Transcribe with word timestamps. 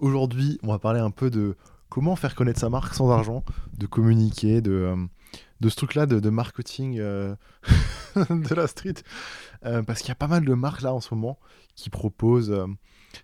Aujourd'hui, 0.00 0.58
on 0.62 0.68
va 0.68 0.78
parler 0.78 0.98
un 0.98 1.10
peu 1.10 1.28
de 1.28 1.56
comment 1.90 2.16
faire 2.16 2.34
connaître 2.34 2.58
sa 2.58 2.70
marque 2.70 2.94
sans 2.94 3.10
argent, 3.10 3.44
de 3.76 3.84
communiquer, 3.84 4.62
de, 4.62 4.72
euh, 4.72 5.68
ce 5.68 5.76
truc-là 5.76 6.06
de, 6.06 6.20
de 6.20 6.30
marketing 6.30 6.98
euh, 6.98 7.36
de 8.16 8.54
la 8.54 8.66
street. 8.66 8.94
Euh, 9.66 9.82
parce 9.82 10.00
qu'il 10.00 10.08
y 10.08 10.12
a 10.12 10.16
pas 10.16 10.26
mal 10.26 10.42
de 10.42 10.54
marques 10.54 10.80
là 10.80 10.94
en 10.94 11.02
ce 11.02 11.14
moment 11.14 11.38
qui 11.76 11.90
proposent 11.90 12.56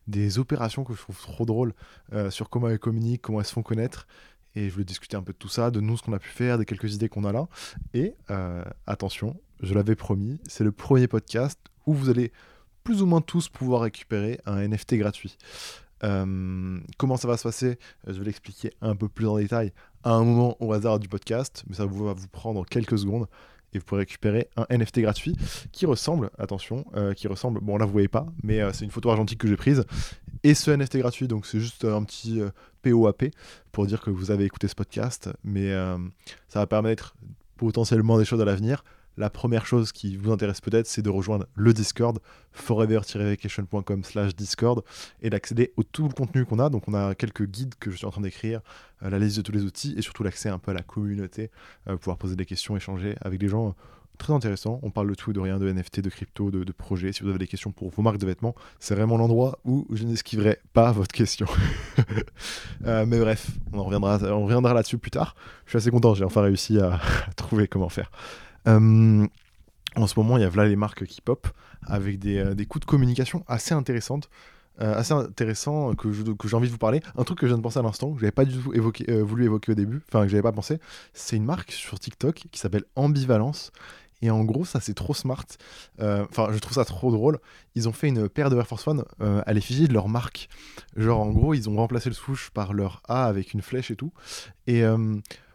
des 0.06 0.38
opérations 0.38 0.84
que 0.84 0.92
je 0.92 1.00
trouve 1.00 1.18
trop 1.18 1.46
drôles 1.46 1.72
sur 2.28 2.50
comment 2.50 2.68
elles 2.68 2.78
communiquent, 2.78 3.22
comment 3.22 3.40
elles 3.40 3.46
se 3.46 3.54
font 3.54 3.62
connaître. 3.62 4.06
Et 4.54 4.68
je 4.68 4.72
voulais 4.72 4.84
discuter 4.84 5.16
un 5.16 5.22
peu 5.22 5.32
de 5.32 5.38
tout 5.38 5.48
ça, 5.48 5.70
de 5.70 5.80
nous, 5.80 5.96
ce 5.96 6.02
qu'on 6.02 6.12
a 6.12 6.18
pu 6.18 6.28
faire, 6.28 6.58
des 6.58 6.64
quelques 6.66 6.94
idées 6.94 7.08
qu'on 7.08 7.24
a 7.24 7.32
là. 7.32 7.48
Et 7.94 8.14
attention, 8.86 9.40
je 9.62 9.74
l'avais 9.74 9.94
promis, 9.94 10.38
c'est 10.46 10.64
le 10.64 10.72
premier 10.72 11.08
podcast 11.08 11.58
où 11.86 11.94
vous 11.94 12.10
allez 12.10 12.32
plus 12.84 13.02
ou 13.02 13.06
moins 13.06 13.20
tous 13.20 13.48
pouvoir 13.48 13.82
récupérer 13.82 14.40
un 14.46 14.66
NFT 14.66 14.94
gratuit. 14.94 15.36
Euh, 16.04 16.78
comment 16.98 17.16
ça 17.16 17.28
va 17.28 17.36
se 17.36 17.42
passer 17.42 17.78
Je 18.06 18.12
vais 18.12 18.24
l'expliquer 18.24 18.72
un 18.80 18.96
peu 18.96 19.08
plus 19.08 19.26
en 19.26 19.38
détail 19.38 19.72
à 20.04 20.12
un 20.12 20.24
moment 20.24 20.56
au 20.60 20.72
hasard 20.72 20.98
du 20.98 21.08
podcast, 21.08 21.64
mais 21.68 21.76
ça 21.76 21.86
va 21.86 21.90
vous 21.90 22.28
prendre 22.28 22.64
quelques 22.66 22.98
secondes 22.98 23.26
et 23.72 23.78
vous 23.78 23.84
pourrez 23.84 24.00
récupérer 24.00 24.48
un 24.56 24.66
NFT 24.70 25.00
gratuit 25.00 25.36
qui 25.72 25.86
ressemble, 25.86 26.30
attention, 26.38 26.84
euh, 26.94 27.14
qui 27.14 27.28
ressemble, 27.28 27.60
bon 27.60 27.76
là 27.76 27.84
vous 27.84 27.92
voyez 27.92 28.08
pas, 28.08 28.26
mais 28.42 28.60
euh, 28.60 28.72
c'est 28.72 28.84
une 28.84 28.90
photo 28.90 29.10
argentique 29.10 29.38
que 29.38 29.48
j'ai 29.48 29.56
prise. 29.56 29.84
Et 30.44 30.54
ce 30.54 30.70
NFT 30.70 30.98
gratuit, 30.98 31.26
donc 31.26 31.46
c'est 31.46 31.58
juste 31.58 31.84
un 31.84 32.04
petit 32.04 32.40
POAP 32.82 33.24
pour 33.72 33.86
dire 33.86 34.00
que 34.00 34.10
vous 34.10 34.30
avez 34.30 34.44
écouté 34.44 34.68
ce 34.68 34.76
podcast, 34.76 35.30
mais 35.42 35.72
ça 36.46 36.60
va 36.60 36.66
permettre 36.68 37.16
potentiellement 37.56 38.16
des 38.16 38.24
choses 38.24 38.40
à 38.40 38.44
l'avenir. 38.44 38.84
La 39.16 39.30
première 39.30 39.64
chose 39.64 39.92
qui 39.92 40.16
vous 40.16 40.30
intéresse 40.30 40.60
peut-être, 40.60 40.86
c'est 40.86 41.00
de 41.00 41.08
rejoindre 41.08 41.46
le 41.54 41.72
Discord, 41.72 42.18
forever-vacation.com 42.52 44.04
slash 44.04 44.36
Discord, 44.36 44.82
et 45.22 45.30
d'accéder 45.30 45.72
au 45.76 45.82
tout 45.82 46.06
le 46.06 46.12
contenu 46.12 46.44
qu'on 46.44 46.58
a. 46.58 46.68
Donc 46.68 46.86
on 46.86 46.94
a 46.94 47.14
quelques 47.14 47.46
guides 47.46 47.74
que 47.80 47.90
je 47.90 47.96
suis 47.96 48.06
en 48.06 48.10
train 48.10 48.20
d'écrire, 48.20 48.60
euh, 49.02 49.08
la 49.08 49.18
liste 49.18 49.38
de 49.38 49.42
tous 49.42 49.52
les 49.52 49.62
outils, 49.62 49.94
et 49.96 50.02
surtout 50.02 50.22
l'accès 50.22 50.50
un 50.50 50.58
peu 50.58 50.70
à 50.70 50.74
la 50.74 50.82
communauté, 50.82 51.50
euh, 51.88 51.96
pouvoir 51.96 52.18
poser 52.18 52.36
des 52.36 52.44
questions, 52.44 52.76
échanger 52.76 53.16
avec 53.22 53.38
des 53.38 53.48
gens 53.48 53.68
euh, 53.68 53.72
très 54.18 54.34
intéressants. 54.34 54.80
On 54.82 54.90
parle 54.90 55.08
de 55.08 55.14
tout, 55.14 55.32
de 55.32 55.40
rien, 55.40 55.58
de 55.58 55.72
NFT, 55.72 56.00
de 56.00 56.10
crypto, 56.10 56.50
de, 56.50 56.72
projets. 56.72 57.12
Si 57.12 57.22
vous 57.22 57.30
avez 57.30 57.38
des 57.38 57.46
questions 57.46 57.72
pour 57.72 57.88
vos 57.88 58.02
marques 58.02 58.18
de 58.18 58.26
vêtements, 58.26 58.54
c'est 58.80 58.94
vraiment 58.94 59.16
l'endroit 59.16 59.60
où 59.64 59.86
je 59.92 60.04
n'esquiverai 60.04 60.58
pas 60.74 60.92
votre 60.92 61.14
question. 61.14 61.46
mais 62.80 63.18
bref, 63.18 63.50
on 63.72 63.78
on 63.78 64.44
reviendra 64.44 64.74
là-dessus 64.74 64.98
plus 64.98 65.10
tard. 65.10 65.36
Je 65.64 65.70
suis 65.70 65.76
assez 65.78 65.90
content, 65.90 66.14
j'ai 66.14 66.24
enfin 66.24 66.42
réussi 66.42 66.78
à 66.78 67.00
trouver 67.36 67.66
comment 67.68 67.88
faire. 67.88 68.10
Euh, 68.66 69.26
en 69.96 70.06
ce 70.06 70.18
moment, 70.18 70.36
il 70.36 70.42
y 70.42 70.44
a 70.44 70.50
là 70.50 70.66
les 70.66 70.76
marques 70.76 71.04
qui 71.06 71.20
pop 71.20 71.48
avec 71.86 72.18
des, 72.18 72.38
euh, 72.38 72.54
des 72.54 72.66
coups 72.66 72.84
de 72.84 72.90
communication 72.90 73.44
assez 73.48 73.74
intéressantes. 73.74 74.28
Euh, 74.82 74.94
assez 74.94 75.14
intéressant 75.14 75.94
que, 75.94 76.08
que 76.34 76.48
j'ai 76.48 76.54
envie 76.54 76.66
de 76.66 76.72
vous 76.72 76.78
parler. 76.78 77.00
Un 77.16 77.24
truc 77.24 77.38
que 77.38 77.46
je 77.46 77.52
viens 77.52 77.56
de 77.56 77.62
penser 77.62 77.78
à 77.78 77.82
l'instant, 77.82 78.12
que 78.12 78.20
j'avais 78.20 78.30
pas 78.30 78.44
du 78.44 78.58
tout 78.58 78.74
évoqué, 78.74 79.22
voulu 79.22 79.46
évoquer 79.46 79.72
au 79.72 79.74
début, 79.74 80.02
enfin 80.08 80.24
que 80.24 80.28
j'avais 80.28 80.42
pas 80.42 80.52
pensé, 80.52 80.80
c'est 81.14 81.36
une 81.36 81.46
marque 81.46 81.72
sur 81.72 81.98
TikTok 81.98 82.44
qui 82.52 82.60
s'appelle 82.60 82.84
Ambivalence. 82.94 83.72
Et 84.20 84.30
en 84.30 84.44
gros, 84.44 84.66
ça 84.66 84.80
c'est 84.80 84.92
trop 84.92 85.14
smart. 85.14 85.46
Enfin, 85.98 86.48
je 86.52 86.58
trouve 86.58 86.74
ça 86.74 86.84
trop 86.84 87.10
drôle. 87.10 87.38
Ils 87.74 87.88
ont 87.88 87.92
fait 87.92 88.08
une 88.08 88.28
paire 88.28 88.50
de 88.50 88.56
Air 88.56 88.66
Force 88.66 88.86
One 88.86 89.04
à 89.20 89.52
l'effigie 89.54 89.88
de 89.88 89.94
leur 89.94 90.08
marque. 90.08 90.50
Genre, 90.94 91.20
en 91.20 91.30
gros, 91.30 91.54
ils 91.54 91.70
ont 91.70 91.76
remplacé 91.76 92.10
le 92.10 92.14
swoosh 92.14 92.50
par 92.50 92.74
leur 92.74 93.02
A 93.08 93.24
avec 93.24 93.54
une 93.54 93.62
flèche 93.62 93.90
et 93.90 93.96
tout. 93.96 94.12
Et 94.66 94.82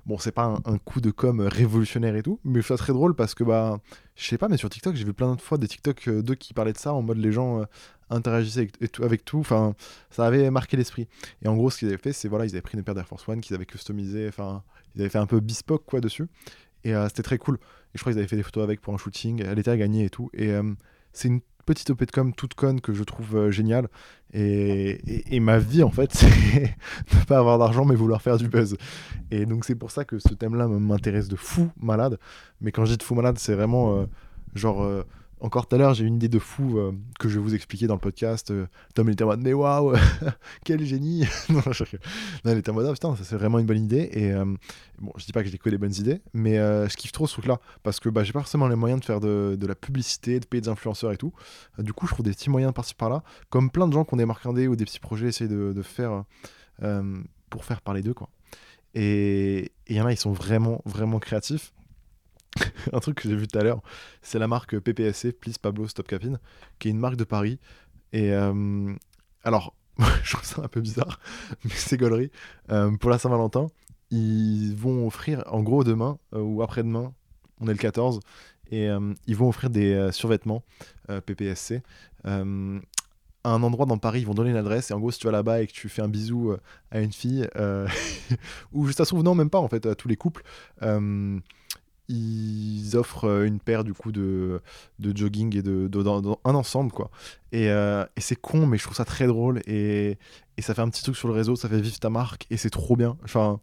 Bon, 0.06 0.18
c'est 0.18 0.32
pas 0.32 0.60
un, 0.66 0.78
coup 0.80 1.00
de 1.00 1.12
com 1.12 1.42
révolutionnaire 1.42 2.16
et 2.16 2.24
tout, 2.24 2.40
mais 2.44 2.62
ça 2.62 2.76
très 2.76 2.92
drôle 2.94 3.16
parce 3.16 3.36
que, 3.36 3.44
bah, 3.44 3.80
je 4.16 4.26
sais 4.26 4.38
pas, 4.38 4.48
mais 4.48 4.58
sur 4.58 4.70
TikTok, 4.70 4.96
j'ai 4.96 5.06
vu 5.06 5.14
plein 5.14 5.36
de 5.36 5.42
fois 5.42 5.58
des 5.58 5.68
TikTok 5.68 6.08
euh, 6.08 6.22
d'eux 6.24 6.36
qui 6.36 6.54
parlaient 6.54 6.74
de 6.74 6.78
ça 6.78 6.94
en 6.94 7.04
mode 7.04 7.18
les 7.18 7.32
gens 7.32 7.62
euh, 7.62 7.66
interagissaient 8.10 8.62
avec, 8.62 8.92
tout, 8.92 9.04
avec 9.04 9.26
tout. 9.26 9.40
Enfin, 9.40 9.76
ça 10.10 10.26
avait 10.26 10.50
marqué 10.50 10.76
l'esprit. 10.76 11.08
Et 11.44 11.48
en 11.48 11.56
gros, 11.56 11.70
ce 11.70 11.78
qu'ils 11.78 11.90
avaient 11.90 11.98
fait, 11.98 12.14
c'est 12.14 12.28
voilà, 12.28 12.46
ils 12.46 12.52
avaient 12.52 12.62
pris 12.62 12.78
une 12.78 12.84
paire 12.84 12.96
d'Air 12.96 13.08
Force 13.08 13.28
One 13.28 13.42
qu'ils 13.42 13.56
avaient 13.56 13.66
customisé, 13.66 14.28
enfin, 14.28 14.64
ils 14.96 15.02
avaient 15.02 15.10
fait 15.10 15.20
un 15.20 15.28
peu 15.28 15.40
bespoke 15.40 15.86
quoi 15.86 16.02
dessus. 16.02 16.28
Et 16.84 16.96
euh, 16.96 17.08
c'était 17.08 17.24
très 17.24 17.38
cool. 17.38 17.56
Et 17.56 17.98
je 17.98 18.02
crois 18.02 18.12
qu'ils 18.12 18.20
avaient 18.20 18.28
fait 18.28 18.38
des 18.38 18.44
photos 18.44 18.64
avec 18.64 18.82
pour 18.82 18.94
un 18.94 18.98
shooting. 18.98 19.44
Elle 19.46 19.60
était 19.60 19.72
à 19.72 19.78
gagner 19.78 20.06
et 20.06 20.10
tout. 20.10 20.32
Et 20.34 20.52
c'est 21.14 21.28
une 21.28 21.42
petite 21.74 21.90
OP 21.90 22.04
de 22.04 22.12
com 22.12 22.34
toute 22.34 22.54
conne 22.54 22.82
que 22.82 22.94
je 22.94 23.04
trouve 23.04 23.38
euh, 23.38 23.52
géniale. 23.52 23.88
Et, 24.34 25.36
et, 25.36 25.40
ma 25.40 25.58
vie, 25.58 25.84
en 25.84 25.92
fait, 25.92 26.12
c'est 26.14 26.76
ne 27.14 27.24
pas 27.26 27.38
avoir 27.38 27.58
d'argent, 27.60 27.86
mais 27.86 27.96
vouloir 27.96 28.22
faire 28.22 28.38
du 28.38 28.50
buzz. 28.50 28.76
Et 29.32 29.46
donc, 29.46 29.64
c'est 29.64 29.76
pour 29.76 29.90
ça 29.90 30.04
que 30.04 30.20
ce 30.20 30.34
thème-là 30.34 30.68
m'intéresse 30.68 31.30
de 31.30 31.38
fou 31.38 31.70
malade. 31.80 32.20
Mais 32.60 32.72
quand 32.72 32.84
je 32.84 32.92
dis 32.92 32.98
de 32.98 33.04
fou 33.04 33.16
malade, 33.16 33.38
c'est 33.40 33.56
vraiment 33.56 33.98
euh, 33.98 34.06
genre. 34.54 34.86
Euh, 35.42 35.46
encore 35.46 35.68
tout 35.68 35.76
à 35.76 35.78
l'heure, 35.78 35.94
j'ai 35.94 36.06
une 36.06 36.16
idée 36.16 36.30
de 36.30 36.40
fou 36.40 36.78
euh, 36.78 36.92
que 37.20 37.30
je 37.30 37.36
vais 37.36 37.44
vous 37.44 37.56
expliquer 37.56 37.88
dans 37.88 37.96
le 37.96 38.00
podcast. 38.00 38.52
Euh, 38.52 38.68
Tom 38.94 39.10
il 39.10 39.14
était 39.14 39.24
en 39.24 39.28
mode, 39.28 39.42
mais 39.42 39.54
waouh, 39.54 39.94
quel 40.66 40.84
génie 40.86 41.26
Non, 41.50 41.62
je... 41.72 41.84
non, 42.46 42.52
il 42.52 42.58
était 42.58 42.70
en 42.70 42.74
mode, 42.74 42.88
ah, 42.88 42.94
putain, 42.94 43.16
c'est 43.22 43.36
vraiment 43.36 43.60
une 43.60 43.66
bonne 43.66 43.84
idée. 43.84 44.10
Et 44.14 44.32
euh, 44.32 44.46
bon, 45.00 45.12
je 45.18 45.26
dis 45.26 45.32
pas 45.32 45.44
que 45.44 45.50
j'ai 45.50 45.58
que 45.58 45.70
des 45.70 45.78
bonnes 45.78 45.96
idées, 45.96 46.22
mais 46.34 46.56
je 46.56 46.96
kiffe 46.96 47.12
trop 47.12 47.28
ce 47.28 47.34
truc-là 47.34 47.60
parce 47.84 48.00
que 48.00 48.10
bah, 48.10 48.24
j'ai 48.24 48.34
pas 48.34 48.40
forcément 48.40 48.68
les 48.68 48.76
moyens 48.76 49.02
de 49.02 49.06
faire 49.06 49.20
de, 49.20 49.58
la 49.62 49.76
publicité, 49.76 50.40
de 50.40 50.46
payer 50.46 50.62
des 50.62 50.70
influenceurs 50.70 51.12
et 51.12 51.18
tout. 51.18 51.34
du 51.80 51.94
coup, 51.94 52.08
je 52.08 52.14
trouve 52.14 52.26
des 52.26 52.32
petits 52.32 52.50
moyens 52.50 52.74
par-ci 52.74 52.96
par-là, 52.96 53.24
comme 53.50 53.70
plein 53.70 53.88
de 53.88 53.94
gens 53.94 54.06
qui 54.06 54.14
ont 54.14 54.18
des 54.18 54.26
marques 54.26 54.46
ou 54.46 54.76
des 54.76 54.86
petits 54.86 55.00
projets 55.00 55.28
essayent 55.28 55.48
de, 55.48 55.74
de 55.74 55.82
faire 55.82 56.24
pour 57.50 57.66
faire 57.66 57.82
parler 57.82 58.02
d'eux, 58.02 58.14
quoi. 58.14 58.30
Et 58.94 59.72
il 59.88 59.96
y 59.96 60.02
en 60.02 60.06
a, 60.06 60.12
ils 60.12 60.18
sont 60.18 60.34
vraiment, 60.34 60.82
vraiment 60.86 61.20
créatifs. 61.20 61.72
un 62.94 63.00
truc 63.00 63.22
que 63.22 63.30
j'ai 63.30 63.36
vu 63.36 63.48
tout 63.48 63.58
à 63.58 63.64
l'heure, 63.64 63.82
c'est 64.22 64.40
la 64.40 64.48
marque 64.48 64.78
PPSC, 64.78 65.34
Please 65.34 65.58
Pablo 65.62 65.88
Stop 65.88 66.08
Capin, 66.08 66.40
qui 66.80 66.88
est 66.88 66.92
une 66.92 67.00
marque 67.00 67.16
de 67.16 67.24
Paris. 67.24 67.60
Et 68.14 68.32
euh, 68.34 68.94
alors, 69.44 69.74
je 70.24 70.34
trouve 70.34 70.46
ça 70.46 70.62
un 70.64 70.68
peu 70.68 70.82
bizarre, 70.82 71.20
mais 71.64 71.72
c'est 71.76 71.98
gaulerie. 71.98 72.32
Euh, 72.72 72.96
pour 72.98 73.10
la 73.10 73.18
Saint-Valentin, 73.18 73.68
ils 74.10 74.76
vont 74.76 75.08
offrir, 75.08 75.44
en 75.48 75.62
gros, 75.62 75.84
demain 75.84 76.18
euh, 76.34 76.42
ou 76.42 76.62
après-demain, 76.62 77.14
on 77.60 77.68
est 77.68 77.74
le 77.74 77.78
14, 77.78 78.20
et 78.74 78.88
ils 79.28 79.36
vont 79.36 79.50
offrir 79.50 79.70
des 79.70 80.14
survêtements 80.14 80.64
PPSC 81.26 81.84
à 82.24 82.30
un 83.50 83.64
endroit 83.64 83.86
dans 83.86 83.98
Paris, 83.98 84.22
ils 84.22 84.26
vont 84.26 84.34
donner 84.34 84.52
une 84.52 84.56
adresse 84.56 84.92
et 84.92 84.94
en 84.94 85.00
gros 85.02 85.12
si 85.12 85.20
tu 85.20 85.26
vas 85.26 85.34
là-bas 85.34 85.62
et 85.62 85.68
que 85.68 85.74
tu 85.74 85.90
fais 85.90 86.02
un 86.02 86.08
bisou 86.08 86.56
à 86.90 87.02
une 87.02 87.12
fille, 87.12 87.46
ou 88.72 88.88
juste 88.88 89.02
à 89.02 89.06
trouve 89.06 89.24
non 89.24 89.36
même 89.36 89.50
pas 89.50 89.60
en 89.60 89.68
fait 89.68 89.86
à 89.86 89.94
tous 89.94 90.08
les 90.08 90.16
couples, 90.16 90.42
ils 92.12 92.98
offrent 92.98 93.26
euh, 93.26 93.46
une 93.46 93.60
paire 93.60 93.84
du 93.84 93.94
coup 93.94 94.12
de, 94.12 94.62
de 95.00 95.16
jogging 95.16 95.56
et 95.56 95.62
de, 95.62 95.90
un 96.46 96.56
ensemble 96.56 96.92
quoi. 96.92 97.10
Euh, 97.54 98.06
et, 98.16 98.22
c'est 98.22 98.36
con 98.36 98.66
mais 98.66 98.78
je 98.78 98.84
trouve 98.84 98.96
ça 98.96 99.06
très 99.06 99.28
drôle 99.28 99.62
et, 99.66 100.18
et, 100.58 100.62
ça 100.62 100.74
fait 100.74 100.82
un 100.82 100.90
petit 100.90 101.04
truc 101.04 101.16
sur 101.16 101.28
le 101.28 101.34
réseau, 101.34 101.56
ça 101.56 101.70
fait 101.70 101.80
vivre 101.80 102.00
ta 102.00 102.10
marque 102.10 102.46
et 102.50 102.58
c'est 102.58 102.70
trop 102.70 102.96
bien. 102.96 103.18
Enfin 103.24 103.60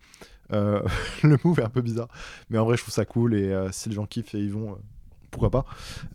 euh, 0.52 0.82
le 1.22 1.36
move 1.44 1.60
est 1.60 1.64
un 1.64 1.68
peu 1.68 1.82
bizarre 1.82 2.08
mais 2.48 2.58
en 2.58 2.64
vrai 2.64 2.76
je 2.76 2.82
trouve 2.82 2.94
ça 2.94 3.04
cool 3.04 3.34
et 3.34 3.54
si 3.70 3.88
les 3.90 3.94
gens 3.94 4.06
kiffent 4.06 4.34
et 4.34 4.40
ils 4.40 4.52
vont 4.52 4.78
pourquoi 5.30 5.50
pas. 5.50 5.64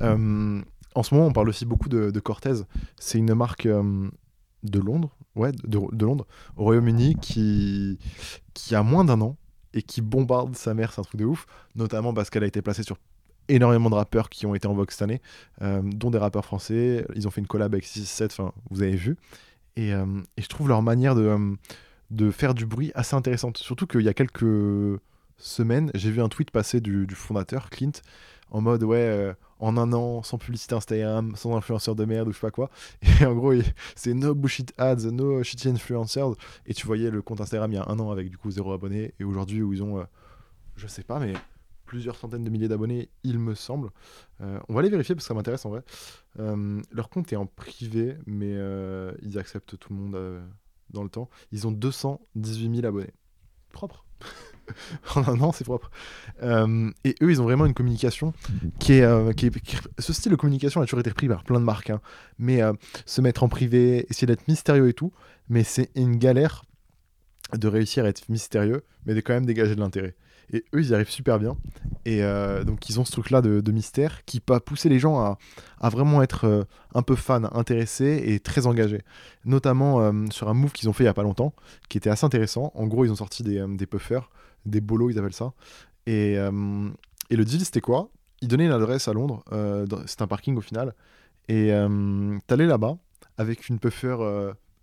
en 0.02 1.04
ce 1.04 1.14
moment 1.14 1.28
on 1.28 1.34
parle 1.34 1.50
aussi 1.50 1.66
beaucoup 1.66 1.90
de, 1.90 2.20
Cortez, 2.20 2.64
c'est 3.00 3.20
une 3.20 3.34
marque 3.36 3.68
de 3.68 4.80
Londres, 4.80 5.16
ouais 5.36 5.52
de, 5.52 5.80
de 5.92 6.06
Londres 6.06 6.26
au 6.58 6.64
Royaume-Uni 6.64 7.16
qui 7.22 8.00
qui 8.54 8.76
a 8.76 8.82
moins 8.82 9.06
d'un 9.06 9.22
an 9.22 9.38
et 9.74 9.82
qui 9.82 10.02
bombarde 10.02 10.56
sa 10.56 10.74
mère, 10.74 10.94
c'est 10.94 11.02
un 11.02 11.04
truc 11.04 11.20
de 11.20 11.26
ouf, 11.26 11.46
notamment 11.76 12.14
parce 12.14 12.30
qu'elle 12.30 12.44
a 12.44 12.48
été 12.48 12.62
placée 12.62 12.84
sur 12.84 12.98
énormément 13.50 13.90
de 13.90 13.96
rappeurs 13.96 14.30
qui 14.30 14.46
ont 14.46 14.56
été 14.56 14.68
en 14.68 14.74
vogue 14.74 14.92
cette 14.92 15.02
année, 15.02 15.22
euh, 15.62 15.82
dont 15.84 16.12
des 16.12 16.18
rappeurs 16.18 16.46
français. 16.46 17.06
Ils 17.16 17.28
ont 17.28 17.32
fait 17.32 17.42
une 17.42 17.48
collab 17.48 17.74
avec 17.74 17.86
6-7, 17.86 18.26
enfin, 18.26 18.54
vous 18.70 18.82
avez 18.82 18.96
vu. 18.96 19.18
Et, 19.76 19.94
euh, 19.94 20.06
je 20.38 20.48
trouve 20.48 20.68
leur 20.68 20.82
manière 20.82 21.16
de, 21.16 21.24
euh, 21.24 21.56
de 22.12 22.32
faire 22.32 22.54
du 22.54 22.66
bruit 22.66 22.92
assez 22.96 23.16
intéressante. 23.16 23.58
Surtout 23.58 23.88
qu'il 23.88 24.02
y 24.02 24.10
a 24.10 24.14
quelques 24.14 25.00
semaines, 25.38 25.92
j'ai 25.94 26.12
vu 26.12 26.22
un 26.22 26.30
tweet 26.30 26.52
passer 26.52 26.80
du, 26.80 27.08
fondateur, 27.16 27.70
Clint, 27.70 27.92
en 28.52 28.62
mode 28.62 28.84
ouais 28.84 29.34
en 29.64 29.78
un 29.78 29.94
an 29.94 30.24
sans 30.24 30.38
publicité 30.38 30.76
Instagram 30.76 31.36
sans 31.36 31.56
influenceur 31.56 31.96
de 31.96 32.04
merde 32.04 32.28
ou 32.28 32.32
je 32.32 32.38
sais 32.38 32.42
pas 32.42 32.52
quoi. 32.52 32.70
Et 33.22 33.26
en 33.26 33.34
gros 33.34 33.54
c'est 33.96 34.14
no 34.14 34.36
bullshit 34.36 34.74
ads 34.78 35.10
no 35.12 35.42
shitty 35.42 35.70
influencers. 35.70 36.36
Et 36.66 36.74
tu 36.74 36.86
voyais 36.86 37.10
le 37.10 37.22
compte 37.22 37.40
Instagram 37.40 37.72
il 37.72 37.76
y 37.76 37.78
a 37.78 37.86
un 37.88 37.98
an 38.00 38.12
avec 38.12 38.30
du 38.30 38.38
coup 38.38 38.52
zéro 38.52 38.74
abonné 38.74 39.14
et 39.20 39.24
aujourd'hui 39.24 39.62
où 39.62 39.74
ils 39.74 39.82
ont 39.82 40.00
euh, 40.00 40.04
je 40.76 40.86
sais 40.88 41.04
pas 41.04 41.18
mais 41.20 41.34
plusieurs 41.86 42.18
centaines 42.18 42.44
de 42.44 42.50
milliers 42.50 42.68
d'abonnés 42.68 43.10
il 43.24 43.40
me 43.40 43.56
semble. 43.56 43.90
Euh, 44.42 44.60
on 44.68 44.74
va 44.74 44.82
les 44.82 44.90
vérifier 44.90 45.16
parce 45.16 45.26
que 45.26 45.30
ça 45.30 45.34
m'intéresse 45.34 45.66
en 45.66 45.70
vrai. 45.70 45.84
Leur 46.92 47.10
compte 47.10 47.32
est 47.32 47.38
en 47.38 47.46
privé 47.46 48.18
mais 48.26 48.58
ils 49.22 49.40
acceptent 49.40 49.78
tout 49.78 49.94
le 49.94 50.00
monde 50.00 50.44
dans 50.90 51.04
le 51.04 51.10
temps. 51.10 51.30
Ils 51.54 51.68
ont 51.68 51.72
218 51.72 52.76
000 52.76 52.86
abonnés. 52.86 53.14
Propre 53.72 54.06
en 55.16 55.24
un 55.24 55.40
an, 55.42 55.52
c'est 55.52 55.64
propre. 55.64 55.92
Euh, 56.42 56.90
et 57.04 57.16
eux, 57.22 57.32
ils 57.32 57.42
ont 57.42 57.46
vraiment 57.46 57.66
une 57.66 57.74
communication 57.74 58.34
qui 58.80 58.94
est, 58.94 59.04
euh, 59.04 59.32
qui, 59.34 59.52
Ce 60.00 60.14
style 60.14 60.32
de 60.32 60.36
communication 60.36 60.82
a 60.82 60.86
toujours 60.86 61.00
été 61.00 61.12
pris 61.12 61.28
par 61.28 61.44
plein 61.44 61.60
de 61.60 61.66
marques. 61.66 61.90
Hein. 61.90 62.02
Mais 62.38 62.62
euh, 62.62 62.74
se 63.06 63.22
mettre 63.22 63.44
en 63.44 63.50
privé, 63.50 64.06
essayer 64.10 64.28
d'être 64.28 64.48
mystérieux 64.48 64.90
et 64.90 64.94
tout, 64.94 65.12
mais 65.50 65.64
c'est 65.64 65.90
une 65.96 66.18
galère 66.18 66.64
de 67.54 67.68
réussir 67.68 68.06
à 68.06 68.08
être 68.08 68.30
mystérieux, 68.30 68.84
mais 69.06 69.14
de 69.14 69.22
quand 69.22 69.34
même 69.34 69.46
dégager 69.46 69.76
de 69.76 69.80
l'intérêt. 69.80 70.16
Et 70.52 70.66
eux, 70.74 70.82
ils 70.82 70.90
y 70.90 70.94
arrivent 70.94 71.10
super 71.10 71.40
bien. 71.40 71.56
Et 72.06 72.22
donc, 72.66 72.90
ils 72.90 73.00
ont 73.00 73.06
ce 73.06 73.12
truc-là 73.12 73.42
de, 73.42 73.72
mystère 73.72 74.24
qui 74.26 74.40
peut 74.40 74.60
pousser 74.60 74.90
les 74.90 75.00
gens 75.00 75.38
à, 75.80 75.90
vraiment 75.90 76.22
être 76.22 76.68
un 76.94 77.02
peu 77.02 77.16
fans, 77.16 77.46
intéressés 77.54 78.22
et 78.26 78.40
très 78.40 78.68
engagés. 78.68 79.02
Notamment 79.46 80.12
sur 80.30 80.50
un 80.50 80.54
move 80.54 80.74
qu'ils 80.74 80.90
ont 80.90 80.94
fait 80.94 81.06
il 81.06 81.08
y 81.08 81.10
a 81.10 81.14
pas 81.14 81.24
longtemps, 81.24 81.54
qui 81.90 81.98
était 81.98 82.10
assez 82.10 82.26
intéressant. 82.26 82.72
En 82.76 82.88
gros, 82.88 83.06
ils 83.06 83.12
ont 83.12 83.16
sorti 83.16 83.42
des 83.42 83.86
puffers, 83.88 84.30
des 84.66 84.82
bolos, 84.82 85.12
ils 85.12 85.20
appellent 85.20 85.34
ça. 85.34 85.54
Et, 86.06 86.34
et 86.34 87.36
le 87.36 87.46
deal, 87.46 87.64
c'était 87.64 87.82
quoi? 87.82 88.10
Ils 88.42 88.48
donnaient 88.48 88.66
une 88.66 88.72
adresse 88.72 89.08
à 89.08 89.14
Londres. 89.14 89.44
c'est 90.06 90.22
un 90.22 90.28
parking 90.28 90.58
au 90.58 90.62
final. 90.62 90.94
Et 91.48 91.72
t'allais 92.48 92.66
là-bas 92.66 92.98
avec 93.38 93.70
une 93.70 93.80
puffer. 93.80 94.16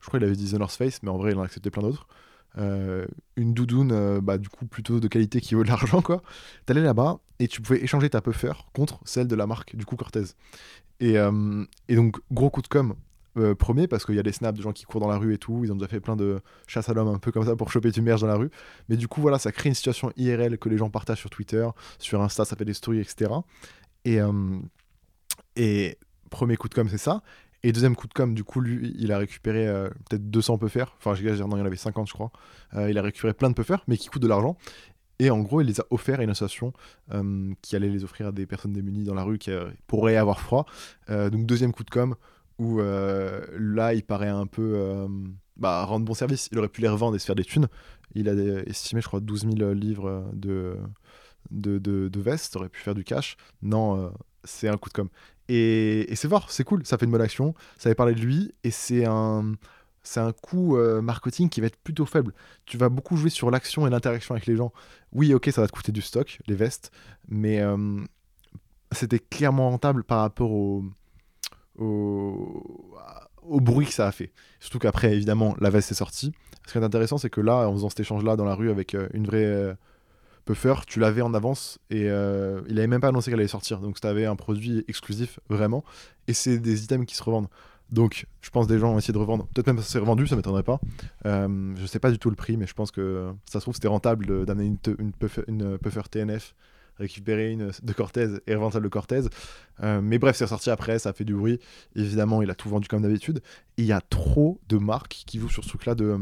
je 0.00 0.06
crois 0.06 0.18
qu'il 0.18 0.26
avait 0.26 0.36
dit 0.36 0.52
The 0.52 0.70
Face, 0.70 1.02
mais 1.02 1.10
en 1.10 1.18
vrai, 1.18 1.32
il 1.32 1.38
en 1.38 1.42
a 1.42 1.44
accepté 1.44 1.70
plein 1.70 1.82
d'autres. 1.82 2.06
Euh, 2.58 3.06
une 3.36 3.54
doudoune 3.54 3.92
euh, 3.92 4.20
bah, 4.20 4.36
du 4.36 4.48
coup 4.48 4.66
plutôt 4.66 4.98
de 4.98 5.06
qualité 5.06 5.40
qui 5.40 5.54
vaut 5.54 5.62
de 5.62 5.68
l'argent 5.68 6.02
quoi 6.02 6.20
t'allais 6.66 6.80
là-bas 6.80 7.20
et 7.38 7.46
tu 7.46 7.62
pouvais 7.62 7.80
échanger 7.80 8.10
ta 8.10 8.20
puffer 8.20 8.50
contre 8.72 8.98
celle 9.04 9.28
de 9.28 9.36
la 9.36 9.46
marque 9.46 9.76
du 9.76 9.84
coup 9.84 9.94
Cortez 9.94 10.24
et, 10.98 11.16
euh, 11.16 11.64
et 11.86 11.94
donc 11.94 12.16
gros 12.32 12.50
coup 12.50 12.60
de 12.60 12.66
com 12.66 12.96
premier 13.58 13.86
parce 13.86 14.04
qu'il 14.04 14.16
y 14.16 14.18
a 14.18 14.22
des 14.22 14.32
snaps 14.32 14.58
de 14.58 14.62
gens 14.62 14.72
qui 14.72 14.84
courent 14.84 15.00
dans 15.00 15.08
la 15.08 15.16
rue 15.16 15.34
et 15.34 15.38
tout 15.38 15.60
ils 15.64 15.72
ont 15.72 15.76
déjà 15.76 15.88
fait 15.88 16.00
plein 16.00 16.16
de 16.16 16.40
chasse 16.66 16.88
à 16.88 16.94
l'homme 16.94 17.08
un 17.08 17.18
peu 17.18 17.30
comme 17.30 17.44
ça 17.44 17.54
pour 17.54 17.70
choper 17.70 17.90
du 17.90 18.02
merge 18.02 18.22
dans 18.22 18.26
la 18.26 18.34
rue 18.34 18.50
mais 18.88 18.96
du 18.96 19.06
coup 19.06 19.20
voilà 19.20 19.38
ça 19.38 19.52
crée 19.52 19.68
une 19.68 19.74
situation 19.74 20.12
IRL 20.16 20.58
que 20.58 20.68
les 20.68 20.76
gens 20.76 20.90
partagent 20.90 21.20
sur 21.20 21.30
Twitter 21.30 21.66
sur 21.98 22.20
Insta 22.20 22.44
ça 22.44 22.56
fait 22.56 22.64
des 22.64 22.74
stories 22.74 22.98
etc 22.98 23.30
et, 24.04 24.18
et 25.54 25.96
premier 26.28 26.56
coup 26.56 26.68
de 26.68 26.74
com 26.74 26.88
c'est 26.88 26.98
ça 26.98 27.22
et 27.62 27.72
deuxième 27.72 27.94
coup 27.94 28.06
de 28.06 28.14
com, 28.14 28.34
du 28.34 28.42
coup, 28.42 28.60
lui, 28.60 28.94
il 28.98 29.12
a 29.12 29.18
récupéré 29.18 29.68
euh, 29.68 29.88
peut-être 30.08 30.30
200 30.30 30.58
faire 30.68 30.94
Enfin, 30.98 31.14
j'exagère, 31.14 31.46
non, 31.46 31.56
il 31.56 31.60
y 31.60 31.62
en 31.62 31.66
avait 31.66 31.76
50, 31.76 32.08
je 32.08 32.12
crois. 32.12 32.32
Euh, 32.74 32.90
il 32.90 32.96
a 32.96 33.02
récupéré 33.02 33.34
plein 33.34 33.50
de 33.50 33.62
faire 33.62 33.84
mais 33.86 33.96
qui 33.96 34.08
coûtent 34.08 34.22
de 34.22 34.28
l'argent. 34.28 34.56
Et 35.18 35.30
en 35.30 35.40
gros, 35.40 35.60
il 35.60 35.66
les 35.66 35.80
a 35.80 35.84
offerts 35.90 36.20
à 36.20 36.22
une 36.22 36.30
association 36.30 36.72
euh, 37.12 37.52
qui 37.60 37.76
allait 37.76 37.90
les 37.90 38.04
offrir 38.04 38.28
à 38.28 38.32
des 38.32 38.46
personnes 38.46 38.72
démunies 38.72 39.04
dans 39.04 39.14
la 39.14 39.22
rue 39.22 39.38
qui 39.38 39.50
pourraient 39.86 40.16
avoir 40.16 40.40
froid. 40.40 40.64
donc, 41.08 41.44
deuxième 41.44 41.72
coup 41.72 41.84
de 41.84 41.90
com, 41.90 42.14
où 42.60 42.78
là, 42.78 43.94
il 43.94 44.04
paraît 44.04 44.28
un 44.28 44.46
peu 44.46 45.06
bah, 45.56 45.84
rendre 45.84 46.04
bon 46.04 46.14
service. 46.14 46.48
Il 46.52 46.58
aurait 46.58 46.68
pu 46.68 46.80
les 46.80 46.88
revendre 46.88 47.16
et 47.16 47.18
se 47.18 47.26
faire 47.26 47.34
des 47.34 47.44
thunes. 47.44 47.68
Il 48.14 48.28
a 48.28 48.32
estimé, 48.66 49.00
je 49.00 49.06
crois, 49.06 49.20
12 49.20 49.46
000 49.56 49.72
livres 49.72 50.30
de, 50.32 50.76
de, 51.50 52.20
vestes. 52.20 52.56
aurait 52.56 52.68
pu 52.68 52.80
faire 52.80 52.94
du 52.94 53.04
cash. 53.04 53.36
Non, 53.62 54.12
c'est 54.44 54.68
un 54.68 54.76
coup 54.76 54.88
de 54.88 54.94
com'. 54.94 55.08
Et, 55.52 56.06
c'est 56.14 56.28
fort, 56.28 56.50
c'est 56.50 56.62
cool, 56.62 56.86
ça 56.86 56.96
fait 56.96 57.06
une 57.06 57.10
bonne 57.10 57.20
action, 57.20 57.54
ça 57.76 57.88
avait 57.88 57.96
parlé 57.96 58.14
de 58.14 58.20
lui, 58.20 58.54
et 58.62 58.70
c'est 58.70 59.04
un, 59.04 59.54
c'est 60.04 60.20
un 60.20 60.30
coût 60.32 60.76
euh, 60.76 61.02
marketing 61.02 61.48
qui 61.48 61.60
va 61.60 61.66
être 61.66 61.76
plutôt 61.82 62.06
faible. 62.06 62.32
Tu 62.66 62.76
vas 62.76 62.88
beaucoup 62.88 63.16
jouer 63.16 63.30
sur 63.30 63.50
l'action 63.50 63.84
et 63.84 63.90
l'interaction 63.90 64.34
avec 64.36 64.46
les 64.46 64.54
gens. 64.54 64.72
Oui, 65.12 65.34
ok, 65.34 65.50
ça 65.50 65.60
va 65.60 65.66
te 65.66 65.72
coûter 65.72 65.90
du 65.90 66.02
stock, 66.02 66.38
les 66.46 66.54
vestes, 66.54 66.92
mais 67.28 67.60
euh, 67.60 67.98
c'était 68.92 69.18
clairement 69.18 69.70
rentable 69.70 70.04
par 70.04 70.20
rapport 70.20 70.52
au, 70.52 70.84
au, 71.80 73.60
bruit 73.60 73.86
que 73.86 73.92
ça 73.92 74.06
a 74.06 74.12
fait. 74.12 74.32
Surtout 74.60 74.78
qu'après, 74.78 75.14
évidemment, 75.14 75.56
la 75.60 75.70
veste 75.70 75.90
est 75.90 75.96
sortie. 75.96 76.32
Ce 76.66 76.72
qui 76.72 76.78
est 76.78 76.84
intéressant, 76.84 77.18
c'est 77.18 77.30
que 77.30 77.40
là, 77.40 77.68
en 77.68 77.72
faisant 77.72 77.88
cet 77.88 78.00
échange-là 78.00 78.36
dans 78.36 78.44
la 78.44 78.54
rue 78.54 78.70
avec 78.70 78.94
euh, 78.94 79.08
une 79.12 79.26
vraie 79.26 79.76
Puffer, 80.44 80.74
tu 80.86 81.00
l'avais 81.00 81.22
en 81.22 81.34
avance 81.34 81.78
et 81.90 82.08
euh, 82.08 82.62
il 82.68 82.78
avait 82.78 82.86
même 82.86 83.00
pas 83.00 83.08
annoncé 83.08 83.30
qu'elle 83.30 83.40
allait 83.40 83.48
sortir. 83.48 83.78
Donc 83.80 84.00
tu 84.00 84.06
avais 84.06 84.26
un 84.26 84.36
produit 84.36 84.84
exclusif 84.88 85.38
vraiment. 85.48 85.84
Et 86.28 86.32
c'est 86.32 86.58
des 86.58 86.84
items 86.84 87.06
qui 87.06 87.14
se 87.14 87.22
revendent. 87.22 87.48
Donc 87.90 88.26
je 88.40 88.50
pense 88.50 88.66
des 88.66 88.78
gens 88.78 88.94
ont 88.94 88.98
essayé 88.98 89.12
de 89.12 89.18
revendre. 89.18 89.46
Peut-être 89.48 89.66
même 89.66 89.76
que 89.76 89.82
c'est 89.82 89.98
revendu, 89.98 90.26
ça 90.26 90.36
m'étonnerait 90.36 90.62
pas. 90.62 90.80
Euh, 91.26 91.74
je 91.76 91.86
sais 91.86 91.98
pas 91.98 92.10
du 92.10 92.18
tout 92.18 92.30
le 92.30 92.36
prix, 92.36 92.56
mais 92.56 92.66
je 92.66 92.74
pense 92.74 92.90
que 92.90 93.32
ça 93.46 93.60
se 93.60 93.64
trouve 93.64 93.74
c'était 93.74 93.88
rentable 93.88 94.44
d'amener 94.46 94.66
une, 94.66 94.78
une, 94.98 95.12
puffer, 95.12 95.42
une, 95.46 95.78
puffer, 95.78 96.02
TNF, 96.10 96.54
récupérer 97.00 97.50
une 97.50 97.72
de 97.82 97.92
Cortez 97.92 98.28
et 98.46 98.54
revendre 98.54 98.80
de 98.80 98.88
Cortez. 98.88 99.22
Euh, 99.82 100.00
mais 100.00 100.18
bref, 100.18 100.36
c'est 100.36 100.44
ressorti 100.44 100.70
après, 100.70 100.98
ça 100.98 101.10
a 101.10 101.12
fait 101.12 101.24
du 101.24 101.34
bruit. 101.34 101.58
Évidemment, 101.96 102.42
il 102.42 102.50
a 102.50 102.54
tout 102.54 102.68
vendu 102.68 102.88
comme 102.88 103.02
d'habitude. 103.02 103.42
Il 103.76 103.84
y 103.84 103.92
a 103.92 104.00
trop 104.00 104.60
de 104.68 104.78
marques 104.78 105.24
qui 105.26 105.38
jouent 105.38 105.50
sur 105.50 105.64
ce 105.64 105.68
truc-là 105.68 105.94
de 105.94 106.18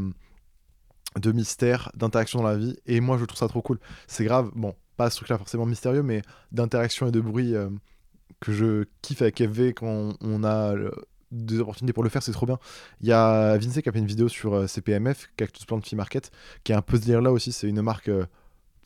de 1.19 1.31
mystère, 1.31 1.91
d'interaction 1.95 2.39
dans 2.39 2.47
la 2.47 2.55
vie. 2.55 2.77
Et 2.85 2.99
moi, 2.99 3.17
je 3.17 3.25
trouve 3.25 3.39
ça 3.39 3.47
trop 3.47 3.63
cool. 3.63 3.79
C'est 4.07 4.23
grave, 4.23 4.51
bon, 4.55 4.75
pas 4.95 5.09
ce 5.09 5.15
truc-là 5.17 5.39
forcément 5.39 5.65
mystérieux, 5.65 6.03
mais 6.03 6.21
d'interaction 6.51 7.07
et 7.07 7.11
de 7.11 7.19
bruit 7.19 7.55
euh, 7.55 7.69
que 8.39 8.51
je 8.51 8.85
kiffe 9.01 9.23
avec 9.23 9.41
FV 9.41 9.73
quand 9.73 10.13
on 10.21 10.43
a 10.43 10.75
des 11.31 11.59
opportunités 11.59 11.93
pour 11.93 12.03
le 12.03 12.09
faire, 12.09 12.23
c'est 12.23 12.31
trop 12.31 12.45
bien. 12.45 12.59
Il 13.01 13.07
y 13.07 13.11
a 13.11 13.57
Vince 13.57 13.81
qui 13.81 13.89
a 13.89 13.91
fait 13.91 13.99
une 13.99 14.05
vidéo 14.05 14.27
sur 14.27 14.53
euh, 14.53 14.67
CPMF, 14.67 15.29
Cactus 15.37 15.65
Plant 15.65 15.81
Flea 15.81 15.95
Market, 15.95 16.31
qui 16.63 16.71
est 16.71 16.75
un 16.75 16.81
peu 16.81 16.97
ce 16.97 17.01
délire 17.01 17.21
là 17.21 17.31
aussi. 17.31 17.51
C'est 17.51 17.67
une 17.67 17.81
marque 17.81 18.09
euh, 18.09 18.25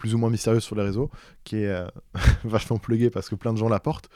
plus 0.03 0.15
ou 0.15 0.17
moins 0.17 0.29
mystérieuse 0.29 0.65
sur 0.65 0.75
les 0.75 0.83
réseaux, 0.83 1.09
qui 1.45 1.59
est 1.59 1.69
euh, 1.69 1.88
vachement 2.44 2.77
pluguée 2.77 3.09
parce 3.09 3.29
que 3.29 3.35
plein 3.35 3.53
de 3.53 3.57
gens 3.57 3.69
la 3.69 3.79
portent, 3.79 4.09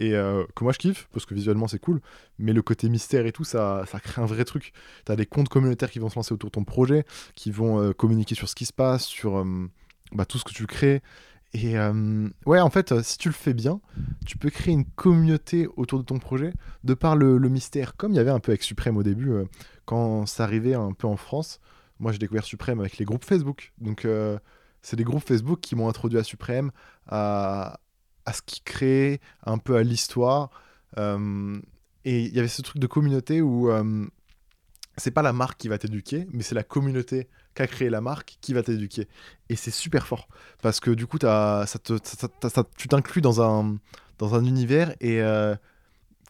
et 0.00 0.14
euh, 0.14 0.42
que 0.56 0.64
moi 0.64 0.72
je 0.72 0.78
kiffe, 0.78 1.06
parce 1.12 1.26
que 1.26 1.34
visuellement 1.34 1.68
c'est 1.68 1.78
cool, 1.78 2.00
mais 2.38 2.54
le 2.54 2.62
côté 2.62 2.88
mystère 2.88 3.26
et 3.26 3.32
tout, 3.32 3.44
ça, 3.44 3.84
ça 3.86 4.00
crée 4.00 4.22
un 4.22 4.24
vrai 4.24 4.46
truc. 4.46 4.72
T'as 5.04 5.16
des 5.16 5.26
comptes 5.26 5.50
communautaires 5.50 5.90
qui 5.90 5.98
vont 5.98 6.08
se 6.08 6.16
lancer 6.16 6.32
autour 6.32 6.48
de 6.48 6.52
ton 6.52 6.64
projet, 6.64 7.04
qui 7.34 7.50
vont 7.50 7.78
euh, 7.78 7.92
communiquer 7.92 8.34
sur 8.34 8.48
ce 8.48 8.54
qui 8.54 8.64
se 8.64 8.72
passe, 8.72 9.04
sur 9.04 9.44
bah, 10.12 10.24
tout 10.24 10.38
ce 10.38 10.44
que 10.44 10.52
tu 10.54 10.66
crées. 10.66 11.02
Et 11.52 11.76
ouais, 12.46 12.60
en 12.60 12.70
fait, 12.70 13.02
si 13.02 13.18
tu 13.18 13.28
le 13.28 13.34
fais 13.34 13.52
bien, 13.52 13.80
tu 14.26 14.38
peux 14.38 14.50
créer 14.50 14.72
une 14.72 14.86
communauté 14.86 15.68
autour 15.76 15.98
de 16.00 16.04
ton 16.04 16.18
projet 16.18 16.54
de 16.84 16.94
par 16.94 17.16
le, 17.16 17.36
le 17.36 17.48
mystère, 17.50 17.96
comme 17.96 18.12
il 18.12 18.16
y 18.16 18.18
avait 18.18 18.30
un 18.30 18.40
peu 18.40 18.50
avec 18.50 18.62
Suprême 18.62 18.96
au 18.96 19.02
début, 19.02 19.30
quand 19.84 20.24
ça 20.26 20.44
arrivait 20.44 20.74
un 20.74 20.92
peu 20.92 21.06
en 21.06 21.16
France. 21.16 21.60
Moi, 22.00 22.10
j'ai 22.12 22.18
découvert 22.18 22.44
Suprême 22.44 22.80
avec 22.80 22.96
les 22.96 23.04
groupes 23.04 23.24
Facebook. 23.24 23.72
Donc, 23.78 24.04
c'est 24.84 24.96
des 24.96 25.04
groupes 25.04 25.26
Facebook 25.26 25.60
qui 25.60 25.74
m'ont 25.76 25.88
introduit 25.88 26.18
à 26.18 26.22
Suprême, 26.22 26.70
à, 27.08 27.78
ce 28.30 28.42
qu'ils 28.42 28.62
créent, 28.62 29.18
un 29.46 29.56
peu 29.56 29.76
à 29.76 29.82
l'histoire. 29.82 30.50
Euh, 30.98 31.58
et 32.04 32.24
il 32.24 32.34
y 32.34 32.38
avait 32.38 32.48
ce 32.48 32.60
truc 32.60 32.78
de 32.78 32.86
communauté 32.86 33.40
où 33.40 33.70
euh, 33.70 34.06
c'est 34.98 35.10
pas 35.10 35.22
la 35.22 35.32
marque 35.32 35.58
qui 35.58 35.68
va 35.68 35.78
t'éduquer, 35.78 36.26
mais 36.32 36.42
c'est 36.42 36.54
la 36.54 36.62
communauté 36.62 37.28
qu'a 37.54 37.66
créé 37.66 37.88
la 37.88 38.02
marque 38.02 38.36
qui 38.42 38.52
va 38.52 38.62
t'éduquer. 38.62 39.08
Et 39.48 39.56
c'est 39.56 39.70
super 39.70 40.06
fort 40.06 40.28
parce 40.60 40.80
que 40.80 40.90
du 40.90 41.06
coup, 41.06 41.18
as, 41.22 41.64
ça 41.66 41.78
tu 42.76 42.88
t'inclus 42.88 43.22
dans 43.22 43.40
un, 43.40 43.78
dans 44.18 44.34
un 44.34 44.44
univers 44.44 44.94
et 45.00 45.22
euh, 45.22 45.56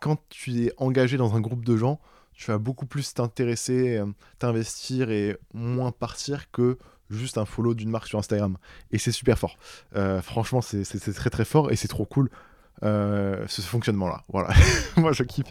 quand 0.01 0.23
tu 0.29 0.67
es 0.67 0.73
engagé 0.77 1.17
dans 1.17 1.35
un 1.35 1.41
groupe 1.41 1.65
de 1.65 1.77
gens, 1.77 2.01
tu 2.35 2.53
vas 2.53 2.59
beaucoup 2.59 2.87
plus 2.87 3.15
t'intéresser, 3.15 4.01
t'investir 4.39 5.11
et 5.11 5.37
moins 5.53 5.91
partir 5.91 6.53
que 6.53 6.79
juste 7.11 7.39
un 7.39 7.45
follow 7.45 7.75
d'une 7.75 7.91
marque 7.91 8.09
sur 8.09 8.19
Instagram. 8.19 8.57
Et 8.91 8.99
c'est 8.99 9.13
super 9.13 9.39
fort. 9.39 9.57
Euh, 9.97 10.23
franchement, 10.23 10.61
c'est 10.61 10.85
très 11.15 11.31
très 11.31 11.45
fort 11.45 11.71
et 11.71 11.77
c'est 11.77 11.89
trop 11.89 12.05
cool. 12.05 12.31
Euh, 12.83 13.45
ce 13.47 13.63
fonctionnement-là. 13.63 14.25
Voilà, 14.29 14.53
moi 14.97 15.13
je 15.13 15.23
kiffe. 15.23 15.47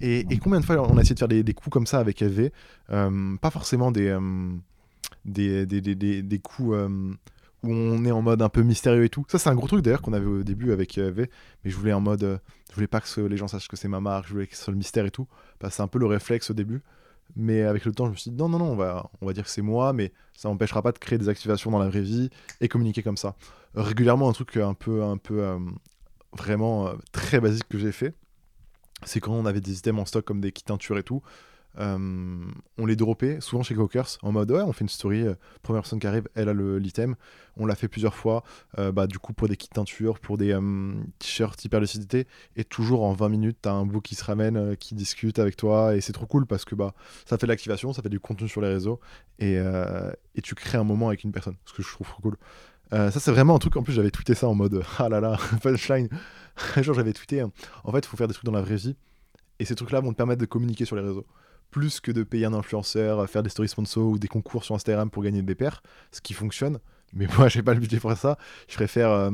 Et, 0.00 0.26
combien 0.38 0.60
de 0.60 0.64
fois 0.64 0.80
on 0.82 0.98
a 0.98 1.00
essayé 1.00 1.14
de 1.14 1.18
faire 1.18 1.28
des, 1.28 1.54
coups 1.54 1.72
comme 1.72 1.86
ça 1.86 1.98
avec 1.98 2.22
FV 2.22 2.52
euh, 2.90 3.36
Pas 3.36 3.50
forcément 3.50 3.90
des, 3.90 4.16
des, 5.24 5.66
des, 5.66 6.22
des, 6.22 6.38
coups 6.38 6.76
où 7.62 7.72
on 7.72 8.04
est 8.04 8.10
en 8.10 8.22
mode 8.22 8.42
un 8.42 8.50
peu 8.50 8.62
mystérieux 8.62 9.04
et 9.04 9.08
tout. 9.08 9.24
Ça, 9.28 9.38
c'est 9.38 9.48
un 9.48 9.54
gros 9.54 9.66
truc 9.66 9.82
d'ailleurs 9.82 10.02
qu'on 10.02 10.12
avait 10.12 10.26
au 10.26 10.42
début 10.42 10.72
avec 10.72 10.92
FV, 10.92 11.30
mais 11.64 11.70
je 11.70 11.76
voulais 11.76 11.94
en 11.94 12.00
mode. 12.00 12.40
je 12.68 12.74
voulais 12.74 12.86
pas 12.86 13.00
que 13.00 13.20
les 13.22 13.36
gens 13.36 13.48
sachent 13.48 13.68
que 13.68 13.76
c'est 13.76 13.88
ma 13.88 14.00
marque, 14.00 14.28
je 14.28 14.34
voulais 14.34 14.46
que 14.46 14.54
ce 14.54 14.64
soit 14.64 14.72
le 14.72 14.78
mystère 14.78 15.06
et 15.06 15.10
tout. 15.10 15.26
c'est 15.70 15.82
un 15.82 15.88
peu 15.88 15.98
le 15.98 16.06
réflexe 16.06 16.50
au 16.50 16.54
début. 16.54 16.82
Mais 17.36 17.62
avec 17.62 17.84
le 17.84 17.92
temps, 17.92 18.06
je 18.06 18.10
me 18.10 18.16
suis 18.16 18.30
dit 18.30 18.36
non, 18.36 18.48
non, 18.48 18.58
non, 18.58 18.72
on 18.72 18.76
va, 18.76 19.10
on 19.20 19.26
va 19.26 19.32
dire 19.32 19.44
que 19.44 19.50
c'est 19.50 19.62
moi, 19.62 19.92
mais 19.92 20.12
ça 20.34 20.48
n'empêchera 20.48 20.82
pas 20.82 20.92
de 20.92 20.98
créer 20.98 21.18
des 21.18 21.28
activations 21.28 21.70
dans 21.70 21.78
la 21.78 21.88
vraie 21.88 22.00
vie 22.00 22.30
et 22.60 22.68
communiquer 22.68 23.02
comme 23.02 23.16
ça. 23.16 23.36
Régulièrement, 23.74 24.28
un 24.28 24.32
truc 24.32 24.56
un 24.56 24.74
peu, 24.74 25.02
un 25.02 25.16
peu 25.16 25.42
euh, 25.42 25.58
vraiment 26.36 26.88
euh, 26.88 26.94
très 27.12 27.40
basique 27.40 27.68
que 27.68 27.78
j'ai 27.78 27.92
fait, 27.92 28.14
c'est 29.04 29.20
quand 29.20 29.32
on 29.32 29.46
avait 29.46 29.60
des 29.60 29.78
items 29.78 30.00
en 30.00 30.04
stock 30.06 30.24
comme 30.24 30.40
des 30.40 30.52
kits 30.52 30.64
teintures 30.64 30.98
et 30.98 31.02
tout. 31.02 31.22
Euh, 31.78 32.50
on 32.76 32.86
les 32.86 32.96
dropait 32.96 33.40
souvent 33.40 33.62
chez 33.62 33.74
Cockers 33.74 34.18
en 34.22 34.32
mode 34.32 34.50
ouais 34.50 34.62
on 34.62 34.72
fait 34.72 34.82
une 34.82 34.88
story 34.88 35.22
euh, 35.22 35.34
première 35.62 35.82
personne 35.82 36.00
qui 36.00 36.06
arrive 36.06 36.28
elle 36.34 36.48
a 36.48 36.54
l'item. 36.54 37.14
On 37.56 37.66
l'a 37.66 37.74
fait 37.74 37.88
plusieurs 37.88 38.14
fois 38.14 38.42
euh, 38.78 38.90
bah, 38.90 39.06
du 39.06 39.18
coup 39.18 39.32
pour 39.32 39.48
des 39.48 39.56
kits 39.56 39.68
teinture 39.68 40.18
pour 40.18 40.38
des 40.38 40.56
t-shirts 41.18 41.64
hyper 41.64 41.80
lucidité. 41.80 42.26
Et 42.56 42.64
toujours 42.64 43.04
en 43.04 43.12
20 43.12 43.28
minutes 43.28 43.58
t'as 43.62 43.72
un 43.72 43.86
bout 43.86 44.00
qui 44.00 44.14
se 44.14 44.24
ramène 44.24 44.76
qui 44.76 44.94
discute 44.94 45.38
avec 45.38 45.56
toi. 45.56 45.94
Et 45.94 46.00
c'est 46.00 46.12
trop 46.12 46.26
cool 46.26 46.46
parce 46.46 46.64
que 46.64 46.74
bah 46.74 46.94
ça 47.26 47.38
fait 47.38 47.46
de 47.46 47.52
l'activation 47.52 47.92
ça 47.92 48.02
fait 48.02 48.08
du 48.08 48.20
contenu 48.20 48.48
sur 48.48 48.60
les 48.60 48.68
réseaux. 48.68 49.00
Et, 49.38 49.54
et 49.54 50.42
tu 50.42 50.54
crées 50.54 50.78
un 50.78 50.84
moment 50.84 51.08
avec 51.08 51.24
une 51.24 51.32
personne 51.32 51.56
ce 51.64 51.72
que 51.72 51.82
je 51.82 51.88
trouve 51.88 52.08
trop 52.08 52.22
cool. 52.22 52.36
Ça 52.90 53.10
c'est 53.20 53.30
vraiment 53.30 53.54
un 53.54 53.58
truc 53.58 53.76
en 53.76 53.82
plus 53.82 53.92
j'avais 53.92 54.10
tweeté 54.10 54.34
ça 54.34 54.48
en 54.48 54.54
mode 54.54 54.82
ah 54.98 55.08
là 55.08 55.20
là 55.20 55.36
punchline. 55.62 56.08
Genre 56.76 56.94
j'avais 56.94 57.12
tweeté 57.12 57.42
en 57.42 57.92
fait 57.92 57.98
il 57.98 58.06
faut 58.06 58.16
faire 58.16 58.28
des 58.28 58.34
trucs 58.34 58.46
dans 58.46 58.52
la 58.52 58.62
vraie 58.62 58.76
vie. 58.76 58.96
Et 59.60 59.64
ces 59.64 59.74
trucs 59.74 59.90
là 59.90 60.00
vont 60.00 60.12
te 60.12 60.16
permettre 60.16 60.40
de 60.40 60.46
communiquer 60.46 60.84
sur 60.84 60.96
les 60.96 61.02
réseaux 61.02 61.26
plus 61.70 62.00
que 62.00 62.10
de 62.10 62.22
payer 62.22 62.46
un 62.46 62.54
influenceur, 62.54 63.28
faire 63.28 63.42
des 63.42 63.50
stories 63.50 63.68
sponsors 63.68 64.08
ou 64.08 64.18
des 64.18 64.28
concours 64.28 64.64
sur 64.64 64.74
Instagram 64.74 65.10
pour 65.10 65.22
gagner 65.22 65.42
des 65.42 65.54
paires, 65.54 65.82
ce 66.12 66.20
qui 66.20 66.34
fonctionne. 66.34 66.78
Mais 67.12 67.26
moi, 67.38 67.48
j'ai 67.48 67.62
pas 67.62 67.74
le 67.74 67.80
budget 67.80 67.98
pour 67.98 68.12
ça. 68.14 68.38
Je 68.68 68.74
préfère 68.74 69.10
euh, 69.10 69.30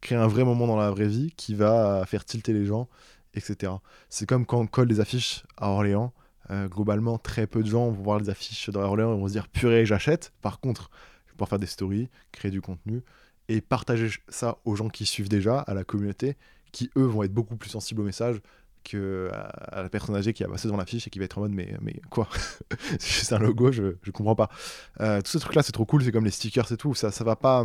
créer 0.00 0.18
un 0.18 0.26
vrai 0.26 0.44
moment 0.44 0.66
dans 0.66 0.76
la 0.76 0.90
vraie 0.90 1.08
vie 1.08 1.32
qui 1.36 1.54
va 1.54 2.04
faire 2.06 2.24
tilter 2.24 2.52
les 2.52 2.64
gens, 2.64 2.88
etc. 3.34 3.72
C'est 4.08 4.26
comme 4.26 4.46
quand 4.46 4.60
on 4.60 4.66
colle 4.66 4.88
des 4.88 5.00
affiches 5.00 5.44
à 5.56 5.68
Orléans. 5.68 6.12
Euh, 6.50 6.68
globalement, 6.68 7.18
très 7.18 7.46
peu 7.46 7.62
de 7.62 7.68
gens 7.68 7.88
vont 7.88 8.02
voir 8.02 8.18
les 8.18 8.28
affiches 8.28 8.68
dans 8.70 8.80
Orléans 8.80 9.14
et 9.14 9.20
vont 9.20 9.28
se 9.28 9.32
dire 9.32 9.48
purée, 9.48 9.86
j'achète. 9.86 10.32
Par 10.42 10.60
contre, 10.60 10.90
je 11.26 11.30
vais 11.30 11.36
pouvoir 11.36 11.48
faire 11.48 11.58
des 11.58 11.66
stories, 11.66 12.08
créer 12.32 12.50
du 12.50 12.60
contenu 12.60 13.02
et 13.48 13.60
partager 13.60 14.10
ça 14.28 14.58
aux 14.64 14.76
gens 14.76 14.88
qui 14.88 15.06
suivent 15.06 15.28
déjà, 15.28 15.60
à 15.60 15.74
la 15.74 15.84
communauté, 15.84 16.36
qui 16.72 16.90
eux 16.96 17.04
vont 17.04 17.22
être 17.22 17.32
beaucoup 17.32 17.56
plus 17.56 17.70
sensibles 17.70 18.00
au 18.00 18.04
message 18.04 18.40
que 18.82 19.30
à, 19.32 19.82
la 19.82 19.88
personne 19.88 20.14
âgée 20.14 20.32
qui 20.32 20.44
a 20.44 20.48
passé 20.48 20.68
devant 20.68 20.78
l'affiche 20.78 21.06
et 21.06 21.10
qui 21.10 21.18
va 21.18 21.24
être 21.24 21.38
en 21.38 21.42
mode 21.42 21.52
mais, 21.52 21.76
mais 21.80 22.00
quoi? 22.10 22.28
C'est 22.98 23.12
juste 23.12 23.32
un 23.32 23.38
logo, 23.38 23.72
je, 23.72 23.96
je 24.02 24.10
comprends 24.10 24.34
pas. 24.34 24.50
Euh, 25.00 25.20
tout 25.20 25.30
ce 25.30 25.38
truc 25.38 25.54
là 25.54 25.62
c'est 25.62 25.72
trop 25.72 25.84
cool, 25.84 26.04
c'est 26.04 26.12
comme 26.12 26.24
les 26.24 26.30
stickers 26.30 26.70
et 26.70 26.76
tout, 26.76 26.94
ça, 26.94 27.10
ça 27.10 27.24
va 27.24 27.36
pas 27.36 27.64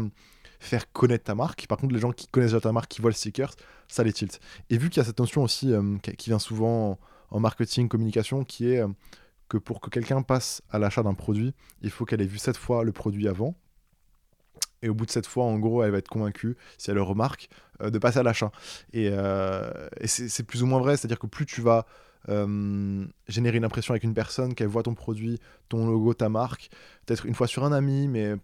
faire 0.60 0.92
connaître 0.92 1.26
ta 1.26 1.36
marque. 1.36 1.68
Par 1.68 1.78
contre, 1.78 1.94
les 1.94 2.00
gens 2.00 2.12
qui 2.12 2.28
connaissent 2.28 2.52
déjà 2.52 2.62
ta 2.62 2.72
marque, 2.72 2.90
qui 2.90 3.02
voient 3.02 3.12
le 3.12 3.16
sticker, 3.16 3.54
ça 3.88 4.04
les 4.04 4.14
tilt. 4.14 4.40
Et 4.70 4.78
vu 4.78 4.90
qu'il 4.90 5.02
y 5.02 5.02
a 5.02 5.06
cette 5.06 5.20
notion 5.20 5.44
aussi 5.44 5.74
euh, 5.74 5.98
qui 6.18 6.30
vient 6.30 6.40
souvent 6.40 7.00
en 7.30 7.40
marketing, 7.40 7.88
communication, 7.88 8.44
qui 8.44 8.70
est 8.70 8.80
euh, 8.80 8.88
que 9.50 9.58
pour 9.58 9.82
que 9.82 9.90
quelqu'un 9.90 10.22
passe 10.22 10.62
à 10.70 10.80
l'achat 10.80 11.04
d'un 11.04 11.14
produit, 11.14 11.54
il 11.82 11.90
faut 11.90 12.06
qu'elle 12.06 12.22
ait 12.22 12.28
vu 12.28 12.38
cette 12.38 12.58
fois 12.58 12.84
le 12.84 12.92
produit 12.92 13.28
avant. 13.28 13.56
Et 14.82 14.90
au 14.90 14.94
bout 14.94 15.06
de 15.06 15.12
cette 15.12 15.28
fois, 15.28 15.46
en 15.46 15.58
gros, 15.58 15.84
elle 15.84 15.92
va 15.92 15.98
être 15.98 16.08
convaincue, 16.08 16.56
si 16.78 16.90
elle 16.90 16.96
le 16.96 17.02
remarque, 17.02 17.50
euh, 17.82 17.90
de 17.90 17.98
passer 17.98 18.20
à 18.20 18.24
l'achat. 18.24 18.52
Et, 18.94 19.06
et 19.08 20.08
c'est 20.08 20.44
plus 20.44 20.64
ou 20.64 20.66
moins 20.66 20.80
vrai, 20.80 20.98
c'est-à-dire 20.98 21.20
que 21.20 21.28
plus 21.28 21.46
tu 21.46 21.62
vas 21.62 21.86
générer 23.28 23.58
une 23.58 23.66
impression 23.66 23.94
avec 23.94 24.04
une 24.04 24.14
personne, 24.14 24.54
qu'elle 24.54 24.68
voit 24.68 24.84
ton 24.84 24.94
produit, 24.94 25.40
ton 25.70 25.88
logo, 25.88 26.14
ta 26.14 26.28
marque, 26.28 26.70
peut-être 27.06 27.26
une 27.26 27.34
fois 27.34 27.48
sur 27.48 27.64
un 27.64 27.72
ami, 27.72 28.10
mais 28.10 28.36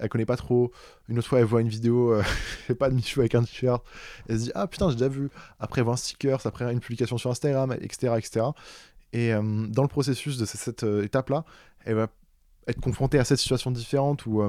elle 0.00 0.08
connaît 0.08 0.26
pas 0.26 0.36
trop. 0.36 0.72
Une 1.08 1.18
autre 1.18 1.28
fois, 1.28 1.38
elle 1.38 1.44
voit 1.44 1.60
une 1.60 1.68
vidéo, 1.68 2.14
euh, 2.14 2.22
pas 2.78 2.90
de 2.90 2.94
Michou 2.94 3.20
avec 3.20 3.34
un 3.34 3.42
t-shirt. 3.42 3.84
Elle 4.28 4.38
se 4.38 4.44
dit 4.44 4.52
Ah 4.54 4.66
putain, 4.66 4.88
j'ai 4.88 4.96
déjà 4.96 5.08
vu. 5.08 5.30
Après, 5.58 5.80
elle 5.80 5.84
voit 5.84 5.94
un 5.94 5.98
sticker, 5.98 6.44
après 6.44 6.72
une 6.72 6.80
publication 6.80 7.18
sur 7.18 7.30
Instagram, 7.30 7.72
etc. 7.80 8.14
etc. 8.16 8.46
Et 9.12 9.32
euh, 9.32 9.66
dans 9.68 9.82
le 9.82 9.88
processus 9.88 10.38
de 10.38 10.44
cette, 10.44 10.84
euh, 10.84 11.02
étape-là, 11.04 11.44
elle 11.84 11.96
va 11.96 12.08
être 12.66 12.80
confrontée 12.80 13.18
à 13.18 13.24
cette 13.24 13.38
situation 13.38 13.70
différente 13.70 14.26
où 14.26 14.42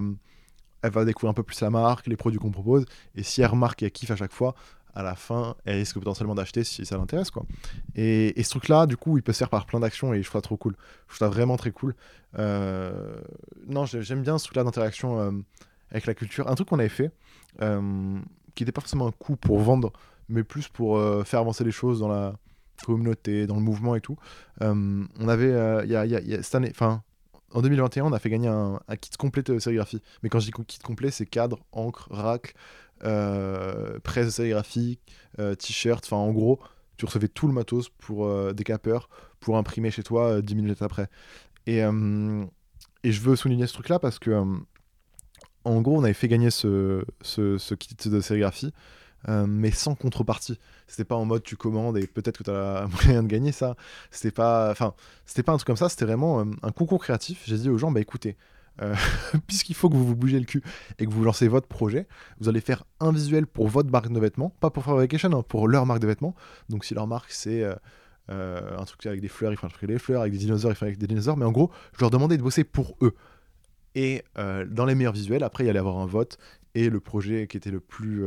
elle 0.81 0.91
va 0.91 1.05
découvrir 1.05 1.31
un 1.31 1.33
peu 1.33 1.43
plus 1.43 1.59
la 1.61 1.69
marque, 1.69 2.07
les 2.07 2.17
produits 2.17 2.39
qu'on 2.39 2.51
propose. 2.51 2.85
Et 3.15 3.23
si 3.23 3.41
elle 3.41 3.47
remarque 3.47 3.81
et 3.83 3.85
elle 3.85 3.91
kiffe 3.91 4.11
à 4.11 4.15
chaque 4.15 4.33
fois, 4.33 4.55
à 4.93 5.03
la 5.03 5.15
fin, 5.15 5.55
elle 5.65 5.77
risque 5.77 5.95
potentiellement 5.95 6.35
d'acheter 6.35 6.63
si 6.63 6.85
ça 6.85 6.97
l'intéresse. 6.97 7.31
quoi. 7.31 7.45
Et, 7.95 8.41
ce 8.41 8.49
truc-là, 8.49 8.85
du 8.85 8.97
coup, 8.97 9.17
il 9.17 9.23
peut 9.23 9.33
se 9.33 9.39
faire 9.39 9.49
par 9.49 9.65
plein 9.65 9.79
d'actions 9.79 10.13
et 10.13 10.21
je 10.21 10.27
trouve 10.27 10.39
ça 10.39 10.43
trop 10.43 10.57
cool. 10.57 10.75
Je 11.07 11.15
trouve 11.15 11.27
ça 11.27 11.29
vraiment 11.29 11.57
très 11.57 11.71
cool. 11.71 11.95
Euh, 12.37 13.15
non, 13.67 13.85
j'aime 13.85 14.21
bien 14.21 14.37
ce 14.37 14.45
truc-là 14.45 14.63
d'interaction 14.63 15.19
euh, 15.19 15.31
avec 15.91 16.05
la 16.05 16.13
culture. 16.13 16.47
Un 16.49 16.55
truc 16.55 16.69
qu'on 16.69 16.79
avait 16.79 16.89
fait, 16.89 17.11
euh, 17.61 18.19
qui 18.55 18.63
n'était 18.63 18.71
pas 18.71 18.81
forcément 18.81 19.07
un 19.07 19.11
coup 19.11 19.35
pour 19.35 19.59
vendre, 19.59 19.93
mais 20.29 20.43
plus 20.43 20.67
pour 20.67 20.99
faire 21.25 21.39
avancer 21.39 21.63
les 21.63 21.71
choses 21.71 21.99
dans 21.99 22.07
la 22.07 22.33
communauté, 22.85 23.47
dans 23.47 23.55
le 23.55 23.61
mouvement 23.61 23.95
et 23.95 24.01
tout. 24.01 24.17
on 24.59 25.27
avait, 25.27 25.85
il 25.85 25.91
y 25.91 25.95
a, 25.95 26.43
cette 26.43 26.55
année, 26.55 26.69
enfin, 26.71 27.03
en 27.53 27.61
2021, 27.61 28.05
on 28.05 28.13
a 28.13 28.19
fait 28.19 28.29
gagner 28.29 28.47
un, 28.47 28.79
kit 28.99 29.11
complet 29.17 29.43
de 29.43 29.59
sérigraphie. 29.59 30.01
Mais 30.23 30.29
quand 30.29 30.39
je 30.39 30.45
dis 30.45 30.51
kit 30.51 30.79
complet, 30.79 31.11
c'est 31.11 31.25
cadre, 31.25 31.59
encre, 31.71 32.07
racle, 32.11 32.53
euh, 33.03 33.99
presse 34.03 34.35
sérigraphique, 34.35 35.01
euh, 35.39 35.55
t-shirt, 35.55 36.05
enfin 36.05 36.17
en 36.17 36.31
gros, 36.31 36.59
tu 36.97 37.05
recevais 37.05 37.27
tout 37.27 37.47
le 37.47 37.53
matos 37.53 37.89
pour 37.89 38.25
euh, 38.25 38.53
des 38.53 38.63
pour 39.39 39.57
imprimer 39.57 39.91
chez 39.91 40.03
toi 40.03 40.41
10 40.41 40.55
minutes 40.55 40.81
après. 40.81 41.07
Et, 41.67 41.79
et 41.79 43.11
je 43.11 43.21
veux 43.21 43.35
souligner 43.35 43.67
ce 43.67 43.73
truc-là 43.73 43.99
parce 43.99 44.19
que, 44.19 44.43
en 45.63 45.81
gros, 45.81 45.97
on 45.97 46.03
avait 46.03 46.13
fait 46.13 46.27
gagner 46.27 46.51
ce, 46.51 47.03
ce, 47.21 47.73
kit 47.75 47.95
de 48.09 48.21
sérigraphie. 48.21 48.73
mais 49.27 49.71
sans 49.71 49.95
contrepartie. 49.95 50.59
C'était 50.91 51.05
pas 51.05 51.15
en 51.15 51.23
mode 51.23 51.41
tu 51.41 51.55
commandes 51.55 51.97
et 51.97 52.05
peut-être 52.05 52.39
que 52.39 52.43
tu 52.43 52.51
as 52.51 52.85
moyen 53.05 53.23
de 53.23 53.27
gagner 53.29 53.53
ça. 53.53 53.77
C'était 54.09 54.31
pas, 54.31 54.69
enfin, 54.71 54.93
c'était 55.25 55.41
pas 55.41 55.53
un 55.53 55.55
truc 55.55 55.67
comme 55.67 55.77
ça. 55.77 55.87
C'était 55.87 56.03
vraiment 56.03 56.41
un 56.41 56.71
concours 56.71 57.01
créatif. 57.01 57.43
J'ai 57.45 57.57
dit 57.57 57.69
aux 57.69 57.77
gens, 57.77 57.91
bah 57.91 58.01
écoutez, 58.01 58.35
euh, 58.81 58.93
puisqu'il 59.47 59.73
faut 59.75 59.89
que 59.89 59.95
vous 59.95 60.05
vous 60.05 60.17
bougez 60.17 60.37
le 60.37 60.45
cul 60.45 60.61
et 60.99 61.05
que 61.05 61.11
vous 61.11 61.23
lancez 61.23 61.47
votre 61.47 61.67
projet, 61.67 62.07
vous 62.41 62.49
allez 62.49 62.59
faire 62.59 62.83
un 62.99 63.13
visuel 63.13 63.47
pour 63.47 63.69
votre 63.69 63.89
marque 63.89 64.11
de 64.11 64.19
vêtements, 64.19 64.49
pas 64.59 64.69
pour 64.69 64.83
Fabrication, 64.83 65.31
hein, 65.31 65.43
pour 65.47 65.69
leur 65.69 65.85
marque 65.85 66.01
de 66.01 66.07
vêtements. 66.07 66.35
Donc 66.67 66.83
si 66.83 66.93
leur 66.93 67.07
marque 67.07 67.31
c'est 67.31 67.63
euh, 67.63 67.73
euh, 68.29 68.77
un 68.77 68.83
truc 68.83 69.05
avec 69.05 69.21
des 69.21 69.29
fleurs, 69.29 69.53
ils 69.53 69.57
font 69.57 69.67
un 69.67 69.69
truc 69.69 69.83
avec 69.83 69.95
des 69.95 69.99
fleurs, 69.99 70.19
avec 70.19 70.33
des 70.33 70.39
dinosaures, 70.39 70.71
ils 70.71 70.75
font 70.75 70.85
avec 70.85 70.97
des 70.97 71.07
dinosaures, 71.07 71.37
mais 71.37 71.45
en 71.45 71.53
gros, 71.53 71.71
je 71.93 72.01
leur 72.01 72.09
demandais 72.09 72.35
de 72.35 72.43
bosser 72.43 72.65
pour 72.65 72.97
eux. 73.01 73.15
Et 73.95 74.23
dans 74.37 74.85
les 74.85 74.95
meilleurs 74.95 75.13
visuels, 75.13 75.43
après 75.43 75.65
il 75.65 75.67
y 75.67 75.69
allait 75.69 75.79
avoir 75.79 75.97
un 75.97 76.05
vote 76.05 76.37
et 76.75 76.89
le 76.89 77.01
projet 77.01 77.47
qui 77.47 77.57
était 77.57 77.71
le 77.71 77.81
plus 77.81 78.25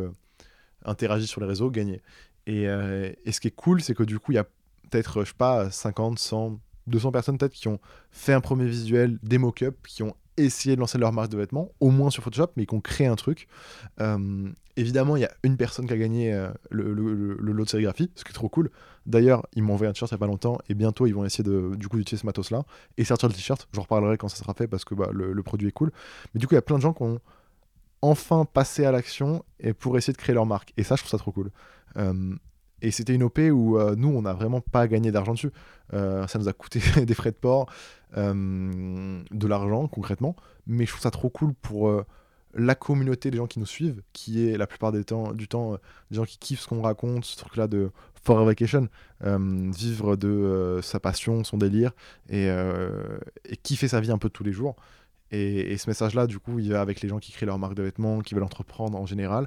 interagi 0.85 1.27
sur 1.27 1.41
les 1.41 1.47
réseaux 1.47 1.71
gagnait. 1.71 2.03
Et, 2.47 2.65
et 2.65 3.33
ce 3.33 3.41
qui 3.41 3.49
est 3.49 3.55
cool, 3.55 3.81
c'est 3.81 3.95
que 3.95 4.03
du 4.03 4.19
coup, 4.19 4.33
il 4.33 4.35
y 4.35 4.39
a 4.39 4.47
peut-être, 4.91 5.25
je 5.25 5.29
sais 5.29 5.35
pas, 5.37 5.71
50, 5.71 6.19
100, 6.19 6.59
200 6.87 7.13
personnes 7.13 7.39
peut-être 7.39 7.53
qui 7.53 7.69
ont 7.69 7.81
fait 8.11 8.33
un 8.33 8.41
premier 8.41 8.67
visuel, 8.67 9.19
des 9.23 9.39
mock-ups, 9.39 9.77
qui 9.87 10.03
ont 10.03 10.15
essayer 10.37 10.75
de 10.75 10.81
lancer 10.81 10.99
leur 10.99 11.13
marque 11.13 11.31
de 11.31 11.37
vêtements, 11.37 11.71
au 11.81 11.91
moins 11.91 12.11
sur 12.11 12.23
Photoshop, 12.23 12.51
mais 12.57 12.67
qui 12.67 12.75
ont 12.75 12.81
créé 12.81 13.07
un 13.07 13.15
truc. 13.15 13.47
Euh, 14.01 14.49
évidemment, 14.77 15.17
il 15.17 15.21
y 15.21 15.25
a 15.25 15.31
une 15.43 15.57
personne 15.57 15.87
qui 15.87 15.93
a 15.93 15.97
gagné 15.97 16.33
euh, 16.33 16.51
le, 16.71 16.93
lot 16.93 17.65
de 17.65 17.69
sérigraphie, 17.69 18.11
ce 18.15 18.25
qui 18.25 18.31
est 18.31 18.35
trop 18.35 18.49
cool. 18.49 18.71
D'ailleurs, 19.07 19.47
ils 19.55 19.63
m'ont 19.63 19.75
envoyé 19.75 19.89
un 19.89 19.93
t-shirt 19.93 20.11
il 20.11 20.15
n'y 20.15 20.19
a 20.19 20.21
pas 20.21 20.27
longtemps, 20.27 20.59
et 20.69 20.75
bientôt 20.75 21.07
ils 21.07 21.15
vont 21.15 21.25
essayer 21.25 21.45
de, 21.45 21.75
du 21.77 21.89
coup 21.89 21.97
d'utiliser 21.97 22.23
ce 22.23 22.27
matos-là 22.27 22.65
et 22.97 23.05
sortir 23.05 23.29
le 23.29 23.35
t-shirt. 23.35 23.69
J'en 23.73 23.83
reparlerai 23.83 24.17
quand 24.17 24.29
ça 24.29 24.37
sera 24.37 24.55
fait 24.55 24.67
parce 24.67 24.85
que 24.85 24.95
bah, 24.95 25.11
le, 25.13 25.43
produit 25.43 25.69
est 25.69 25.73
cool. 25.73 25.93
Mais 26.35 26.41
du 26.41 26.47
coup, 26.47 26.55
il 26.55 26.57
y 26.57 26.59
a 26.59 26.63
plein 26.63 26.77
de 26.77 26.83
gens 26.83 26.93
qui 26.93 27.03
ont 27.03 27.21
enfin 28.03 28.45
passé 28.45 28.85
à 28.85 28.93
l'action 28.93 29.45
et 29.61 29.73
pour 29.73 29.97
essayer 29.97 30.13
de 30.13 30.19
créer 30.19 30.35
leur 30.35 30.47
marque. 30.47 30.73
Et 30.77 30.83
ça, 30.83 30.97
je 30.97 31.03
trouve 31.03 31.11
ça 31.11 31.19
trop 31.19 31.33
cool. 31.33 31.51
Euh, 31.97 32.35
et 32.83 32.91
c'était 32.91 33.15
une 33.15 33.23
OP 33.23 33.39
où 33.39 33.79
nous, 33.97 34.09
on 34.09 34.23
n'a 34.23 34.35
vraiment 34.35 34.61
pas 34.61 34.87
gagné 34.87 35.11
d'argent 35.11 35.33
dessus. 35.33 35.53
ça 35.91 36.39
nous 36.39 36.49
a 36.49 36.53
coûté 36.53 36.81
des 37.07 37.15
frais 37.15 37.31
de 37.31 37.37
port, 37.37 37.67
euh, 38.17 39.23
de 39.29 39.47
l'argent 39.49 39.89
concrètement, 39.89 40.37
mais 40.69 40.87
je 40.87 40.91
trouve 40.91 41.03
ça 41.03 41.11
trop 41.11 41.31
cool 41.31 41.53
pour 41.53 41.89
euh, 41.89 42.07
la 42.55 42.77
communauté 42.77 43.33
des 43.33 43.39
gens 43.39 43.49
qui 43.49 43.59
nous 43.59 43.67
suivent, 43.67 44.03
qui 44.13 44.47
est 44.47 44.57
la 44.57 44.69
plupart 44.69 44.93
du 44.93 45.05
temps 45.05 45.33
euh, 45.33 45.77
des 46.11 46.17
gens 46.17 46.25
qui 46.25 46.39
kiffent 46.39 46.61
ce 46.61 46.69
qu'on 46.69 46.83
raconte, 46.83 47.25
ce 47.25 47.37
truc-là 47.37 47.67
de 47.67 47.91
For 48.23 48.45
Vacation, 48.45 48.89
vivre 49.21 50.15
de 50.15 50.79
sa 50.83 51.01
passion, 51.01 51.43
son 51.43 51.59
délire, 51.59 51.91
et, 52.31 52.47
et, 52.47 53.57
kiffer 53.59 53.89
sa 53.89 54.01
vie 54.01 54.11
un 54.11 54.17
peu 54.17 54.31
tous 54.31 54.45
les 54.45 54.53
jours. 54.53 54.77
Et, 55.31 55.77
ce 55.77 55.91
message-là, 55.91 56.27
du 56.27 56.39
coup, 56.39 56.59
il 56.59 56.73
va 56.73 56.81
avec 56.81 57.03
les 57.03 57.09
gens 57.11 57.19
qui 57.19 57.33
créent 57.33 57.45
leur 57.45 57.59
marque 57.59 57.75
de 57.75 57.83
vêtements, 57.83 58.21
qui 58.21 58.33
veulent 58.33 58.45
entreprendre 58.45 58.97
en 58.97 59.05
général. 59.05 59.47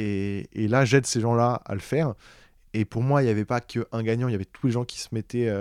Et, 0.00 0.68
là, 0.68 0.84
j'aide 0.84 1.06
ces 1.06 1.20
gens-là 1.20 1.60
à 1.64 1.74
le 1.74 1.80
faire. 1.80 2.14
Et 2.72 2.84
pour 2.84 3.02
moi, 3.02 3.22
il 3.22 3.26
n'y 3.26 3.30
avait 3.30 3.44
pas 3.44 3.60
qu'un 3.60 4.02
gagnant, 4.02 4.28
il 4.28 4.32
y 4.32 4.34
avait 4.34 4.44
tous 4.44 4.66
les 4.66 4.72
gens 4.72 4.84
qui 4.84 5.00
se 5.00 5.08
mettaient 5.12 5.52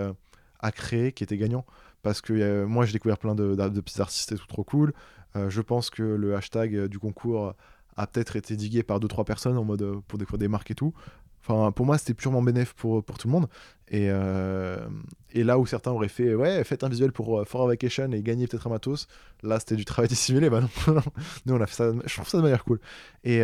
à 0.59 0.71
créer, 0.71 1.11
qui 1.11 1.23
étaient 1.23 1.37
gagnants 1.37 1.65
parce 2.01 2.21
que 2.21 2.33
euh, 2.33 2.67
moi 2.67 2.85
j'ai 2.85 2.93
découvert 2.93 3.17
plein 3.17 3.35
de, 3.35 3.81
petits 3.81 4.01
artistes 4.01 4.31
et 4.31 4.35
tout 4.35 4.47
trop 4.47 4.63
cool. 4.63 4.93
Euh, 5.35 5.49
je 5.49 5.61
pense 5.61 5.89
que 5.89 6.03
le 6.03 6.35
hashtag 6.35 6.75
euh, 6.75 6.87
du 6.87 6.99
concours 6.99 7.53
a 7.95 8.07
peut-être 8.07 8.35
été 8.35 8.55
digué 8.55 8.83
par 8.83 8.99
2-3 8.99 9.25
personnes 9.25 9.57
en 9.57 9.63
mode 9.63 10.01
pour 10.07 10.17
découvrir 10.17 10.39
des 10.39 10.47
marques 10.47 10.71
et 10.71 10.75
tout. 10.75 10.93
Enfin, 11.41 11.71
pour 11.71 11.85
moi, 11.85 11.97
c'était 11.97 12.13
purement 12.13 12.41
bénéf 12.41 12.73
pour, 12.73 13.03
pour 13.03 13.17
tout 13.17 13.27
le 13.27 13.31
monde. 13.31 13.47
Et, 13.89 14.07
là 14.07 15.57
où 15.57 15.65
certains 15.65 15.91
auraient 15.91 16.09
fait, 16.09 16.35
ouais, 16.35 16.63
faites 16.63 16.83
un 16.83 16.89
visuel 16.89 17.11
pour 17.11 17.45
For 17.47 17.67
Vacation 17.67 18.11
et 18.11 18.21
gagner 18.21 18.47
peut-être 18.47 18.67
un 18.67 18.69
matos, 18.69 19.07
là 19.41 19.59
c'était 19.59 19.75
du 19.75 19.85
travail 19.85 20.07
dissimulé. 20.09 20.49
Bah 20.49 20.61
non, 20.61 20.69
nous 21.45 21.55
on 21.55 21.61
a 21.61 21.65
fait 21.65 21.75
ça, 21.75 21.91
je 22.05 22.13
trouve 22.13 22.27
ça 22.27 22.37
de 22.37 22.43
manière 22.43 22.63
cool. 22.63 22.79
Et 23.23 23.41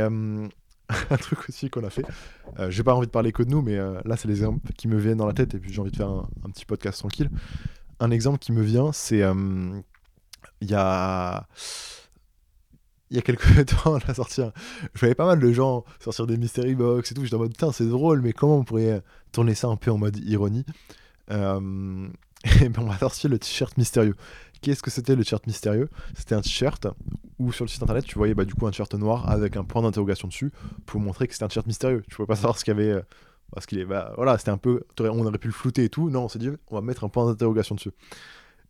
un 1.09 1.17
truc 1.17 1.39
aussi 1.49 1.69
qu'on 1.69 1.83
a 1.83 1.89
fait, 1.89 2.05
j'ai 2.69 2.83
pas 2.83 2.93
envie 2.93 3.07
de 3.07 3.11
parler 3.11 3.31
que 3.31 3.43
de 3.43 3.49
nous, 3.49 3.61
mais 3.61 3.77
là 3.77 4.17
c'est 4.17 4.27
les 4.27 4.37
exemples 4.37 4.71
qui 4.73 4.87
me 4.87 4.97
viennent 4.97 5.17
dans 5.17 5.27
la 5.27 5.33
tête 5.33 5.55
et 5.55 5.59
puis 5.59 5.73
j'ai 5.73 5.81
envie 5.81 5.91
de 5.91 5.95
faire 5.95 6.09
un, 6.09 6.49
petit 6.53 6.65
podcast 6.65 6.99
tranquille. 6.99 7.29
Un 7.99 8.11
exemple 8.11 8.39
qui 8.39 8.51
me 8.51 8.61
vient, 8.61 8.91
c'est 8.91 9.21
euh, 9.21 9.33
il 10.61 10.69
y 10.69 10.75
a 10.75 11.47
il 13.09 13.15
y 13.15 13.19
a 13.19 13.21
quelques 13.21 13.65
temps 13.83 13.95
à 13.95 14.13
sortir 14.13 14.51
je 14.93 14.99
voyais 14.99 15.15
pas 15.15 15.27
mal 15.27 15.39
de 15.39 15.51
gens 15.51 15.85
sortir 15.99 16.25
des 16.25 16.37
mystery 16.37 16.73
box 16.73 17.11
et 17.11 17.13
tout 17.13 17.23
j'étais 17.23 17.35
en 17.35 17.39
mode 17.39 17.51
putain 17.51 17.71
c'est 17.71 17.85
drôle 17.85 18.21
mais 18.21 18.33
comment 18.33 18.57
on 18.57 18.63
pourrait 18.63 19.03
tourner 19.31 19.53
ça 19.53 19.67
un 19.67 19.75
peu 19.75 19.91
en 19.91 19.97
mode 19.97 20.17
ironie? 20.17 20.65
Euh, 21.31 22.07
et 22.61 22.69
ben 22.69 22.83
on 22.83 22.91
a 22.91 22.97
sorti 22.97 23.27
le 23.27 23.39
t-shirt 23.39 23.77
mystérieux 23.77 24.15
qu'est-ce 24.65 24.81
que 24.81 24.91
c'était 24.91 25.15
le 25.15 25.23
t-shirt 25.23 25.45
mystérieux 25.47 25.89
c'était 26.15 26.35
un 26.35 26.41
t-shirt 26.41 26.87
où 27.37 27.51
sur 27.51 27.65
le 27.65 27.69
site 27.69 27.83
internet 27.83 28.03
tu 28.05 28.15
voyais 28.17 28.33
bah, 28.33 28.45
du 28.45 28.53
coup 28.55 28.65
un 28.65 28.71
t-shirt 28.71 28.93
noir 28.95 29.29
avec 29.29 29.57
un 29.57 29.63
point 29.63 29.81
d'interrogation 29.81 30.27
dessus 30.27 30.51
pour 30.85 30.99
montrer 30.99 31.27
que 31.27 31.33
c'était 31.33 31.45
un 31.45 31.49
t-shirt 31.49 31.67
mystérieux 31.67 32.03
tu 32.09 32.15
pouvais 32.15 32.27
pas 32.27 32.35
savoir 32.35 32.57
ce 32.57 32.65
qu'il 32.65 32.73
y 32.73 32.77
avait 32.77 32.91
euh, 32.91 33.01
qu'il 33.65 33.79
est, 33.79 33.85
bah, 33.85 34.13
voilà, 34.17 34.37
c'était 34.37 34.51
un 34.51 34.57
peu, 34.57 34.83
on 34.99 35.25
aurait 35.25 35.37
pu 35.37 35.47
le 35.47 35.53
flouter 35.53 35.85
et 35.85 35.89
tout. 35.89 36.09
Non, 36.09 36.25
on 36.25 36.29
s'est 36.29 36.39
dit, 36.39 36.49
on 36.67 36.75
va 36.75 36.81
mettre 36.81 37.03
un 37.03 37.09
point 37.09 37.25
d'interrogation 37.25 37.75
dessus. 37.75 37.91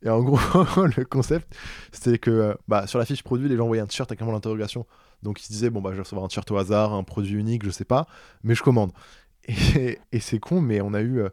Et 0.03 0.09
en 0.09 0.21
gros, 0.21 0.37
le 0.97 1.05
concept, 1.05 1.55
c'était 1.91 2.19
que 2.19 2.29
euh, 2.29 2.53
bah, 2.67 2.85
sur 2.85 2.99
la 2.99 3.05
fiche 3.05 3.23
produit, 3.23 3.49
les 3.49 3.57
gens 3.57 3.65
voyaient 3.65 3.81
un 3.81 3.87
t-shirt 3.87 4.11
avec 4.11 4.21
un 4.21 4.25
point 4.25 4.33
d'interrogation. 4.33 4.85
Donc 5.23 5.41
ils 5.41 5.45
se 5.45 5.51
disaient, 5.51 5.69
bon, 5.69 5.81
bah, 5.81 5.89
je 5.91 5.95
vais 5.95 6.03
recevoir 6.03 6.25
un 6.25 6.27
t-shirt 6.27 6.49
au 6.51 6.57
hasard, 6.57 6.93
un 6.93 7.03
produit 7.03 7.35
unique, 7.35 7.65
je 7.65 7.71
sais 7.71 7.85
pas, 7.85 8.07
mais 8.43 8.53
je 8.55 8.61
commande. 8.61 8.91
Et, 9.47 9.99
et 10.11 10.19
c'est 10.19 10.39
con, 10.39 10.59
mais 10.59 10.81
on 10.81 10.95
a 10.95 11.01
eu, 11.01 11.19
euh, 11.19 11.29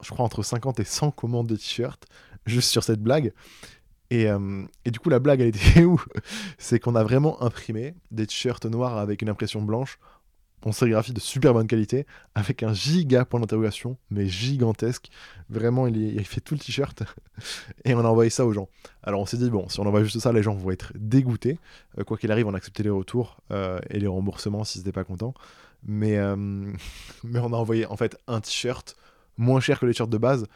je 0.00 0.10
crois, 0.10 0.24
entre 0.24 0.44
50 0.44 0.78
et 0.78 0.84
100 0.84 1.10
commandes 1.10 1.48
de 1.48 1.56
t-shirts 1.56 2.06
juste 2.46 2.70
sur 2.70 2.84
cette 2.84 3.02
blague. 3.02 3.32
Et, 4.10 4.28
euh, 4.28 4.64
et, 4.84 4.90
du 4.90 4.98
coup, 5.00 5.10
la 5.10 5.18
blague, 5.18 5.40
elle 5.40 5.48
était 5.48 5.84
où? 5.84 6.02
C'est 6.56 6.80
qu'on 6.80 6.94
a 6.94 7.02
vraiment 7.02 7.42
imprimé 7.42 7.94
des 8.10 8.26
t-shirts 8.26 8.64
noirs 8.66 8.96
avec 8.96 9.22
une 9.22 9.28
impression 9.28 9.62
blanche 9.62 9.98
en 10.64 10.72
sérigraphie 10.72 11.12
de 11.12 11.20
super 11.20 11.54
bonne 11.54 11.66
qualité, 11.66 12.06
avec 12.34 12.62
un 12.62 12.72
giga 12.72 13.24
point 13.24 13.40
d'interrogation, 13.40 13.96
mais 14.10 14.26
gigantesque. 14.26 15.08
Vraiment, 15.48 15.86
il, 15.86 16.24
fait 16.24 16.40
tout 16.40 16.54
le 16.54 16.60
t-shirt. 16.60 17.02
et 17.84 17.94
on 17.94 18.00
a 18.00 18.08
envoyé 18.08 18.30
ça 18.30 18.44
aux 18.44 18.52
gens. 18.52 18.68
Alors 19.02 19.20
on 19.20 19.26
s'est 19.26 19.36
dit, 19.36 19.50
bon, 19.50 19.68
si 19.68 19.78
on 19.80 19.86
envoie 19.86 20.02
juste 20.02 20.18
ça, 20.18 20.32
les 20.32 20.42
gens 20.42 20.54
vont 20.54 20.70
être 20.70 20.92
dégoûtés. 20.96 21.58
Euh, 21.98 22.04
quoi 22.04 22.16
qu'il 22.16 22.32
arrive, 22.32 22.46
on 22.46 22.54
a 22.54 22.56
accepté 22.56 22.82
les 22.82 22.90
retours 22.90 23.38
euh, 23.52 23.78
et 23.90 24.00
les 24.00 24.06
remboursements 24.06 24.64
s'ils 24.64 24.80
n'étaient 24.80 24.92
pas 24.92 25.04
contents. 25.04 25.34
Mais, 25.86 26.18
mais 27.24 27.38
on 27.38 27.52
a 27.52 27.56
envoyé 27.56 27.86
en 27.86 27.96
fait 27.96 28.18
un 28.26 28.40
t-shirt 28.40 28.96
moins 29.36 29.60
cher 29.60 29.78
que 29.78 29.86
les 29.86 29.92
t-shirts 29.92 30.10
de 30.10 30.18
base. 30.18 30.46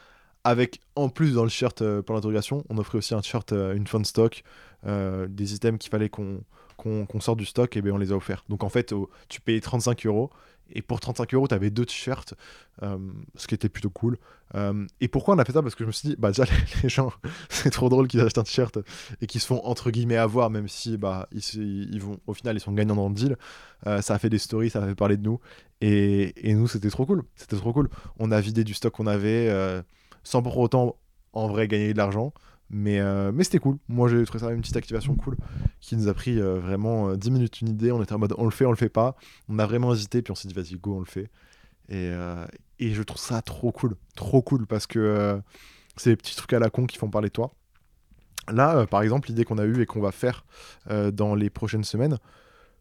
Avec 0.44 0.80
en 0.96 1.08
plus 1.08 1.34
dans 1.34 1.44
le 1.44 1.50
t-shirt 1.50 1.82
pour 2.00 2.14
l'interrogation, 2.14 2.64
on 2.68 2.78
offrait 2.78 2.98
aussi 2.98 3.14
un 3.14 3.20
t-shirt, 3.20 3.52
une 3.52 3.86
fun 3.86 4.02
stock, 4.02 4.42
des 4.84 5.54
items 5.54 5.78
qu'il 5.78 5.90
fallait 5.90 6.08
qu'on 6.08 6.42
qu'on 6.76 7.20
sort 7.20 7.36
du 7.36 7.44
stock, 7.44 7.76
et 7.76 7.82
bien 7.82 7.92
on 7.92 7.98
les 7.98 8.10
a 8.10 8.16
offerts. 8.16 8.44
Donc 8.48 8.64
en 8.64 8.68
fait, 8.68 8.92
tu 9.28 9.40
payais 9.40 9.60
35 9.60 10.04
euros, 10.06 10.30
et 10.74 10.82
pour 10.82 11.00
35 11.00 11.34
euros, 11.34 11.48
tu 11.48 11.54
avais 11.54 11.70
deux 11.70 11.84
t-shirts, 11.84 12.34
euh, 12.82 12.98
ce 13.36 13.46
qui 13.46 13.54
était 13.54 13.68
plutôt 13.68 13.90
cool. 13.90 14.18
Euh, 14.54 14.86
et 15.00 15.08
pourquoi 15.08 15.34
on 15.34 15.38
a 15.38 15.44
fait 15.44 15.52
ça? 15.52 15.62
Parce 15.62 15.74
que 15.74 15.84
je 15.84 15.86
me 15.86 15.92
suis 15.92 16.10
dit, 16.10 16.16
bah 16.18 16.30
déjà, 16.30 16.44
les, 16.82 16.88
gens, 16.88 17.12
c'est 17.48 17.70
trop 17.70 17.88
drôle 17.88 18.08
qu'ils 18.08 18.20
achètent 18.20 18.38
un 18.38 18.42
t-shirt 18.42 18.78
et 19.20 19.26
qu'ils 19.26 19.40
se 19.40 19.46
font 19.46 19.60
entre 19.64 19.90
guillemets 19.90 20.16
avoir, 20.16 20.50
même 20.50 20.68
si 20.68 20.96
bah, 20.96 21.28
ils, 21.32 22.00
vont, 22.00 22.18
au 22.26 22.34
final, 22.34 22.56
ils 22.56 22.60
sont 22.60 22.72
gagnants 22.72 22.96
dans 22.96 23.08
le 23.08 23.14
deal. 23.14 23.36
Euh, 23.86 24.00
ça 24.00 24.14
a 24.14 24.18
fait 24.18 24.30
des 24.30 24.38
stories, 24.38 24.70
ça 24.70 24.82
a 24.82 24.86
fait 24.86 24.94
parler 24.94 25.16
de 25.16 25.22
nous. 25.22 25.40
Et, 25.80 26.32
et 26.48 26.54
nous, 26.54 26.68
c'était 26.68 26.90
trop 26.90 27.06
cool. 27.06 27.22
C'était 27.34 27.56
trop 27.56 27.72
cool. 27.72 27.88
On 28.18 28.30
a 28.30 28.40
vidé 28.40 28.64
du 28.64 28.74
stock 28.74 28.94
qu'on 28.94 29.06
avait 29.06 29.82
sans 30.24 30.42
pour 30.42 30.56
autant 30.58 30.96
en 31.32 31.48
vrai 31.48 31.68
gagner 31.68 31.92
de 31.92 31.98
l'argent. 31.98 32.32
Mais, 32.72 33.00
euh, 33.00 33.32
mais 33.32 33.44
c'était 33.44 33.58
cool. 33.58 33.76
Moi, 33.88 34.08
j'ai 34.08 34.24
trouvé 34.24 34.42
ça 34.42 34.50
une 34.50 34.62
petite 34.62 34.76
activation 34.76 35.14
cool 35.14 35.36
qui 35.80 35.94
nous 35.94 36.08
a 36.08 36.14
pris 36.14 36.40
euh, 36.40 36.58
vraiment 36.58 37.14
10 37.14 37.28
euh, 37.28 37.32
minutes, 37.32 37.60
une 37.60 37.68
idée. 37.68 37.92
On 37.92 38.02
était 38.02 38.14
en 38.14 38.18
mode 38.18 38.34
on 38.38 38.44
le 38.44 38.50
fait, 38.50 38.64
on 38.64 38.70
le 38.70 38.76
fait 38.76 38.88
pas. 38.88 39.14
On 39.48 39.58
a 39.58 39.66
vraiment 39.66 39.92
hésité, 39.92 40.22
puis 40.22 40.32
on 40.32 40.34
s'est 40.34 40.48
dit 40.48 40.54
vas-y, 40.54 40.76
go, 40.76 40.96
on 40.96 41.00
le 41.00 41.04
fait. 41.04 41.30
Et, 41.88 42.10
et, 42.78 42.94
je 42.94 43.02
trouve 43.02 43.20
ça 43.20 43.42
trop 43.42 43.70
cool. 43.70 43.96
Trop 44.16 44.40
cool 44.40 44.66
parce 44.66 44.86
que 44.86 45.38
c'est 45.96 46.10
des 46.10 46.16
petits 46.16 46.34
trucs 46.34 46.52
à 46.54 46.58
la 46.58 46.70
con 46.70 46.86
qui 46.86 46.96
font 46.96 47.10
parler 47.10 47.28
de 47.28 47.32
toi. 47.32 47.52
Là, 48.50 48.86
par 48.86 49.02
exemple, 49.02 49.28
l'idée 49.28 49.44
qu'on 49.44 49.58
a 49.58 49.64
eue 49.64 49.82
et 49.82 49.86
qu'on 49.86 50.00
va 50.00 50.12
faire 50.12 50.46
dans 50.88 51.34
les 51.34 51.50
prochaines 51.50 51.84
semaines, 51.84 52.18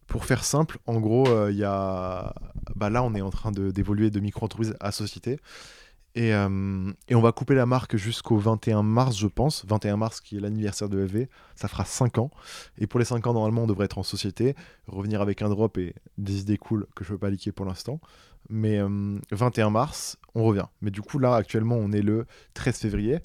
pour 0.07 0.23
faire 0.23 0.45
simple, 0.45 0.77
en 0.85 1.01
gros, 1.01 1.49
il 1.49 1.57
y 1.57 1.65
a. 1.65 2.33
Bah 2.75 2.89
là, 2.89 3.03
on 3.03 3.13
est 3.15 3.21
en 3.21 3.31
train 3.31 3.51
d'évoluer 3.51 4.11
de, 4.11 4.19
de 4.19 4.23
micro-entreprise 4.23 4.75
à 4.79 4.93
société. 4.93 5.39
Euh, 6.17 6.91
et, 7.07 7.15
on 7.15 7.21
va 7.21 7.31
couper 7.31 7.55
la 7.55 7.65
marque 7.65 7.95
jusqu'au 7.95 8.37
21 8.37 8.83
mars, 8.83 9.17
je 9.17 9.27
pense. 9.27 9.65
21 9.65 9.97
mars, 9.97 10.19
qui 10.19 10.37
est 10.37 10.39
l'anniversaire 10.39 10.89
de 10.89 11.05
FV. 11.05 11.29
Ça 11.55 11.67
fera 11.67 11.85
5 11.85 12.17
ans. 12.17 12.31
Et 12.77 12.87
pour 12.87 12.99
les 12.99 13.05
5 13.05 13.25
ans, 13.27 13.33
normalement, 13.33 13.63
on 13.63 13.67
devrait 13.67 13.85
être 13.85 13.97
en 13.97 14.03
société, 14.03 14.55
revenir 14.87 15.21
avec 15.21 15.41
un 15.41 15.49
drop 15.49 15.77
et 15.77 15.95
des 16.17 16.41
idées 16.41 16.57
cool 16.57 16.87
que 16.95 17.03
je 17.03 17.09
ne 17.09 17.15
veux 17.15 17.19
pas 17.19 17.29
liquer 17.29 17.51
pour 17.51 17.65
l'instant. 17.65 17.99
Mais 18.49 18.79
21 19.31 19.67
euh, 19.67 19.69
mars, 19.69 20.17
on 20.35 20.43
revient. 20.43 20.65
Mais 20.81 20.91
du 20.91 21.01
coup, 21.01 21.19
là, 21.19 21.35
actuellement, 21.35 21.75
on 21.75 21.91
est 21.91 22.01
le 22.01 22.25
13 22.53 22.77
février. 22.77 23.19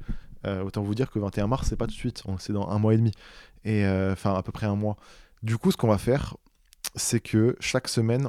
Euh, 0.47 0.63
autant 0.63 0.83
vous 0.83 0.95
dire 0.95 1.11
que 1.11 1.19
21 1.19 1.49
mars, 1.49 1.69
c'est 1.69 1.77
pas 1.77 1.87
tout 1.87 1.95
de 1.95 1.99
suite. 1.99 2.23
C'est 2.39 2.53
dans 2.53 2.69
un 2.69 2.79
mois 2.79 2.95
et 2.95 2.99
demi. 2.99 3.13
Et 3.65 3.85
enfin, 4.13 4.35
à 4.35 4.43
peu 4.43 4.53
près 4.53 4.67
un 4.67 4.77
mois. 4.77 4.97
Du 5.43 5.59
coup, 5.59 5.73
ce 5.73 5.77
qu'on 5.77 5.89
va 5.89 5.99
faire, 5.99 6.37
c'est 6.95 7.21
que 7.21 7.57
chaque 7.59 7.89
semaine, 7.89 8.29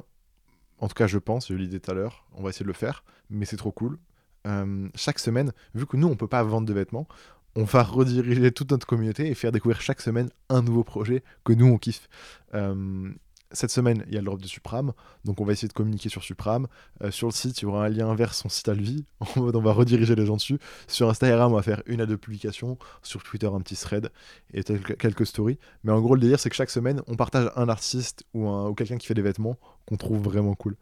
en 0.79 0.87
tout 0.87 0.95
cas, 0.95 1.05
je 1.05 1.19
pense, 1.19 1.49
je 1.49 1.53
l'idée 1.53 1.79
tout 1.79 1.91
à 1.91 1.93
l'heure, 1.93 2.25
on 2.33 2.41
va 2.41 2.49
essayer 2.49 2.63
de 2.63 2.67
le 2.67 2.73
faire, 2.73 3.03
mais 3.29 3.45
c'est 3.45 3.57
trop 3.57 3.71
cool. 3.71 3.99
Euh, 4.47 4.87
chaque 4.95 5.19
semaine, 5.19 5.51
vu 5.75 5.85
que 5.85 5.97
nous, 5.97 6.07
on 6.07 6.15
peut 6.15 6.27
pas 6.27 6.43
vendre 6.43 6.67
de 6.67 6.73
vêtements, 6.73 7.07
on 7.55 7.63
va 7.63 7.83
rediriger 7.83 8.51
toute 8.51 8.71
notre 8.71 8.87
communauté 8.87 9.27
et 9.27 9.33
faire 9.33 9.51
découvrir 9.51 9.81
chaque 9.81 10.01
semaine 10.01 10.29
un 10.49 10.61
nouveau 10.61 10.83
projet 10.83 11.23
que 11.43 11.53
nous, 11.53 11.67
on 11.67 11.77
kiffe. 11.77 12.07
Euh, 12.53 13.11
cette 13.53 13.71
semaine, 13.71 14.03
il 14.07 14.13
y 14.13 14.17
a 14.17 14.21
l'Europe 14.21 14.41
de 14.41 14.47
Supram, 14.47 14.91
donc 15.23 15.39
on 15.39 15.45
va 15.45 15.53
essayer 15.53 15.69
de 15.69 15.73
communiquer 15.73 16.09
sur 16.09 16.21
Supram. 16.21 16.67
Euh, 17.01 17.11
sur 17.11 17.27
le 17.27 17.33
site, 17.33 17.61
il 17.61 17.63
y 17.63 17.65
aura 17.65 17.85
un 17.85 17.89
lien 17.89 18.13
vers 18.13 18.33
son 18.33 18.49
site 18.49 18.67
à 18.67 18.73
on 19.37 19.61
va 19.61 19.71
rediriger 19.71 20.15
les 20.15 20.25
gens 20.25 20.35
dessus. 20.35 20.59
Sur 20.87 21.09
Instagram, 21.09 21.53
on 21.53 21.55
va 21.55 21.61
faire 21.61 21.81
une 21.85 22.01
à 22.01 22.05
deux 22.05 22.17
publications. 22.17 22.77
Sur 23.03 23.23
Twitter, 23.23 23.47
un 23.47 23.61
petit 23.61 23.77
thread 23.77 24.11
et 24.53 24.63
quelques 24.63 25.25
stories. 25.25 25.59
Mais 25.83 25.93
en 25.93 26.01
gros, 26.01 26.15
le 26.15 26.21
délire, 26.21 26.39
c'est 26.39 26.49
que 26.49 26.55
chaque 26.57 26.69
semaine, 26.69 27.01
on 27.07 27.15
partage 27.15 27.49
un 27.55 27.69
artiste 27.69 28.25
ou, 28.33 28.49
ou 28.49 28.73
quelqu'un 28.73 28.97
qui 28.97 29.07
fait 29.07 29.13
des 29.13 29.21
vêtements 29.21 29.57
qu'on 29.85 29.95
trouve 29.95 30.21
vraiment 30.21 30.53
cool. 30.53 30.75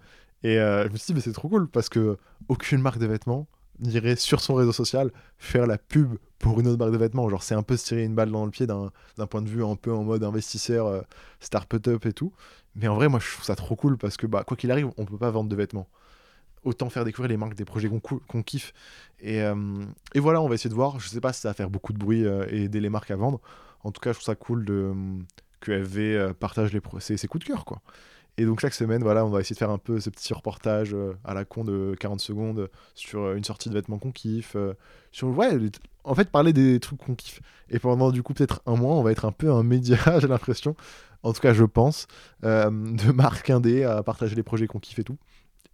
Et 0.43 0.55
je 0.55 0.89
me 0.89 0.97
suis 0.97 1.07
dit, 1.07 1.13
mais 1.13 1.21
c'est 1.21 1.33
trop 1.33 1.49
cool 1.49 1.67
parce 1.67 1.89
que 1.89 2.17
aucune 2.49 2.81
marque 2.81 2.99
de 2.99 3.07
vêtements 3.07 3.47
irait 3.83 4.15
sur 4.15 4.41
son 4.41 4.55
réseau 4.55 4.71
social 4.71 5.11
faire 5.37 5.67
la 5.67 5.77
pub 5.77 6.17
pour 6.39 6.59
une 6.59 6.67
autre 6.67 6.77
marque 6.77 6.91
de 6.91 6.97
vêtements. 6.97 7.27
Genre, 7.29 7.43
c'est 7.43 7.55
un 7.55 7.63
peu 7.63 7.77
se 7.77 7.85
tirer 7.85 8.03
une 8.03 8.15
balle 8.15 8.31
dans 8.31 8.45
le 8.45 8.51
pied 8.51 8.67
d'un 8.67 8.91
point 9.29 9.41
de 9.41 9.49
vue 9.49 9.63
un 9.63 9.75
peu 9.75 9.93
en 9.93 10.03
mode 10.03 10.23
investisseur, 10.23 10.87
euh, 10.87 11.01
start-up 11.39 12.05
et 12.05 12.13
tout. 12.13 12.33
Mais 12.75 12.87
en 12.87 12.95
vrai, 12.95 13.07
moi, 13.07 13.19
je 13.19 13.31
trouve 13.31 13.45
ça 13.45 13.55
trop 13.55 13.75
cool 13.75 13.97
parce 13.97 14.17
que, 14.17 14.27
bah, 14.27 14.43
quoi 14.45 14.57
qu'il 14.57 14.71
arrive, 14.71 14.89
on 14.97 15.05
peut 15.05 15.17
pas 15.17 15.31
vendre 15.31 15.49
de 15.49 15.55
vêtements. 15.55 15.87
Autant 16.63 16.89
faire 16.89 17.05
découvrir 17.05 17.29
les 17.29 17.37
marques 17.37 17.55
des 17.55 17.65
projets 17.65 17.89
qu'on 17.89 18.43
kiffe. 18.43 18.73
Et, 19.19 19.41
euh, 19.41 19.55
et, 20.13 20.19
voilà, 20.19 20.41
on 20.41 20.49
va 20.49 20.55
essayer 20.55 20.69
de 20.69 20.75
voir. 20.75 20.99
Je 20.99 21.07
sais 21.07 21.21
pas 21.21 21.31
si 21.31 21.41
ça 21.41 21.49
va 21.49 21.53
faire 21.53 21.69
beaucoup 21.69 21.93
de 21.93 21.97
bruit 21.97 22.25
euh, 22.25 22.45
et 22.49 22.63
aider 22.63 22.79
les 22.79 22.89
marques 22.89 23.11
à 23.11 23.15
vendre. 23.15 23.39
En 23.83 23.91
tout 23.91 24.01
cas, 24.01 24.11
je 24.11 24.17
trouve 24.17 24.25
ça 24.25 24.35
cool 24.35 24.65
de, 24.65 24.93
que 25.59 25.71
FV 25.71 26.33
partage 26.39 26.73
les 26.73 26.81
ses, 26.99 27.17
ses, 27.17 27.27
coups 27.27 27.45
de 27.45 27.53
cœur, 27.53 27.65
quoi. 27.65 27.81
Et 28.37 28.45
donc 28.45 28.59
chaque 28.59 28.73
semaine, 28.73 29.01
voilà, 29.01 29.25
on 29.25 29.29
va 29.29 29.39
essayer 29.39 29.53
de 29.53 29.59
faire 29.59 29.69
un 29.69 29.77
peu 29.77 29.99
ce 29.99 30.09
petit 30.09 30.33
reportage 30.33 30.93
euh, 30.93 31.13
à 31.23 31.33
la 31.33 31.45
con 31.45 31.63
de 31.63 31.95
40 31.99 32.19
secondes 32.19 32.69
sur 32.93 33.21
euh, 33.21 33.35
une 33.35 33.45
sortie 33.45 33.69
de 33.69 33.73
vêtements 33.73 33.97
qu'on 33.97 34.11
kiffe, 34.11 34.57
euh, 34.57 34.73
ouais, 35.21 35.57
en 36.03 36.15
fait 36.15 36.29
parler 36.29 36.51
des 36.51 36.79
trucs 36.81 36.99
qu'on 36.99 37.15
kiffe. 37.15 37.39
Et 37.69 37.79
pendant 37.79 38.11
du 38.11 38.23
coup 38.23 38.33
peut-être 38.33 38.61
un 38.65 38.75
mois, 38.75 38.95
on 38.95 39.03
va 39.03 39.13
être 39.13 39.23
un 39.23 39.31
peu 39.31 39.51
un 39.51 39.63
média, 39.63 39.97
j'ai 40.19 40.27
l'impression, 40.27 40.75
en 41.23 41.31
tout 41.31 41.39
cas 41.39 41.53
je 41.53 41.63
pense, 41.63 42.07
de 42.43 43.11
marque 43.11 43.49
indé 43.49 43.83
à 43.83 44.03
partager 44.03 44.35
les 44.35 44.43
projets 44.43 44.67
qu'on 44.67 44.79
kiffe 44.79 44.99
et 44.99 45.05
tout. 45.05 45.17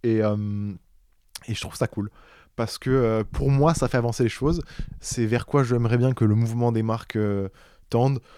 Et, 0.04 0.18
et 0.18 1.54
je 1.54 1.60
trouve 1.60 1.76
ça 1.76 1.86
cool 1.86 2.10
parce 2.54 2.78
que 2.78 3.22
pour 3.32 3.50
moi 3.50 3.74
ça 3.74 3.88
fait 3.88 3.98
avancer 3.98 4.22
les 4.22 4.28
choses. 4.28 4.62
C'est 5.00 5.26
vers 5.26 5.46
quoi 5.46 5.64
j'aimerais 5.64 5.98
bien 5.98 6.12
que 6.12 6.24
le 6.24 6.34
mouvement 6.34 6.72
des 6.72 6.82
marques 6.82 7.18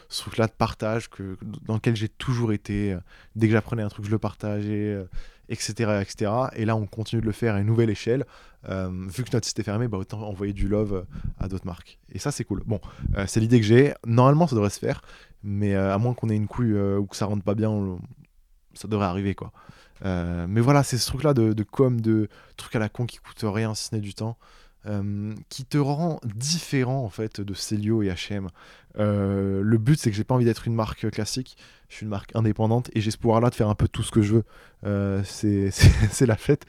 ce 0.09 0.23
truc-là 0.23 0.47
de 0.47 0.53
partage 0.53 1.09
que, 1.09 1.37
dans 1.67 1.75
lequel 1.75 1.97
j'ai 1.97 2.09
toujours 2.09 2.53
été. 2.53 2.93
Euh, 2.93 2.99
dès 3.37 3.47
que 3.47 3.53
j'apprenais 3.53 3.83
un 3.83 3.89
truc, 3.89 4.05
je 4.05 4.11
le 4.11 4.19
partageais, 4.19 5.05
etc., 5.49 5.75
euh, 5.81 6.01
etc. 6.01 6.33
Et 6.55 6.65
là, 6.65 6.77
on 6.77 6.87
continue 6.87 7.21
de 7.21 7.27
le 7.27 7.33
faire 7.33 7.55
à 7.55 7.61
une 7.61 7.67
nouvelle 7.67 7.91
échelle. 7.91 8.25
Euh, 8.69 8.91
vu 9.09 9.25
que 9.25 9.31
notre 9.33 9.47
site 9.47 9.59
est 9.59 9.65
fermé, 9.65 9.89
bah, 9.89 9.99
autant 9.99 10.23
envoyer 10.23 10.53
du 10.53 10.69
love 10.69 11.07
à 11.39 11.49
d'autres 11.49 11.67
marques. 11.67 11.99
Et 12.13 12.19
ça, 12.19 12.31
c'est 12.31 12.45
cool. 12.45 12.63
Bon, 12.67 12.81
c'est 13.27 13.41
l'idée 13.41 13.61
que 13.61 13.67
j'ai. 13.67 13.95
Normalement, 14.07 14.47
ça 14.47 14.55
devrait 14.55 14.71
se 14.71 14.79
faire, 14.79 15.03
mais 15.43 15.75
à 15.75 15.99
moins 15.99 16.15
qu'on 16.15 16.31
ait 16.31 16.37
une 16.37 16.47
couille 16.49 16.75
ou 16.75 17.07
que 17.07 17.17
ça 17.17 17.27
rentre 17.27 17.45
pas 17.45 17.55
bien, 17.55 17.99
ça 18.73 18.89
devrait 18.89 19.07
arriver, 19.07 19.35
quoi. 19.35 19.53
mais 20.03 20.61
voilà, 20.61 20.83
c'est 20.83 20.97
ce 20.97 21.07
truc-là 21.09 21.35
de, 21.35 21.53
de, 21.53 21.63
com, 21.63 22.01
de 22.01 22.29
truc 22.57 22.75
à 22.77 22.79
la 22.79 22.89
con 22.89 23.05
qui 23.05 23.19
coûte 23.19 23.45
rien 23.45 23.75
si 23.75 23.89
ce 23.89 23.95
n'est 23.95 24.01
du 24.01 24.15
temps. 24.15 24.39
Qui 25.51 25.67
te 25.67 25.77
rend 25.77 26.21
différent 26.25 27.05
en 27.05 27.11
fait 27.11 27.43
de 27.43 27.53
Célio 27.53 28.03
et 28.03 28.09
H&M. 28.09 28.49
Le 28.97 29.77
but 29.79 29.99
c'est 29.99 30.11
que 30.11 30.17
j'ai 30.17 30.25
pas 30.25 30.35
envie 30.35 30.45
d'être 30.45 30.67
une 30.67 30.75
marque 30.75 31.11
classique, 31.11 31.57
je 31.89 31.97
suis 31.97 32.05
une 32.05 32.11
marque 32.11 32.35
indépendante 32.35 32.91
et 32.95 33.01
j'ai 33.01 33.11
ce 33.11 33.19
pouvoir 33.19 33.41
là 33.41 33.51
de 33.51 33.55
faire 33.55 33.69
un 33.69 33.75
peu 33.75 33.89
tout 33.89 34.03
ce 34.03 34.11
que 34.11 34.23
je 34.23 34.35
veux. 34.35 34.45
Euh, 34.85 35.23
c'est 35.25 35.71
la 36.27 36.37
fête. 36.37 36.67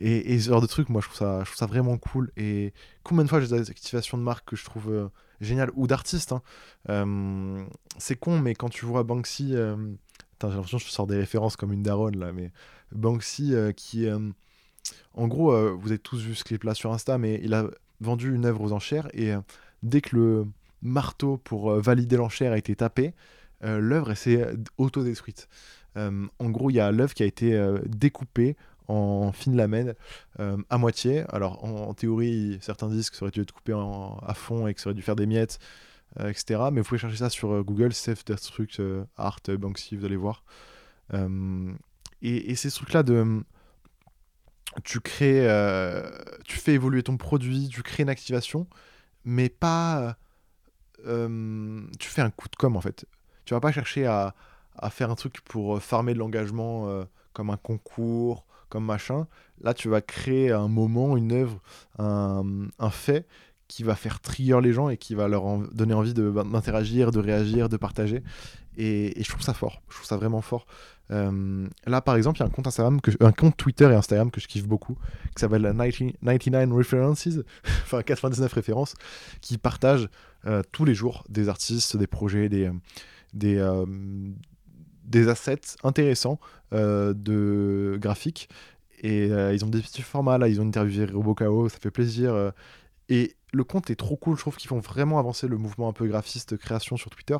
Et, 0.00 0.38
ce 0.38 0.48
genre 0.48 0.62
de 0.62 0.66
truc, 0.66 0.88
moi 0.88 1.00
je 1.02 1.06
trouve, 1.08 1.18
ça, 1.18 1.40
je 1.40 1.44
trouve 1.46 1.56
ça 1.56 1.66
vraiment 1.66 1.98
cool. 1.98 2.30
Et 2.36 2.72
combien 3.02 3.24
de 3.24 3.28
fois 3.28 3.40
j'ai 3.40 3.48
des 3.48 3.70
activations 3.70 4.16
de 4.16 4.22
marques 4.22 4.48
que 4.48 4.56
je 4.56 4.64
trouve 4.64 4.90
euh, 4.90 5.08
géniales 5.40 5.70
ou 5.74 5.86
d'artistes. 5.86 6.32
Hein. 6.32 7.66
c'est 7.98 8.16
con, 8.16 8.38
mais 8.38 8.54
quand 8.54 8.68
tu 8.68 8.86
vois 8.86 9.02
Banksy, 9.02 9.50
j'ai 9.50 10.48
l'impression 10.48 10.78
que 10.78 10.84
je 10.84 10.90
sors 10.90 11.06
des 11.06 11.18
références 11.18 11.56
comme 11.56 11.72
une 11.72 11.82
daronne 11.82 12.18
là, 12.18 12.32
mais 12.32 12.50
Banksy 12.92 13.54
qui 13.76 14.08
en 15.14 15.28
gros, 15.28 15.52
euh, 15.52 15.76
vous 15.78 15.88
avez 15.88 15.98
tous 15.98 16.20
vu 16.20 16.34
ce 16.34 16.44
clip 16.44 16.64
là 16.64 16.74
sur 16.74 16.92
Insta, 16.92 17.18
mais 17.18 17.40
il 17.42 17.54
a 17.54 17.66
vendu 18.00 18.34
une 18.34 18.46
œuvre 18.46 18.62
aux 18.62 18.72
enchères 18.72 19.08
et 19.12 19.32
euh, 19.32 19.40
dès 19.82 20.00
que 20.00 20.16
le 20.16 20.46
marteau 20.82 21.36
pour 21.38 21.70
euh, 21.70 21.80
valider 21.80 22.16
l'enchère 22.16 22.52
a 22.52 22.58
été 22.58 22.74
tapé, 22.76 23.14
l'œuvre 23.62 24.14
s'est 24.14 24.54
autodétruite. 24.78 25.46
en 25.94 26.50
gros, 26.50 26.70
il 26.70 26.76
y 26.76 26.80
a 26.80 26.90
l'œuvre 26.90 27.12
qui 27.12 27.22
a 27.22 27.26
été 27.26 27.62
découpée 27.84 28.56
en 28.88 29.32
fines 29.32 29.54
lamelles 29.54 29.96
à 30.38 30.78
moitié. 30.78 31.24
Alors, 31.28 31.62
en, 31.62 31.92
théorie, 31.92 32.56
certains 32.62 32.88
disent 32.88 33.10
que 33.10 33.16
ça 33.16 33.24
aurait 33.24 33.32
dû 33.32 33.42
être 33.42 33.52
coupé 33.52 33.74
à 33.74 34.32
fond 34.32 34.66
et 34.66 34.72
que 34.72 34.80
ça 34.80 34.88
aurait 34.88 34.94
dû 34.94 35.02
faire 35.02 35.14
des 35.14 35.26
miettes, 35.26 35.58
etc. 36.20 36.58
Mais 36.72 36.80
vous 36.80 36.88
pouvez 36.88 36.98
chercher 36.98 37.18
ça 37.18 37.28
sur 37.28 37.62
Google, 37.62 37.92
Self-Destruct 37.92 38.80
Art 39.18 39.40
Banksy, 39.46 39.94
vous 39.94 40.06
allez 40.06 40.16
voir. 40.16 40.42
et, 41.12 42.50
et, 42.50 42.54
ces 42.54 42.70
trucs-là 42.70 43.02
de 43.02 43.42
tu 44.84 45.00
crées, 45.00 45.48
euh, 45.48 46.08
tu 46.44 46.58
fais 46.58 46.74
évoluer 46.74 47.02
ton 47.02 47.16
produit, 47.16 47.68
tu 47.68 47.82
crées 47.82 48.02
une 48.04 48.08
activation, 48.08 48.66
mais 49.24 49.48
pas, 49.48 50.16
euh, 51.06 51.82
tu 51.98 52.08
fais 52.08 52.22
un 52.22 52.30
coup 52.30 52.48
de 52.48 52.56
com 52.56 52.76
en 52.76 52.80
fait. 52.80 53.06
Tu 53.44 53.54
vas 53.54 53.60
pas 53.60 53.72
chercher 53.72 54.06
à, 54.06 54.34
faire 54.90 55.10
un 55.10 55.14
truc 55.14 55.40
pour 55.42 55.76
euh, 55.76 55.80
farmer 55.80 56.14
de 56.14 56.18
l'engagement 56.18 57.04
comme 57.32 57.50
un 57.50 57.56
concours, 57.56 58.44
comme 58.68 58.84
machin. 58.84 59.26
Là, 59.60 59.74
tu 59.74 59.88
vas 59.88 60.00
créer 60.00 60.52
un 60.52 60.68
moment, 60.68 61.16
une 61.16 61.32
œuvre, 61.32 61.60
un, 61.98 62.90
fait 62.90 63.26
qui 63.70 63.84
va 63.84 63.94
faire 63.94 64.18
trigger 64.18 64.58
les 64.60 64.72
gens 64.72 64.88
et 64.88 64.96
qui 64.96 65.14
va 65.14 65.28
leur 65.28 65.44
donner 65.72 65.94
envie 65.94 66.12
bah, 66.12 66.42
d'interagir, 66.42 67.12
de, 67.12 67.20
réagir, 67.20 67.68
de 67.68 67.76
partager. 67.76 68.24
Et, 68.76 69.14
je 69.16 69.28
trouve 69.28 69.42
ça 69.42 69.54
fort. 69.54 69.80
Je 69.88 69.94
trouve 69.94 70.06
ça 70.06 70.16
vraiment 70.16 70.40
fort. 70.40 70.66
Euh, 71.12 71.68
là, 71.86 72.00
par 72.00 72.16
exemple, 72.16 72.38
il 72.38 72.40
y 72.40 72.42
a 72.42 72.46
un 72.46 72.50
compte 72.50 72.66
Instagram, 72.66 73.00
un 73.20 73.32
compte 73.32 73.56
Twitter 73.56 73.84
et 73.84 73.94
Instagram 73.94 74.32
que 74.32 74.40
je 74.40 74.48
kiffe 74.48 74.66
beaucoup, 74.66 74.98
qui 75.36 75.40
s'appelle 75.40 75.62
99 75.62 76.72
References, 76.72 77.28
enfin 77.84 78.02
99 78.02 78.52
références, 78.52 78.94
qui 79.40 79.56
partage 79.56 80.08
euh, 80.46 80.62
tous 80.72 80.84
les 80.84 80.94
jours 80.94 81.22
des 81.28 81.48
artistes, 81.48 81.96
des 81.96 82.08
projets, 82.08 82.48
des, 82.48 82.70
des, 83.34 83.56
euh, 83.58 83.86
des 85.04 85.28
assets 85.28 85.76
intéressants 85.84 86.40
de 86.72 87.98
graphiques. 88.00 88.48
Et 89.02 89.28
ils 89.28 89.64
ont 89.64 89.68
des 89.68 89.80
petits 89.80 90.02
formats, 90.02 90.38
là, 90.38 90.48
ils 90.48 90.60
ont 90.60 90.66
interviewé 90.66 91.06
Robocao, 91.06 91.68
ça 91.68 91.78
fait 91.80 91.92
plaisir. 91.92 92.52
Et 93.10 93.36
le 93.52 93.64
compte 93.64 93.90
est 93.90 93.96
trop 93.96 94.16
cool, 94.16 94.36
je 94.36 94.40
trouve 94.40 94.56
qu'ils 94.56 94.68
font 94.68 94.78
vraiment 94.78 95.18
avancer 95.18 95.48
le 95.48 95.58
mouvement 95.58 95.88
un 95.88 95.92
peu 95.92 96.06
graphiste 96.06 96.56
création 96.56 96.96
sur 96.96 97.10
Twitter. 97.10 97.36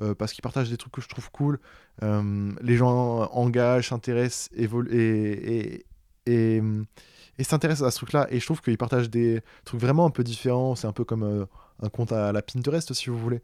Euh, 0.00 0.14
parce 0.14 0.32
qu'ils 0.32 0.42
partagent 0.42 0.70
des 0.70 0.76
trucs 0.76 0.92
que 0.92 1.00
je 1.00 1.08
trouve 1.08 1.28
cool. 1.32 1.58
Euh, 2.04 2.52
les 2.60 2.76
gens 2.76 3.28
engagent, 3.32 3.88
s'intéressent, 3.88 4.48
évoluent 4.54 5.84
et, 6.26 6.62
s'intéressent 7.40 7.88
à 7.88 7.90
ce 7.90 7.96
truc-là. 7.96 8.28
Et 8.30 8.38
je 8.38 8.44
trouve 8.44 8.60
qu'ils 8.60 8.78
partagent 8.78 9.10
des 9.10 9.40
trucs 9.64 9.80
vraiment 9.80 10.06
un 10.06 10.10
peu 10.10 10.22
différents. 10.22 10.76
C'est 10.76 10.86
un 10.86 10.92
peu 10.92 11.04
comme 11.04 11.24
euh, 11.24 11.46
un 11.82 11.88
compte 11.88 12.12
à 12.12 12.30
la 12.30 12.42
Pinterest, 12.42 12.92
si 12.92 13.10
vous 13.10 13.18
voulez. 13.18 13.42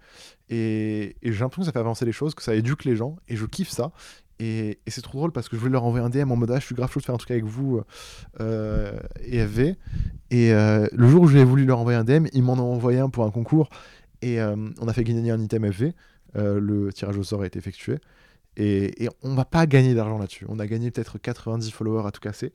Et, 0.48 1.16
j'ai 1.22 1.32
l'impression 1.32 1.62
que 1.62 1.66
ça 1.66 1.72
fait 1.72 1.80
avancer 1.80 2.04
les 2.04 2.12
choses, 2.12 2.36
que 2.36 2.42
ça 2.42 2.54
éduque 2.54 2.84
les 2.84 2.94
gens. 2.94 3.16
Et 3.26 3.34
je 3.34 3.46
kiffe 3.46 3.70
ça. 3.70 3.90
Et, 4.40 4.78
c'est 4.88 5.02
trop 5.02 5.18
drôle 5.18 5.32
parce 5.32 5.48
que 5.48 5.56
je 5.56 5.60
voulais 5.60 5.72
leur 5.72 5.84
envoyer 5.84 6.04
un 6.04 6.10
DM 6.10 6.30
en 6.32 6.36
mode 6.36 6.50
ah, 6.50 6.58
je 6.58 6.66
suis 6.66 6.74
grave 6.74 6.90
chaud 6.90 7.00
de 7.00 7.04
faire 7.04 7.14
un 7.14 7.18
truc 7.18 7.30
avec 7.30 7.44
vous 7.44 7.80
et 8.40 9.38
FV. 9.38 9.76
Et 10.30 10.52
le 10.52 11.08
jour 11.08 11.22
où 11.22 11.28
j'ai 11.28 11.44
voulu 11.44 11.64
leur 11.64 11.78
envoyer 11.78 11.98
un 11.98 12.04
DM, 12.04 12.26
ils 12.32 12.42
m'en 12.42 12.54
ont 12.54 12.72
envoyé 12.72 12.98
un 12.98 13.08
pour 13.08 13.24
un 13.24 13.30
concours. 13.30 13.68
Et 14.22 14.40
on 14.40 14.88
a 14.88 14.92
fait 14.92 15.04
gagner 15.04 15.30
un 15.30 15.40
item 15.40 15.64
FV. 15.64 15.94
Euh, 16.36 16.58
le 16.58 16.92
tirage 16.92 17.16
au 17.16 17.22
sort 17.22 17.42
a 17.42 17.46
été 17.46 17.58
effectué. 17.58 17.98
Et, 18.56 19.04
et 19.04 19.08
on 19.22 19.34
va 19.34 19.44
pas 19.44 19.66
gagner 19.66 19.94
d'argent 19.94 20.18
là-dessus. 20.18 20.46
On 20.48 20.58
a 20.58 20.66
gagné 20.66 20.90
peut-être 20.90 21.18
90 21.18 21.70
followers 21.70 22.06
à 22.06 22.10
tout 22.10 22.20
casser. 22.20 22.52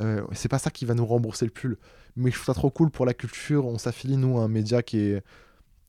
Euh, 0.00 0.22
c'est 0.32 0.48
pas 0.48 0.58
ça 0.58 0.70
qui 0.70 0.84
va 0.84 0.94
nous 0.94 1.06
rembourser 1.06 1.44
le 1.44 1.50
pull. 1.50 1.76
Mais 2.16 2.30
je 2.30 2.36
trouve 2.36 2.46
ça 2.46 2.54
trop 2.54 2.70
cool 2.70 2.90
pour 2.90 3.06
la 3.06 3.14
culture. 3.14 3.66
On 3.66 3.78
s'affilie, 3.78 4.16
nous, 4.16 4.38
à 4.38 4.42
un 4.42 4.48
média 4.48 4.82
qui 4.82 4.98
est 5.00 5.22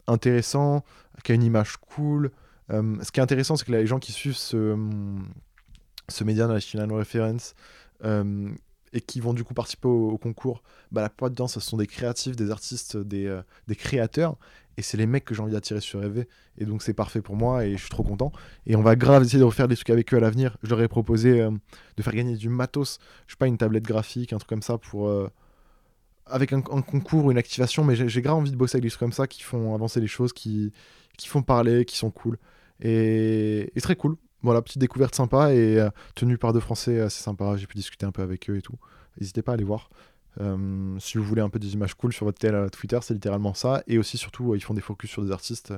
intéressant, 0.08 0.84
qui 1.24 1.32
a 1.32 1.36
une 1.36 1.44
image 1.44 1.78
cool. 1.78 2.32
Euh, 2.72 2.98
ce 3.02 3.12
qui 3.12 3.20
est 3.20 3.24
intéressant, 3.24 3.56
c'est 3.56 3.66
que 3.66 3.72
les 3.72 3.88
gens 3.88 4.00
qui 4.00 4.12
suivent 4.12 4.36
ce, 4.36 4.76
ce 6.10 6.24
média 6.24 6.48
National 6.48 6.92
Reference 6.92 7.56
euh, 8.04 8.50
et 8.94 9.02
qui 9.02 9.20
vont 9.20 9.34
du 9.34 9.44
coup 9.44 9.54
participer 9.54 9.88
au, 9.88 10.18
concours, 10.18 10.64
bah, 10.92 11.02
la 11.02 11.10
plupart 11.10 11.32
temps, 11.32 11.48
ce 11.48 11.60
sont 11.60 11.78
des 11.78 11.88
créatifs, 11.88 12.36
des 12.36 12.52
artistes, 12.52 12.98
des, 12.98 13.42
créateurs 13.78 14.36
et 14.78 14.82
c'est 14.82 14.98
les 14.98 15.06
mecs 15.06 15.26
que 15.26 15.36
j'ai 15.36 15.42
envie 15.42 15.52
d'attirer 15.52 15.82
sur 15.82 16.04
EV 16.04 16.26
et 16.58 16.66
donc 16.66 16.82
c'est 16.82 16.94
parfait 16.94 17.22
pour 17.22 17.36
moi 17.36 17.66
et 17.66 17.74
je 17.74 17.82
suis 17.82 17.90
trop 17.90 18.04
content. 18.04 18.32
Et 18.66 18.76
on 18.76 18.82
va 18.82 18.96
grave 18.96 19.24
essayer 19.24 19.40
de 19.40 19.44
refaire 19.44 19.68
des 19.68 19.76
trucs 19.76 19.90
avec 19.90 20.14
eux 20.14 20.18
à 20.18 20.20
l'avenir. 20.20 20.58
Je 20.64 20.70
leur 20.70 20.82
ai 20.82 20.88
proposé 20.88 21.42
euh, 21.42 21.52
de 21.98 22.02
faire 22.02 22.14
gagner 22.14 22.36
du 22.36 22.50
matos. 22.50 23.00
Je 23.28 23.34
sais 23.34 23.38
pas 23.38 23.48
une 23.48 23.58
tablette 23.58 23.84
graphique 23.84 24.34
un 24.34 24.38
truc 24.38 24.50
comme 24.50 24.62
ça 24.62 24.78
pour 24.78 25.08
euh, 25.08 25.30
avec 26.26 26.54
un, 26.54 26.62
concours 26.62 27.26
ou 27.26 27.32
une 27.32 27.38
activation 27.38 27.84
mais 27.84 27.96
j'ai 27.96 28.22
grave 28.22 28.38
envie 28.38 28.52
de 28.52 28.56
bosser 28.56 28.78
avec 28.78 28.84
des 28.84 28.90
trucs 28.90 29.00
comme 29.00 29.12
ça 29.12 29.28
qui 29.28 29.44
font 29.44 29.74
avancer 29.74 30.00
les 30.00 30.08
choses 30.08 30.32
qui, 30.32 30.72
qui 31.18 31.28
font 31.28 31.42
parler 31.42 31.86
qui 31.86 31.98
sont 31.98 32.12
cool 32.12 32.38
et, 32.82 33.72
très 33.82 33.96
cool 33.96 34.16
voilà 34.42 34.62
petite 34.62 34.80
découverte 34.80 35.16
sympa 35.16 35.54
et 35.54 35.80
euh, 35.80 35.90
tenue 36.16 36.38
par 36.38 36.54
deux 36.54 36.60
français 36.60 37.10
c'est 37.10 37.24
sympa 37.24 37.58
j'ai 37.58 37.68
pu 37.68 37.76
discuter 37.76 38.06
un 38.06 38.12
peu 38.12 38.22
avec 38.22 38.50
eux 38.50 38.58
et 38.58 38.62
tout 38.62 38.78
n'hésitez 39.20 39.42
pas 39.42 39.52
à 39.52 39.56
aller 39.56 39.64
voir 39.64 39.90
euh, 40.40 40.98
si 41.00 41.18
vous 41.18 41.24
voulez 41.24 41.42
un 41.42 41.50
peu 41.50 41.60
des 41.60 41.74
images 41.74 41.96
cool 41.96 42.14
sur 42.14 42.26
votre 42.26 42.38
tel 42.38 42.70
Twitter, 42.72 43.00
c'est 43.02 43.14
littéralement 43.14 43.54
ça. 43.54 43.84
Et 43.88 43.98
aussi, 43.98 44.18
surtout, 44.18 44.54
euh, 44.54 44.58
ils 44.58 44.62
font 44.62 44.76
des 44.76 44.80
focus 44.80 45.10
sur 45.10 45.22
des 45.22 45.32
artistes 45.32 45.74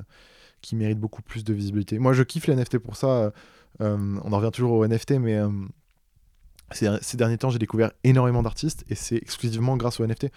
qui 0.62 0.76
méritent 0.76 1.00
beaucoup 1.00 1.24
plus 1.24 1.44
de 1.44 1.54
visibilité. 1.54 1.98
Moi, 1.98 2.14
je 2.14 2.22
kiffe 2.22 2.46
les 2.46 2.56
NFT 2.56 2.78
pour 2.78 2.96
ça. 2.96 3.32
on 3.80 4.32
en 4.32 4.38
revient 4.38 4.52
toujours 4.52 4.74
aux 4.74 4.86
NFT, 4.86 5.14
mais 5.14 5.40
ces, 6.74 7.18
derniers 7.18 7.38
temps, 7.38 7.50
j'ai 7.50 7.60
découvert 7.60 7.92
énormément 8.04 8.42
d'artistes 8.44 8.84
et 8.90 8.96
c'est 8.96 9.18
exclusivement 9.18 9.78
grâce 9.78 10.00
aux 10.00 10.06
NFT 10.06 10.28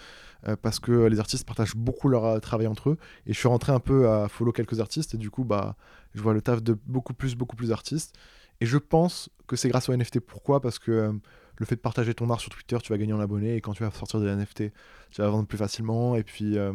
parce 0.61 0.79
que 0.79 1.07
les 1.07 1.21
artistes 1.21 1.47
partagent 1.47 1.75
beaucoup 1.75 2.09
leur 2.09 2.41
travail 2.41 2.67
entre 2.67 2.91
eux. 2.91 2.99
Et 3.27 3.33
je 3.33 3.39
suis 3.39 3.49
rentré 3.49 3.73
un 3.73 3.81
peu 3.81 4.11
à 4.11 4.29
follow 4.29 4.53
quelques 4.53 4.81
artistes 4.81 5.15
et 5.15 5.17
du 5.17 5.31
coup, 5.31 5.45
bah, 5.45 5.77
je 6.15 6.21
vois 6.21 6.35
le 6.35 6.43
taf 6.43 6.63
de 6.63 6.77
beaucoup 6.87 7.15
plus, 7.15 7.35
beaucoup 7.35 7.57
plus 7.57 7.69
d'artistes. 7.69 8.15
Et 8.61 8.67
je 8.67 8.79
pense 8.79 9.31
que 9.47 9.57
c'est 9.57 9.69
grâce 9.69 9.89
aux 9.89 9.97
NFT. 9.97 10.21
Pourquoi? 10.21 10.61
Parce 10.61 10.79
que 10.79 11.19
le 11.57 11.67
fait 11.67 11.77
de 11.77 11.81
partager 11.81 12.15
ton 12.15 12.29
art 12.31 12.41
sur 12.41 12.51
Twitter, 12.51 12.79
tu 12.83 12.93
vas 12.93 12.99
gagner 12.99 13.13
en 13.13 13.21
abonnés 13.21 13.57
et 13.57 13.61
quand 13.61 13.73
tu 13.73 13.83
vas 13.83 13.91
sortir 13.91 14.21
des 14.21 14.35
NFT, 14.35 14.73
tu 15.11 15.23
vas 15.23 15.29
vendre 15.29 15.47
plus 15.47 15.59
facilement. 15.59 16.17
Et 16.17 16.23
puis, 16.23 16.59
euh, 16.59 16.73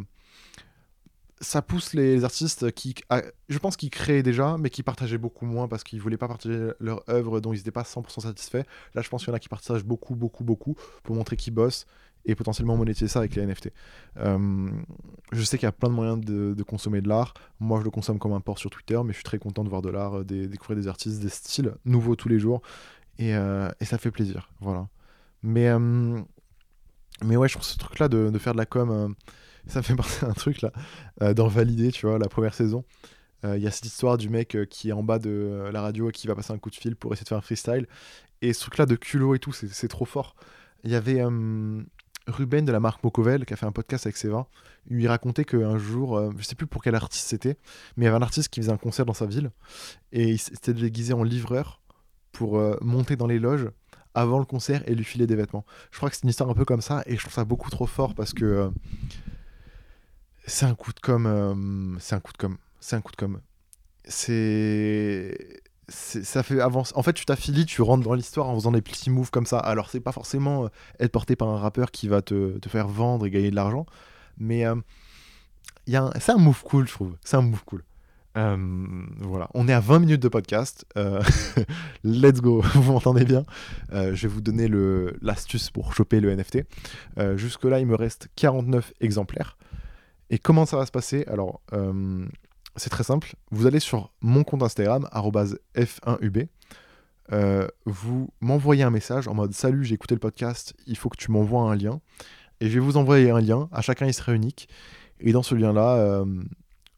ça 1.41 1.62
pousse 1.62 1.93
les 1.93 2.23
artistes 2.23 2.71
qui, 2.71 2.95
je 3.47 3.58
pense 3.60 3.78
qu'ils 3.78 3.89
créaient 3.89 4.23
déjà, 4.23 4.58
mais 4.58 4.69
qui 4.69 4.84
partageaient 4.84 5.17
beaucoup 5.17 5.45
moins 5.45 5.67
parce 5.67 5.84
qu'ils 5.84 6.02
voulaient 6.02 6.17
pas 6.17 6.28
partager 6.28 6.71
leur 6.80 7.08
œuvre 7.10 7.39
dont 7.39 7.54
ils 7.54 7.58
n'étaient 7.58 7.71
pas 7.71 7.84
100% 7.84 8.21
satisfaits. 8.21 8.63
Là, 8.93 9.02
je 9.02 9.10
pense 9.10 9.23
qu'il 9.23 9.30
y 9.30 9.34
en 9.34 9.36
a 9.36 9.39
qui 9.39 9.49
partagent 9.49 9.86
beaucoup, 9.86 10.15
beaucoup, 10.15 10.43
beaucoup 10.43 10.75
pour 11.04 11.15
montrer 11.15 11.38
qu'ils 11.38 11.54
bossent 11.54 11.86
et 12.25 12.36
potentiellement 12.36 12.75
monétiser 12.75 13.08
ça 13.08 13.19
avec 13.19 13.36
les 13.36 13.45
NFT. 13.45 13.71
Euh, 14.17 14.69
je 15.32 15.43
sais 15.43 15.58
qu'il 15.58 15.65
y 15.65 15.69
a 15.69 15.71
plein 15.71 15.89
de 15.89 15.93
moyens 15.93 16.19
de, 16.19 16.63
consommer 16.63 17.02
de 17.02 17.08
l'art. 17.08 17.34
Moi, 17.60 17.80
je 17.80 17.86
le 17.86 17.91
consomme 17.91 18.19
comme 18.19 18.34
un 18.34 18.41
port 18.41 18.60
sur 18.60 18.69
Twitter, 18.69 18.99
mais 19.04 19.13
je 19.13 19.17
suis 19.17 19.23
très 19.23 19.39
content 19.39 19.63
de 19.63 19.69
voir 19.69 19.82
de 19.82 19.89
l'art, 19.89 20.25
de 20.25 20.45
découvrir 20.45 20.78
des 20.78 20.88
artistes, 20.88 21.21
des 21.21 21.30
styles 21.30 21.73
nouveaux 21.86 22.15
tous 22.15 22.30
les 22.30 22.39
jours. 22.39 22.62
Euh, 23.21 23.69
et, 23.80 23.86
ça 23.86 23.97
fait 23.97 24.12
plaisir. 24.12 24.49
Voilà. 24.60 24.88
Mais, 25.43 25.69
euh, 25.69 26.19
mais 27.23 27.38
ouais, 27.38 27.47
je 27.47 27.54
trouve 27.54 27.65
ce 27.65 27.78
truc-là 27.78 28.10
de, 28.10 28.38
faire 28.38 28.54
de 28.54 28.58
la 28.58 28.65
com, 28.65 29.15
euh, 29.67 29.67
ça 29.72 29.82
fait 29.82 29.95
penser 29.95 30.26
à 30.26 30.30
un 30.30 30.34
truc 30.34 30.62
là, 30.62 30.72
dans 31.34 31.48
Valider, 31.48 31.91
tu 31.91 32.06
vois, 32.06 32.19
la 32.19 32.28
première 32.28 32.54
saison. 32.54 32.84
Il 33.45 33.62
y 33.62 33.67
a 33.67 33.72
cette 33.72 33.86
histoire 33.86 34.17
du 34.17 34.28
mec 34.28 34.58
qui 34.69 34.89
est 34.89 34.91
en 34.91 35.02
bas 35.02 35.17
de 35.17 35.69
la 35.72 35.82
radio 35.82 36.10
et 36.10 36.12
qui 36.12 36.28
va 36.28 36.36
passer 36.36 36.52
un 36.52 36.58
coup 36.58 36.69
de 36.69 36.76
fil 36.76 36.98
pour 36.98 37.13
essayer 37.13 37.24
de 37.24 37.30
faire 37.30 37.38
un 37.38 37.41
freestyle. 37.41 37.88
Et 38.41 38.52
ce 38.52 38.60
truc-là 38.60 38.86
de 38.86 38.98
culot 38.98 39.34
et 39.34 39.39
tout, 39.39 39.54
c'est 39.54 39.88
trop 39.88 40.04
fort. 40.04 40.36
Il 40.84 40.91
y 40.91 40.95
avait 40.95 41.24
Ruben 42.28 42.65
de 42.65 42.72
la 42.74 42.82
marque 42.82 43.02
Mocovel 43.02 43.45
qui 43.45 43.54
a 43.54 43.56
fait 43.56 43.65
un 43.65 43.72
podcast 43.72 44.06
avec 44.06 44.17
Sévin. 44.17 44.45
Il 44.89 45.08
racontait 45.08 45.45
qu'un 45.45 45.78
jour, 45.78 46.34
je 46.38 46.43
sais 46.43 46.56
plus 46.56 46.67
pour 46.67 46.84
quel 46.84 46.95
artiste 46.95 47.28
c'était, 47.30 47.56
mais 47.95 48.04
il 48.04 48.06
y 48.06 48.08
avait 48.10 48.17
un 48.17 48.22
artiste 48.22 48.50
qui 48.50 48.60
faisait 48.60 48.74
un 48.74 48.78
concert 48.78 49.06
dans 49.06 49.13
sa 49.13 49.26
ville 49.26 49.52
et 50.12 50.28
il 50.28 50.38
s'était 50.38 50.74
déguisé 50.74 51.13
en 51.13 51.24
livreur 51.24 51.80
pour 52.32 52.58
euh, 52.58 52.78
monter 52.82 53.15
dans 53.15 53.28
les 53.28 53.39
loges 53.39 53.69
avant 54.13 54.39
le 54.39 54.45
concert 54.45 54.82
et 54.88 54.95
lui 54.95 55.04
filer 55.04 55.28
des 55.28 55.36
vêtements. 55.36 55.65
Je 55.91 55.98
crois 55.98 56.10
que 56.10 56.15
c'est 56.15 56.24
une 56.24 56.30
histoire 56.30 56.50
un 56.50 56.54
peu 56.54 56.65
comme 56.65 56.82
ça 56.82 57.04
et 57.06 57.15
je 57.15 57.19
trouve 57.19 57.34
ça 57.34 57.45
beaucoup 57.45 57.69
trop 57.69 57.86
fort 57.86 58.15
parce 58.15 58.34
que 58.34 58.45
euh, 58.45 58.69
c'est 60.49 60.65
un 60.65 60.75
coup 60.75 60.91
de 60.93 60.99
com. 60.99 61.25
Euh, 61.25 61.97
c'est 61.99 62.15
un 62.15 62.19
coup 62.19 62.33
de 62.33 62.38
com. 62.38 62.57
C'est 62.79 62.95
un 62.95 63.01
coup 63.01 63.12
de 63.12 63.17
com. 63.17 63.39
C'est 64.05 65.62
ça 65.88 66.43
fait 66.43 66.59
avancer. 66.59 66.93
En 66.95 67.03
fait, 67.03 67.13
tu 67.13 67.25
t'affilies, 67.25 67.65
tu 67.65 67.81
rentres 67.81 68.03
dans 68.03 68.13
l'histoire 68.13 68.47
en 68.47 68.55
faisant 68.55 68.71
des 68.71 68.81
petits 68.81 69.09
moves 69.09 69.31
comme 69.31 69.47
ça. 69.47 69.57
Alors, 69.57 69.89
c'est 69.89 69.99
pas 69.99 70.12
forcément 70.12 70.69
être 70.99 71.12
porté 71.12 71.35
par 71.35 71.47
un 71.49 71.57
rappeur 71.57 71.89
qui 71.89 72.07
va 72.07 72.21
te, 72.21 72.59
te 72.59 72.69
faire 72.69 72.88
vendre 72.88 73.25
et 73.25 73.31
gagner 73.31 73.49
de 73.49 73.55
l'argent, 73.55 73.88
mais 74.38 74.65
un... 74.65 74.83
c'est 75.88 76.31
un 76.31 76.38
move 76.38 76.62
cool, 76.63 76.88
je 76.88 76.93
trouve. 76.93 77.17
C'est 77.23 77.38
un 77.38 77.41
move 77.41 77.63
cool. 77.65 77.83
Euh, 78.38 79.05
voilà, 79.19 79.49
on 79.53 79.67
est 79.67 79.73
à 79.73 79.79
20 79.79 79.99
minutes 79.99 80.21
de 80.21 80.27
podcast. 80.27 80.85
Euh, 80.97 81.21
let's 82.03 82.41
go, 82.41 82.62
vous 82.75 82.93
m'entendez 82.93 83.25
bien? 83.25 83.43
Euh, 83.91 84.13
je 84.15 84.27
vais 84.27 84.33
vous 84.33 84.41
donner 84.41 84.69
l'astuce 85.21 85.71
pour 85.71 85.93
choper 85.93 86.19
le 86.19 86.33
NFT. 86.35 86.59
Jusque-là, 87.35 87.79
il 87.79 87.88
me 87.88 87.95
reste 87.95 88.29
49 88.35 88.93
exemplaires. 89.01 89.57
Et 90.30 90.39
comment 90.39 90.65
ça 90.65 90.78
va 90.78 90.86
se 90.86 90.92
passer? 90.92 91.26
Alors, 91.28 91.62
c'est 92.76 92.89
très 92.89 93.04
simple. 93.04 93.36
Vous 93.52 93.65
allez 93.65 93.80
sur 93.80 94.12
mon 94.22 94.44
compte 94.44 94.63
Instagram, 94.63 95.08
f1ub. 95.13 96.48
vous 97.86 98.30
m'envoyez 98.42 98.84
un 98.84 98.92
message 98.92 99.28
en 99.28 99.34
mode 99.34 99.54
Salut, 99.54 99.84
j'ai 99.84 99.96
écouté 99.96 100.15
le 100.15 100.20
podcast, 100.20 100.74
il 100.88 100.98
faut 100.98 101.10
que 101.10 101.18
tu 101.18 101.32
m'envoies 101.32 101.62
un 101.62 101.76
lien. 101.76 102.02
Et 102.62 102.70
je 102.70 102.74
vais 102.74 102.80
vous 102.80 102.98
envoyer 102.98 103.32
un 103.32 103.39
lien. 103.39 103.70
À 103.72 103.82
chacun, 103.82 104.06
il 104.06 104.13
sera 104.13 104.34
unique. 104.34 104.70
Et 105.20 105.32
dans 105.32 105.44
ce 105.44 105.56
lien-là, 105.56 106.24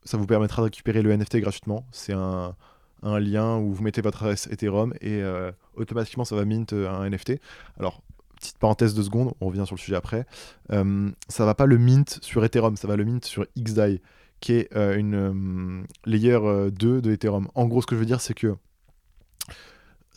ça 0.04 0.18
vous 0.18 0.26
permettra 0.26 0.62
de 0.62 0.66
récupérer 0.66 1.02
le 1.02 1.16
NFT 1.16 1.38
gratuitement. 1.38 1.86
C'est 1.92 2.14
un, 2.14 2.56
lien 3.04 3.58
où 3.58 3.74
vous 3.74 3.84
mettez 3.84 4.02
votre 4.02 4.24
adresse 4.24 4.48
Ethereum 4.52 4.94
et 5.02 5.24
euh, 5.24 5.52
automatiquement 5.76 6.24
ça 6.24 6.36
va 6.36 6.46
mint 6.46 6.72
euh, 6.74 6.88
un 6.88 7.10
NFT. 7.10 7.40
Alors, 7.80 8.04
petite 8.42 8.58
parenthèse 8.58 8.94
de 8.94 9.02
secondes, 9.02 9.34
on 9.40 9.48
revient 9.48 9.64
sur 9.66 9.76
le 9.76 9.80
sujet 9.80 9.96
après. 9.96 10.26
Euh, 10.72 11.10
ça 11.30 11.46
va 11.46 11.56
pas 11.56 11.66
le 11.66 11.78
mint 11.78 12.20
sur 12.22 12.44
Ethereum, 12.44 12.76
ça 12.76 12.88
va 12.88 12.96
le 12.96 13.06
mint 13.06 13.24
sur 13.24 13.46
XDAI, 13.58 14.02
qui 14.40 14.54
est 14.54 14.74
une 14.74 15.86
layer 16.06 16.40
2 16.72 17.02
de 17.02 17.12
Ethereum. 17.12 17.48
En 17.56 17.68
gros, 17.68 17.82
ce 17.82 17.88
que 17.88 17.96
je 17.96 18.00
veux 18.00 18.06
dire, 18.06 18.22
c'est 18.22 18.34
que 18.34 18.56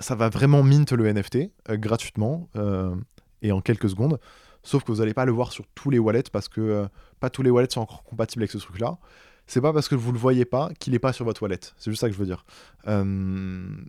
ça 0.00 0.14
va 0.14 0.28
vraiment 0.28 0.62
mint 0.62 0.92
le 0.92 1.12
NFT 1.12 1.50
gratuitement 1.68 2.48
et 3.42 3.52
en 3.52 3.60
quelques 3.60 3.90
secondes. 3.90 4.18
Sauf 4.62 4.82
que 4.82 4.90
vous 4.90 4.98
n'allez 4.98 5.12
pas 5.12 5.26
le 5.26 5.32
voir 5.32 5.52
sur 5.52 5.66
tous 5.74 5.90
les 5.90 5.98
wallets 5.98 6.30
parce 6.32 6.48
que 6.48 6.88
pas 7.20 7.28
tous 7.28 7.42
les 7.42 7.50
wallets 7.50 7.70
sont 7.70 7.82
encore 7.82 8.02
compatibles 8.02 8.42
avec 8.44 8.50
ce 8.50 8.58
truc-là 8.58 8.98
c'est 9.46 9.60
pas 9.60 9.72
parce 9.72 9.88
que 9.88 9.94
vous 9.94 10.12
le 10.12 10.18
voyez 10.18 10.44
pas 10.44 10.70
qu'il 10.78 10.92
n'est 10.92 10.98
pas 10.98 11.12
sur 11.12 11.24
votre 11.24 11.40
toilette. 11.40 11.74
C'est 11.76 11.90
juste 11.90 12.00
ça 12.00 12.08
que 12.08 12.14
je 12.14 12.18
veux 12.18 12.26
dire. 12.26 12.44
Euh, 12.88 13.04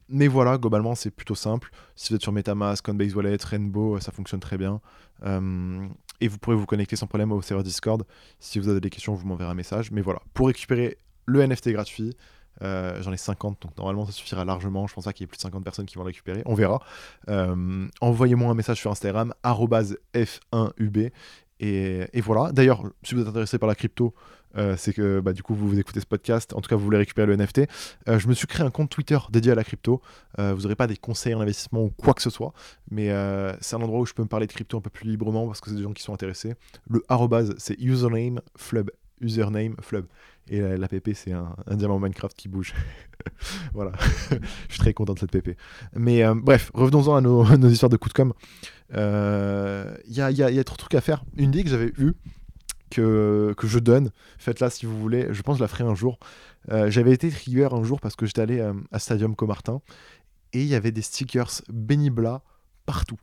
mais 0.10 0.28
voilà, 0.28 0.58
globalement, 0.58 0.96
c'est 0.96 1.12
plutôt 1.12 1.36
simple. 1.36 1.72
Si 1.96 2.10
vous 2.10 2.15
êtes 2.15 2.22
sur 2.22 2.32
MetaMask, 2.32 2.84
Coinbase 2.84 3.15
Wallet, 3.15 3.38
Rainbow, 3.44 4.00
ça 4.00 4.12
fonctionne 4.12 4.41
très 4.41 4.58
bien. 4.58 4.82
Euh, 5.26 5.88
et 6.20 6.28
vous 6.28 6.38
pourrez 6.38 6.56
vous 6.56 6.65
connecter 6.65 6.96
sans 6.96 7.08
problème 7.08 7.32
au 7.32 7.41
serveur 7.41 7.63
Discord. 7.63 8.04
Si 8.39 8.60
vous 8.60 8.68
avez 8.68 8.82
des 8.82 8.89
questions, 8.89 9.13
vous 9.13 9.26
m'enverrez 9.26 9.52
un 9.52 9.56
message. 9.56 9.91
Mais 9.91 10.02
voilà, 10.02 10.22
pour 10.34 10.48
récupérer 10.48 10.98
le 11.26 11.46
NFT 11.46 11.70
gratuit, 11.70 12.15
euh, 12.62 13.02
j'en 13.02 13.12
ai 13.12 13.18
50, 13.18 13.62
donc 13.62 13.78
normalement 13.78 14.06
ça 14.06 14.12
suffira 14.12 14.46
largement. 14.46 14.88
Je 14.88 14.94
pense 14.94 15.06
qu'il 15.06 15.22
y 15.22 15.24
ait 15.24 15.28
plus 15.28 15.38
de 15.38 15.41
50 15.41 15.63
personnes 15.63 15.86
qui 15.86 15.96
vont 15.96 16.04
le 16.04 16.08
récupérer. 16.08 16.41
On 16.46 16.54
verra. 16.54 16.82
Envoyez-moi 18.02 18.52
un 18.52 18.56
message 18.56 18.80
sur 18.80 18.91
Instagram, 18.91 19.34
f1ub. 19.44 21.12
Et, 21.60 22.22
voilà. 22.22 22.52
D'ailleurs, 22.52 22.84
si 23.04 23.15
vous 23.15 23.22
êtes 23.22 23.28
intéressé 23.28 23.58
par 23.58 23.68
la 23.68 23.76
crypto, 23.76 24.13
euh, 24.58 24.76
c'est 24.78 24.94
que 24.94 25.20
bah, 25.20 25.34
du 25.34 25.44
coup 25.44 25.54
vous, 25.54 25.68
vous 25.68 25.80
écoutez 25.80 26.00
ce 26.00 26.06
podcast, 26.06 26.54
en 26.54 26.62
tout 26.62 26.70
cas 26.70 26.78
vous 26.78 26.86
voulez 26.86 26.98
récupérer 26.98 27.28
le 27.28 27.36
NFT. 27.36 27.63
je 28.08 28.28
me 28.30 28.34
suis 28.34 28.48
créé 28.48 28.65
un 28.65 28.70
compte 28.70 28.89
Twitter 28.89 29.18
dédié 29.30 29.52
à 29.52 29.56
la 29.56 29.65
crypto. 29.65 30.02
vous 30.38 30.62
n'aurez 30.62 30.76
pas 30.76 30.88
des 30.88 30.96
conseils 30.96 31.34
en 31.34 31.41
investissement 31.41 31.84
ou 31.84 31.89
quoi 31.89 32.13
que 32.13 32.22
ce 32.22 32.30
soit, 32.30 32.54
mais 32.89 33.10
c'est 33.60 33.76
un 33.76 33.82
endroit 33.82 34.00
où 34.00 34.06
je 34.06 34.13
peux 34.13 34.24
me 34.24 34.30
parler 34.30 34.48
de 34.48 34.54
crypto 34.54 34.78
un 34.78 34.82
peu 34.82 34.89
plus 34.89 35.10
librement 35.10 35.46
parce 35.46 35.60
que 35.60 35.70
c'est 35.70 35.76
des 35.76 35.84
gens 35.84 35.91
qui 35.91 36.04
sont 36.04 36.13
intéressés. 36.13 36.54
Le 36.89 37.04
arrobase, 37.10 37.54
c'est 37.58 37.78
username 37.82 38.39
flub. 38.56 38.91
Username 39.21 39.75
flub. 39.82 40.06
Et 40.47 40.62
la, 40.62 40.88
PP, 40.88 41.12
c'est 41.15 41.32
un, 41.32 41.56
diamant 41.71 41.99
Minecraft 41.99 42.36
qui 42.36 42.47
bouge. 42.47 42.75
voilà. 43.73 43.91
je 44.30 44.73
suis 44.73 44.80
très 44.80 44.93
content 44.93 45.13
de 45.13 45.19
cette 45.19 45.32
PP. 45.32 45.58
Mais 45.95 46.23
euh, 46.23 46.36
bref, 46.36 46.69
revenons-en 46.75 47.15
à 47.15 47.21
nos, 47.21 47.43
histoires 47.69 47.89
de 47.89 47.97
coups 47.97 48.13
de 48.13 48.17
com'. 48.17 48.34
Il 48.89 48.95
euh, 48.97 49.95
y, 50.08 50.21
a, 50.21 50.30
y, 50.30 50.43
a, 50.43 50.51
y, 50.51 50.60
a, 50.60 50.63
trop 50.63 50.75
de 50.75 50.80
trucs 50.80 50.93
à 50.93 51.01
faire. 51.01 51.23
Une 51.36 51.49
idée 51.49 51.63
que 51.63 51.69
j'avais 51.69 51.91
eue, 51.97 52.13
que, 52.91 53.56
que 53.58 53.65
je 53.65 53.80
donne, 53.80 54.12
faites-la 54.38 54.69
si 54.69 54.86
vous 54.86 54.99
voulez. 54.99 55.28
Je 55.32 55.41
pense 55.41 55.56
que 55.56 55.60
je 55.60 55.63
la 55.63 55.67
ferai 55.67 55.84
un 55.84 55.95
jour. 55.95 56.19
Euh, 56.69 56.91
j'avais 56.91 57.12
été 57.12 57.30
trigger 57.32 57.69
un 57.71 57.84
jour 57.84 57.99
parce 57.99 58.15
que 58.15 58.28
j'étais 58.28 58.41
allé 58.41 58.71
à 58.91 58.99
Stadium 58.99 59.36
Comartin 59.36 59.82
et 60.54 60.62
il 60.62 60.67
y 60.67 60.75
avait 60.75 60.91
des 60.91 61.01
stickers 61.01 61.62
Benibla 61.69 62.43
partout 62.86 63.17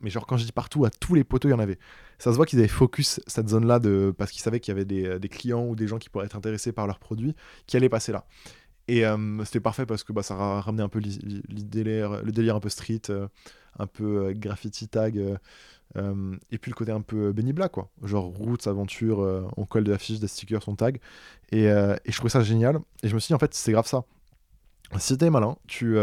mais 0.00 0.10
genre 0.10 0.26
quand 0.26 0.36
je 0.36 0.44
dis 0.44 0.52
partout, 0.52 0.84
à 0.84 0.90
tous 0.90 1.14
les 1.14 1.24
poteaux, 1.24 1.48
il 1.48 1.52
y 1.52 1.54
en 1.54 1.58
avait. 1.58 1.78
Ça 2.18 2.30
se 2.30 2.36
voit 2.36 2.46
qu'ils 2.46 2.58
avaient 2.58 2.68
focus 2.68 3.20
cette 3.26 3.48
zone-là 3.48 3.78
de... 3.78 4.14
parce 4.16 4.30
qu'ils 4.30 4.42
savaient 4.42 4.60
qu'il 4.60 4.72
y 4.72 4.76
avait 4.76 4.84
des, 4.84 5.06
euh, 5.06 5.18
des, 5.18 5.28
clients 5.28 5.64
ou 5.66 5.76
des 5.76 5.86
gens 5.86 5.98
qui 5.98 6.08
pourraient 6.08 6.26
être 6.26 6.36
intéressés 6.36 6.72
par 6.72 6.86
leurs 6.86 6.98
produits 6.98 7.34
qui 7.66 7.76
allaient 7.76 7.88
passer 7.88 8.12
là. 8.12 8.24
Et 8.88 9.04
euh, 9.04 9.44
c'était 9.44 9.60
parfait 9.60 9.84
parce 9.84 10.04
que 10.04 10.12
bah, 10.12 10.22
ça 10.22 10.34
a 10.34 10.60
ramené 10.60 10.82
un 10.82 10.88
peu 10.88 11.00
le 11.00 11.62
délire 11.62 12.56
un 12.56 12.60
peu 12.60 12.68
street, 12.68 13.02
euh, 13.10 13.26
un 13.78 13.86
peu 13.86 14.32
graffiti 14.32 14.88
tag, 14.88 15.18
et 15.96 16.58
puis 16.58 16.70
le 16.70 16.74
côté 16.74 16.92
un 16.92 17.00
peu 17.00 17.32
bénibla, 17.32 17.68
quoi. 17.68 17.90
Genre 18.02 18.24
routes, 18.24 18.66
aventure, 18.66 19.50
on 19.56 19.64
colle 19.64 19.84
des 19.84 19.92
affiches, 19.92 20.20
des 20.20 20.28
stickers, 20.28 20.62
son 20.62 20.76
tag. 20.76 21.00
Et, 21.50 21.64
et, 21.64 21.96
je 22.06 22.12
trouvais 22.12 22.30
ça 22.30 22.42
génial. 22.42 22.78
Et 23.02 23.08
je 23.08 23.14
me 23.14 23.18
suis 23.18 23.28
dit, 23.28 23.34
en 23.34 23.38
fait, 23.38 23.54
c'est 23.54 23.72
grave 23.72 23.86
ça. 23.86 24.04
Si 24.98 25.18
t'es 25.18 25.30
malin, 25.30 25.56
tu, 25.66 25.96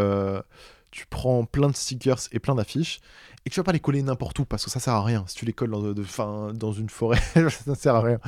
tu 0.94 1.08
prends 1.08 1.44
plein 1.44 1.70
de 1.70 1.76
stickers 1.76 2.20
et 2.32 2.40
plein 2.40 2.54
d'affiches 2.54 3.02
et 3.46 3.50
tu 3.50 3.60
vas 3.60 3.64
pas 3.64 3.72
les 3.72 3.80
coller 3.80 4.04
n'importe 4.04 4.38
où 4.38 4.46
parce 4.46 4.64
que 4.64 4.70
ça 4.70 4.80
sert 4.80 4.94
à 4.94 5.04
rien. 5.04 5.24
Si 5.28 5.36
tu 5.36 5.44
les 5.44 5.52
colles 5.52 5.72
dans, 5.72 5.82
de, 5.82 6.04
fin, 6.04 6.54
dans 6.54 6.72
une 6.72 6.88
forêt, 6.88 7.20
ça 7.50 7.74
sert 7.74 7.96
à 7.96 8.02
rien. 8.02 8.20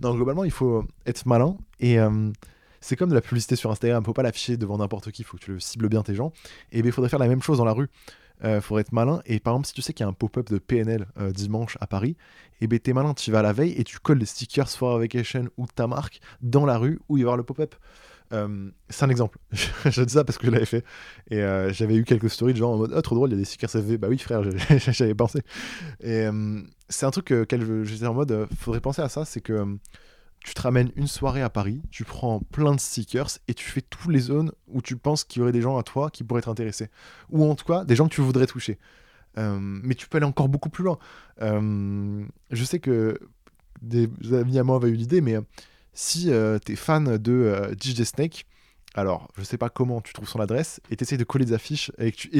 Donc 0.00 0.16
globalement, 0.16 0.44
il 0.44 0.50
faut 0.50 0.86
être 1.04 1.26
malin 1.26 1.58
et 1.80 2.00
euh, 2.00 2.32
c'est 2.80 2.96
comme 2.96 3.10
de 3.10 3.14
la 3.14 3.20
publicité 3.20 3.56
sur 3.56 3.70
Instagram. 3.70 4.02
Faut 4.02 4.14
pas 4.14 4.22
l'afficher 4.22 4.56
devant 4.56 4.78
n'importe 4.78 5.10
qui. 5.10 5.22
Faut 5.22 5.36
que 5.36 5.44
tu 5.44 5.52
le 5.52 5.60
cibles 5.60 5.88
bien 5.90 6.02
tes 6.02 6.14
gens. 6.14 6.32
Et 6.72 6.80
ben, 6.80 6.88
il 6.88 6.92
faudrait 6.92 7.10
faire 7.10 7.18
la 7.18 7.28
même 7.28 7.42
chose 7.42 7.58
dans 7.58 7.66
la 7.66 7.74
rue. 7.74 7.88
Euh, 8.42 8.62
faudrait 8.62 8.80
être 8.80 8.92
malin. 8.92 9.20
Et 9.26 9.38
par 9.38 9.52
exemple, 9.52 9.66
si 9.68 9.74
tu 9.74 9.82
sais 9.82 9.92
qu'il 9.92 10.04
y 10.04 10.06
a 10.06 10.10
un 10.10 10.14
pop-up 10.14 10.48
de 10.50 10.58
PNL 10.58 11.06
euh, 11.18 11.30
dimanche 11.30 11.76
à 11.82 11.86
Paris, 11.86 12.16
et 12.62 12.66
ben 12.66 12.78
t'es 12.78 12.94
malin, 12.94 13.12
tu 13.12 13.30
vas 13.30 13.40
à 13.40 13.42
la 13.42 13.52
veille 13.52 13.72
et 13.72 13.84
tu 13.84 13.98
colles 13.98 14.18
les 14.18 14.26
stickers 14.26 14.68
For 14.70 14.98
Vacation 14.98 15.44
ou 15.58 15.66
ta 15.66 15.86
marque 15.86 16.20
dans 16.40 16.64
la 16.64 16.78
rue 16.78 17.00
où 17.08 17.18
il 17.18 17.20
y 17.20 17.22
avoir 17.22 17.36
le 17.36 17.42
pop-up. 17.42 17.74
Euh, 18.34 18.70
c'est 18.88 19.04
un 19.04 19.10
exemple. 19.10 19.38
je 19.52 20.02
dis 20.02 20.12
ça 20.12 20.24
parce 20.24 20.38
que 20.38 20.46
je 20.46 20.52
l'avais 20.52 20.66
fait. 20.66 20.84
Et 21.30 21.42
euh, 21.42 21.72
j'avais 21.72 21.96
eu 21.96 22.04
quelques 22.04 22.30
stories 22.30 22.52
de 22.52 22.58
gens 22.58 22.72
en 22.72 22.76
mode 22.76 22.92
oh, 22.94 23.00
trop 23.00 23.14
drôle, 23.14 23.30
il 23.30 23.32
y 23.32 23.36
a 23.36 23.38
des 23.38 23.44
stickers 23.44 23.70
CV. 23.70 23.96
Bah 23.98 24.08
oui, 24.10 24.18
frère, 24.18 24.42
j'avais 24.88 25.14
pensé. 25.14 25.40
Et 26.00 26.26
euh, 26.26 26.60
c'est 26.88 27.06
un 27.06 27.10
truc 27.10 27.30
auquel 27.30 27.84
j'étais 27.84 28.06
en 28.06 28.14
mode 28.14 28.46
faudrait 28.58 28.80
penser 28.80 29.02
à 29.02 29.08
ça 29.08 29.24
c'est 29.24 29.40
que 29.40 29.78
tu 30.44 30.52
te 30.52 30.60
ramènes 30.60 30.90
une 30.96 31.06
soirée 31.06 31.40
à 31.40 31.48
Paris, 31.48 31.80
tu 31.90 32.04
prends 32.04 32.40
plein 32.40 32.74
de 32.74 32.80
stickers 32.80 33.30
et 33.48 33.54
tu 33.54 33.64
fais 33.64 33.80
toutes 33.80 34.12
les 34.12 34.18
zones 34.18 34.52
où 34.68 34.82
tu 34.82 34.96
penses 34.96 35.24
qu'il 35.24 35.40
y 35.40 35.42
aurait 35.42 35.52
des 35.52 35.62
gens 35.62 35.78
à 35.78 35.82
toi 35.82 36.10
qui 36.10 36.22
pourraient 36.22 36.40
être 36.40 36.50
intéressés. 36.50 36.90
Ou 37.30 37.48
en 37.48 37.54
tout 37.54 37.64
cas, 37.64 37.84
des 37.84 37.96
gens 37.96 38.08
que 38.08 38.14
tu 38.14 38.20
voudrais 38.20 38.46
toucher. 38.46 38.78
mais 39.36 39.94
tu 39.94 40.06
peux 40.06 40.18
aller 40.18 40.26
encore 40.26 40.48
beaucoup 40.48 40.68
plus 40.68 40.84
loin. 40.84 40.98
je 41.40 42.64
sais 42.64 42.78
que 42.78 43.18
des 43.80 44.08
amis 44.32 44.58
à 44.58 44.64
moi 44.64 44.76
avaient 44.76 44.90
eu 44.90 44.94
l'idée, 44.94 45.22
mais 45.22 45.38
si 45.94 46.30
euh, 46.30 46.58
tu 46.64 46.72
es 46.72 46.76
fan 46.76 47.16
de 47.16 47.32
euh, 47.32 47.74
DJ 47.80 48.02
Snake, 48.02 48.46
alors 48.94 49.28
je 49.36 49.42
sais 49.42 49.58
pas 49.58 49.70
comment 49.70 50.00
tu 50.00 50.12
trouves 50.12 50.28
son 50.28 50.40
adresse, 50.40 50.80
et 50.90 50.96
tu 50.96 51.04
essaies 51.04 51.16
de 51.16 51.24
coller 51.24 51.44
des 51.44 51.52
affiches. 51.52 51.90
Avec 51.98 52.16
tu... 52.16 52.30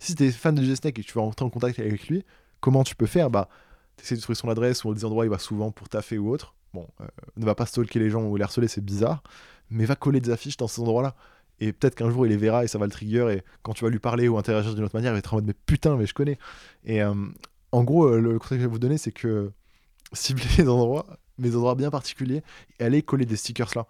si 0.00 0.14
tu 0.14 0.24
es 0.24 0.30
fan 0.30 0.54
de 0.54 0.62
DJ 0.62 0.76
Snake 0.76 0.98
et 0.98 1.02
que 1.02 1.06
tu 1.06 1.14
veux 1.14 1.20
rentrer 1.20 1.44
en 1.44 1.50
contact 1.50 1.78
avec 1.78 2.08
lui, 2.08 2.24
comment 2.60 2.84
tu 2.84 2.96
peux 2.96 3.06
faire? 3.06 3.30
Bah, 3.30 3.48
tu 3.96 4.04
essaies 4.04 4.16
de 4.16 4.20
trouver 4.20 4.34
son 4.34 4.48
adresse 4.48 4.84
ou 4.84 4.94
des 4.94 5.04
endroits 5.04 5.22
où 5.22 5.26
il 5.26 5.30
va 5.30 5.38
souvent 5.38 5.70
pour 5.70 5.88
taffer 5.88 6.18
ou 6.18 6.30
autre. 6.30 6.54
Bon, 6.74 6.88
euh, 7.02 7.06
ne 7.36 7.44
va 7.44 7.54
pas 7.54 7.66
stalker 7.66 7.98
les 7.98 8.10
gens 8.10 8.24
ou 8.24 8.36
les 8.36 8.42
harceler, 8.42 8.66
c'est 8.66 8.84
bizarre, 8.84 9.22
mais 9.70 9.84
va 9.84 9.94
coller 9.94 10.20
des 10.20 10.30
affiches 10.30 10.56
dans 10.56 10.68
ces 10.68 10.80
endroits-là. 10.80 11.14
Et 11.60 11.72
peut-être 11.72 11.94
qu'un 11.94 12.10
jour 12.10 12.26
il 12.26 12.30
les 12.30 12.38
verra 12.38 12.64
et 12.64 12.66
ça 12.66 12.78
va 12.78 12.86
le 12.86 12.92
trigger, 12.92 13.28
et 13.30 13.42
quand 13.62 13.74
tu 13.74 13.84
vas 13.84 13.90
lui 13.90 13.98
parler 13.98 14.26
ou 14.26 14.38
interagir 14.38 14.74
d'une 14.74 14.84
autre 14.84 14.96
manière, 14.96 15.12
il 15.12 15.14
va 15.14 15.18
être 15.18 15.34
en 15.34 15.36
mode 15.36 15.46
mais 15.46 15.54
putain, 15.66 15.96
mais 15.96 16.06
je 16.06 16.14
connais. 16.14 16.38
Et 16.84 17.02
en 17.04 17.84
gros, 17.84 18.16
le 18.16 18.38
conseil 18.38 18.58
que 18.58 18.62
je 18.62 18.68
vais 18.68 18.72
vous 18.72 18.78
donner, 18.78 18.98
c'est 18.98 19.12
que 19.12 19.52
cibler 20.12 20.44
les 20.58 20.68
endroits 20.68 21.06
des 21.38 21.56
endroits 21.56 21.74
bien 21.74 21.90
particuliers 21.90 22.42
et 22.78 22.84
aller 22.84 23.02
coller 23.02 23.26
des 23.26 23.36
stickers 23.36 23.70
là. 23.74 23.86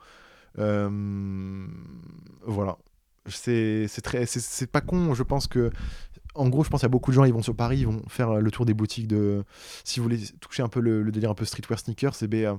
Euh, 0.58 1.66
voilà. 2.46 2.78
C'est 3.28 3.88
très 4.02 4.26
c'est 4.26 4.70
pas 4.70 4.80
con, 4.80 5.14
je 5.14 5.22
pense 5.22 5.46
que 5.46 5.70
en 6.34 6.48
gros, 6.48 6.64
je 6.64 6.70
pense 6.70 6.80
qu'il 6.80 6.86
y 6.86 6.90
a 6.90 6.90
beaucoup 6.90 7.10
de 7.10 7.16
gens, 7.16 7.24
ils 7.24 7.32
vont 7.32 7.42
sur 7.42 7.54
Paris, 7.54 7.80
ils 7.80 7.86
vont 7.86 8.02
faire 8.08 8.40
le 8.40 8.50
tour 8.50 8.64
des 8.64 8.74
boutiques 8.74 9.06
de. 9.06 9.44
Si 9.84 10.00
vous 10.00 10.04
voulez 10.04 10.20
toucher 10.40 10.62
un 10.62 10.68
peu 10.68 10.80
le, 10.80 11.10
délire 11.10 11.30
un 11.30 11.34
peu 11.34 11.44
streetwear 11.44 11.78
sneakers, 11.78 12.14
c'est 12.14 12.26
ben, 12.26 12.58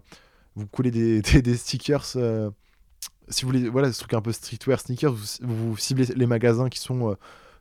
vous 0.55 0.67
coulez 0.67 0.91
des, 0.91 1.21
des, 1.21 1.57
stickers. 1.57 2.05
Euh, 2.15 2.51
si 3.29 3.43
vous 3.43 3.51
voulez, 3.51 3.69
voilà, 3.69 3.91
ce 3.91 3.99
truc 3.99 4.13
un 4.13 4.21
peu 4.21 4.31
streetwear 4.31 4.79
sneakers, 4.79 5.15
vous, 5.41 5.77
ciblez 5.77 6.05
les 6.15 6.27
magasins 6.27 6.69
qui 6.69 6.79
sont 6.79 7.11
euh, 7.11 7.15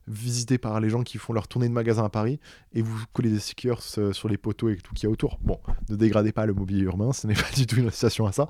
visité 0.08 0.58
par 0.58 0.80
les 0.80 0.88
gens 0.88 1.02
qui 1.02 1.18
font 1.18 1.32
leur 1.32 1.48
tournée 1.48 1.68
de 1.68 1.72
magasin 1.72 2.04
à 2.04 2.08
Paris 2.08 2.40
et 2.72 2.82
vous 2.82 3.04
collez 3.12 3.30
des 3.30 3.38
stickers 3.38 3.80
euh, 3.98 4.12
sur 4.12 4.28
les 4.28 4.36
poteaux 4.36 4.68
et 4.68 4.76
tout 4.76 4.94
qu'il 4.94 5.04
y 5.04 5.06
a 5.06 5.10
autour. 5.10 5.38
Bon, 5.42 5.58
ne 5.88 5.96
dégradez 5.96 6.32
pas 6.32 6.46
le 6.46 6.54
mobilier 6.54 6.82
urbain, 6.82 7.12
ce 7.12 7.26
n'est 7.26 7.34
pas 7.34 7.50
du 7.54 7.66
tout 7.66 7.76
une 7.76 7.88
association 7.88 8.26
à 8.26 8.32
ça, 8.32 8.48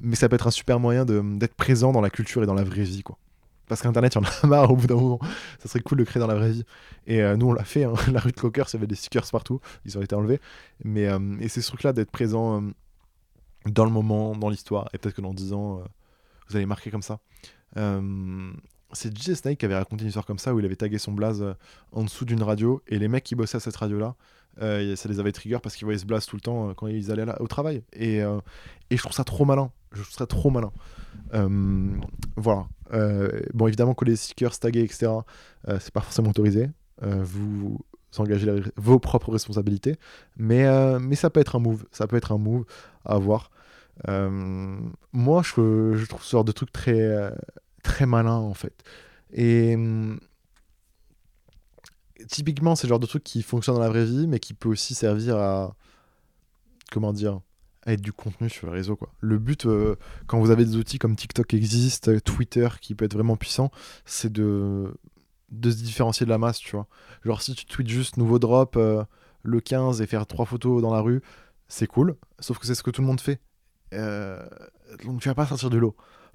mais 0.00 0.16
ça 0.16 0.28
peut 0.28 0.36
être 0.36 0.46
un 0.46 0.52
super 0.52 0.80
moyen 0.80 1.04
d'être 1.04 1.54
présent 1.54 1.92
dans 1.92 2.00
la 2.00 2.10
culture 2.10 2.42
et 2.42 2.46
dans 2.46 2.54
la 2.54 2.64
vraie 2.64 2.84
vie, 2.84 3.02
quoi. 3.02 3.18
Parce 3.66 3.80
qu'Internet, 3.80 4.14
il 4.14 4.18
y 4.18 4.20
en 4.20 4.24
a 4.24 4.46
marre 4.46 4.70
au 4.70 4.76
bout 4.76 4.86
d'un 4.86 4.96
moment. 4.96 5.18
Ça 5.58 5.68
serait 5.68 5.80
cool 5.80 5.96
de 5.96 6.04
créer 6.04 6.20
dans 6.20 6.26
la 6.26 6.34
vraie 6.34 6.50
vie. 6.50 6.64
Et 7.06 7.22
euh, 7.22 7.34
nous, 7.34 7.46
on 7.48 7.54
l'a 7.54 7.64
fait. 7.64 7.84
Hein. 7.84 7.94
La 8.12 8.20
rue 8.20 8.30
de 8.30 8.38
Cocker, 8.38 8.64
il 8.68 8.74
y 8.74 8.76
avait 8.76 8.86
des 8.86 8.94
stickers 8.94 9.24
partout. 9.30 9.58
Ils 9.86 9.96
ont 9.96 10.02
été 10.02 10.14
enlevés. 10.14 10.38
Mais 10.84 11.08
euh, 11.08 11.18
c'est 11.48 11.62
ce 11.62 11.68
truc-là 11.68 11.94
d'être 11.94 12.10
présent 12.10 12.62
dans 13.64 13.86
le 13.86 13.90
moment, 13.90 14.36
dans 14.36 14.50
l'histoire. 14.50 14.90
Et 14.92 14.98
peut-être 14.98 15.14
que 15.14 15.22
dans 15.22 15.32
10 15.32 15.54
ans, 15.54 15.82
vous 16.50 16.56
allez 16.56 16.66
marquer 16.66 16.90
comme 16.90 17.00
ça 17.00 17.20
c'est 18.94 19.16
DJ 19.16 19.34
Snake 19.34 19.58
qui 19.58 19.64
avait 19.64 19.76
raconté 19.76 20.02
une 20.02 20.08
histoire 20.08 20.26
comme 20.26 20.38
ça 20.38 20.54
où 20.54 20.58
il 20.58 20.64
avait 20.64 20.76
tagué 20.76 20.98
son 20.98 21.12
blaze 21.12 21.42
euh, 21.42 21.54
en 21.92 22.04
dessous 22.04 22.24
d'une 22.24 22.42
radio 22.42 22.82
et 22.88 22.98
les 22.98 23.08
mecs 23.08 23.24
qui 23.24 23.34
bossaient 23.34 23.56
à 23.56 23.60
cette 23.60 23.76
radio 23.76 23.98
là 23.98 24.14
euh, 24.62 24.94
ça 24.94 25.08
les 25.08 25.18
avait 25.18 25.32
trigger 25.32 25.58
parce 25.60 25.74
qu'ils 25.74 25.84
voyaient 25.84 25.98
ce 25.98 26.06
blaze 26.06 26.26
tout 26.26 26.36
le 26.36 26.40
temps 26.40 26.70
euh, 26.70 26.74
quand 26.74 26.86
ils 26.86 27.10
allaient 27.10 27.26
au 27.40 27.48
travail. 27.48 27.82
Et, 27.92 28.18
et 28.18 28.96
je 28.96 28.98
trouve 28.98 29.12
ça 29.12 29.24
trop 29.24 29.44
malin. 29.44 29.72
Je 29.92 30.02
trouve 30.02 30.14
ça 30.14 30.26
trop 30.26 30.50
malin. 30.50 30.72
Voilà. 32.36 32.66
Bon 33.52 33.66
évidemment 33.66 33.94
que 33.94 34.04
les 34.04 34.16
stickers 34.16 34.56
tagués 34.58 34.82
etc 34.82 35.10
c'est 35.66 35.92
pas 35.92 36.00
forcément 36.00 36.30
autorisé. 36.30 36.70
Vous 37.02 37.80
engagez 38.18 38.62
vos 38.76 39.00
propres 39.00 39.32
responsabilités. 39.32 39.96
Mais, 40.36 40.66
mais 41.00 41.16
ça 41.16 41.30
peut 41.30 41.40
être 41.40 41.56
un 41.56 41.60
move. 41.60 41.84
Ça 41.90 42.06
peut 42.06 42.16
être 42.16 42.30
un 42.30 42.38
move 42.38 42.64
à 43.04 43.18
voir. 43.18 43.50
Moi 44.06 45.42
je, 45.42 45.96
je, 45.96 46.06
trouve 46.06 46.22
ce 46.22 46.30
genre 46.30 46.44
de 46.44 46.52
truc 46.52 46.70
très 46.72 47.32
très 47.84 48.06
malin 48.06 48.34
en 48.34 48.54
fait. 48.54 48.82
Et 49.32 49.74
hum, 49.76 50.18
typiquement, 52.28 52.74
c'est 52.74 52.86
le 52.86 52.90
genre 52.90 53.00
de 53.00 53.06
truc 53.06 53.22
qui 53.22 53.42
fonctionne 53.42 53.76
dans 53.76 53.80
la 53.80 53.88
vraie 53.88 54.04
vie, 54.04 54.26
mais 54.26 54.40
qui 54.40 54.54
peut 54.54 54.68
aussi 54.68 54.94
servir 54.94 55.36
à. 55.36 55.76
Comment 56.90 57.12
dire 57.12 57.40
à 57.86 57.92
être 57.92 58.00
du 58.00 58.12
contenu 58.12 58.48
sur 58.48 58.68
les 58.68 58.72
réseaux. 58.72 58.96
Quoi. 58.96 59.10
Le 59.20 59.38
but, 59.38 59.66
euh, 59.66 59.96
quand 60.26 60.40
vous 60.40 60.50
avez 60.50 60.64
des 60.64 60.76
outils 60.76 60.98
comme 60.98 61.16
TikTok 61.16 61.52
existe, 61.54 62.22
Twitter 62.24 62.68
qui 62.80 62.94
peut 62.94 63.04
être 63.04 63.14
vraiment 63.14 63.36
puissant, 63.36 63.70
c'est 64.06 64.32
de, 64.32 64.94
de 65.50 65.70
se 65.70 65.76
différencier 65.76 66.24
de 66.24 66.30
la 66.30 66.38
masse, 66.38 66.58
tu 66.58 66.76
vois. 66.76 66.86
Genre 67.24 67.42
si 67.42 67.54
tu 67.54 67.66
tweets 67.66 67.88
juste 67.88 68.16
nouveau 68.16 68.38
drop 68.38 68.76
euh, 68.76 69.04
le 69.42 69.60
15 69.60 70.00
et 70.00 70.06
faire 70.06 70.26
trois 70.26 70.46
photos 70.46 70.80
dans 70.82 70.92
la 70.92 71.00
rue, 71.00 71.20
c'est 71.68 71.86
cool, 71.86 72.16
sauf 72.38 72.58
que 72.58 72.66
c'est 72.66 72.74
ce 72.74 72.82
que 72.82 72.90
tout 72.90 73.02
le 73.02 73.06
monde 73.06 73.20
fait. 73.20 73.40
Euh, 73.92 74.46
donc 75.04 75.20
tu 75.20 75.28
vas 75.28 75.34
pas 75.34 75.46
sortir 75.46 75.70
du 75.70 75.78
lot. 75.78 75.94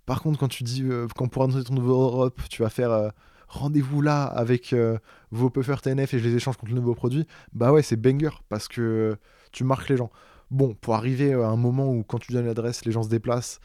Par 0.10 0.24
contre, 0.24 0.40
quand 0.40 0.48
tu 0.48 0.64
dis 0.64 0.82
euh, 0.82 1.08
qu'on 1.16 1.28
pourra 1.28 1.46
annoncer 1.46 1.64
ton 1.66 1.76
nouveau 1.76 2.02
Europe, 2.02 2.42
tu 2.50 2.64
vas 2.64 2.72
faire 2.72 2.90
euh, 2.90 3.10
rendez-vous 3.48 4.02
là 4.02 4.24
avec 4.24 4.74
euh, 4.74 4.98
vos 5.30 5.52
puffers 5.52 5.84
TNF 5.84 6.16
et 6.16 6.18
je 6.18 6.28
les 6.28 6.36
échange 6.36 6.58
contre 6.58 6.72
le 6.74 6.80
nouveau 6.80 6.96
produit, 6.96 7.28
bah 7.54 7.72
ouais, 7.72 7.84
c'est 7.84 7.96
banger 7.96 8.32
parce 8.50 8.68
que 8.68 9.16
tu 9.52 9.64
marques 9.64 9.88
les 9.88 9.98
gens. 9.98 10.10
Bon, 10.50 10.74
pour 10.74 10.96
arriver 10.96 11.34
à 11.34 11.50
un 11.50 11.58
moment 11.58 11.94
où 11.94 12.02
quand 12.02 12.18
tu 12.18 12.32
donnes 12.32 12.48
l'adresse, 12.48 12.86
les 12.86 12.92
gens 12.92 13.04
se 13.04 13.10
déplacent 13.10 13.60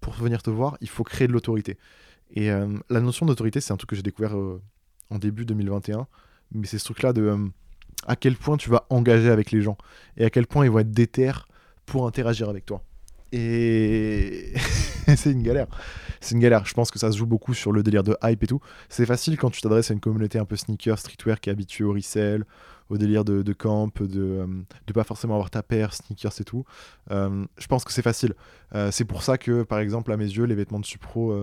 pour 0.00 0.14
venir 0.14 0.42
te 0.42 0.48
voir, 0.48 0.78
il 0.80 0.88
faut 0.88 1.04
créer 1.04 1.28
de 1.28 1.32
l'autorité. 1.34 1.76
Et 2.30 2.48
la 2.48 3.00
notion 3.02 3.26
d'autorité, 3.26 3.60
c'est 3.60 3.74
un 3.74 3.76
truc 3.76 3.90
que 3.90 3.96
j'ai 3.96 4.02
découvert 4.02 4.34
en 5.10 5.18
début 5.18 5.44
2021, 5.44 6.06
mais 6.52 6.66
c'est 6.66 6.78
ce 6.78 6.84
truc-là 6.84 7.12
de 7.12 7.36
à 8.06 8.16
quel 8.16 8.36
point 8.36 8.56
tu 8.56 8.70
vas 8.70 8.86
engager 8.88 9.28
avec 9.28 9.50
les 9.50 9.60
gens 9.60 9.76
et 10.16 10.24
à 10.24 10.30
quel 10.30 10.46
point 10.46 10.64
ils 10.64 10.70
vont 10.70 10.78
être 10.78 10.90
déter 10.90 11.32
pour 11.84 12.06
interagir 12.06 12.48
avec 12.48 12.64
toi. 12.64 12.82
Et 13.30 14.54
c'est 15.16 15.32
une 15.32 15.42
galère. 15.42 15.66
C'est 16.20 16.34
une 16.34 16.40
galère. 16.40 16.64
Je 16.64 16.74
pense 16.74 16.90
que 16.90 16.98
ça 16.98 17.10
se 17.10 17.16
joue 17.16 17.26
beaucoup 17.26 17.54
sur 17.54 17.72
le 17.72 17.82
délire 17.82 18.02
de 18.02 18.16
hype 18.22 18.42
et 18.42 18.46
tout. 18.46 18.60
C'est 18.88 19.06
facile 19.06 19.36
quand 19.36 19.50
tu 19.50 19.60
t'adresses 19.60 19.90
à 19.90 19.94
une 19.94 20.00
communauté 20.00 20.38
un 20.38 20.44
peu 20.44 20.56
sneaker, 20.56 20.98
streetwear 20.98 21.40
qui 21.40 21.50
est 21.50 21.52
habituée 21.52 21.84
au 21.84 21.92
resell, 21.92 22.44
au 22.88 22.98
délire 22.98 23.24
de, 23.24 23.52
camp, 23.52 23.88
de 24.00 24.20
euh, 24.20 24.46
de 24.86 24.92
pas 24.92 25.04
forcément 25.04 25.34
avoir 25.34 25.50
ta 25.50 25.62
paire, 25.62 25.94
sneakers 25.94 26.40
et 26.40 26.44
tout. 26.44 26.64
Euh, 27.10 27.44
je 27.58 27.66
pense 27.66 27.84
que 27.84 27.92
c'est 27.92 28.02
facile. 28.02 28.34
Euh, 28.74 28.90
c'est 28.90 29.04
pour 29.04 29.22
ça 29.22 29.38
que, 29.38 29.62
par 29.62 29.78
exemple, 29.78 30.12
à 30.12 30.16
mes 30.16 30.24
yeux, 30.24 30.44
les 30.44 30.54
vêtements 30.54 30.80
de 30.80 30.86
Supro, 30.86 31.34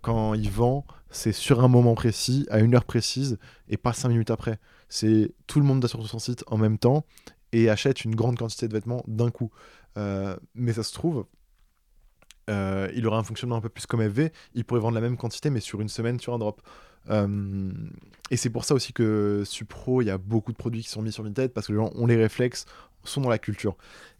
quand 0.00 0.34
ils 0.34 0.50
vendent, 0.50 0.84
c'est 1.10 1.32
sur 1.32 1.62
un 1.62 1.68
moment 1.68 1.94
précis, 1.94 2.46
à 2.50 2.60
une 2.60 2.74
heure 2.74 2.84
précise, 2.84 3.38
et 3.68 3.76
pas 3.76 3.92
cinq 3.92 4.10
minutes 4.10 4.30
après. 4.30 4.58
C'est 4.88 5.32
tout 5.46 5.60
le 5.60 5.66
monde 5.66 5.84
sur 5.86 6.06
son 6.06 6.18
site 6.18 6.44
en 6.46 6.58
même 6.58 6.78
temps 6.78 7.04
et 7.52 7.70
achète 7.70 8.04
une 8.04 8.14
grande 8.14 8.38
quantité 8.38 8.68
de 8.68 8.72
vêtements 8.72 9.02
d'un 9.08 9.30
coup. 9.30 9.50
mais 9.96 10.72
ça 10.72 10.82
se 10.82 10.92
trouve, 10.92 11.26
il 12.48 13.06
aurait 13.06 13.18
un 13.18 13.22
fonctionnement 13.22 13.56
un 13.56 13.60
peu 13.60 13.68
plus 13.68 13.86
comme 13.86 14.00
FV, 14.00 14.32
il 14.54 14.64
pourrait 14.64 14.80
vendre 14.80 14.94
la 14.94 15.00
même 15.00 15.16
quantité 15.16 15.50
mais 15.50 15.60
sur 15.60 15.80
une 15.80 15.88
semaine 15.88 16.20
sur 16.20 16.34
un 16.34 16.38
drop. 16.38 16.62
Euh, 17.10 17.72
et 18.30 18.36
c'est 18.36 18.50
pour 18.50 18.64
ça 18.64 18.74
aussi 18.74 18.92
que 18.92 19.42
Supro, 19.44 20.02
il 20.02 20.06
y 20.06 20.10
a 20.10 20.18
beaucoup 20.18 20.52
de 20.52 20.56
produits 20.56 20.82
qui 20.82 20.88
sont 20.88 21.02
mis 21.02 21.12
sur 21.12 21.22
Vinted 21.22 21.52
parce 21.52 21.68
que 21.68 21.72
les 21.72 21.78
gens 21.78 21.90
ont 21.94 22.06
les 22.06 22.16
réflexes, 22.16 22.66
sont 23.04 23.20
dans 23.20 23.30
la 23.30 23.38
culture. 23.38 23.76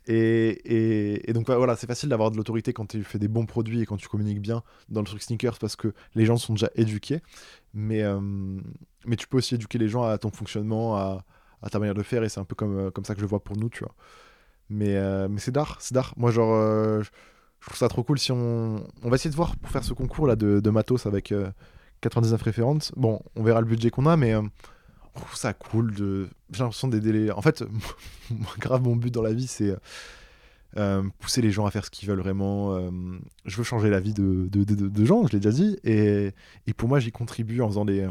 Et, 0.08 1.26
et, 1.28 1.32
donc 1.32 1.50
voilà, 1.50 1.74
c'est 1.74 1.88
facile 1.88 2.08
d'avoir 2.08 2.30
de 2.30 2.36
l'autorité 2.36 2.72
quand 2.72 2.86
tu 2.86 3.02
fais 3.02 3.18
des 3.18 3.26
bons 3.26 3.44
produits 3.44 3.80
et 3.80 3.86
quand 3.86 3.96
tu 3.96 4.06
communiques 4.06 4.40
bien 4.40 4.62
dans 4.88 5.00
le 5.00 5.06
truc 5.06 5.20
sneakers 5.20 5.58
parce 5.58 5.74
que 5.74 5.92
les 6.14 6.24
gens 6.24 6.36
sont 6.36 6.52
déjà 6.52 6.70
éduqués. 6.76 7.20
Mais, 7.74 8.02
euh, 8.02 8.20
mais 9.04 9.16
tu 9.16 9.26
peux 9.26 9.38
aussi 9.38 9.56
éduquer 9.56 9.78
les 9.78 9.88
gens 9.88 10.04
à 10.04 10.16
ton 10.18 10.30
fonctionnement, 10.30 10.96
à, 10.96 11.24
ta 11.72 11.80
manière 11.80 11.94
de 11.94 12.04
faire 12.04 12.22
et 12.22 12.28
c'est 12.28 12.38
un 12.38 12.44
peu 12.44 12.54
comme, 12.54 12.78
euh, 12.78 12.90
comme 12.92 13.04
ça 13.04 13.16
que 13.16 13.20
je 13.20 13.26
vois 13.26 13.42
pour 13.42 13.56
nous, 13.56 13.68
tu 13.68 13.80
vois. 13.80 13.94
Mais, 14.68 14.96
mais 15.28 15.38
c'est 15.38 15.52
d'art, 15.52 15.76
c'est 15.80 15.94
d'art. 15.94 16.12
Moi, 16.16 16.32
genre, 16.32 17.04
je 17.60 17.66
trouve 17.66 17.78
ça 17.78 17.88
trop 17.88 18.02
cool 18.02 18.18
si 18.18 18.32
on. 18.32 18.84
On 19.02 19.08
va 19.08 19.16
essayer 19.16 19.30
de 19.30 19.36
voir 19.36 19.56
pour 19.56 19.70
faire 19.70 19.82
ce 19.84 19.92
concours 19.92 20.26
là 20.26 20.36
de, 20.36 20.70
matos 20.70 21.06
avec 21.06 21.32
99 22.00 22.40
références. 22.42 22.92
Bon, 22.96 23.20
on 23.34 23.42
verra 23.42 23.60
le 23.60 23.66
budget 23.66 23.90
qu'on 23.90 24.06
a, 24.06 24.16
mais 24.16 24.34
euh, 24.34 24.42
trouve 25.14 25.36
ça 25.36 25.52
cool. 25.52 25.94
J'ai 25.96 26.62
l'impression 26.62 26.88
des 26.88 27.00
délais. 27.00 27.30
En 27.30 27.42
fait, 27.42 27.64
grave, 28.58 28.82
mon 28.82 28.96
but 28.96 29.12
dans 29.12 29.22
la 29.22 29.32
vie, 29.32 29.46
c'est 29.46 29.74
euh, 30.76 31.02
pousser 31.18 31.40
les 31.40 31.50
gens 31.50 31.66
à 31.66 31.70
faire 31.70 31.84
ce 31.84 31.90
qu'ils 31.90 32.08
veulent 32.08 32.20
vraiment. 32.20 32.74
Euh, 32.74 32.90
je 33.44 33.56
veux 33.56 33.64
changer 33.64 33.90
la 33.90 34.00
vie 34.00 34.14
de, 34.14 34.48
de, 34.50 34.64
de, 34.64 35.04
gens, 35.04 35.26
je 35.26 35.32
l'ai 35.32 35.40
déjà 35.40 35.54
dit. 35.54 35.78
Et, 35.84 36.32
et 36.66 36.74
pour 36.74 36.88
moi, 36.88 37.00
j'y 37.00 37.12
contribue 37.12 37.60
en 37.62 37.68
faisant 37.68 37.84
des, 37.84 38.08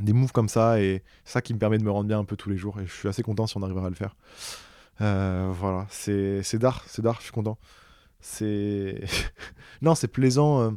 des 0.00 0.12
moves 0.12 0.32
comme 0.32 0.48
ça. 0.48 0.80
Et 0.80 1.02
ça 1.24 1.40
qui 1.40 1.54
me 1.54 1.58
permet 1.58 1.78
de 1.78 1.84
me 1.84 1.90
rendre 1.90 2.08
bien 2.08 2.18
un 2.18 2.24
peu 2.24 2.36
tous 2.36 2.50
les 2.50 2.56
jours. 2.56 2.78
Et 2.80 2.86
je 2.86 2.92
suis 2.92 3.08
assez 3.08 3.22
content 3.22 3.46
si 3.46 3.56
on 3.56 3.62
arrivera 3.62 3.86
à 3.86 3.90
le 3.90 3.96
faire. 3.96 4.16
voilà, 4.98 5.86
c'est 5.88 6.58
d'art, 6.58 6.84
c'est 6.86 7.02
d'art, 7.02 7.16
je 7.18 7.24
suis 7.24 7.32
content. 7.32 7.58
C'est. 8.26 9.04
non, 9.82 9.94
c'est 9.94 10.08
plaisant 10.08 10.76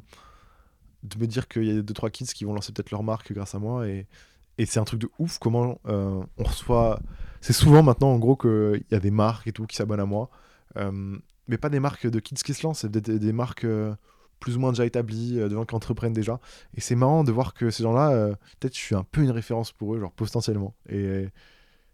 de 1.04 1.18
me 1.18 1.28
dire 1.28 1.48
qu'il 1.48 1.64
y 1.64 1.78
a 1.78 1.82
deux 1.82 1.94
trois 1.94 2.10
kids 2.10 2.26
qui 2.26 2.46
vont 2.46 2.54
lancer 2.54 2.74
peut-être 2.74 2.92
leur 2.92 3.04
marque 3.04 3.32
grâce 3.32 3.56
à 3.56 3.60
moi 3.60 3.88
et, 3.88 4.08
et 4.58 4.66
c'est 4.66 4.80
un 4.80 4.84
truc 4.84 5.00
de 5.00 5.10
ouf 5.20 5.40
comment 5.40 5.80
euh, 5.88 6.22
on 6.38 6.44
reçoit 6.44 7.00
c'est 7.42 7.54
souvent 7.54 7.84
maintenant 7.84 8.10
en 8.10 8.20
gros 8.20 8.36
qu'il 8.36 8.84
y 8.92 8.96
a 8.96 9.00
des 9.00 9.12
marques 9.12 9.48
et 9.48 9.52
tout 9.52 9.66
qui 9.66 9.76
s'abonnent 9.76 10.02
à 10.02 10.06
moi 10.06 10.30
euh, 10.78 11.18
mais 11.48 11.58
pas 11.58 11.70
des 11.70 11.80
marques 11.80 12.08
de 12.08 12.20
kids 12.20 12.36
qui 12.36 12.54
se 12.54 12.66
lancent 12.66 12.80
c'est 12.80 12.92
des, 12.92 13.20
des, 13.20 13.34
marques 13.34 13.64
euh, 13.64 13.96
plus 14.40 14.58
ou 14.58 14.60
moins 14.60 14.72
déjà 14.72 14.86
établies 14.86 15.36
de 15.36 15.50
gens 15.50 15.66
qui 15.66 15.76
entreprennent 15.76 16.14
déjà 16.14 16.40
et 16.76 16.82
c'est 16.82 16.96
marrant 16.96 17.24
de 17.24 17.32
voir 17.32 17.54
que 17.54 17.70
ces 17.70 17.84
gens 17.84 17.94
là 17.94 18.36
peut-être 18.60 18.76
je 18.76 18.82
suis 18.82 18.96
un 18.96 19.04
peu 19.04 19.22
une 19.22 19.32
référence 19.32 19.72
pour 19.72 19.96
eux 19.96 20.00
genre 20.00 20.12
potentiellement 20.12 20.76
et 20.90 21.30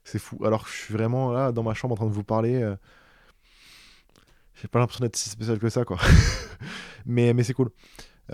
c'est 0.04 0.20
fou 0.20 0.44
alors 0.46 0.64
que 0.64 0.70
je 0.70 0.76
suis 0.76 0.94
vraiment 0.94 1.32
là 1.32 1.52
dans 1.52 1.64
ma 1.64 1.74
chambre 1.76 1.94
en 1.94 1.98
train 1.98 2.06
de 2.08 2.12
vous 2.12 2.24
parler 2.24 2.76
j'ai 4.56 4.68
pas 4.68 4.80
l'impression 4.80 5.04
d'être 5.04 5.16
si 5.16 5.30
spécial 5.30 5.60
que 5.60 5.70
ça 5.70 5.86
quoi 5.86 5.98
mais 7.06 7.34
mais 7.34 7.44
c'est 7.44 7.54
cool 7.54 7.72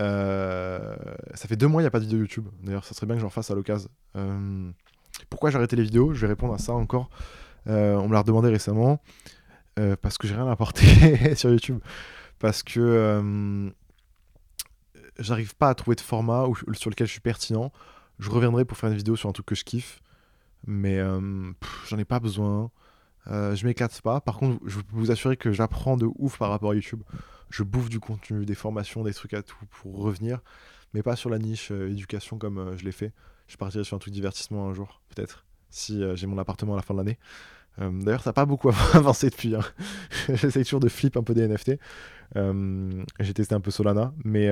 euh, 0.00 0.94
ça 1.34 1.48
fait 1.48 1.56
deux 1.56 1.66
mois, 1.66 1.82
il 1.82 1.84
n'y 1.84 1.88
a 1.88 1.90
pas 1.90 2.00
de 2.00 2.04
vidéo 2.04 2.20
YouTube. 2.20 2.48
D'ailleurs, 2.62 2.84
ça 2.84 2.94
serait 2.94 3.06
bien 3.06 3.16
que 3.16 3.22
j'en 3.22 3.30
fasse 3.30 3.50
à 3.50 3.54
l'occasion. 3.54 3.90
Euh, 4.16 4.70
pourquoi 5.28 5.50
j'ai 5.50 5.56
arrêté 5.56 5.76
les 5.76 5.82
vidéos? 5.82 6.14
Je 6.14 6.20
vais 6.20 6.28
répondre 6.28 6.54
à 6.54 6.58
ça 6.58 6.72
encore. 6.72 7.10
Euh, 7.68 7.94
on 7.96 8.08
me 8.08 8.12
l'a 8.12 8.20
redemandé 8.20 8.48
récemment. 8.48 9.00
parce 10.00 10.18
que 10.18 10.26
j'ai 10.26 10.34
rien 10.34 10.46
à 10.46 10.52
apporter 10.52 11.34
sur 11.36 11.50
YouTube. 11.50 11.80
Parce 12.38 12.62
que 12.62 13.72
j'arrive 15.18 15.54
pas 15.56 15.68
à 15.68 15.74
trouver 15.74 15.94
de 15.94 16.00
format 16.00 16.46
sur 16.72 16.90
lequel 16.90 17.06
je 17.06 17.12
suis 17.12 17.20
pertinent. 17.20 17.72
Je 18.18 18.30
reviendrai 18.30 18.64
pour 18.64 18.76
faire 18.76 18.90
une 18.90 18.96
vidéo 18.96 19.16
sur 19.16 19.28
un 19.28 19.32
truc 19.32 19.46
que 19.46 19.54
je 19.54 19.64
kiffe. 19.64 20.00
Mais 20.66 21.00
j'en 21.88 21.98
ai 21.98 22.04
pas 22.04 22.20
besoin. 22.20 22.70
Je 23.26 23.66
m'éclate 23.66 24.00
pas. 24.02 24.20
Par 24.20 24.38
contre, 24.38 24.60
je 24.66 24.80
peux 24.80 24.96
vous 24.96 25.10
assurer 25.10 25.36
que 25.36 25.52
j'apprends 25.52 25.96
de 25.96 26.08
ouf 26.18 26.38
par 26.38 26.50
rapport 26.50 26.72
à 26.72 26.74
YouTube 26.74 27.02
je 27.52 27.62
bouffe 27.62 27.88
du 27.88 28.00
contenu, 28.00 28.44
des 28.44 28.54
formations, 28.54 29.04
des 29.04 29.12
trucs 29.12 29.34
à 29.34 29.42
tout 29.42 29.64
pour 29.70 29.98
revenir, 29.98 30.40
mais 30.94 31.02
pas 31.02 31.16
sur 31.16 31.30
la 31.30 31.38
niche 31.38 31.70
euh, 31.70 31.90
éducation 31.90 32.38
comme 32.38 32.58
euh, 32.58 32.76
je 32.76 32.84
l'ai 32.84 32.92
fait. 32.92 33.12
Je 33.46 33.56
partirai 33.56 33.84
sur 33.84 33.94
un 33.94 33.98
truc 34.00 34.12
divertissement 34.12 34.68
un 34.68 34.72
jour, 34.72 35.02
peut-être, 35.14 35.44
si 35.68 36.02
euh, 36.02 36.16
j'ai 36.16 36.26
mon 36.26 36.38
appartement 36.38 36.72
à 36.72 36.76
la 36.76 36.82
fin 36.82 36.94
de 36.94 36.98
l'année. 36.98 37.18
D'ailleurs, 37.78 38.22
ça 38.22 38.30
n'a 38.30 38.34
pas 38.34 38.44
beaucoup 38.44 38.68
avancé 38.92 39.30
depuis. 39.30 39.54
Hein. 39.54 39.62
J'essaie 40.28 40.62
toujours 40.62 40.80
de 40.80 40.90
flip 40.90 41.16
un 41.16 41.22
peu 41.22 41.32
des 41.32 41.48
NFT. 41.48 41.78
j'ai 42.34 43.34
testé 43.34 43.54
un 43.54 43.60
peu 43.60 43.70
Solana, 43.70 44.12
mais 44.24 44.50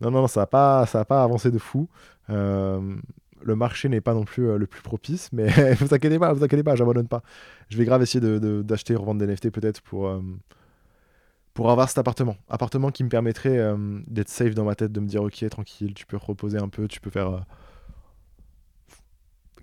non, 0.00 0.10
non, 0.10 0.26
ça 0.26 0.40
n'a 0.40 0.46
pas, 0.46 0.86
pas 0.86 1.22
avancé 1.22 1.50
de 1.50 1.58
fou. 1.58 1.86
Le 3.42 3.56
marché 3.56 3.88
n'est 3.88 4.00
pas 4.00 4.14
non 4.14 4.24
plus 4.24 4.56
le 4.56 4.66
plus 4.66 4.82
propice, 4.82 5.30
mais 5.32 5.48
vous 5.74 5.94
inquiétez 5.94 6.18
pas, 6.18 6.32
vous 6.32 6.44
inquiétez 6.44 6.62
pas, 6.62 6.76
j'abandonne 6.76 7.08
pas. 7.08 7.22
Je 7.68 7.76
vais 7.76 7.84
grave 7.84 8.02
essayer 8.02 8.20
d'acheter 8.62 8.94
de, 8.94 8.98
revendre 8.98 9.24
des 9.24 9.32
NFT 9.32 9.50
peut-être 9.50 9.80
pour 9.82 10.08
pour 11.58 11.72
avoir 11.72 11.88
cet 11.88 11.98
appartement. 11.98 12.36
Appartement 12.48 12.92
qui 12.92 13.02
me 13.02 13.08
permettrait 13.08 13.58
euh, 13.58 13.98
d'être 14.06 14.28
safe 14.28 14.54
dans 14.54 14.62
ma 14.62 14.76
tête, 14.76 14.92
de 14.92 15.00
me 15.00 15.08
dire 15.08 15.24
ok, 15.24 15.44
tranquille, 15.50 15.92
tu 15.92 16.06
peux 16.06 16.16
reposer 16.16 16.56
un 16.56 16.68
peu, 16.68 16.86
tu 16.86 17.00
peux 17.00 17.10
faire 17.10 17.30
euh, 17.30 17.40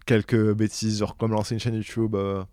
quelques 0.06 0.52
bêtises, 0.52 1.00
genre 1.00 1.16
comme 1.16 1.32
lancer 1.32 1.54
une 1.54 1.62
chaîne 1.62 1.74
YouTube, 1.74 2.14
euh, 2.16 2.44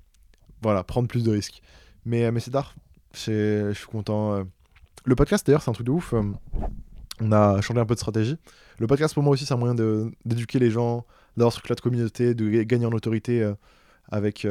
voilà, 0.63 0.85
prendre 0.85 1.09
plus 1.09 1.25
de 1.25 1.33
risques. 1.33 1.61
Mais, 2.05 2.31
mais 2.31 2.39
c'est 2.39 2.53
tard, 2.53 2.77
je 3.15 3.73
suis 3.75 3.87
content. 3.87 4.45
Le 5.05 5.15
podcast 5.17 5.45
d'ailleurs, 5.45 5.63
c'est 5.63 5.71
un 5.71 5.75
truc 5.75 5.89
de 5.89 5.91
ouf. 5.91 6.15
On 7.21 7.33
a 7.33 7.61
changé 7.61 7.81
un 7.81 7.87
peu 7.87 7.95
de 7.95 8.01
stratégie. 8.01 8.37
Le 8.79 8.87
podcast 8.87 9.15
pour 9.15 9.23
moi 9.23 9.33
aussi, 9.33 9.47
c'est 9.47 9.55
un 9.55 9.59
moyen 9.59 9.75
d'éduquer 10.25 10.59
les 10.59 10.71
gens, 10.71 11.07
d'avoir 11.37 11.53
ce 11.53 11.59
truc-là 11.59 11.77
de 11.77 11.81
communauté, 11.81 12.35
de 12.35 12.63
gagner 12.63 12.87
en 12.87 12.93
autorité 12.93 13.49
avec 14.11 14.47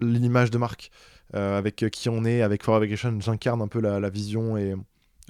l'image 0.00 0.50
de 0.50 0.58
marque. 0.58 0.90
Euh, 1.34 1.58
avec 1.58 1.82
euh, 1.82 1.88
qui 1.88 2.08
on 2.08 2.24
est, 2.24 2.42
avec 2.42 2.62
Forever 2.62 2.94
j'incarne 2.96 3.60
un 3.60 3.66
peu 3.66 3.80
la, 3.80 4.08
vision 4.08 4.56
et 4.56 4.74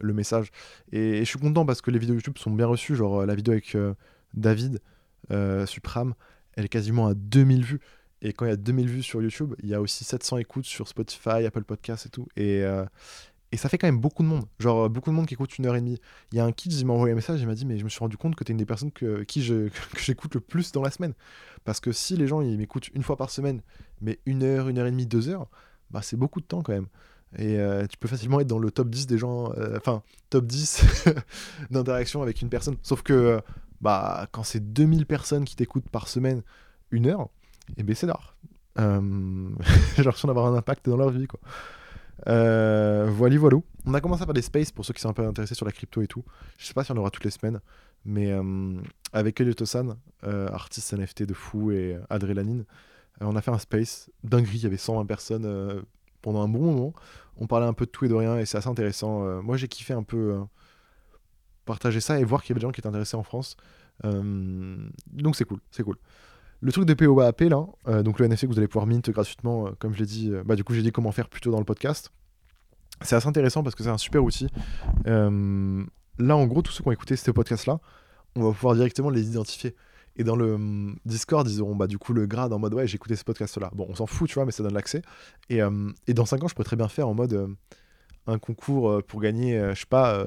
le 0.00 0.12
message. 0.12 0.50
Et, 0.92 1.20
je 1.20 1.24
suis 1.24 1.38
content 1.38 1.64
parce 1.64 1.80
que 1.80 1.90
les 1.90 1.98
vidéos 1.98 2.16
YouTube 2.16 2.36
sont 2.36 2.50
bien 2.50 2.66
reçues. 2.66 2.94
Genre 2.94 3.22
euh, 3.22 3.26
la 3.26 3.34
vidéo 3.34 3.52
avec 3.52 3.76
David 4.34 4.80
Supram, 5.66 6.14
elle 6.54 6.66
est 6.66 6.68
quasiment 6.68 7.06
à 7.06 7.14
2000 7.14 7.64
vues. 7.64 7.80
Et 8.20 8.32
quand 8.32 8.44
il 8.44 8.48
y 8.48 8.52
a 8.52 8.56
2000 8.56 8.88
vues 8.88 9.02
sur 9.02 9.22
YouTube, 9.22 9.54
il 9.62 9.68
y 9.68 9.74
a 9.74 9.80
aussi 9.80 10.04
700 10.04 10.38
écoutes 10.38 10.64
sur 10.64 10.88
Spotify, 10.88 11.44
Apple 11.46 11.64
Podcasts 11.64 12.06
et 12.06 12.10
tout. 12.10 12.26
Et 13.54 13.56
ça 13.56 13.68
fait 13.68 13.78
quand 13.78 13.86
même 13.86 14.00
beaucoup 14.00 14.24
de 14.24 14.28
monde. 14.28 14.46
Genre, 14.58 14.90
beaucoup 14.90 15.10
de 15.10 15.14
monde 15.14 15.26
qui 15.26 15.34
écoute 15.34 15.56
une 15.58 15.66
heure 15.66 15.76
et 15.76 15.80
demie. 15.80 16.00
Il 16.32 16.38
y 16.38 16.40
a 16.40 16.44
un 16.44 16.50
kid, 16.50 16.72
il 16.72 16.84
m'a 16.84 16.92
envoyé 16.92 17.12
un 17.12 17.14
message, 17.14 17.40
il 17.40 17.46
m'a 17.46 17.54
dit, 17.54 17.64
mais 17.64 17.78
je 17.78 17.84
me 17.84 17.88
suis 17.88 18.00
rendu 18.00 18.16
compte 18.16 18.34
que 18.34 18.42
tu 18.42 18.50
une 18.50 18.58
des 18.58 18.66
personnes 18.66 18.90
que, 18.90 19.22
qui 19.22 19.46
que 19.48 19.70
j'écoute 20.00 20.34
le 20.34 20.40
plus 20.40 20.72
dans 20.72 20.82
la 20.82 20.90
semaine. 20.90 21.14
Parce 21.64 21.78
que 21.78 21.92
si 21.92 22.16
les 22.16 22.26
gens, 22.26 22.40
ils 22.40 22.58
m'écoutent 22.58 22.88
une 22.94 23.04
fois 23.04 23.16
par 23.16 23.30
semaine, 23.30 23.62
mais 24.00 24.18
une 24.26 24.42
heure, 24.42 24.68
une 24.68 24.78
heure 24.78 24.88
et 24.88 24.90
demie, 24.90 25.06
deux 25.06 25.28
heures, 25.28 25.46
bah, 25.92 26.02
c'est 26.02 26.16
beaucoup 26.16 26.40
de 26.40 26.46
temps 26.46 26.62
quand 26.62 26.72
même. 26.72 26.88
Et 27.38 27.60
euh, 27.60 27.86
tu 27.86 27.96
peux 27.96 28.08
facilement 28.08 28.40
être 28.40 28.48
dans 28.48 28.58
le 28.58 28.72
top 28.72 28.90
10 28.90 29.06
des 29.06 29.18
gens, 29.18 29.52
euh, 29.52 29.76
enfin, 29.76 30.02
top 30.30 30.46
10 30.46 31.04
d'interaction 31.70 32.22
avec 32.22 32.42
une 32.42 32.48
personne. 32.48 32.76
Sauf 32.82 33.02
que 33.02 33.40
bah, 33.80 34.26
quand 34.32 34.42
c'est 34.42 34.72
2000 34.72 35.06
personnes 35.06 35.44
qui 35.44 35.54
t'écoutent 35.54 35.88
par 35.90 36.08
semaine, 36.08 36.42
une 36.90 37.06
heure, 37.06 37.28
et 37.68 37.74
eh 37.78 37.82
ben 37.84 37.94
c'est 37.94 38.08
d'art. 38.08 38.36
Euh, 38.80 39.48
j'ai 39.96 40.02
l'impression 40.02 40.26
d'avoir 40.26 40.46
un 40.46 40.56
impact 40.56 40.88
dans 40.88 40.96
leur 40.96 41.10
vie, 41.10 41.28
quoi. 41.28 41.38
Voilà, 42.26 43.36
voilà. 43.38 43.58
On 43.86 43.94
a 43.94 44.00
commencé 44.00 44.24
faire 44.24 44.34
des 44.34 44.42
spaces 44.42 44.72
pour 44.72 44.84
ceux 44.84 44.94
qui 44.94 45.00
sont 45.00 45.10
un 45.10 45.14
peu 45.14 45.26
intéressés 45.26 45.54
sur 45.54 45.66
la 45.66 45.72
crypto 45.72 46.00
et 46.02 46.06
tout. 46.06 46.24
Je 46.58 46.66
sais 46.66 46.74
pas 46.74 46.84
si 46.84 46.92
on 46.92 46.96
aura 46.96 47.10
toutes 47.10 47.24
les 47.24 47.30
semaines, 47.30 47.60
mais 48.04 48.32
avec 49.12 49.40
Eliotosan, 49.40 49.96
artiste 50.22 50.92
NFT 50.92 51.24
de 51.24 51.34
fou 51.34 51.70
et 51.72 51.98
Adrélanine, 52.10 52.64
euh, 53.22 53.26
on 53.26 53.36
a 53.36 53.42
fait 53.42 53.50
un 53.50 53.58
space, 53.58 54.10
dinguerie, 54.22 54.58
il 54.58 54.62
y 54.62 54.66
avait 54.66 54.76
120 54.76 55.06
personnes 55.06 55.44
euh, 55.46 55.82
pendant 56.22 56.42
un 56.42 56.48
bon 56.48 56.60
moment. 56.60 56.92
On 57.36 57.46
parlait 57.46 57.66
un 57.66 57.72
peu 57.72 57.86
de 57.86 57.90
tout 57.90 58.04
et 58.04 58.08
de 58.08 58.14
rien 58.14 58.38
et 58.38 58.46
c'est 58.46 58.58
assez 58.58 58.68
intéressant. 58.68 59.24
Euh, 59.24 59.42
moi 59.42 59.56
j'ai 59.56 59.68
kiffé 59.68 59.94
un 59.94 60.02
peu 60.02 60.40
partager 61.64 62.00
ça 62.00 62.20
et 62.20 62.24
voir 62.24 62.42
qu'il 62.42 62.50
y 62.50 62.52
avait 62.52 62.60
des 62.60 62.66
gens 62.66 62.72
qui 62.72 62.80
étaient 62.80 62.88
intéressés 62.88 63.16
en 63.16 63.22
France. 63.22 63.56
donc 64.02 65.36
c'est 65.36 65.44
cool, 65.44 65.60
c'est 65.70 65.82
cool. 65.82 65.96
Le 66.64 66.72
truc 66.72 66.86
de 66.86 66.94
POAP 66.94 67.40
là, 67.42 68.02
donc 68.02 68.18
le 68.18 68.26
NFT 68.26 68.42
que 68.42 68.46
vous 68.46 68.58
allez 68.58 68.68
pouvoir 68.68 68.86
mint 68.86 69.10
gratuitement, 69.10 69.70
comme 69.78 69.92
je 69.92 69.98
l'ai 69.98 70.06
dit, 70.06 70.32
bah 70.46 70.56
du 70.56 70.64
coup 70.64 70.72
j'ai 70.72 70.80
dit 70.80 70.92
comment 70.92 71.12
faire 71.12 71.28
plutôt 71.28 71.50
dans 71.50 71.58
le 71.58 71.64
podcast. 71.64 72.10
C'est 73.02 73.16
assez 73.16 73.28
intéressant 73.28 73.62
parce 73.62 73.74
que 73.74 73.82
c'est 73.82 73.90
un 73.90 73.98
super 73.98 74.24
outil. 74.24 74.48
là 75.04 76.36
en 76.36 76.46
gros 76.46 76.62
tous 76.62 76.72
ceux 76.72 76.82
qui 76.82 76.88
ont 76.88 76.92
écouté 76.92 77.16
ce 77.16 77.30
podcast 77.30 77.66
là, 77.66 77.80
on 78.34 78.42
va 78.42 78.52
pouvoir 78.52 78.74
directement 78.74 79.10
les 79.10 79.28
identifier. 79.28 79.74
Et 80.16 80.24
dans 80.24 80.36
le 80.36 80.54
hum, 80.54 80.96
Discord, 81.04 81.48
ils 81.48 81.60
auront 81.60 81.74
bah, 81.74 81.86
du 81.86 81.98
coup 81.98 82.12
le 82.12 82.26
grade 82.26 82.52
en 82.52 82.58
mode 82.58 82.74
ouais, 82.74 82.86
j'ai 82.86 82.96
écouté 82.96 83.16
ce 83.16 83.24
podcast-là. 83.24 83.70
Bon, 83.74 83.86
on 83.88 83.94
s'en 83.94 84.06
fout, 84.06 84.28
tu 84.28 84.34
vois, 84.34 84.44
mais 84.44 84.52
ça 84.52 84.62
donne 84.62 84.74
l'accès. 84.74 85.02
Et, 85.48 85.60
dans 85.60 86.24
5 86.26 86.44
ans, 86.44 86.48
je 86.48 86.54
pourrais 86.54 86.64
très 86.64 86.76
bien 86.76 86.88
faire 86.88 87.08
en 87.08 87.14
mode 87.14 87.32
euh, 87.32 87.48
un 88.26 88.38
concours 88.38 88.90
euh, 88.90 89.02
pour 89.02 89.20
gagner, 89.20 89.58
euh, 89.58 89.74
je 89.74 89.80
sais 89.80 89.86
pas, 89.86 90.24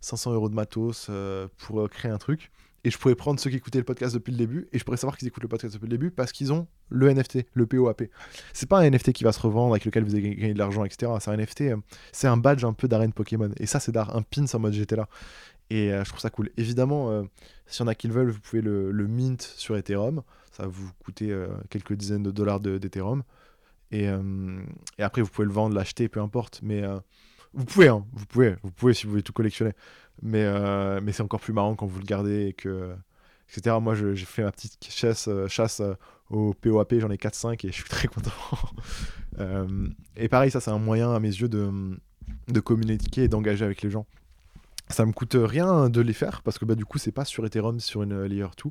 500 0.00 0.32
euros 0.32 0.48
de 0.48 0.54
matos 0.54 1.10
pour 1.58 1.88
créer 1.90 2.10
un 2.10 2.18
truc. 2.18 2.50
Et 2.86 2.90
je 2.90 2.98
pourrais 2.98 3.16
prendre 3.16 3.40
ceux 3.40 3.50
qui 3.50 3.56
écoutaient 3.56 3.78
le 3.78 3.84
podcast 3.84 4.14
depuis 4.14 4.30
le 4.30 4.38
début 4.38 4.68
et 4.72 4.78
je 4.78 4.84
pourrais 4.84 4.96
savoir 4.96 5.18
qu'ils 5.18 5.26
écoutent 5.26 5.42
le 5.42 5.48
podcast 5.48 5.74
depuis 5.74 5.86
le 5.86 5.90
début 5.90 6.12
parce 6.12 6.30
qu'ils 6.30 6.52
ont 6.52 6.68
le 6.88 7.12
NFT, 7.12 7.40
le 7.52 7.66
POAP. 7.66 8.04
C'est 8.52 8.68
pas 8.68 8.78
un 8.78 8.88
NFT 8.88 9.12
qui 9.12 9.24
va 9.24 9.32
se 9.32 9.40
revendre 9.40 9.72
avec 9.72 9.84
lequel 9.84 10.04
vous 10.04 10.14
allez 10.14 10.36
gagner 10.36 10.54
de 10.54 10.58
l'argent, 10.58 10.84
etc. 10.84 11.10
C'est 11.18 11.30
un 11.32 11.36
NFT, 11.36 11.64
c'est 12.12 12.28
un 12.28 12.36
badge 12.36 12.64
un 12.64 12.74
peu 12.74 12.86
d'arène 12.86 13.12
Pokémon. 13.12 13.50
Et 13.58 13.66
ça, 13.66 13.80
c'est 13.80 13.96
un 13.96 14.22
pins 14.22 14.44
en 14.54 14.58
mode 14.60 14.72
j'étais. 14.72 14.96
Et 15.68 15.88
je 15.90 16.08
trouve 16.08 16.20
ça 16.20 16.30
cool. 16.30 16.50
Évidemment, 16.56 17.26
s'il 17.66 17.80
y 17.80 17.84
en 17.84 17.88
a 17.88 17.94
qui 17.96 18.06
le 18.06 18.14
veulent, 18.14 18.30
vous 18.30 18.40
pouvez 18.40 18.62
le, 18.62 18.92
mint 19.08 19.42
sur 19.42 19.76
Ethereum. 19.76 20.22
Ça 20.52 20.62
va 20.62 20.68
vous 20.68 20.90
coûter 21.04 21.32
euh, 21.32 21.48
quelques 21.68 21.92
dizaines 21.92 22.22
de 22.22 22.30
dollars 22.30 22.60
d'Ethereum. 22.60 23.24
et, 23.90 24.08
euh, 24.08 24.58
et, 24.98 25.02
après, 25.02 25.22
vous 25.22 25.28
pouvez 25.28 25.46
le 25.46 25.52
vendre, 25.52 25.74
l'acheter, 25.74 26.08
peu 26.08 26.20
importe. 26.20 26.60
Mais 26.62 26.82
euh, 26.82 26.98
vous 27.52 27.64
pouvez, 27.64 27.88
hein, 27.88 28.06
vous 28.12 28.26
pouvez, 28.26 28.56
vous 28.62 28.70
pouvez 28.70 28.94
si 28.94 29.04
vous 29.04 29.10
voulez 29.10 29.22
tout 29.22 29.32
collectionner. 29.32 29.72
Mais, 30.22 30.44
mais 31.00 31.12
c'est 31.12 31.22
encore 31.22 31.40
plus 31.40 31.52
marrant 31.52 31.74
quand 31.74 31.86
vous 31.86 31.98
le 31.98 32.04
gardez 32.04 32.46
et 32.46 32.52
que, 32.52 32.94
etc. 33.50 33.76
Moi, 33.80 33.94
j'ai 33.94 34.16
fait 34.16 34.42
ma 34.42 34.52
petite 34.52 34.88
chasse, 34.90 35.28
chasse 35.48 35.82
au 36.30 36.54
POAP, 36.54 36.94
j'en 36.98 37.10
ai 37.10 37.16
4-5 37.16 37.66
et 37.66 37.70
je 37.70 37.74
suis 37.74 37.84
très 37.88 38.08
content. 38.08 38.30
et 40.16 40.28
pareil, 40.28 40.50
ça, 40.50 40.60
c'est 40.60 40.70
un 40.70 40.78
moyen 40.78 41.12
à 41.12 41.20
mes 41.20 41.28
yeux 41.28 41.48
de, 41.48 41.70
de 42.48 42.60
communiquer 42.60 43.24
et 43.24 43.28
d'engager 43.28 43.64
avec 43.64 43.82
les 43.82 43.90
gens. 43.90 44.06
Ça 44.88 45.04
me 45.04 45.12
coûte 45.12 45.36
rien 45.38 45.90
de 45.90 46.00
les 46.00 46.12
faire 46.12 46.42
parce 46.42 46.58
que 46.58 46.64
bah, 46.64 46.74
du 46.74 46.84
coup, 46.84 46.98
c'est 46.98 47.12
pas 47.12 47.24
sur 47.24 47.44
Ethereum, 47.44 47.80
sur 47.80 48.02
une 48.02 48.22
layer 48.24 48.46
2. 48.64 48.70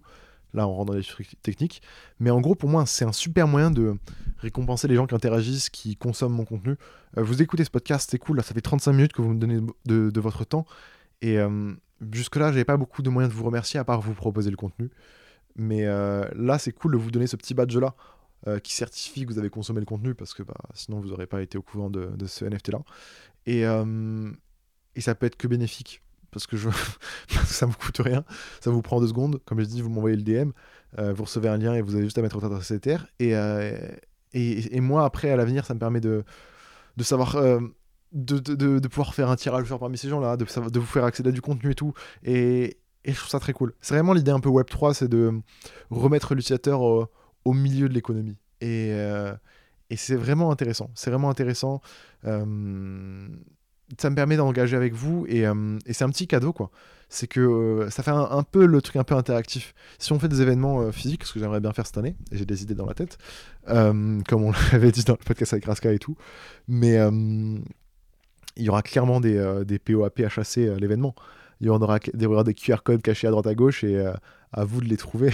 Là, 0.53 0.67
on 0.67 0.73
rentre 0.73 0.91
dans 0.91 0.97
les 0.97 1.03
trucs 1.03 1.35
techniques. 1.41 1.81
Mais 2.19 2.29
en 2.29 2.39
gros, 2.39 2.55
pour 2.55 2.69
moi, 2.69 2.85
c'est 2.85 3.03
un 3.03 3.11
super 3.11 3.47
moyen 3.47 3.71
de 3.71 3.97
récompenser 4.37 4.87
les 4.87 4.95
gens 4.95 5.05
qui 5.05 5.13
interagissent, 5.13 5.69
qui 5.69 5.97
consomment 5.97 6.35
mon 6.35 6.45
contenu. 6.45 6.77
Euh, 7.17 7.23
vous 7.23 7.41
écoutez 7.41 7.65
ce 7.65 7.69
podcast, 7.69 8.09
c'est 8.09 8.19
cool. 8.19 8.37
Là, 8.37 8.43
ça 8.43 8.53
fait 8.53 8.61
35 8.61 8.93
minutes 8.93 9.13
que 9.13 9.21
vous 9.21 9.33
me 9.33 9.39
donnez 9.39 9.59
de, 9.85 10.19
votre 10.19 10.45
temps. 10.45 10.65
Et 11.25 11.39
euh, 11.39 11.73
jusque-là, 12.11 12.51
j'avais 12.51 12.65
pas 12.65 12.77
beaucoup 12.77 13.01
de 13.01 13.09
moyens 13.09 13.33
de 13.33 13.37
vous 13.37 13.45
remercier 13.45 13.79
à 13.79 13.83
part 13.83 14.01
vous 14.01 14.13
proposer 14.13 14.49
le 14.49 14.57
contenu. 14.57 14.91
Mais 15.55 15.85
euh, 15.85 16.25
là, 16.35 16.59
c'est 16.59 16.71
cool 16.71 16.93
de 16.93 16.97
vous 16.97 17.11
donner 17.11 17.27
ce 17.27 17.35
petit 17.35 17.53
badge-là 17.53 17.95
qui 18.61 18.75
certifie 18.75 19.25
que 19.25 19.33
vous 19.33 19.39
avez 19.39 19.49
consommé 19.49 19.79
le 19.79 19.87
contenu 19.87 20.13
parce 20.13 20.35
que 20.35 20.43
bah, 20.43 20.53
sinon, 20.75 20.99
vous 20.99 21.07
n'aurez 21.07 21.25
pas 21.25 21.41
été 21.41 21.57
au 21.57 21.63
courant 21.63 21.89
de, 21.89 22.27
ce 22.27 22.45
NFT-là. 22.45 22.77
Et, 23.47 23.61
et 23.61 25.01
ça 25.01 25.15
peut 25.15 25.25
être 25.25 25.35
que 25.35 25.47
bénéfique 25.47 26.03
parce 26.35 26.47
que, 26.47 26.57
je... 26.57 26.69
ça 27.45 27.65
me 27.65 27.71
coûte 27.71 27.97
rien. 27.99 28.25
Ça 28.59 28.69
vous 28.69 28.81
prend 28.81 28.99
deux 28.99 29.07
secondes. 29.07 29.39
Comme 29.45 29.61
je 29.61 29.65
dis, 29.65 29.81
vous 29.81 29.89
m'envoyez 29.89 30.17
le 30.17 30.21
DM, 30.21 30.51
euh, 30.99 31.13
vous 31.13 31.23
recevez 31.23 31.47
un 31.47 31.57
lien 31.57 31.73
et 31.73 31.81
vous 31.81 31.95
avez 31.95 32.03
juste 32.03 32.17
à 32.17 32.21
mettre 32.21 32.35
votre 32.35 32.53
adresse 32.53 32.69
Ether. 32.71 32.97
Euh, 33.21 33.89
et, 34.33 34.75
et, 34.75 34.81
moi, 34.81 35.05
après, 35.05 35.31
à 35.31 35.37
l'avenir, 35.37 35.65
ça 35.65 35.73
me 35.73 35.79
permet 35.79 36.01
de 36.01 36.23
savoir. 36.99 37.37
Euh, 38.15 38.39
de, 38.39 38.79
de, 38.79 38.87
pouvoir 38.87 39.13
faire 39.13 39.29
un 39.29 39.35
tirage 39.35 39.67
sort 39.67 39.79
parmi 39.79 39.97
ces 39.97 40.09
gens-là, 40.09 40.37
de, 40.37 40.45
de 40.69 40.79
vous 40.79 40.85
faire 40.85 41.03
accéder 41.03 41.29
à 41.29 41.31
du 41.31 41.41
contenu 41.41 41.71
et 41.71 41.75
tout. 41.75 41.93
Et, 42.23 42.77
et 43.03 43.11
je 43.11 43.17
trouve 43.17 43.29
ça 43.29 43.39
très 43.39 43.53
cool. 43.53 43.73
C'est 43.81 43.93
vraiment 43.93 44.13
l'idée 44.13 44.31
un 44.31 44.39
peu 44.39 44.49
Web3, 44.49 44.93
c'est 44.93 45.07
de 45.07 45.33
remettre 45.89 46.33
l'utilisateur 46.35 46.81
au, 46.81 47.53
milieu 47.53 47.89
de 47.89 47.93
l'économie. 47.93 48.37
Et, 48.61 48.89
et 49.89 49.97
c'est 49.97 50.15
vraiment 50.15 50.51
intéressant. 50.51 50.89
C'est 50.95 51.11
vraiment 51.11 51.29
intéressant 51.29 51.81
ça 53.99 54.09
me 54.09 54.15
permet 54.15 54.37
d'engager 54.37 54.75
avec 54.75 54.93
vous 54.93 55.25
euh, 55.29 55.79
et, 55.85 55.93
c'est 55.93 56.03
un 56.03 56.09
petit 56.09 56.27
cadeau 56.27 56.53
quoi. 56.53 56.71
C'est 57.07 57.27
que 57.27 57.39
euh, 57.39 57.89
ça 57.91 58.01
fait 58.01 58.11
un, 58.11 58.43
peu 58.43 58.65
le 58.65 58.81
truc 58.81 58.95
un 58.95 59.03
peu 59.03 59.15
interactif. 59.15 59.75
Si 59.99 60.11
on 60.11 60.19
fait 60.19 60.27
des 60.27 60.41
événements 60.41 60.81
euh, 60.81 60.91
physiques, 60.91 61.23
ce 61.23 61.33
que 61.33 61.39
j'aimerais 61.39 61.59
bien 61.59 61.71
faire 61.71 61.85
cette 61.85 61.97
année, 61.97 62.15
et 62.31 62.37
j'ai 62.37 62.45
des 62.45 62.63
idées 62.63 62.73
dans 62.73 62.87
la 62.87 62.95
tête, 62.95 63.17
comme 63.67 64.43
on 64.43 64.51
l'avait 64.71 64.91
dit 64.91 65.03
dans 65.03 65.13
le 65.13 65.23
podcast 65.23 65.53
avec 65.53 65.65
Raska 65.65 65.93
et 65.93 65.99
tout, 65.99 66.17
mais 66.67 66.97
il 68.57 68.63
y 68.63 68.69
aura 68.69 68.81
clairement 68.81 69.19
des, 69.19 69.79
POAP 69.83 70.19
à 70.21 70.29
chasser 70.29 70.69
à 70.69 70.75
l'événement. 70.75 71.15
Il 71.61 71.67
y 71.67 71.69
aura 71.69 71.99
des, 72.13 72.27
des 72.27 72.53
QR 72.53 72.77
codes 72.83 73.01
cachés 73.01 73.27
à 73.27 73.31
droite 73.31 73.47
à 73.47 73.55
gauche 73.55 73.83
et 73.83 74.03
à 74.55 74.63
vous 74.63 74.81
de 74.81 74.85
les 74.85 74.97
trouver. 74.97 75.31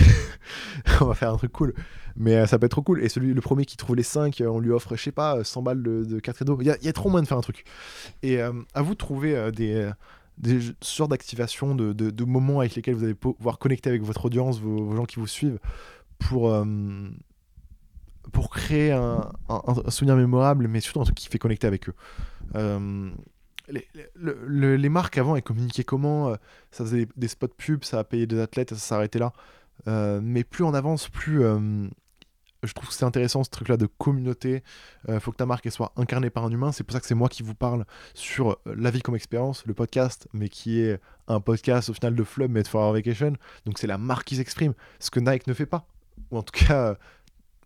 on 1.02 1.06
va 1.06 1.14
faire 1.14 1.32
un 1.32 1.38
truc 1.38 1.52
cool. 1.52 1.74
Mais 2.16 2.36
euh, 2.36 2.46
ça 2.48 2.60
peut 2.60 2.66
être 2.66 2.72
trop 2.72 2.82
cool. 2.82 3.04
Et 3.04 3.10
celui, 3.10 3.34
le 3.34 3.42
premier 3.42 3.66
qui 3.66 3.78
trouve 3.78 3.96
les 3.96 4.04
5, 4.04 4.42
euh, 4.42 4.48
on 4.48 4.60
lui 4.60 4.72
offre, 4.72 4.96
je 4.96 5.04
sais 5.04 5.12
pas, 5.12 5.44
100 5.44 5.62
balles 5.62 5.84
de, 5.84 6.04
de 6.04 6.20
cartes 6.20 6.42
Il 6.60 6.66
y, 6.66 6.88
a 6.88 6.94
trop 6.94 7.10
moyen 7.10 7.24
de 7.24 7.28
faire 7.28 7.38
un 7.38 7.42
truc. 7.42 7.64
Et 8.24 8.42
euh, 8.42 8.52
à 8.74 8.82
vous 8.82 8.94
de 8.94 8.98
trouver 8.98 9.52
des, 9.52 9.90
des 10.40 10.60
sortes 10.82 11.12
d'activations, 11.12 11.76
de, 11.76 12.26
moments 12.26 12.60
avec 12.60 12.76
lesquels 12.76 12.96
vous 12.96 13.04
allez 13.04 13.14
pouvoir 13.14 13.60
connecter 13.60 13.90
avec 13.90 14.02
votre 14.02 14.26
audience, 14.26 14.60
vos, 14.60 14.96
gens 14.96 15.06
qui 15.06 15.20
vous 15.20 15.28
suivent, 15.28 15.60
pour, 16.18 16.54
pour 18.32 18.50
créer 18.50 18.92
un, 18.92 19.32
souvenir 19.90 20.16
mémorable, 20.16 20.68
mais 20.68 20.80
surtout 20.80 21.02
un 21.02 21.06
truc 21.06 21.18
qui 21.18 21.28
fait 21.28 21.40
connecter 21.40 21.68
avec 21.68 21.90
eux 21.90 21.94
les, 23.72 24.78
les, 24.78 24.90
marques 24.90 25.18
avant, 25.18 25.36
elles 25.36 25.44
communiquaient 25.44 25.84
comment 25.84 26.30
euh, 26.30 26.36
Ça 26.72 26.84
faisait 26.84 27.08
des, 27.16 27.28
spots 27.28 27.48
pubs, 27.48 27.84
ça 27.84 28.00
a 28.00 28.04
payé 28.04 28.28
des 28.28 28.40
athlètes, 28.40 28.72
ça 28.72 28.76
s'arrêtait 28.76 29.20
là. 29.20 29.34
Euh, 29.88 30.20
mais 30.22 30.44
plus 30.44 30.64
on 30.64 30.74
avance, 30.74 31.10
plus 31.10 31.44
euh, 31.44 31.88
je 32.64 32.74
trouve 32.74 32.90
que 32.90 32.94
c'est 32.94 33.06
intéressant 33.06 33.44
ce 33.44 33.50
truc-là 33.50 33.78
de 33.78 33.88
communauté. 33.88 34.64
Il 35.08 35.20
faut 35.20 35.32
que 35.32 35.38
ta 35.38 35.48
marque 35.48 35.72
soit 35.72 35.92
incarnée 35.96 36.30
par 36.30 36.46
un 36.46 36.52
humain. 36.52 36.72
C'est 36.72 36.84
pour 36.84 36.94
ça 36.94 37.00
que 37.00 37.08
c'est 37.08 37.16
moi 37.16 37.30
qui 37.30 37.42
vous 37.42 37.56
parle 37.56 37.86
sur 38.14 38.60
la 38.66 38.92
vie 38.92 39.02
comme 39.02 39.16
expérience, 39.16 39.66
le 39.66 39.74
podcast, 39.74 40.28
mais 40.34 40.48
qui 40.48 40.80
est 40.80 41.00
un 41.28 41.40
podcast 41.40 41.90
au 41.90 41.94
final 41.94 42.14
de 42.14 42.24
Flub, 42.24 42.52
mais 42.52 42.62
de 42.62 42.68
For 42.68 42.94
Vacation. 42.94 43.34
Donc 43.66 43.80
c'est 43.80 43.88
la 43.88 43.98
marque 43.98 44.28
qui 44.28 44.36
s'exprime, 44.36 44.74
ce 45.00 45.10
que 45.10 45.20
Nike 45.20 45.48
ne 45.48 45.56
fait 45.56 45.66
pas. 45.66 45.88
Ou 46.30 46.38
en 46.38 46.44
tout 46.44 46.66
cas, 46.68 46.98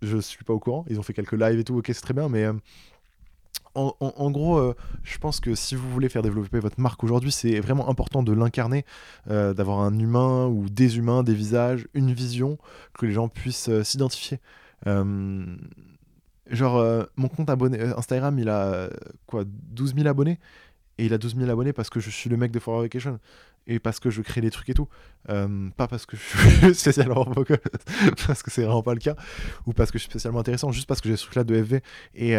je 0.01 0.17
suis 0.17 0.45
pas 0.45 0.53
au 0.53 0.59
courant. 0.59 0.85
Ils 0.89 0.97
ont 0.97 1.03
fait 1.03 1.13
quelques 1.13 1.33
lives 1.33 1.59
et 1.59 1.65
tout, 1.65 1.77
ok, 1.77 1.87
c'est 1.87 2.01
très 2.01 2.13
bien, 2.13 2.29
mais 2.29 2.47
en, 3.75 4.31
gros, 4.31 4.57
euh, 4.57 4.73
je 5.03 5.17
pense 5.17 5.41
que 5.41 5.53
si 5.53 5.75
vous 5.75 5.89
voulez 5.89 6.07
faire 6.07 6.21
développer 6.21 6.59
votre 6.59 6.79
marque 6.79 7.03
aujourd'hui, 7.03 7.31
c'est 7.31 7.59
vraiment 7.59 7.89
important 7.89 8.23
de 8.23 8.31
l'incarner, 8.31 8.85
euh, 9.29 9.53
d'avoir 9.53 9.79
un 9.79 9.97
humain 9.99 10.47
ou 10.47 10.69
des 10.69 10.97
humains, 10.97 11.23
des 11.23 11.33
visages, 11.33 11.87
une 11.93 12.13
vision, 12.13 12.57
que 12.97 13.05
les 13.05 13.11
gens 13.11 13.27
puissent 13.27 13.69
euh, 13.69 13.83
s'identifier. 13.83 14.39
genre, 14.85 16.77
mon 17.17 17.27
compte 17.27 17.49
abonné, 17.49 17.81
Instagram, 17.81 18.39
il 18.39 18.49
a 18.49 18.89
quoi 19.25 19.43
12 19.45 19.95
000 19.95 20.07
abonnés? 20.07 20.39
Et 20.97 21.07
il 21.07 21.13
a 21.13 21.17
12 21.17 21.35
000 21.35 21.49
abonnés 21.49 21.73
parce 21.73 21.89
que 21.89 21.99
je 21.99 22.09
suis 22.09 22.29
le 22.29 22.37
mec 22.37 22.51
de 22.51 22.59
For 22.59 22.81
Vacation 22.81 23.19
et 23.67 23.79
parce 23.79 23.99
que 23.99 24.09
je 24.09 24.21
crée 24.21 24.41
des 24.41 24.51
trucs 24.51 24.69
et 24.69 24.73
tout. 24.73 24.87
pas 25.27 25.87
parce 25.87 26.05
que 26.05 26.15
je 26.15 26.21
suis 26.21 26.75
spécialement 26.75 27.25
parce 28.27 28.43
que 28.43 28.51
c'est 28.51 28.63
vraiment 28.63 28.83
pas 28.83 28.93
le 28.93 28.99
cas, 28.99 29.15
ou 29.65 29.73
parce 29.73 29.91
que 29.91 29.97
je 29.97 30.03
suis 30.03 30.11
spécialement 30.11 30.39
intéressant, 30.39 30.71
juste 30.71 30.87
parce 30.87 31.01
que 31.01 31.09
j'ai 31.09 31.17
ce 31.17 31.23
truc 31.23 31.35
là 31.35 31.43
de 31.43 31.55
FV. 31.55 31.81
Et, 32.13 32.37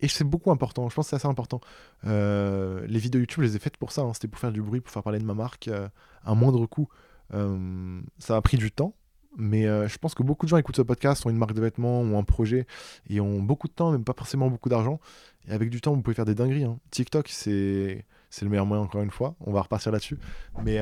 et 0.00 0.08
c'est 0.08 0.24
beaucoup 0.24 0.50
important, 0.50 0.88
je 0.88 0.94
pense 0.94 1.06
que 1.06 1.10
c'est 1.10 1.16
assez 1.16 1.28
important. 1.28 1.60
Euh, 2.06 2.84
les 2.86 2.98
vidéos 2.98 3.20
YouTube, 3.20 3.42
je 3.42 3.48
les 3.48 3.56
ai 3.56 3.58
faites 3.58 3.76
pour 3.76 3.92
ça, 3.92 4.02
hein. 4.02 4.12
c'était 4.14 4.28
pour 4.28 4.40
faire 4.40 4.52
du 4.52 4.62
bruit, 4.62 4.80
pour 4.80 4.92
faire 4.92 5.02
parler 5.02 5.18
de 5.18 5.24
ma 5.24 5.34
marque 5.34 5.68
euh, 5.68 5.88
à 6.24 6.34
moindre 6.34 6.66
coût. 6.66 6.88
Euh, 7.34 8.00
ça 8.18 8.36
a 8.36 8.40
pris 8.40 8.56
du 8.56 8.72
temps, 8.72 8.94
mais 9.36 9.62
je 9.62 9.98
pense 9.98 10.14
que 10.14 10.22
beaucoup 10.22 10.46
de 10.46 10.50
gens 10.50 10.56
écoutent 10.56 10.76
ce 10.76 10.82
podcast, 10.82 11.24
ont 11.26 11.30
une 11.30 11.36
marque 11.36 11.52
de 11.52 11.60
vêtements, 11.60 12.00
ont 12.00 12.18
un 12.18 12.24
projet, 12.24 12.66
et 13.08 13.20
ont 13.20 13.40
beaucoup 13.40 13.68
de 13.68 13.72
temps, 13.72 13.92
même 13.92 14.04
pas 14.04 14.14
forcément 14.16 14.48
beaucoup 14.48 14.68
d'argent. 14.68 15.00
Et 15.46 15.52
avec 15.52 15.70
du 15.70 15.80
temps, 15.80 15.94
vous 15.94 16.02
pouvez 16.02 16.14
faire 16.14 16.24
des 16.24 16.34
dingueries. 16.34 16.64
Hein. 16.64 16.78
TikTok, 16.90 17.28
c'est 17.28 18.04
le 18.42 18.48
meilleur 18.48 18.66
moyen, 18.66 18.82
encore 18.82 19.02
une 19.02 19.10
fois. 19.10 19.36
On 19.40 19.52
va 19.52 19.62
repartir 19.62 19.92
là-dessus. 19.92 20.18
Mais 20.64 20.80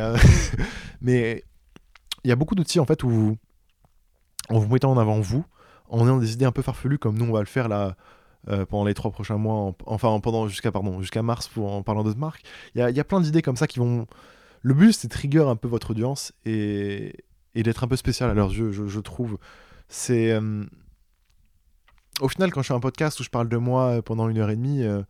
mais 1.03 1.45
il 2.25 2.29
y 2.29 2.33
a 2.33 2.37
beaucoup 2.37 2.55
d'outils, 2.55 2.81
en 2.81 2.87
fait, 2.87 3.03
où 3.05 3.37
en 4.49 4.59
vous 4.59 4.73
mettant 4.73 4.91
en 4.91 4.99
avant 4.99 5.21
vous, 5.21 5.45
en 5.89 6.07
ayant 6.07 6.19
des 6.19 6.33
idées 6.33 6.45
un 6.45 6.53
peu 6.53 6.63
farfelues, 6.63 6.99
comme 6.99 7.19
nous, 7.19 7.27
on 7.27 7.33
va 7.33 7.41
le 7.41 7.47
faire 7.47 7.69
là 7.69 7.97
euh, 8.47 8.65
pendant 8.65 8.85
les 8.85 8.95
trois 8.95 9.11
prochains 9.11 9.37
mois, 9.37 9.75
enfin 9.85 10.19
pendant 10.21 10.47
jusqu'à 10.47 10.71
pardon 10.71 11.01
jusqu'à 11.01 11.23
mars 11.23 11.49
pour 11.49 11.73
en 11.73 11.83
parlant 11.83 12.05
d'autres 12.05 12.21
marques. 12.21 12.43
Il 12.75 12.81
y 12.81 13.01
a, 13.01 13.05
plein 13.05 13.21
d'idées 13.21 13.43
comme 13.43 13.57
ça 13.57 13.67
qui 13.67 13.79
vont. 13.79 14.07
Le 14.63 14.75
but 14.75 14.93
c'est 14.93 15.09
de 15.09 15.13
trigger 15.13 15.43
un 15.49 15.57
peu 15.57 15.69
votre 15.69 15.91
audience 15.91 16.33
et, 16.45 17.25
d'être 17.55 17.83
un 17.83 17.89
peu 17.89 17.97
spécial 17.97 18.31
à 18.31 18.35
leurs 18.35 18.53
yeux, 18.53 18.71
je, 18.71 19.01
trouve. 19.01 19.39
C'est 19.89 20.31
euh, 20.31 20.65
au 22.21 22.29
final 22.29 22.53
quand 22.53 22.63
je 22.63 22.69
fais 22.69 22.75
un 22.75 22.81
podcast 22.81 23.19
où 23.19 23.25
je 23.25 23.29
parle 23.29 23.49
de 23.49 23.57
moi 23.57 24.01
pendant 24.03 24.29
une 24.29 24.39
heure 24.39 24.51
et 24.51 24.57
demie, 24.57 24.85
euh, 24.85 25.03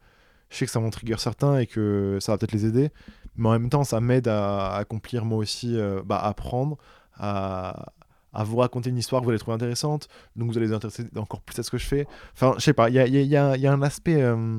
je 0.48 0.56
sais 0.56 0.64
que 0.64 0.72
ça 0.72 0.80
va 0.80 0.86
en 0.86 0.90
trigger 0.90 1.16
certains 1.18 1.58
et 1.58 1.66
que 1.66 2.16
ça 2.22 2.32
va 2.32 2.38
peut-être 2.38 2.52
les 2.52 2.64
aider, 2.64 2.90
mais 3.36 3.48
en 3.50 3.52
même 3.52 3.68
temps 3.68 3.84
ça 3.84 4.00
m'aide 4.00 4.28
à, 4.28 4.74
accomplir 4.74 5.26
moi 5.26 5.38
aussi, 5.38 5.78
bah, 6.06 6.16
à 6.16 6.28
apprendre, 6.28 6.78
à, 7.14 7.92
à 8.32 8.44
vous 8.44 8.56
raconter 8.56 8.90
une 8.90 8.98
histoire 8.98 9.22
que 9.22 9.26
vous 9.26 9.30
allez 9.30 9.38
trouver 9.38 9.54
intéressante, 9.54 10.08
donc 10.36 10.50
vous 10.50 10.58
allez 10.58 10.68
vous 10.68 10.74
intéresser 10.74 11.04
encore 11.16 11.40
plus 11.42 11.58
à 11.58 11.62
ce 11.62 11.70
que 11.70 11.78
je 11.78 11.86
fais. 11.86 12.06
Enfin, 12.34 12.54
je 12.58 12.62
sais 12.62 12.72
pas, 12.72 12.88
il 12.90 12.94
y 12.94 13.36
a, 13.36 13.72
un 13.72 13.82
aspect. 13.82 14.22
Euh, 14.22 14.58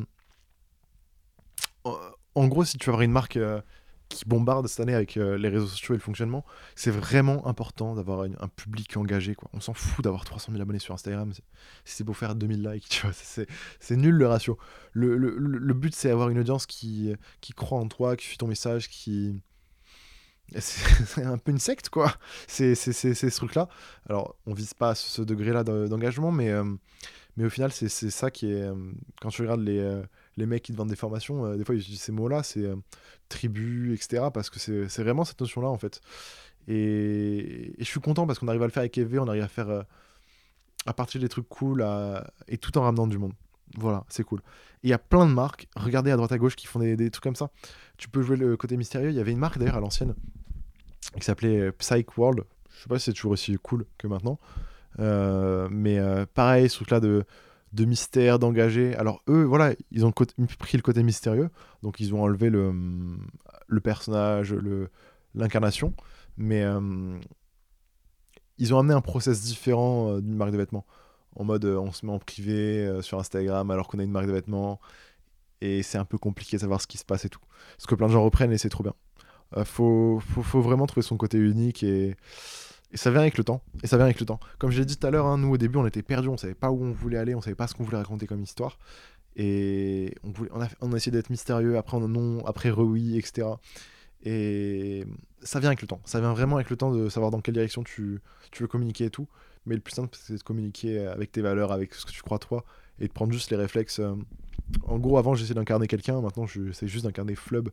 en 2.36 2.48
gros, 2.48 2.64
si 2.64 2.78
tu 2.78 2.86
veux 2.86 2.92
avoir 2.92 3.04
une 3.04 3.12
marque 3.12 3.38
euh, 3.38 3.62
qui 4.10 4.26
bombarde 4.26 4.68
cette 4.68 4.80
année 4.80 4.96
avec 4.96 5.18
euh, 5.18 5.38
les 5.38 5.50
réseaux 5.50 5.68
sociaux 5.68 5.94
et 5.94 5.98
le 5.98 6.04
fonctionnement, 6.04 6.44
c'est 6.76 6.92
vraiment 6.92 7.46
important 7.48 7.96
d'avoir 7.96 8.22
un 8.22 8.48
public 8.48 8.98
engagé. 8.98 9.36
On 9.54 9.60
s'en 9.60 9.74
fout 9.74 10.04
d'avoir 10.04 10.26
300 10.26 10.52
000 10.52 10.62
abonnés 10.62 10.80
sur 10.80 10.94
Instagram. 10.94 11.32
Si 11.34 11.42
c'est 11.86 12.04
pour 12.04 12.18
faire 12.18 12.36
2000 12.36 12.64
likes, 12.64 13.04
c'est 13.80 13.96
nul 13.96 14.16
le 14.16 14.28
ratio. 14.28 14.58
Le, 14.94 15.74
but, 15.74 15.94
c'est 15.94 16.10
avoir 16.10 16.30
une 16.30 16.40
audience 16.40 16.66
qui 16.66 17.16
croit 17.56 17.80
en 17.80 17.88
toi, 17.88 18.16
qui 18.16 18.26
suit 18.26 18.38
ton 18.38 18.48
message, 18.48 18.90
qui 18.90 19.42
c'est 20.60 21.24
un 21.24 21.38
peu 21.38 21.52
une 21.52 21.60
secte, 21.60 21.90
quoi. 21.90 22.14
C'est 22.48 22.76
ce 22.76 23.36
truc-là. 23.36 23.68
Alors, 24.10 24.36
on 24.46 24.54
vise 24.54 24.74
pas 24.74 24.96
ce 24.96 25.22
degré-là 25.22 25.64
d'engagement, 25.64 26.32
mais, 26.32 26.50
euh, 26.50 26.64
mais 27.38 27.46
au 27.46 27.50
final, 27.50 27.72
c'est 27.72 27.90
ça 27.90 28.32
qui 28.32 28.52
est. 28.52 28.64
Euh, 28.64 28.76
quand 29.22 29.30
tu 29.30 29.42
regardes 29.42 29.62
les, 29.62 29.80
euh, 29.80 30.02
les 30.38 30.46
mecs 30.46 30.64
qui 30.64 30.72
te 30.72 30.78
vendent 30.78 30.90
des 30.90 30.96
formations, 30.96 31.56
des 31.56 31.64
fois, 31.64 31.76
ils 31.76 31.82
utilisent 31.82 32.02
ces 32.02 32.12
mots-là, 32.12 32.44
c'est 32.44 32.66
tribu, 33.30 33.94
etc. 33.94 34.28
Parce 34.34 34.50
que 34.50 34.60
c'est 34.60 35.04
vraiment 35.04 35.26
cette 35.26 35.40
notion-là, 35.42 35.68
en 35.68 35.78
fait. 35.78 36.02
Et, 36.68 37.74
je 37.80 37.86
suis 37.86 38.00
content 38.00 38.28
parce 38.28 38.40
qu'on 38.40 38.48
arrive 38.48 38.64
à 38.64 38.68
le 38.68 38.72
faire 38.72 38.82
avec 38.82 38.98
EV, 38.98 39.20
on 39.20 39.28
arrive 39.28 39.44
à 39.44 39.48
faire. 39.48 39.86
à 40.86 40.94
partir 40.94 41.22
des 41.22 41.30
trucs 41.30 41.48
cool 41.50 41.86
et 42.48 42.58
tout 42.58 42.78
en 42.78 42.82
ramenant 42.82 43.08
du 43.08 43.18
monde. 43.18 43.34
Voilà, 43.78 44.04
c'est 44.10 44.24
cool. 44.24 44.42
Il 44.84 44.90
y 44.90 44.94
a 44.94 44.98
plein 44.98 45.28
de 45.28 45.34
marques, 45.34 45.68
regardez 45.76 46.12
à 46.12 46.16
droite 46.16 46.32
à 46.32 46.38
gauche, 46.38 46.56
qui 46.56 46.68
font 46.68 46.80
des, 46.80 47.12
trucs 47.12 47.24
comme 47.24 47.36
ça. 47.36 47.52
Tu 48.00 48.08
peux 48.08 48.22
jouer 48.22 48.38
le 48.38 48.56
côté 48.56 48.78
mystérieux. 48.78 49.10
Il 49.10 49.16
y 49.16 49.20
avait 49.20 49.34
une 49.34 49.40
marque 49.40 49.58
d'ailleurs 49.60 49.76
à 49.76 49.82
l'ancienne 49.82 50.16
qui 51.20 51.26
s'appelait 51.26 51.60
euh, 51.60 51.72
Psych 51.74 52.18
World. 52.18 52.46
Je 52.70 52.84
sais 52.84 52.88
pas 52.88 52.98
si 52.98 53.06
c'est 53.06 53.14
toujours 53.14 53.34
aussi 53.34 53.58
cool 53.62 53.86
que 53.98 54.08
maintenant. 54.08 54.40
Euh, 55.00 55.68
mais 55.70 56.00
euh, 56.00 56.26
pareil, 56.34 56.70
ce 56.70 56.78
truc-là 56.78 57.02
de, 57.02 57.26
de 57.74 57.86
mystère, 57.86 58.40
d'engagé. 58.40 58.96
Alors 58.96 59.22
eux, 59.28 59.44
voilà, 59.44 59.74
ils 59.92 60.06
ont 60.06 60.14
pris 60.14 60.78
le 60.78 60.82
côté 60.82 61.04
mystérieux. 61.04 61.50
Donc 61.84 62.00
ils 62.00 62.16
ont 62.16 62.24
enlevé 62.24 62.50
le, 62.50 62.74
le 63.68 63.82
personnage, 63.82 64.56
l'incarnation. 65.36 65.94
Mais 66.38 66.64
ils 68.58 68.74
ont 68.74 68.80
amené 68.80 68.94
un 68.94 69.02
process 69.02 69.42
différent 69.42 70.20
d'une 70.22 70.36
marque 70.36 70.52
de 70.52 70.58
vêtements 70.58 70.86
en 71.36 71.44
mode 71.44 71.66
on 71.66 71.92
se 71.92 72.06
met 72.06 72.12
en 72.12 72.20
privé 72.20 73.02
sur 73.02 73.20
Instagram 73.20 73.70
alors 73.72 73.88
qu'on 73.88 74.00
a 74.00 74.04
une 74.04 74.12
marque 74.12 74.28
de 74.28 74.32
vêtements 74.32 74.80
et 75.62 75.84
c'est 75.84 75.98
un 75.98 76.06
peu 76.06 76.18
compliqué 76.18 76.58
de 76.58 76.62
savoir 76.62 76.82
ce 76.82 76.88
qui 76.88 76.98
se 76.98 77.06
passe 77.06 77.26
et 77.26 77.30
tout. 77.30 77.42
Ce 77.78 77.88
que 77.88 77.96
plein 77.96 78.08
de 78.08 78.14
gens 78.14 78.24
reprennent 78.24 78.52
et 78.52 78.58
c'est 78.58 78.70
trop 78.70 78.84
bien. 78.84 78.94
Euh, 79.58 79.66
faut, 79.66 80.20
faut, 80.20 80.62
vraiment 80.62 80.86
trouver 80.86 81.02
son 81.02 81.18
côté 81.18 81.38
unique 81.38 81.84
et, 81.84 82.16
ça 82.94 83.12
vient 83.12 83.22
avec 83.22 83.38
le 83.38 83.44
temps. 83.44 83.62
Et 83.84 83.88
ça 83.88 83.98
vient 83.98 84.06
avec 84.06 84.20
le 84.20 84.26
temps. 84.26 84.40
Comme 84.58 84.72
j'ai 84.72 84.86
dit 84.86 84.98
tout 84.98 85.06
à 85.06 85.12
l'heure, 85.12 85.26
hein, 85.26 85.38
nous 85.38 85.52
au 85.52 85.58
début 85.58 85.78
on 85.78 85.86
était 85.86 86.02
perdus, 86.02 86.30
on 86.30 86.38
savait 86.38 86.56
pas 86.56 86.72
où 86.72 86.84
on 86.84 86.92
voulait 86.92 87.18
aller, 87.18 87.36
on 87.36 87.42
savait 87.42 87.56
pas 87.56 87.68
ce 87.68 87.76
qu'on 87.76 87.84
voulait 87.84 87.98
raconter 87.98 88.26
comme 88.26 88.42
histoire. 88.42 88.80
Et 89.36 90.16
on, 90.24 90.32
voulait, 90.32 90.52
a, 90.52 90.64
a 90.64 90.96
essayé 90.96 91.12
d'être 91.12 91.30
mystérieux, 91.30 91.78
après 91.78 91.98
on 91.98 92.08
non, 92.08 92.46
après 92.46 92.72
oui, 92.72 93.18
etc. 93.18 93.48
Et 94.24 95.06
ça 95.42 95.60
vient 95.60 95.70
avec 95.70 95.82
le 95.82 95.88
temps. 95.88 96.02
Ça 96.06 96.20
vient 96.20 96.34
vraiment 96.34 96.56
avec 96.56 96.70
le 96.70 96.78
temps 96.78 96.92
de 96.92 97.10
savoir 97.10 97.32
dans 97.32 97.42
quelle 97.42 97.54
direction 97.54 97.84
tu, 97.84 98.20
tu 98.52 98.64
veux 98.64 98.68
communiquer 98.68 99.06
et 99.06 99.10
tout. 99.10 99.28
Mais 99.66 99.76
le 99.76 99.82
plus 99.82 99.94
simple, 99.94 100.18
c'est 100.20 100.38
de 100.38 100.44
communiquer 100.44 101.06
avec 101.06 101.32
tes 101.32 101.42
valeurs, 101.42 101.72
avec 101.72 101.94
ce 101.94 102.06
que 102.06 102.12
tu 102.12 102.22
crois 102.22 102.40
toi, 102.40 102.66
et 103.00 103.08
de 103.08 103.14
prendre 103.14 103.32
juste 103.32 103.52
les 103.52 103.58
réflexes. 103.58 104.00
Euh, 104.00 104.16
en 104.84 105.00
gros, 105.00 105.18
avant, 105.18 105.34
j'essayais 105.34 105.56
d'incarner 105.56 105.88
quelqu'un, 105.88 106.22
maintenant, 106.22 106.46
j'essaie 106.46 106.88
juste 106.88 107.06
d'incarner 107.06 107.36
Flub, 107.36 107.70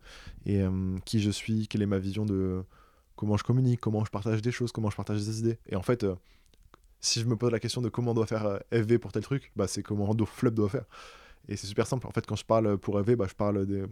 et 0.46 0.62
euh, 0.62 0.96
qui 1.04 1.20
je 1.20 1.30
suis, 1.30 1.68
quelle 1.68 1.82
est 1.82 1.86
ma 1.86 1.98
vision 1.98 2.24
de 2.24 2.62
comment 3.16 3.36
je 3.36 3.44
communique, 3.44 3.80
comment 3.80 4.04
je 4.04 4.10
partage 4.10 4.42
des 4.42 4.52
choses, 4.52 4.72
comment 4.72 4.90
je 4.90 4.96
partage 4.96 5.18
des 5.18 5.40
idées. 5.40 5.58
Et 5.68 5.76
en 5.76 5.82
fait, 5.82 6.04
euh, 6.04 6.14
si 7.00 7.20
je 7.20 7.26
me 7.26 7.36
pose 7.36 7.50
la 7.50 7.60
question 7.60 7.82
de 7.82 7.88
comment 7.88 8.12
on 8.12 8.14
doit 8.14 8.26
faire 8.26 8.60
FV 8.70 8.98
pour 8.98 9.12
tel 9.12 9.22
truc, 9.22 9.52
bah, 9.56 9.66
c'est 9.66 9.82
comment 9.82 10.14
Flub 10.24 10.54
doit 10.54 10.68
faire. 10.68 10.84
Et 11.48 11.56
c'est 11.56 11.66
super 11.66 11.86
simple. 11.86 12.06
En 12.06 12.10
fait, 12.10 12.26
quand 12.26 12.36
je 12.36 12.44
parle 12.44 12.78
pour 12.78 12.98
FV, 12.98 13.16
bah, 13.16 13.26
je 13.28 13.34
parle 13.34 13.86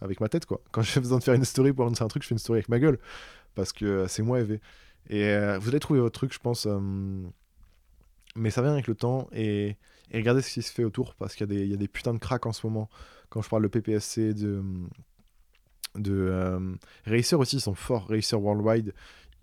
avec 0.00 0.20
ma 0.20 0.28
tête. 0.28 0.46
quoi. 0.46 0.60
Quand 0.70 0.82
j'ai 0.82 1.00
besoin 1.00 1.18
de 1.18 1.24
faire 1.24 1.34
une 1.34 1.44
story 1.44 1.72
pour 1.72 1.86
annoncer 1.86 2.04
un 2.04 2.08
truc, 2.08 2.22
je 2.22 2.28
fais 2.28 2.34
une 2.34 2.38
story 2.38 2.58
avec 2.58 2.68
ma 2.68 2.78
gueule. 2.78 2.98
Parce 3.54 3.72
que 3.72 4.06
c'est 4.08 4.22
moi 4.22 4.40
FV. 4.40 4.60
Et 5.10 5.36
vous 5.60 5.68
allez 5.68 5.80
trouver 5.80 6.00
votre 6.00 6.18
truc, 6.18 6.32
je 6.32 6.38
pense 6.38 6.66
mais 8.36 8.50
ça 8.50 8.62
vient 8.62 8.72
avec 8.72 8.86
le 8.86 8.94
temps 8.94 9.28
et, 9.32 9.76
regardez 10.12 10.42
ce 10.42 10.52
qui 10.52 10.62
se 10.62 10.72
fait 10.72 10.84
autour 10.84 11.14
parce 11.14 11.34
qu'il 11.34 11.50
y, 11.52 11.66
y, 11.66 11.74
a 11.74 11.76
des 11.76 11.88
putains 11.88 12.14
de 12.14 12.18
cracks 12.18 12.46
en 12.46 12.52
ce 12.52 12.66
moment. 12.66 12.88
Quand 13.28 13.42
je 13.42 13.48
parle 13.48 13.62
de 13.62 13.68
PPSC, 13.68 14.34
de, 14.34 14.62
de 15.96 16.12
euh, 16.12 16.74
Racer 17.06 17.38
aussi, 17.38 17.56
ils 17.56 17.60
sont 17.60 17.74
forts. 17.74 18.06
Racer 18.08 18.40
Worldwide, 18.40 18.94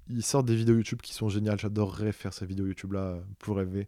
ils 0.09 0.23
sortent 0.23 0.45
des 0.45 0.55
vidéos 0.55 0.75
YouTube 0.75 1.01
qui 1.01 1.13
sont 1.13 1.29
géniales. 1.29 1.59
J'adorerais 1.59 2.11
faire 2.11 2.33
ces 2.33 2.45
vidéos 2.45 2.67
YouTube 2.67 2.93
là 2.93 3.17
pour 3.39 3.57
rêver. 3.57 3.87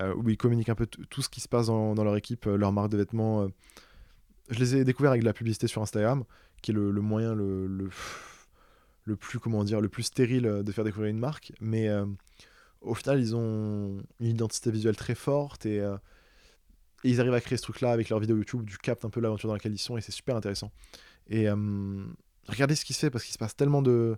Euh, 0.00 0.14
où 0.14 0.30
ils 0.30 0.38
communiquent 0.38 0.70
un 0.70 0.74
peu 0.74 0.86
tout 0.86 1.20
ce 1.20 1.28
qui 1.28 1.42
se 1.42 1.48
passe 1.48 1.66
dans, 1.66 1.94
leur 1.94 2.16
équipe, 2.16 2.46
euh, 2.46 2.56
leur 2.56 2.72
marque 2.72 2.90
de 2.90 2.96
vêtements. 2.96 3.46
Je 4.48 4.58
les 4.58 4.76
ai 4.76 4.84
découverts 4.84 5.10
avec 5.10 5.22
de 5.22 5.26
la 5.26 5.34
publicité 5.34 5.66
sur 5.66 5.82
Instagram, 5.82 6.24
qui 6.62 6.70
est 6.70 6.74
le, 6.74 6.92
moyen 6.92 7.34
le, 7.34 7.66
le, 7.66 7.90
le, 9.04 9.16
plus, 9.16 9.38
comment 9.38 9.64
dire, 9.64 9.82
le 9.82 9.90
plus 9.90 10.04
stérile 10.04 10.62
de 10.64 10.72
faire 10.72 10.84
découvrir 10.84 11.10
une 11.10 11.18
marque. 11.18 11.52
Mais 11.60 11.90
au 12.82 12.94
final, 12.94 13.20
ils 13.20 13.34
ont 13.34 14.02
une 14.20 14.26
identité 14.26 14.70
visuelle 14.70 14.96
très 14.96 15.14
forte 15.14 15.66
euh, 15.66 15.96
et, 17.04 17.10
ils 17.10 17.20
arrivent 17.20 17.34
à 17.34 17.40
créer 17.40 17.56
ce 17.56 17.62
truc-là 17.62 17.92
avec 17.92 18.08
leurs 18.08 18.18
vidéos 18.18 18.36
YouTube, 18.36 18.64
du 18.64 18.78
capte 18.78 19.04
un 19.04 19.10
peu 19.10 19.20
l'aventure 19.20 19.48
dans 19.48 19.54
laquelle 19.54 19.72
ils 19.72 19.78
sont 19.78 19.96
et 19.96 20.00
c'est 20.00 20.12
super 20.12 20.36
intéressant. 20.36 20.70
Et 21.28 21.48
euh, 21.48 22.04
regardez 22.48 22.74
ce 22.74 22.84
qui 22.84 22.92
se 22.92 23.00
fait 23.00 23.10
parce 23.10 23.24
qu'il 23.24 23.32
se 23.32 23.38
passe 23.38 23.56
tellement 23.56 23.82
de, 23.82 24.16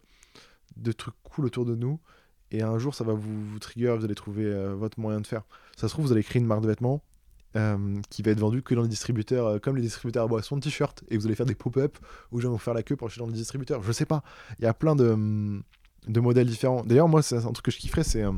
trucs 0.96 1.14
cool 1.22 1.46
autour 1.46 1.64
de 1.64 1.74
nous 1.74 2.00
et 2.50 2.62
un 2.62 2.78
jour 2.78 2.94
ça 2.94 3.04
va 3.04 3.12
vous, 3.14 3.58
trigger, 3.58 3.96
vous 3.98 4.04
allez 4.04 4.14
trouver 4.14 4.44
euh, 4.44 4.74
votre 4.74 5.00
moyen 5.00 5.20
de 5.20 5.26
faire. 5.26 5.42
Ça 5.76 5.88
se 5.88 5.92
trouve, 5.92 6.06
vous 6.06 6.12
allez 6.12 6.22
créer 6.22 6.40
une 6.40 6.46
marque 6.46 6.62
de 6.62 6.68
vêtements 6.68 7.02
qui 8.10 8.22
va 8.22 8.32
être 8.32 8.40
vendue 8.40 8.62
que 8.62 8.74
dans 8.74 8.82
les 8.82 8.88
distributeurs, 8.88 9.60
comme 9.60 9.76
les 9.76 9.82
distributeurs 9.82 10.24
à 10.24 10.26
boissons 10.26 10.56
de 10.56 10.60
t-shirts 10.60 11.04
et 11.08 11.16
vous 11.16 11.26
allez 11.26 11.36
faire 11.36 11.46
des 11.46 11.54
pop-up 11.54 11.98
où 12.32 12.40
vais 12.40 12.48
vous 12.48 12.58
faire 12.58 12.74
la 12.74 12.82
queue 12.82 12.96
pour 12.96 13.06
acheter 13.06 13.20
dans 13.20 13.28
les 13.28 13.34
distributeurs. 13.34 13.80
Je 13.80 13.92
sais 13.92 14.06
pas, 14.06 14.24
il 14.58 14.64
y 14.64 14.66
a 14.66 14.74
plein 14.74 14.96
de 14.96 15.62
de 16.06 16.20
modèles 16.20 16.46
différents. 16.46 16.82
D'ailleurs, 16.84 17.08
moi, 17.08 17.22
c'est 17.22 17.36
un 17.36 17.52
truc 17.52 17.64
que 17.64 17.70
je 17.70 17.78
kifferais, 17.78 18.04
c'est 18.04 18.22
euh, 18.22 18.32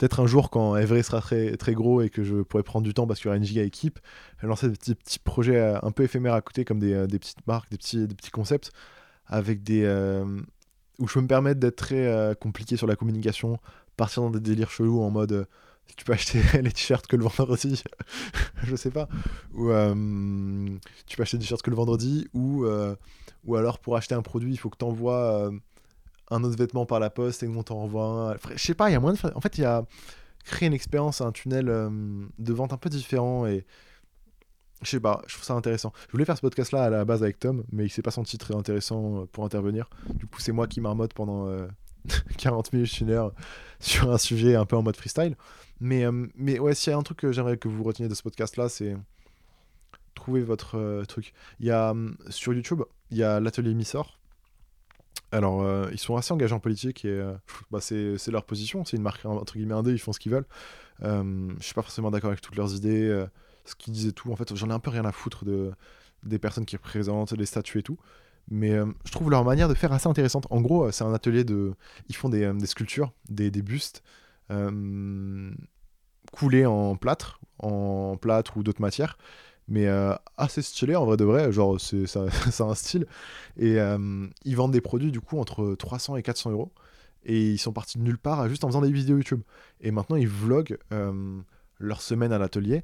peut-être 0.00 0.20
un 0.20 0.26
jour 0.26 0.48
quand 0.48 0.76
Everest 0.76 1.10
sera 1.10 1.20
très, 1.20 1.58
très 1.58 1.74
gros 1.74 2.00
et 2.00 2.08
que 2.08 2.24
je 2.24 2.36
pourrais 2.36 2.62
prendre 2.62 2.86
du 2.86 2.94
temps 2.94 3.06
parce 3.06 3.20
qu'il 3.20 3.26
y 3.26 3.28
aura 3.28 3.36
une 3.36 3.44
giga 3.44 3.62
équipe, 3.62 3.98
lancer 4.42 4.68
des 4.68 4.72
petits, 4.72 4.94
petits 4.94 5.18
projets 5.18 5.58
euh, 5.58 5.78
un 5.82 5.90
peu 5.90 6.04
éphémères 6.04 6.32
à 6.32 6.40
côté, 6.40 6.64
comme 6.64 6.78
des, 6.78 6.94
euh, 6.94 7.06
des 7.06 7.18
petites 7.18 7.46
marques, 7.46 7.70
des 7.70 7.76
petits, 7.76 8.06
des 8.06 8.14
petits 8.14 8.30
concepts, 8.30 8.72
avec 9.26 9.62
des. 9.62 9.84
où 10.98 11.06
je 11.06 11.14
peux 11.14 11.20
me 11.20 11.26
permettre 11.26 11.60
d'être 11.60 11.76
très 11.76 12.34
compliqué 12.40 12.76
sur 12.76 12.86
la 12.86 12.96
communication, 12.96 13.58
partir 13.98 14.22
dans 14.22 14.30
des 14.30 14.40
délires 14.40 14.70
chelous 14.70 15.02
en 15.02 15.10
mode 15.10 15.46
tu 15.96 16.04
peux 16.04 16.12
acheter 16.12 16.40
les 16.62 16.70
t-shirts 16.70 17.06
que 17.06 17.16
le 17.16 17.24
vendredi, 17.24 17.82
je 18.62 18.76
sais 18.76 18.90
pas, 18.90 19.08
ou 19.52 19.68
tu 21.06 21.16
peux 21.16 21.22
acheter 21.22 21.36
des 21.36 21.44
t-shirts 21.44 21.62
que 21.62 21.70
le 21.70 21.76
vendredi, 21.76 22.26
ou, 22.32 22.64
ou 23.44 23.56
alors 23.56 23.78
pour 23.78 23.96
acheter 23.96 24.14
un 24.14 24.22
produit, 24.22 24.52
il 24.52 24.56
faut 24.56 24.70
que 24.70 24.78
tu 24.78 24.84
envoies 24.84 25.52
un 26.30 26.44
autre 26.44 26.56
vêtement 26.56 26.86
par 26.86 27.00
la 27.00 27.10
poste 27.10 27.42
et 27.42 27.48
on 27.48 27.62
t'en 27.62 27.76
renvoie 27.76 28.32
un. 28.32 28.36
Je 28.54 28.62
sais 28.62 28.74
pas, 28.74 28.88
il 28.90 28.92
y 28.92 28.96
a 28.96 29.00
moins 29.00 29.12
de. 29.12 29.18
En 29.34 29.40
fait, 29.40 29.58
il 29.58 29.62
y 29.62 29.64
a 29.64 29.84
créé 30.44 30.68
une 30.68 30.72
expérience, 30.72 31.20
un 31.20 31.32
tunnel 31.32 31.68
euh, 31.68 31.90
de 32.38 32.52
vente 32.52 32.72
un 32.72 32.78
peu 32.78 32.88
différent 32.88 33.46
et. 33.46 33.66
Je 34.82 34.88
sais 34.88 35.00
pas, 35.00 35.20
je 35.26 35.34
trouve 35.34 35.44
ça 35.44 35.52
intéressant. 35.52 35.92
Je 36.06 36.12
voulais 36.12 36.24
faire 36.24 36.36
ce 36.36 36.40
podcast-là 36.40 36.84
à 36.84 36.88
la 36.88 37.04
base 37.04 37.22
avec 37.22 37.38
Tom, 37.38 37.64
mais 37.70 37.84
il 37.84 37.90
s'est 37.90 38.00
pas 38.00 38.10
senti 38.10 38.38
très 38.38 38.54
intéressant 38.56 39.20
euh, 39.20 39.26
pour 39.26 39.44
intervenir. 39.44 39.90
Du 40.14 40.26
coup, 40.26 40.40
c'est 40.40 40.52
moi 40.52 40.66
qui 40.66 40.80
marmotte 40.80 41.12
pendant 41.12 41.54
40 42.38 42.66
euh, 42.66 42.70
minutes, 42.72 42.98
une 43.00 43.10
heure 43.10 43.34
sur 43.78 44.10
un 44.10 44.16
sujet 44.16 44.54
un 44.54 44.64
peu 44.64 44.76
en 44.76 44.82
mode 44.82 44.96
freestyle. 44.96 45.36
Mais, 45.80 46.04
mais 46.34 46.58
ouais, 46.58 46.74
s'il 46.74 46.92
y 46.92 46.94
a 46.94 46.96
un 46.96 47.02
truc 47.02 47.18
que 47.18 47.30
j'aimerais 47.30 47.58
que 47.58 47.68
vous 47.68 47.82
reteniez 47.82 48.08
de 48.08 48.14
ce 48.14 48.22
podcast-là, 48.22 48.70
c'est 48.70 48.96
trouver 50.14 50.40
votre 50.40 51.04
truc. 51.08 51.34
Il 51.58 51.66
y 51.66 51.70
a 51.70 51.94
sur 52.30 52.54
YouTube, 52.54 52.82
il 53.10 53.18
y 53.18 53.22
a 53.22 53.38
l'atelier 53.38 53.74
Missor 53.74 54.19
alors, 55.32 55.62
euh, 55.62 55.88
ils 55.92 55.98
sont 55.98 56.16
assez 56.16 56.32
engagés 56.32 56.54
en 56.54 56.60
politique 56.60 57.04
et 57.04 57.08
euh, 57.08 57.32
bah, 57.70 57.80
c'est 57.80 58.28
leur 58.28 58.44
position. 58.44 58.84
C'est 58.84 58.96
une 58.96 59.02
marque 59.02 59.24
entre 59.24 59.54
guillemets 59.54 59.74
indé, 59.74 59.92
ils 59.92 59.98
font 59.98 60.12
ce 60.12 60.18
qu'ils 60.18 60.32
veulent. 60.32 60.46
Euh, 61.02 61.52
je 61.58 61.64
suis 61.64 61.74
pas 61.74 61.82
forcément 61.82 62.10
d'accord 62.10 62.30
avec 62.30 62.40
toutes 62.40 62.56
leurs 62.56 62.74
idées, 62.74 63.08
euh, 63.08 63.26
ce 63.64 63.74
qu'ils 63.74 63.92
disent 63.92 64.06
et 64.06 64.12
tout. 64.12 64.32
En 64.32 64.36
fait, 64.36 64.54
j'en 64.54 64.70
ai 64.70 64.72
un 64.72 64.80
peu 64.80 64.90
rien 64.90 65.04
à 65.04 65.12
foutre 65.12 65.44
de, 65.44 65.72
des 66.24 66.38
personnes 66.38 66.66
qui 66.66 66.76
représentent, 66.76 67.34
des 67.34 67.46
statuts 67.46 67.78
et 67.78 67.82
tout. 67.82 67.98
Mais 68.48 68.76
je 69.04 69.12
trouve 69.12 69.30
leur 69.30 69.44
manière 69.44 69.68
de 69.68 69.74
faire 69.74 69.92
assez 69.92 70.08
intéressante. 70.08 70.48
En 70.50 70.60
gros, 70.60 70.90
c'est 70.90 71.04
un 71.04 71.14
atelier 71.14 71.44
de. 71.44 71.74
Ils 72.08 72.16
font 72.16 72.28
des, 72.28 72.52
des 72.52 72.66
sculptures, 72.66 73.12
des, 73.28 73.50
des 73.52 73.62
bustes 73.62 74.02
coulés 76.32 76.66
en 76.66 76.96
plâtre, 76.96 77.40
en 77.60 78.16
plâtre 78.16 78.56
ou 78.56 78.64
d'autres 78.64 78.80
matières 78.80 79.16
mais 79.70 79.86
euh, 79.86 80.14
assez 80.36 80.62
stylé 80.62 80.96
en 80.96 81.06
vrai 81.06 81.16
de 81.16 81.24
vrai, 81.24 81.52
genre 81.52 81.80
c'est 81.80 82.06
ça, 82.06 82.26
un 82.60 82.74
style. 82.74 83.06
Et 83.56 83.80
euh, 83.80 84.26
ils 84.44 84.56
vendent 84.56 84.72
des 84.72 84.80
produits 84.80 85.12
du 85.12 85.20
coup 85.20 85.38
entre 85.38 85.74
300 85.76 86.16
et 86.16 86.22
400 86.22 86.50
euros. 86.50 86.72
Et 87.24 87.50
ils 87.50 87.58
sont 87.58 87.72
partis 87.72 87.98
de 87.98 88.02
nulle 88.02 88.18
part 88.18 88.48
juste 88.48 88.64
en 88.64 88.68
faisant 88.68 88.80
des 88.80 88.90
vidéos 88.90 89.16
YouTube. 89.16 89.42
Et 89.80 89.92
maintenant 89.92 90.16
ils 90.16 90.28
vloguent 90.28 90.76
euh, 90.92 91.40
leur 91.78 92.02
semaine 92.02 92.32
à 92.32 92.38
l'atelier, 92.38 92.82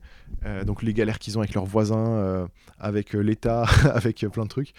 donc 0.64 0.82
les 0.82 0.94
galères 0.94 1.18
qu'ils 1.18 1.36
ont 1.36 1.42
avec 1.42 1.52
leurs 1.52 1.66
voisins, 1.66 2.48
avec 2.78 3.12
l'État, 3.12 3.64
avec 3.92 4.24
plein 4.32 4.44
de 4.44 4.48
trucs. 4.48 4.72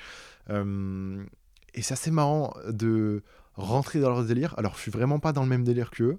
et 0.49 1.81
c'est 1.83 1.93
assez 1.93 2.09
marrant 2.09 2.55
de 2.67 3.21
rentrer 3.53 3.99
dans 3.99 4.09
leur 4.09 4.23
délire. 4.23 4.55
Alors 4.57 4.73
je 4.73 4.79
suis 4.79 4.89
vraiment 4.89 5.19
pas 5.19 5.33
dans 5.33 5.43
le 5.43 5.49
même 5.49 5.63
délire 5.63 5.91
qu'eux, 5.91 6.17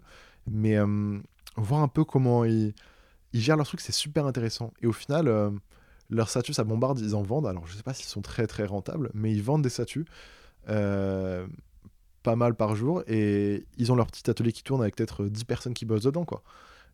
mais 0.48 0.76
voir 1.56 1.82
un 1.82 1.88
peu 1.88 2.04
comment 2.04 2.44
ils 2.44 2.72
gèrent 3.32 3.56
leur 3.56 3.66
truc, 3.66 3.80
c'est 3.80 3.90
super 3.90 4.26
intéressant. 4.26 4.72
Et 4.80 4.86
au 4.86 4.92
final 4.92 5.28
leur 6.10 6.28
statut, 6.28 6.52
ça 6.52 6.64
bombarde, 6.64 6.98
ils 7.00 7.14
en 7.14 7.22
vendent. 7.22 7.46
Alors, 7.46 7.66
je 7.66 7.76
sais 7.76 7.82
pas 7.82 7.94
s'ils 7.94 8.06
sont 8.06 8.22
très 8.22 8.46
très 8.46 8.64
rentables, 8.64 9.10
mais 9.14 9.32
ils 9.32 9.42
vendent 9.42 9.62
des 9.62 9.68
statuts 9.68 10.06
euh, 10.68 11.46
pas 12.22 12.36
mal 12.36 12.54
par 12.54 12.74
jour. 12.74 13.02
Et 13.06 13.66
ils 13.76 13.92
ont 13.92 13.96
leur 13.96 14.06
petit 14.06 14.28
atelier 14.30 14.52
qui 14.52 14.62
tourne 14.62 14.80
avec 14.80 14.96
peut-être 14.96 15.24
10 15.24 15.44
personnes 15.44 15.74
qui 15.74 15.84
bossent 15.84 16.04
dedans, 16.04 16.24
quoi. 16.24 16.42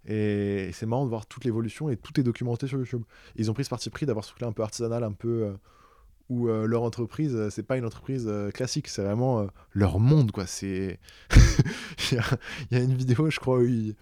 Et 0.06 0.70
c'est 0.74 0.84
marrant 0.84 1.04
de 1.04 1.08
voir 1.08 1.26
toute 1.26 1.44
l'évolution 1.44 1.88
et 1.88 1.96
tout 1.96 2.18
est 2.20 2.22
documenté 2.22 2.66
sur 2.66 2.78
YouTube. 2.78 3.04
Ils 3.36 3.50
ont 3.50 3.54
pris 3.54 3.64
ce 3.64 3.70
parti 3.70 3.88
pris 3.88 4.04
d'avoir 4.04 4.24
ce 4.24 4.30
truc-là 4.30 4.48
un 4.48 4.52
peu 4.52 4.62
artisanal, 4.62 5.04
un 5.04 5.12
peu. 5.12 5.44
Euh, 5.44 5.52
où 6.30 6.46
leur 6.48 6.82
entreprise, 6.84 7.50
c'est 7.50 7.62
pas 7.62 7.76
une 7.76 7.84
entreprise 7.84 8.26
classique, 8.54 8.88
c'est 8.88 9.02
vraiment 9.02 9.46
leur 9.74 10.00
monde, 10.00 10.30
quoi. 10.30 10.46
C'est. 10.46 10.98
il, 12.12 12.18
y 12.70 12.76
a, 12.76 12.82
une 12.82 12.94
vidéo, 12.94 13.28
je 13.28 13.38
crois, 13.38 13.58
où 13.58 13.64
ils, 13.66 13.94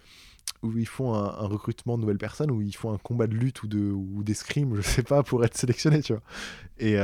où 0.63 0.77
ils 0.77 0.87
font 0.87 1.13
un, 1.13 1.47
recrutement 1.47 1.97
de 1.97 2.01
nouvelles 2.01 2.17
personnes, 2.17 2.51
où 2.51 2.61
ils 2.61 2.75
font 2.75 2.93
un 2.93 2.97
combat 2.97 3.27
de 3.27 3.35
lutte 3.35 3.63
ou, 3.63 3.67
de, 3.67 3.91
ou 3.91 4.23
d'escrime, 4.23 4.75
je 4.81 4.81
sais 4.81 5.03
pas, 5.03 5.23
pour 5.23 5.43
être 5.45 5.57
sélectionnés, 5.57 6.01
tu 6.01 6.13
vois. 6.13 6.23
Et, 6.79 6.97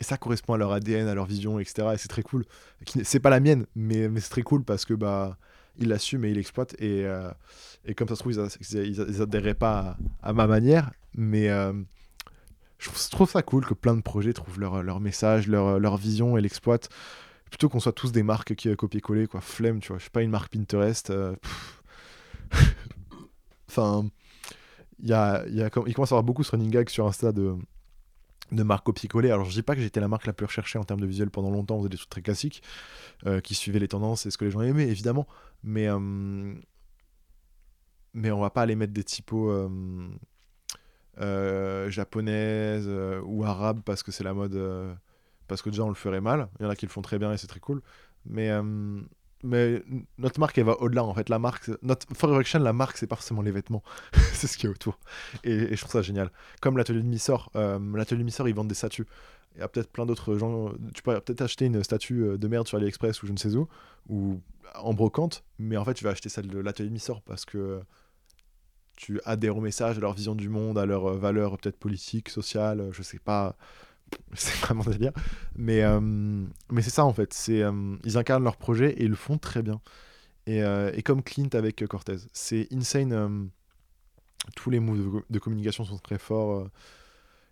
et 0.00 0.04
ça 0.04 0.16
correspond 0.16 0.54
à 0.54 0.58
leur 0.58 0.72
ADN, 0.72 1.06
à 1.08 1.14
leur 1.14 1.26
vision, 1.26 1.58
etc. 1.58 1.88
Et 1.94 1.98
c'est 1.98 2.08
très 2.08 2.22
cool. 2.22 2.44
C'est 3.04 3.20
pas 3.20 3.30
la 3.30 3.40
mienne, 3.40 3.66
mais, 3.74 4.08
c'est 4.20 4.30
très 4.30 4.42
cool 4.42 4.64
parce 4.64 4.84
que 4.84 4.94
bah 4.94 5.38
ils 5.76 5.88
l'assument 5.88 6.24
et 6.24 6.30
ils 6.30 6.36
l'exploitent. 6.36 6.74
Et, 6.80 7.04
euh, 7.04 7.30
et 7.84 7.94
comme 7.94 8.08
ça 8.08 8.14
se 8.14 8.20
trouve, 8.20 8.32
ils, 8.32 9.22
adhéraient 9.22 9.54
pas 9.54 9.96
à, 10.22 10.32
ma 10.32 10.46
manière, 10.46 10.92
mais 11.14 11.48
euh, 11.48 11.72
je 12.78 12.90
trouve 13.10 13.28
ça 13.28 13.42
cool 13.42 13.64
que 13.64 13.74
plein 13.74 13.94
de 13.94 14.02
projets 14.02 14.32
trouvent 14.32 14.60
leur, 14.60 14.82
leur 14.82 15.00
message, 15.00 15.48
leur, 15.48 15.80
leur 15.80 15.96
vision 15.96 16.36
et 16.36 16.40
l'exploitent. 16.40 16.88
Plutôt 17.50 17.68
qu'on 17.68 17.80
soit 17.80 17.92
tous 17.92 18.10
des 18.10 18.22
marques 18.22 18.54
qui 18.56 18.74
copier-coller, 18.74 19.28
quoi. 19.28 19.40
Flemme, 19.40 19.80
tu 19.80 19.88
vois. 19.88 19.98
Je 19.98 20.02
suis 20.02 20.10
pas 20.10 20.22
une 20.22 20.30
marque 20.30 20.52
Pinterest. 20.52 21.10
Euh, 21.10 21.36
enfin, 23.68 24.08
il 25.00 25.08
y 25.08 25.12
a, 25.12 25.46
y 25.48 25.62
a, 25.62 25.70
il 25.86 25.94
commence 25.94 26.12
à 26.12 26.14
avoir 26.14 26.22
beaucoup 26.22 26.44
ce 26.44 26.50
running 26.52 26.70
gag 26.70 26.88
sur 26.88 27.06
Insta 27.06 27.32
de 27.32 27.56
de 28.52 28.62
marque 28.62 28.84
copier-coller. 28.84 29.30
Alors 29.30 29.46
je 29.46 29.52
dis 29.52 29.62
pas 29.62 29.74
que 29.74 29.80
j'étais 29.80 30.00
la 30.00 30.08
marque 30.08 30.26
la 30.26 30.32
plus 30.32 30.46
recherchée 30.46 30.78
en 30.78 30.84
termes 30.84 31.00
de 31.00 31.06
visuel 31.06 31.30
pendant 31.30 31.50
longtemps, 31.50 31.76
on 31.76 31.78
faisait 31.80 31.90
des 31.90 31.96
trucs 31.96 32.10
très 32.10 32.22
classiques, 32.22 32.62
euh, 33.26 33.40
qui 33.40 33.54
suivaient 33.54 33.78
les 33.78 33.88
tendances 33.88 34.26
et 34.26 34.30
ce 34.30 34.38
que 34.38 34.44
les 34.44 34.50
gens 34.50 34.62
aimaient, 34.62 34.88
évidemment. 34.88 35.26
Mais, 35.62 35.88
euh, 35.88 36.54
mais 38.12 38.30
on 38.30 38.40
va 38.40 38.50
pas 38.50 38.62
aller 38.62 38.76
mettre 38.76 38.92
des 38.92 39.04
typos 39.04 39.50
euh, 41.20 41.90
japonaises 41.90 42.90
ou 43.24 43.44
arabes 43.44 43.80
parce 43.84 44.02
que 44.02 44.12
c'est 44.12 44.24
la 44.24 44.34
mode, 44.34 44.60
parce 45.48 45.62
que 45.62 45.70
déjà 45.70 45.84
on 45.84 45.88
le 45.88 45.94
ferait 45.94 46.20
mal. 46.20 46.48
Il 46.58 46.64
y 46.64 46.66
en 46.66 46.70
a 46.70 46.76
qui 46.76 46.86
le 46.86 46.90
font 46.90 47.02
très 47.02 47.18
bien 47.18 47.32
et 47.32 47.38
c'est 47.38 47.46
très 47.46 47.60
cool. 47.60 47.82
Mais 48.26 48.50
mais 49.44 49.82
notre 50.18 50.40
marque 50.40 50.56
elle 50.58 50.64
va 50.64 50.80
au-delà 50.80 51.04
en 51.04 51.14
fait. 51.14 51.28
La 51.28 51.38
marque 51.38 51.70
notre 51.82 52.06
Forever 52.14 52.42
la 52.54 52.72
marque 52.72 52.96
c'est 52.96 53.06
pas 53.06 53.16
forcément 53.16 53.42
les 53.42 53.50
vêtements. 53.50 53.82
C'est 54.32 54.46
ce 54.46 54.56
qui 54.56 54.66
est 54.66 54.68
autour. 54.68 54.98
Et, 55.44 55.76
je 55.76 55.80
trouve 55.80 55.92
ça 55.92 56.02
génial. 56.02 56.30
Comme 56.60 56.76
l'atelier 56.76 57.02
de 57.02 57.06
Missor 57.06 57.50
euh, 57.54 57.78
l'atelier 57.94 58.20
de 58.20 58.24
Missor 58.24 58.48
ils 58.48 58.54
vendent 58.54 58.68
des 58.68 58.74
statues. 58.74 59.06
Il 59.54 59.60
y 59.60 59.62
a 59.62 59.68
peut-être 59.68 59.90
plein 59.90 60.06
d'autres 60.06 60.36
gens 60.36 60.72
tu 60.94 61.02
peux 61.02 61.18
peut-être 61.20 61.42
acheter 61.42 61.66
une 61.66 61.84
statue 61.84 62.24
euh, 62.24 62.38
de 62.38 62.48
merde 62.48 62.66
sur 62.66 62.78
AliExpress 62.78 63.22
ou 63.22 63.26
je 63.26 63.32
ne 63.32 63.36
sais 63.36 63.54
où 63.54 63.68
ou 64.08 64.40
en 64.74 64.94
brocante 64.94 65.44
mais 65.58 65.76
en 65.76 65.84
fait 65.84 65.94
tu 65.94 66.04
vas 66.04 66.10
acheter 66.10 66.28
celle 66.28 66.48
de 66.48 66.58
l'atelier 66.58 66.88
de 66.88 66.94
Missor 66.94 67.22
parce 67.22 67.44
que 67.44 67.80
tu 68.96 69.20
adhères 69.24 69.56
au 69.56 69.60
message 69.60 69.98
à 69.98 70.00
leur 70.00 70.14
vision 70.14 70.34
du 70.34 70.48
monde 70.48 70.78
à 70.78 70.86
leurs 70.86 71.14
valeurs 71.14 71.58
peut-être 71.58 71.78
politiques 71.78 72.30
sociales 72.30 72.88
je 72.92 73.02
sais 73.02 73.18
pas 73.18 73.56
c'est 74.34 74.56
vraiment 74.56 74.84
délire. 74.84 75.12
Mais, 75.56 75.82
euh, 75.82 76.00
mais 76.00 76.82
c'est 76.82 76.90
ça 76.90 77.04
en 77.04 77.12
fait. 77.12 77.32
C'est, 77.32 77.62
euh, 77.62 77.96
ils 78.04 78.18
incarnent 78.18 78.44
leur 78.44 78.56
projet 78.56 78.90
et 78.92 79.04
ils 79.04 79.10
le 79.10 79.16
font 79.16 79.38
très 79.38 79.62
bien. 79.62 79.80
Et, 80.46 80.62
euh, 80.62 80.90
et 80.94 81.02
comme 81.02 81.22
Clint 81.22 81.48
avec 81.52 81.84
Cortez. 81.86 82.16
C'est 82.32 82.68
insane. 82.72 83.50
tous 84.56 84.70
les 84.70 84.80
moves 84.80 85.22
de, 85.30 85.38
communication 85.38 85.84
sont 85.84 85.98
très 85.98 86.18
forts. 86.18 86.68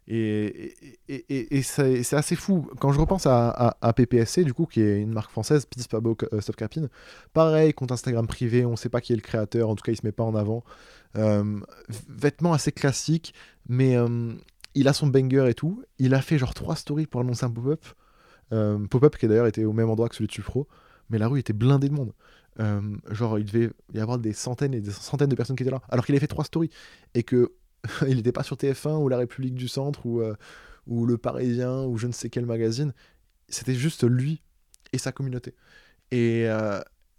et, 0.09 0.75
et, 1.09 1.57
et, 1.57 1.63
c'est, 1.63 2.13
assez 2.15 2.37
fou. 2.37 2.69
Quand 2.81 2.93
je 2.93 3.01
repense 3.01 3.27
à, 3.27 3.77
à, 3.81 3.93
PPSC, 3.93 4.45
du 4.45 4.53
coup, 4.53 4.67
qui 4.67 4.83
est 4.83 5.01
une 5.01 5.13
marque 5.13 5.31
française, 5.31 5.65
Petit 5.65 5.89
Pabo 5.89 6.17
Stop 6.41 6.57
Capin, 6.57 6.89
pareil, 7.33 7.73
compte 7.73 7.93
Instagram 7.93 8.27
privé, 8.27 8.67
on 8.67 8.77
sait 8.77 8.91
pas 8.91 9.01
qui 9.01 9.13
est 9.13 9.17
le 9.17 9.23
créateur, 9.23 9.71
en 9.71 9.75
tout 9.75 9.83
cas, 9.83 9.93
il 9.93 9.97
se 9.97 10.05
met 10.05 10.13
pas 10.13 10.25
en 10.25 10.35
avant. 10.35 10.65
vêtements 12.09 12.53
assez 12.53 12.73
classiques, 12.73 13.33
mais 13.69 13.97
il 14.75 14.89
a 14.89 14.93
son 14.93 15.07
banger 15.07 15.47
et 15.49 15.55
tout. 15.55 15.83
Il 15.99 16.15
a 16.15 16.23
fait 16.23 16.39
genre 16.39 16.55
trois 16.55 16.77
stories 16.77 17.07
pour 17.07 17.21
annoncer 17.21 17.45
un 17.45 17.51
pop-up. 17.51 17.85
Euh, 18.53 18.79
pop-up 18.87 19.17
qui 19.17 19.29
d'ailleurs 19.29 19.47
était 19.47 19.65
au 19.65 19.73
même 19.73 19.89
endroit 19.89 20.09
que 20.09 20.15
celui 20.15 20.29
de 20.29 20.33
Supro. 20.33 20.69
Mais 21.11 21.19
la 21.19 21.29
rue 21.29 21.39
était 21.39 21.53
blindée 21.53 21.89
de 21.89 21.95
monde. 21.95 22.13
Euh, 22.61 22.81
genre, 23.11 23.39
il 23.39 23.45
devait 23.45 23.71
y 23.95 24.01
avoir 24.01 24.19
des 24.19 24.33
centaines 24.33 24.75
et 24.75 24.81
des 24.81 24.91
centaines 24.91 25.29
de 25.29 25.35
personnes 25.35 25.57
qui 25.57 25.63
étaient 25.63 25.73
là. 25.73 25.83
Alors 25.89 26.07
qu'il 26.07 26.15
avait 26.15 26.21
fait 26.21 26.27
trois 26.27 26.45
stories. 26.45 26.71
Et 27.15 27.23
que 27.23 27.53
il 28.07 28.17
n'était 28.17 28.33
pas 28.33 28.43
sur 28.43 28.57
TF1 28.57 29.03
ou 29.03 29.09
La 29.09 29.19
République 29.19 29.55
du 29.55 29.69
Centre 29.69 30.07
ou, 30.07 30.21
euh, 30.21 30.35
ou 30.87 31.07
Le 31.07 31.19
Parisien 31.19 31.85
ou 31.85 31.97
je 31.99 32.07
ne 32.07 32.13
sais 32.13 32.31
quel 32.31 32.47
magazine. 32.47 32.93
C'était 33.49 33.75
juste 33.75 34.05
lui 34.05 34.43
et 34.93 34.99
sa 34.99 35.13
communauté. 35.13 35.55
Et 36.11 36.47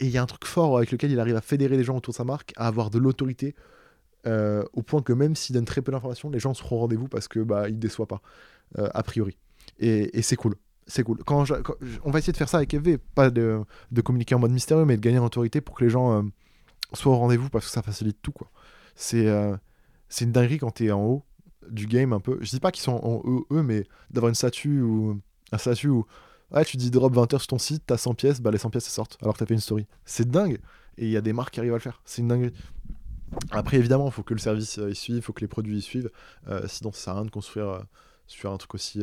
il 0.00 0.08
y 0.08 0.18
a 0.18 0.22
un 0.22 0.26
truc 0.26 0.44
fort 0.44 0.76
avec 0.76 0.92
lequel 0.92 1.10
il 1.10 1.18
arrive 1.18 1.36
à 1.36 1.40
fédérer 1.40 1.76
les 1.76 1.84
gens 1.84 1.96
autour 1.96 2.12
de 2.12 2.16
sa 2.16 2.24
marque, 2.24 2.52
à 2.56 2.66
avoir 2.66 2.90
de 2.90 2.98
l'autorité, 2.98 3.54
euh, 4.26 4.64
au 4.72 4.82
point 4.82 5.02
que 5.02 5.12
même 5.12 5.36
s'il 5.36 5.54
donne 5.54 5.64
très 5.64 5.82
peu 5.82 5.92
d'informations, 5.92 6.30
les 6.30 6.38
gens 6.38 6.54
seront 6.54 6.76
au 6.76 6.78
rendez-vous 6.80 7.08
parce 7.08 7.28
que 7.28 7.40
bah 7.40 7.68
il 7.68 7.78
déçoit 7.78 8.06
pas 8.06 8.22
euh, 8.78 8.88
a 8.94 9.02
priori. 9.02 9.36
Et, 9.78 10.22
c'est 10.22 10.36
cool, 10.36 10.54
c'est 10.86 11.02
cool. 11.02 11.18
On 12.04 12.10
va 12.10 12.18
essayer 12.18 12.32
de 12.32 12.36
faire 12.36 12.48
ça 12.48 12.58
avec 12.58 12.72
EV, 12.74 12.98
pas 12.98 13.30
de, 13.30 13.64
communiquer 14.04 14.34
en 14.34 14.38
mode 14.38 14.52
mystérieux, 14.52 14.84
mais 14.84 14.96
de 14.96 15.02
gagner 15.02 15.18
en 15.18 15.24
autorité 15.24 15.60
pour 15.60 15.74
que 15.74 15.84
les 15.84 15.90
gens 15.90 16.18
euh, 16.18 16.22
soient 16.92 17.12
au 17.12 17.18
rendez-vous 17.18 17.48
parce 17.48 17.66
que 17.66 17.70
ça 17.70 17.82
facilite 17.82 18.18
tout 18.22 18.32
quoi. 18.32 18.50
C'est 18.94 19.26
c'est 20.08 20.24
une 20.24 20.32
dinguerie 20.32 20.58
quand 20.58 20.70
t'es 20.70 20.92
en 20.92 21.02
haut 21.02 21.24
du 21.68 21.86
game 21.86 22.12
un 22.12 22.20
peu. 22.20 22.38
Je 22.40 22.50
dis 22.50 22.60
pas 22.60 22.70
qu'ils 22.70 22.84
sont 22.84 22.92
en 22.92 23.20
haut 23.24 23.46
eux, 23.50 23.62
mais 23.62 23.84
d'avoir 24.10 24.28
une 24.28 24.34
statue 24.34 24.80
ou 24.80 25.20
un 25.50 25.58
statut 25.58 25.88
où 25.88 26.06
ouais, 26.52 26.64
tu 26.64 26.76
dis 26.76 26.90
drop 26.90 27.14
20 27.14 27.34
heures 27.34 27.40
sur 27.40 27.48
ton 27.48 27.58
site, 27.58 27.82
t'as 27.86 27.96
100 27.96 28.14
pièces, 28.14 28.40
bah 28.40 28.50
les 28.50 28.58
100 28.58 28.70
pièces 28.70 28.88
sortent 28.88 29.18
alors 29.22 29.34
que 29.34 29.40
t'as 29.40 29.46
fait 29.46 29.54
une 29.54 29.60
story. 29.60 29.86
C'est 30.04 30.30
dingue 30.30 30.58
et 30.96 31.06
il 31.06 31.10
y 31.10 31.16
a 31.16 31.20
des 31.20 31.32
marques 31.32 31.54
qui 31.54 31.60
arrivent 31.60 31.72
à 31.72 31.76
le 31.76 31.82
faire. 31.82 32.00
C'est 32.04 32.22
une 32.22 32.28
dinguerie. 32.28 32.52
Après, 33.50 33.76
évidemment, 33.76 34.06
il 34.06 34.12
faut 34.12 34.22
que 34.22 34.34
le 34.34 34.40
service 34.40 34.78
euh, 34.78 34.90
y 34.90 34.94
suive, 34.94 35.16
il 35.16 35.22
faut 35.22 35.32
que 35.32 35.40
les 35.40 35.48
produits 35.48 35.78
y 35.78 35.82
suivent. 35.82 36.10
Euh, 36.48 36.66
sinon, 36.66 36.92
ça 36.92 36.98
sert 36.98 37.12
à 37.12 37.16
rien 37.16 37.24
de 37.24 37.30
construire 37.30 37.68
euh, 37.68 37.80
sur 38.26 38.50
un 38.50 38.56
truc 38.56 38.74
aussi 38.74 39.02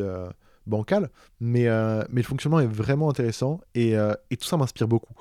bancal. 0.67 1.09
Mais, 1.39 1.65
le 1.65 2.23
fonctionnement 2.23 2.59
est 2.59 2.67
vraiment 2.67 3.09
intéressant 3.09 3.61
et, 3.75 3.95
tout 4.31 4.47
ça 4.47 4.57
m'inspire 4.57 4.87
beaucoup. 4.87 5.13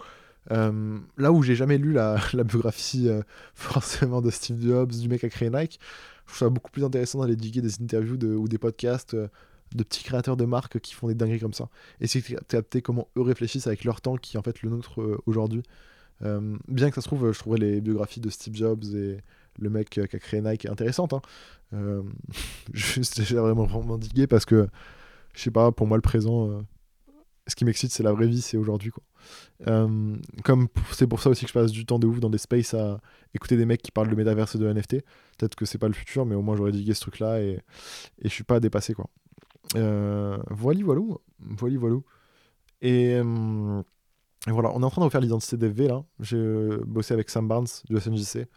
là 0.48 1.32
où 1.32 1.42
j'ai 1.42 1.54
jamais 1.54 1.78
lu 1.78 1.92
la, 1.92 2.18
biographie 2.44 3.08
forcément 3.54 4.22
de 4.22 4.30
Steve 4.30 4.62
Jobs, 4.62 4.92
du 4.92 5.08
mec 5.08 5.22
à 5.22 5.28
créé 5.28 5.50
Nike, 5.50 5.78
je 6.26 6.32
trouve 6.32 6.38
ça 6.38 6.48
beaucoup 6.48 6.70
plus 6.70 6.84
intéressant 6.84 7.20
d'aller 7.20 7.36
diguer 7.36 7.60
des 7.60 7.82
interviews 7.82 8.16
ou 8.16 8.48
des 8.48 8.58
podcasts 8.58 9.14
de 9.14 9.82
petits 9.84 10.02
créateurs 10.02 10.36
de 10.36 10.46
marques 10.46 10.80
qui 10.80 10.94
font 10.94 11.08
des 11.08 11.14
dingueries 11.14 11.40
comme 11.40 11.52
ça. 11.52 11.68
Et 12.00 12.06
c'est 12.06 12.22
capter 12.48 12.80
comment 12.80 13.08
eux 13.18 13.22
réfléchissent 13.22 13.66
avec 13.66 13.84
leur 13.84 14.00
temps 14.00 14.16
qui 14.16 14.36
est 14.36 14.40
en 14.40 14.42
fait 14.42 14.62
le 14.62 14.70
nôtre 14.70 15.20
aujourd'hui. 15.26 15.62
Euh, 16.22 16.56
bien 16.68 16.90
que 16.90 16.94
ça 16.94 17.00
se 17.00 17.06
trouve, 17.06 17.32
je 17.32 17.38
trouverais 17.38 17.60
les 17.60 17.80
biographies 17.80 18.20
de 18.20 18.30
Steve 18.30 18.54
Jobs 18.54 18.84
et 18.94 19.18
le 19.58 19.70
mec 19.70 19.90
qui 19.90 20.00
a 20.00 20.06
créé 20.06 20.40
Nike 20.40 20.66
intéressantes. 20.66 21.12
Hein. 21.12 21.22
Euh, 21.72 22.02
juste, 22.72 23.22
j'ai 23.22 23.36
vraiment, 23.36 23.64
vraiment 23.64 23.98
digué 23.98 24.26
parce 24.26 24.44
que, 24.44 24.68
je 25.34 25.40
sais 25.40 25.50
pas, 25.50 25.72
pour 25.72 25.86
moi, 25.86 25.96
le 25.96 26.02
présent, 26.02 26.50
euh, 26.50 26.60
ce 27.46 27.54
qui 27.54 27.64
m'excite, 27.64 27.90
c'est 27.90 28.02
la 28.02 28.12
vraie 28.12 28.26
vie, 28.26 28.42
c'est 28.42 28.56
aujourd'hui. 28.56 28.90
quoi. 28.90 29.02
comme 30.44 30.68
c'est 30.92 31.06
pour 31.06 31.20
ça 31.20 31.30
aussi 31.30 31.44
que 31.44 31.48
je 31.48 31.54
passe 31.54 31.72
du 31.72 31.84
temps 31.84 31.98
de 31.98 32.06
ouf 32.06 32.20
dans 32.20 32.30
des 32.30 32.38
spaces 32.38 32.74
à 32.74 33.00
écouter 33.34 33.56
des 33.56 33.66
mecs 33.66 33.82
qui 33.82 33.90
parlent 33.90 34.10
de 34.10 34.14
métaverse 34.14 34.54
et 34.54 34.58
de 34.58 34.70
NFT. 34.72 35.02
Peut-être 35.38 35.54
que 35.56 35.64
c'est 35.64 35.78
pas 35.78 35.88
le 35.88 35.94
futur, 35.94 36.26
mais 36.26 36.34
au 36.34 36.42
moins 36.42 36.56
j'aurais 36.56 36.72
digué 36.72 36.94
ce 36.94 37.00
truc-là 37.00 37.40
et, 37.40 37.60
et 38.18 38.24
je 38.24 38.28
suis 38.28 38.44
pas 38.44 38.60
dépassé. 38.60 38.94
quoi. 38.94 39.06
voilà, 39.74 40.80
voilà. 40.84 41.02
Voilà, 41.40 41.78
voilà. 41.78 41.96
Et. 42.82 43.20
Et 44.46 44.50
voilà, 44.50 44.70
on 44.74 44.80
est 44.80 44.84
en 44.84 44.90
train 44.90 45.02
de 45.02 45.04
refaire 45.04 45.20
l'identité 45.20 45.56
d'FV 45.56 45.88
là. 45.88 46.02
J'ai 46.20 46.68
bossé 46.86 47.12
avec 47.12 47.28
Sam 47.28 47.46
Barnes 47.46 47.66
du 47.88 47.98
SNJC 48.00 48.48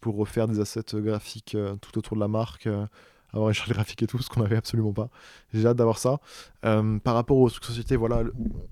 pour 0.00 0.16
refaire 0.16 0.46
des 0.46 0.60
assets 0.60 0.94
graphiques 0.94 1.54
euh, 1.54 1.76
tout 1.76 1.96
autour 1.98 2.16
de 2.16 2.20
la 2.20 2.28
marque, 2.28 2.66
euh, 2.66 2.86
avoir 3.32 3.48
une 3.48 3.54
charte 3.54 3.70
graphique 3.70 4.02
et 4.02 4.06
tout, 4.06 4.18
ce 4.18 4.28
qu'on 4.28 4.40
n'avait 4.40 4.56
absolument 4.56 4.92
pas. 4.92 5.10
J'ai 5.52 5.66
hâte 5.66 5.76
d'avoir 5.76 5.98
ça. 5.98 6.20
Euh, 6.64 6.98
par 6.98 7.14
rapport 7.14 7.36
aux 7.38 7.48
sociétés, 7.48 7.96
voilà, 7.96 8.22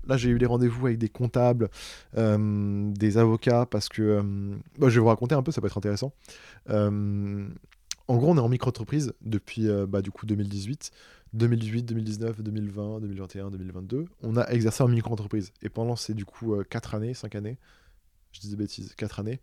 là 0.07 0.17
j'ai 0.17 0.29
eu 0.29 0.39
des 0.39 0.45
rendez-vous 0.45 0.87
avec 0.87 0.97
des 0.97 1.09
comptables, 1.09 1.69
des 2.15 3.17
avocats, 3.17 3.65
parce 3.65 3.89
que 3.89 4.21
bah, 4.79 4.89
je 4.89 4.95
vais 4.95 5.01
vous 5.01 5.07
raconter 5.07 5.35
un 5.35 5.43
peu, 5.43 5.51
ça 5.51 5.61
peut 5.61 5.67
être 5.67 5.77
intéressant. 5.77 6.13
en 6.69 8.15
gros, 8.15 8.31
on 8.31 8.37
est 8.37 8.41
en 8.41 8.49
micro-entreprise 8.49 9.13
depuis 9.21 9.67
bah, 9.87 10.01
du 10.01 10.09
coup 10.09 10.25
2018. 10.25 10.91
2018, 11.33 11.83
2019, 11.83 12.41
2020, 12.41 12.99
2021, 13.01 13.51
2022, 13.51 14.05
on 14.23 14.37
a 14.37 14.45
exercé 14.49 14.83
en 14.83 14.87
micro-entreprise. 14.87 15.51
Et 15.61 15.69
pendant 15.69 15.95
ces 15.95 16.13
du 16.13 16.25
coup 16.25 16.55
4 16.69 16.93
euh, 16.93 16.97
années, 16.97 17.13
5 17.13 17.35
années, 17.35 17.57
je 18.31 18.39
dis 18.39 18.49
des 18.49 18.55
bêtises, 18.55 18.93
4 18.95 19.19
années, 19.19 19.41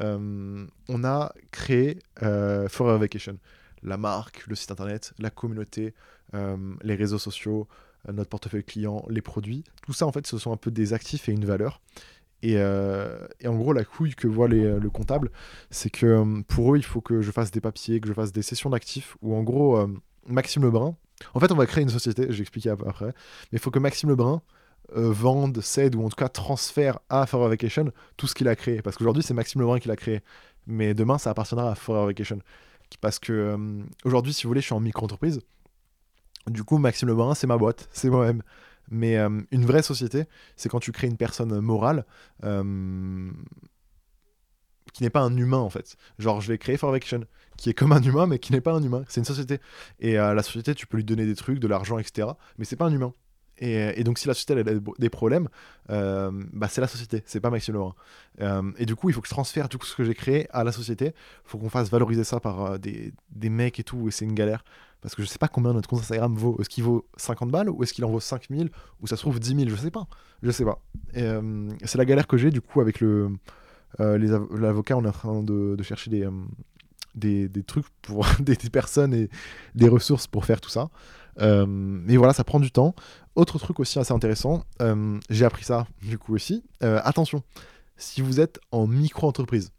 euh, 0.00 0.66
on 0.88 1.04
a 1.04 1.32
créé 1.50 1.98
euh, 2.22 2.68
Forever 2.68 2.98
Vacation. 2.98 3.38
La 3.82 3.96
marque, 3.96 4.46
le 4.46 4.54
site 4.54 4.70
internet, 4.70 5.12
la 5.18 5.30
communauté, 5.30 5.94
les 6.82 6.94
réseaux 6.96 7.18
sociaux, 7.18 7.68
notre 8.10 8.30
portefeuille 8.30 8.64
client, 8.64 9.04
les 9.08 9.20
produits. 9.20 9.62
Tout 9.82 9.92
ça, 9.92 10.06
en 10.06 10.10
fait, 10.10 10.26
ce 10.26 10.38
sont 10.38 10.52
un 10.52 10.56
peu 10.56 10.70
des 10.70 10.94
actifs 10.94 11.28
et 11.28 11.32
une 11.32 11.44
valeur. 11.44 11.80
Et, 12.42 12.58
en 12.58 13.54
gros, 13.54 13.74
la 13.74 13.84
couille 13.84 14.14
que 14.14 14.26
voit 14.26 14.48
les, 14.48 14.80
le 14.80 14.90
comptable, 14.90 15.30
c'est 15.70 15.90
que 15.90 16.42
pour 16.44 16.74
eux, 16.74 16.78
il 16.78 16.82
faut 16.82 17.02
que 17.02 17.20
je 17.20 17.30
fasse 17.30 17.50
des 17.50 17.60
papiers, 17.60 18.00
que 18.00 18.08
je 18.08 18.14
fasse 18.14 18.32
des 18.32 18.40
sessions 18.40 18.70
d'actifs, 18.70 19.18
où 19.20 19.36
en 19.36 19.42
gros, 19.42 19.86
Maxime 20.26 20.62
Lebrun, 20.62 20.96
en 21.34 21.40
fait, 21.40 21.50
on 21.52 21.56
va 21.56 21.66
créer 21.66 21.82
une 21.82 21.90
société, 21.90 22.26
je 22.28 22.32
vais 22.32 22.40
expliquer 22.40 22.70
après, 22.70 23.06
mais 23.06 23.12
il 23.54 23.58
faut 23.58 23.70
que 23.70 23.78
Maxime 23.78 24.10
Lebrun 24.10 24.42
euh, 24.96 25.10
vende, 25.10 25.60
cède 25.60 25.94
ou 25.94 26.04
en 26.04 26.08
tout 26.08 26.16
cas 26.16 26.28
transfère 26.28 26.98
à 27.08 27.26
Forever 27.26 27.50
Vacation 27.50 27.90
tout 28.16 28.26
ce 28.26 28.34
qu'il 28.34 28.48
a 28.48 28.56
créé. 28.56 28.82
Parce 28.82 28.96
qu'aujourd'hui, 28.96 29.22
c'est 29.22 29.34
Maxime 29.34 29.60
Lebrun 29.60 29.78
qui 29.78 29.88
l'a 29.88 29.96
créé. 29.96 30.20
Mais 30.66 30.94
demain, 30.94 31.18
ça 31.18 31.30
appartiendra 31.30 31.70
à 31.70 31.74
Forever 31.74 32.06
Vacation. 32.06 32.38
Parce 33.00 33.18
que 33.18 33.32
euh, 33.32 33.82
aujourd'hui, 34.04 34.32
si 34.32 34.44
vous 34.44 34.50
voulez, 34.50 34.60
je 34.60 34.66
suis 34.66 34.74
en 34.74 34.80
micro-entreprise. 34.80 35.40
Du 36.48 36.64
coup, 36.64 36.78
Maxime 36.78 37.08
Lebrun, 37.08 37.34
c'est 37.34 37.46
ma 37.46 37.56
boîte, 37.56 37.88
c'est 37.92 38.10
moi-même. 38.10 38.42
Mais 38.90 39.16
euh, 39.16 39.40
une 39.50 39.64
vraie 39.64 39.82
société, 39.82 40.24
c'est 40.56 40.68
quand 40.68 40.80
tu 40.80 40.92
crées 40.92 41.06
une 41.06 41.16
personne 41.16 41.58
morale 41.60 42.04
qui 44.94 45.02
n'est 45.02 45.10
pas 45.10 45.20
un 45.20 45.36
humain 45.36 45.58
en 45.58 45.68
fait. 45.68 45.96
Genre, 46.18 46.40
je 46.40 46.48
vais 46.48 46.56
créer 46.56 46.78
Forvaction, 46.78 47.24
qui 47.58 47.68
est 47.68 47.74
comme 47.74 47.92
un 47.92 48.02
humain, 48.02 48.26
mais 48.26 48.38
qui 48.38 48.52
n'est 48.52 48.62
pas 48.62 48.72
un 48.72 48.82
humain. 48.82 49.04
C'est 49.08 49.20
une 49.20 49.26
société. 49.26 49.58
Et 50.00 50.16
à 50.16 50.32
la 50.32 50.42
société, 50.42 50.74
tu 50.74 50.86
peux 50.86 50.96
lui 50.96 51.04
donner 51.04 51.26
des 51.26 51.34
trucs, 51.34 51.58
de 51.58 51.68
l'argent, 51.68 51.98
etc. 51.98 52.28
Mais 52.56 52.64
c'est 52.64 52.76
pas 52.76 52.86
un 52.86 52.92
humain. 52.92 53.12
Et, 53.58 54.02
donc, 54.02 54.18
si 54.18 54.26
la 54.26 54.34
société 54.34 54.52
elle, 54.54 54.68
a 54.68 54.80
des 54.98 55.10
problèmes, 55.10 55.48
euh, 55.90 56.30
bah, 56.52 56.66
c'est 56.68 56.80
la 56.80 56.88
société, 56.88 57.22
c'est 57.24 57.40
pas 57.40 57.50
Maxime 57.50 57.74
Lebrun. 57.74 57.94
Euh, 58.40 58.72
et 58.78 58.86
du 58.86 58.96
coup, 58.96 59.10
il 59.10 59.12
faut 59.12 59.20
que 59.20 59.28
je 59.28 59.32
transfère 59.32 59.68
tout 59.68 59.78
ce 59.84 59.94
que 59.94 60.02
j'ai 60.02 60.14
créé 60.14 60.48
à 60.50 60.64
la 60.64 60.72
société. 60.72 61.06
Il 61.06 61.50
faut 61.50 61.58
qu'on 61.58 61.68
fasse 61.68 61.88
valoriser 61.88 62.24
ça 62.24 62.40
par 62.40 62.64
euh, 62.64 62.78
des, 62.78 63.12
des, 63.30 63.50
mecs 63.50 63.78
et 63.78 63.84
tout, 63.84 64.08
et 64.08 64.10
c'est 64.10 64.24
une 64.24 64.34
galère. 64.34 64.64
Parce 65.00 65.14
que 65.14 65.22
je 65.22 65.28
sais 65.28 65.38
pas 65.38 65.48
combien 65.48 65.72
notre 65.72 65.88
compte 65.88 66.00
Instagram 66.00 66.34
vaut. 66.34 66.56
Est-ce 66.60 66.68
qu'il 66.68 66.82
vaut 66.82 67.06
50 67.16 67.50
balles 67.50 67.70
ou 67.70 67.82
est-ce 67.82 67.92
qu'il 67.92 68.04
en 68.04 68.10
vaut 68.10 68.20
5000 68.20 68.70
ou 69.00 69.06
ça 69.06 69.16
se 69.16 69.20
trouve 69.20 69.38
10 69.38 69.54
000 69.54 69.68
Je 69.68 69.76
sais 69.76 69.90
pas. 69.90 70.06
Je 70.42 70.50
sais 70.50 70.64
pas. 70.64 70.80
C'est 71.12 71.98
la 71.98 72.04
galère 72.04 72.26
que 72.26 72.38
j'ai 72.38 72.50
du 72.50 72.62
coup 72.62 72.80
avec 72.80 73.00
le 73.00 73.30
l'avocat. 73.98 74.96
On 74.96 75.04
est 75.04 75.08
en 75.08 75.12
train 75.12 75.42
de, 75.42 75.82
chercher 75.82 76.10
des, 76.10 77.48
des, 77.48 77.62
trucs 77.62 77.86
pour 78.02 78.26
des, 78.40 78.56
des, 78.56 78.70
personnes 78.70 79.14
et 79.14 79.28
des 79.74 79.88
ressources 79.88 80.26
pour 80.26 80.44
faire 80.44 80.60
tout 80.60 80.70
ça. 80.70 80.88
mais 81.38 82.16
voilà, 82.16 82.32
ça 82.32 82.44
prend 82.44 82.60
du 82.60 82.70
temps. 82.70 82.94
Autre 83.36 83.58
truc 83.58 83.80
aussi 83.80 83.98
assez 83.98 84.12
intéressant, 84.12 84.62
euh, 84.80 85.18
j'ai 85.28 85.44
appris 85.44 85.64
ça 85.64 85.88
du 86.02 86.18
coup 86.18 86.34
aussi. 86.34 86.62
Euh, 86.84 87.00
attention, 87.02 87.42
si 87.96 88.20
vous 88.20 88.38
êtes 88.38 88.60
en 88.70 88.86
micro-entreprise 88.86 89.72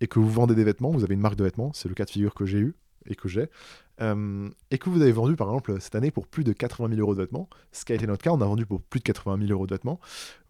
et 0.00 0.06
que 0.06 0.18
vous 0.18 0.30
vendez 0.30 0.54
des 0.54 0.64
vêtements, 0.64 0.90
vous 0.90 1.04
avez 1.04 1.12
une 1.12 1.20
marque 1.20 1.36
de 1.36 1.44
vêtements, 1.44 1.72
c'est 1.74 1.88
le 1.88 1.94
cas 1.94 2.06
de 2.06 2.10
figure 2.10 2.32
que 2.32 2.46
j'ai 2.46 2.58
eu 2.58 2.74
et 3.06 3.14
que 3.14 3.28
j'ai, 3.28 3.50
euh, 4.00 4.48
et 4.70 4.78
que 4.78 4.90
vous 4.90 5.02
avez 5.02 5.12
vendu 5.12 5.36
par 5.36 5.48
exemple 5.48 5.80
cette 5.80 5.94
année 5.94 6.10
pour 6.10 6.26
plus 6.26 6.44
de 6.44 6.52
80 6.52 6.88
000 6.88 7.00
euros 7.00 7.14
de 7.14 7.22
vêtements, 7.22 7.48
ce 7.72 7.84
qui 7.84 7.92
a 7.92 7.94
été 7.94 8.06
notre 8.06 8.22
cas, 8.22 8.30
on 8.30 8.40
a 8.40 8.44
vendu 8.46 8.66
pour 8.66 8.82
plus 8.82 9.00
de 9.00 9.04
80 9.04 9.38
000 9.46 9.52
euros 9.52 9.66
de 9.66 9.74
vêtements, 9.74 10.00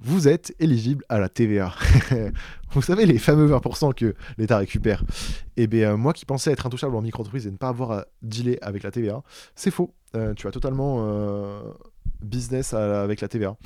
vous 0.01 0.29
êtes 0.29 0.55
éligible 0.59 1.05
à 1.09 1.19
la 1.19 1.29
TVA. 1.29 1.75
vous 2.73 2.83
savez 2.83 3.07
les 3.07 3.19
fameux 3.19 3.49
20% 3.49 3.95
que 3.95 4.15
l'État 4.39 4.59
récupère. 4.59 5.03
Et 5.57 5.65
eh 5.65 5.67
bien 5.67 5.97
moi 5.97 6.13
qui 6.13 6.25
pensais 6.25 6.53
être 6.53 6.67
intouchable 6.67 6.97
en 6.97 7.03
micro-entreprise 7.03 7.47
et 7.47 7.51
ne 7.51 7.57
pas 7.57 7.69
avoir 7.69 7.93
à 7.93 8.07
dealer 8.23 8.59
avec 8.63 8.83
la 8.83 8.91
TVA, 8.91 9.23
c'est 9.55 9.71
faux. 9.71 9.95
tu 10.37 10.47
as 10.47 10.51
totalement 10.51 11.63
business 12.23 12.75
avec 12.75 13.21
la 13.21 13.29
TVA 13.29 13.57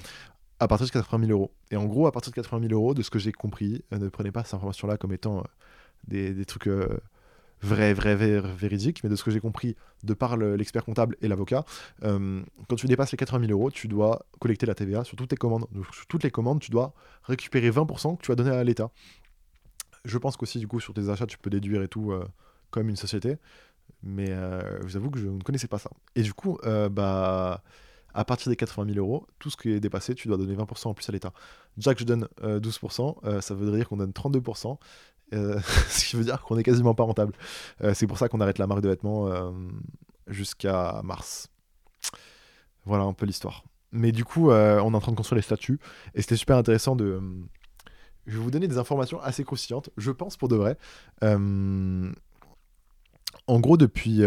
à 0.61 0.68
partir 0.68 0.87
de 0.87 0.93
80 0.93 1.26
000 1.26 1.39
euros. 1.39 1.53
Et 1.70 1.76
en 1.76 1.85
gros, 1.85 2.07
à 2.07 2.12
partir 2.12 2.31
de 2.31 2.37
80 2.37 2.68
000 2.68 2.72
euros, 2.72 2.95
de 2.95 3.03
ce 3.03 3.11
que 3.11 3.18
j'ai 3.18 3.33
compris, 3.33 3.85
euh, 3.93 3.99
ne 3.99 4.09
prenez 4.09 4.33
pas 4.33 4.45
cette 4.45 4.55
information-là 4.55 4.97
comme 4.97 5.12
étant 5.12 5.39
euh, 5.39 6.35
des, 6.35 6.45
trucs 6.45 6.68
euh, 7.64 7.66
vrais, 7.66 7.94
vrais, 7.94 8.16
véridiques, 8.40 9.02
mais 9.04 9.11
de 9.11 9.16
ce 9.16 9.24
que 9.24 9.30
j'ai 9.30 9.40
compris 9.40 9.76
de 10.04 10.14
par 10.14 10.36
l'expert 10.36 10.84
comptable 10.84 11.16
et 11.20 11.28
l'avocat, 11.28 11.64
quand 12.02 12.76
tu 12.76 12.86
dépasses 12.86 13.12
les 13.12 13.18
80 13.18 13.46
000 13.46 13.52
euros, 13.52 13.70
tu 13.70 13.88
dois 13.88 14.26
collecter 14.38 14.66
la 14.66 14.74
TVA 14.74 15.04
sur 15.04 15.16
toutes 15.16 15.30
tes 15.30 15.36
commandes. 15.36 15.66
Donc, 15.72 15.86
sur 15.92 16.06
toutes 16.06 16.22
les 16.22 16.30
commandes, 16.30 16.61
tu 16.61 16.70
dois 16.70 16.94
récupérer 17.24 17.70
20% 17.70 18.16
que 18.16 18.22
tu 18.22 18.32
as 18.32 18.34
donné 18.34 18.50
à 18.50 18.62
l'État. 18.62 18.90
Je 20.04 20.18
pense 20.18 20.36
qu'aussi, 20.36 20.59
du 20.59 20.68
coup, 20.68 20.80
sur 20.80 20.94
tes 20.94 21.09
achats, 21.09 21.26
tu 21.26 21.38
peux 21.38 21.50
déduire 21.50 21.82
et 21.82 21.88
tout 21.88 22.12
comme 22.70 22.88
une 22.88 22.96
société. 22.96 23.36
Mais 24.02 24.26
je 24.26 24.84
vous 24.84 24.96
avoue 24.96 25.11
que 25.11 25.18
je 25.18 25.26
ne 25.26 25.42
connaissais 25.42 25.68
pas 25.68 25.78
ça. 25.78 25.90
Et 26.14 26.22
du 26.22 26.34
coup, 26.34 26.59
bah 26.90 27.62
à 28.14 28.24
partir 28.24 28.50
des 28.50 28.56
80 28.56 28.94
000 28.94 28.98
euros, 28.98 29.26
tout 29.38 29.50
ce 29.50 29.56
qui 29.56 29.70
est 29.70 29.80
dépassé, 29.80 30.14
tu 30.14 30.28
dois 30.28 30.36
donner 30.36 30.54
20% 30.54 30.88
en 30.88 30.94
plus 30.94 31.09
à 31.09 31.12
l'État. 31.12 31.32
Que 31.76 31.98
je 31.98 32.04
donne 32.04 32.26
12%, 32.42 33.16
euh, 33.24 33.28
euh, 33.28 33.40
ça 33.40 33.54
veut 33.54 33.70
dire 33.70 33.88
qu'on 33.88 33.96
donne 33.96 34.11
32%, 34.11 34.76
euh, 35.35 35.61
ce 35.89 36.07
qui 36.07 36.16
veut 36.16 36.24
dire 36.24 36.43
qu'on 36.43 36.59
est 36.59 36.62
quasiment 36.62 36.95
pas 36.95 37.05
rentable. 37.05 37.33
c'est 37.95 38.07
pour 38.07 38.18
ça 38.18 38.29
qu'on 38.29 38.41
arrête 38.41 38.59
la 38.59 38.66
marque 38.66 38.83
de 38.83 38.89
vêtements 38.89 39.29
jusqu'à 40.26 41.01
mars. 41.05 41.49
Voilà 42.85 43.05
un 43.05 43.12
peu 43.12 43.26
l'histoire. 43.26 43.64
Mais 43.93 44.12
du 44.12 44.24
coup, 44.24 44.51
on 44.51 44.93
est 44.93 44.97
en 44.97 45.01
train 45.01 45.12
de 45.12 45.16
construire 45.16 45.37
les 45.39 45.43
statuts, 45.43 45.81
et 46.14 46.22
c'était 46.22 46.37
super 46.37 46.57
intéressant 46.57 46.97
de... 46.97 47.20
Je 48.26 48.37
vais 48.37 48.43
vous 48.43 48.51
donner 48.51 48.68
des 48.68 48.76
informations 48.76 49.20
assez 49.22 49.43
croustillantes, 49.43 49.89
je 49.97 50.11
pense 50.11 50.37
pour 50.37 50.49
de 50.49 50.57
vrai. 50.57 50.76
en 51.22 52.11
gros, 53.61 53.76
depuis 53.76 54.22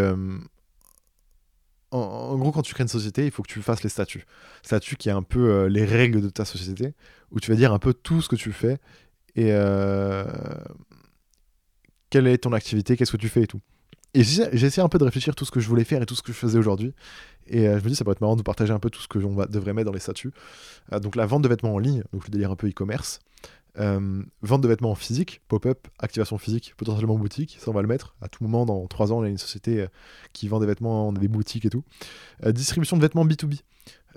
en, 1.92 2.38
gros, 2.38 2.52
quand 2.52 2.62
tu 2.62 2.74
crées 2.74 2.84
une 2.84 2.88
société, 2.88 3.26
il 3.26 3.32
faut 3.32 3.44
que 3.44 3.52
tu 3.52 3.62
fasses 3.62 3.84
les 3.84 3.90
statuts. 3.90 4.26
Statuts 4.64 4.96
qui 4.96 5.10
est 5.10 5.14
un 5.14 5.24
peu 5.24 5.50
euh, 5.50 5.70
les 5.70 5.84
règles 5.84 6.22
de 6.22 6.30
ta 6.30 6.46
société, 6.46 6.94
où 7.32 7.40
tu 7.40 7.52
vas 7.52 7.58
dire 7.58 7.74
un 7.74 7.80
peu 7.80 7.94
tout 7.94 8.22
ce 8.22 8.30
que 8.30 8.38
tu 8.38 8.54
fais 8.54 8.80
et 9.36 9.50
euh, 9.52 10.26
quelle 12.10 12.28
est 12.28 12.40
ton 12.40 12.54
activité, 12.54 12.98
qu'est-ce 12.98 13.12
que 13.12 13.18
tu 13.18 13.30
fais 13.30 13.44
et 13.44 13.48
tout? 13.48 13.62
Et 14.14 14.24
j'ai 14.24 14.44
essayé 14.66 14.84
un 14.84 14.90
peu 14.90 14.98
de 14.98 15.06
réfléchir 15.06 15.36
tout 15.36 15.46
ce 15.46 15.52
que 15.52 15.62
je 15.62 15.70
voulais 15.70 15.86
faire 15.86 16.02
et 16.02 16.06
tout 16.06 16.16
ce 16.16 16.22
que 16.22 16.34
je 16.34 16.38
faisais 16.38 16.58
aujourd'hui. 16.58 16.94
Et 17.48 17.68
euh, 17.68 17.80
je 17.80 17.84
me 17.84 17.90
dis, 17.90 17.96
ça 17.96 18.04
pourrait 18.04 18.14
être 18.14 18.22
marrant 18.22 18.36
de 18.36 18.42
partager 18.42 18.74
un 18.74 18.80
peu 18.80 18.90
tout 18.90 19.02
ce 19.02 19.08
que 19.08 19.20
l'on 19.20 19.34
devrait 19.46 19.74
mettre 19.74 19.86
dans 19.86 19.94
les 19.94 20.02
statuts. 20.02 20.32
donc 21.02 21.16
la 21.16 21.26
vente 21.26 21.44
de 21.44 21.48
vêtements 21.48 21.74
en 21.74 21.80
ligne, 21.80 22.04
donc 22.12 22.26
le 22.26 22.32
délire 22.32 22.52
un 22.52 22.56
peu 22.56 22.68
e-commerce. 22.68 23.20
Euh, 23.80 24.22
vente 24.42 24.62
de 24.62 24.68
vêtements 24.68 24.96
physique, 24.96 25.42
pop-up, 25.48 25.88
activation 26.00 26.38
physique, 26.38 26.74
potentiellement 26.76 27.18
boutique, 27.18 27.58
ça 27.60 27.72
on 27.72 27.74
va 27.74 27.82
le 27.82 27.88
mettre. 27.88 28.16
À 28.22 28.28
tout 28.28 28.44
moment, 28.44 28.66
dans 28.66 28.86
3 28.88 29.14
ans, 29.14 29.20
on 29.20 29.24
a 29.24 29.30
une 29.30 29.38
société 29.38 29.82
euh, 29.82 29.88
qui 30.34 30.48
vend 30.48 30.60
des 30.60 30.66
vêtements, 30.66 31.08
on 31.08 31.16
a 31.16 31.20
des 31.20 31.30
boutiques 31.30 31.66
et 31.66 31.70
tout. 31.70 31.84
Euh, 32.46 32.52
distribution 32.52 32.98
de 32.98 33.02
vêtements 33.02 33.26
B2B. 33.26 33.62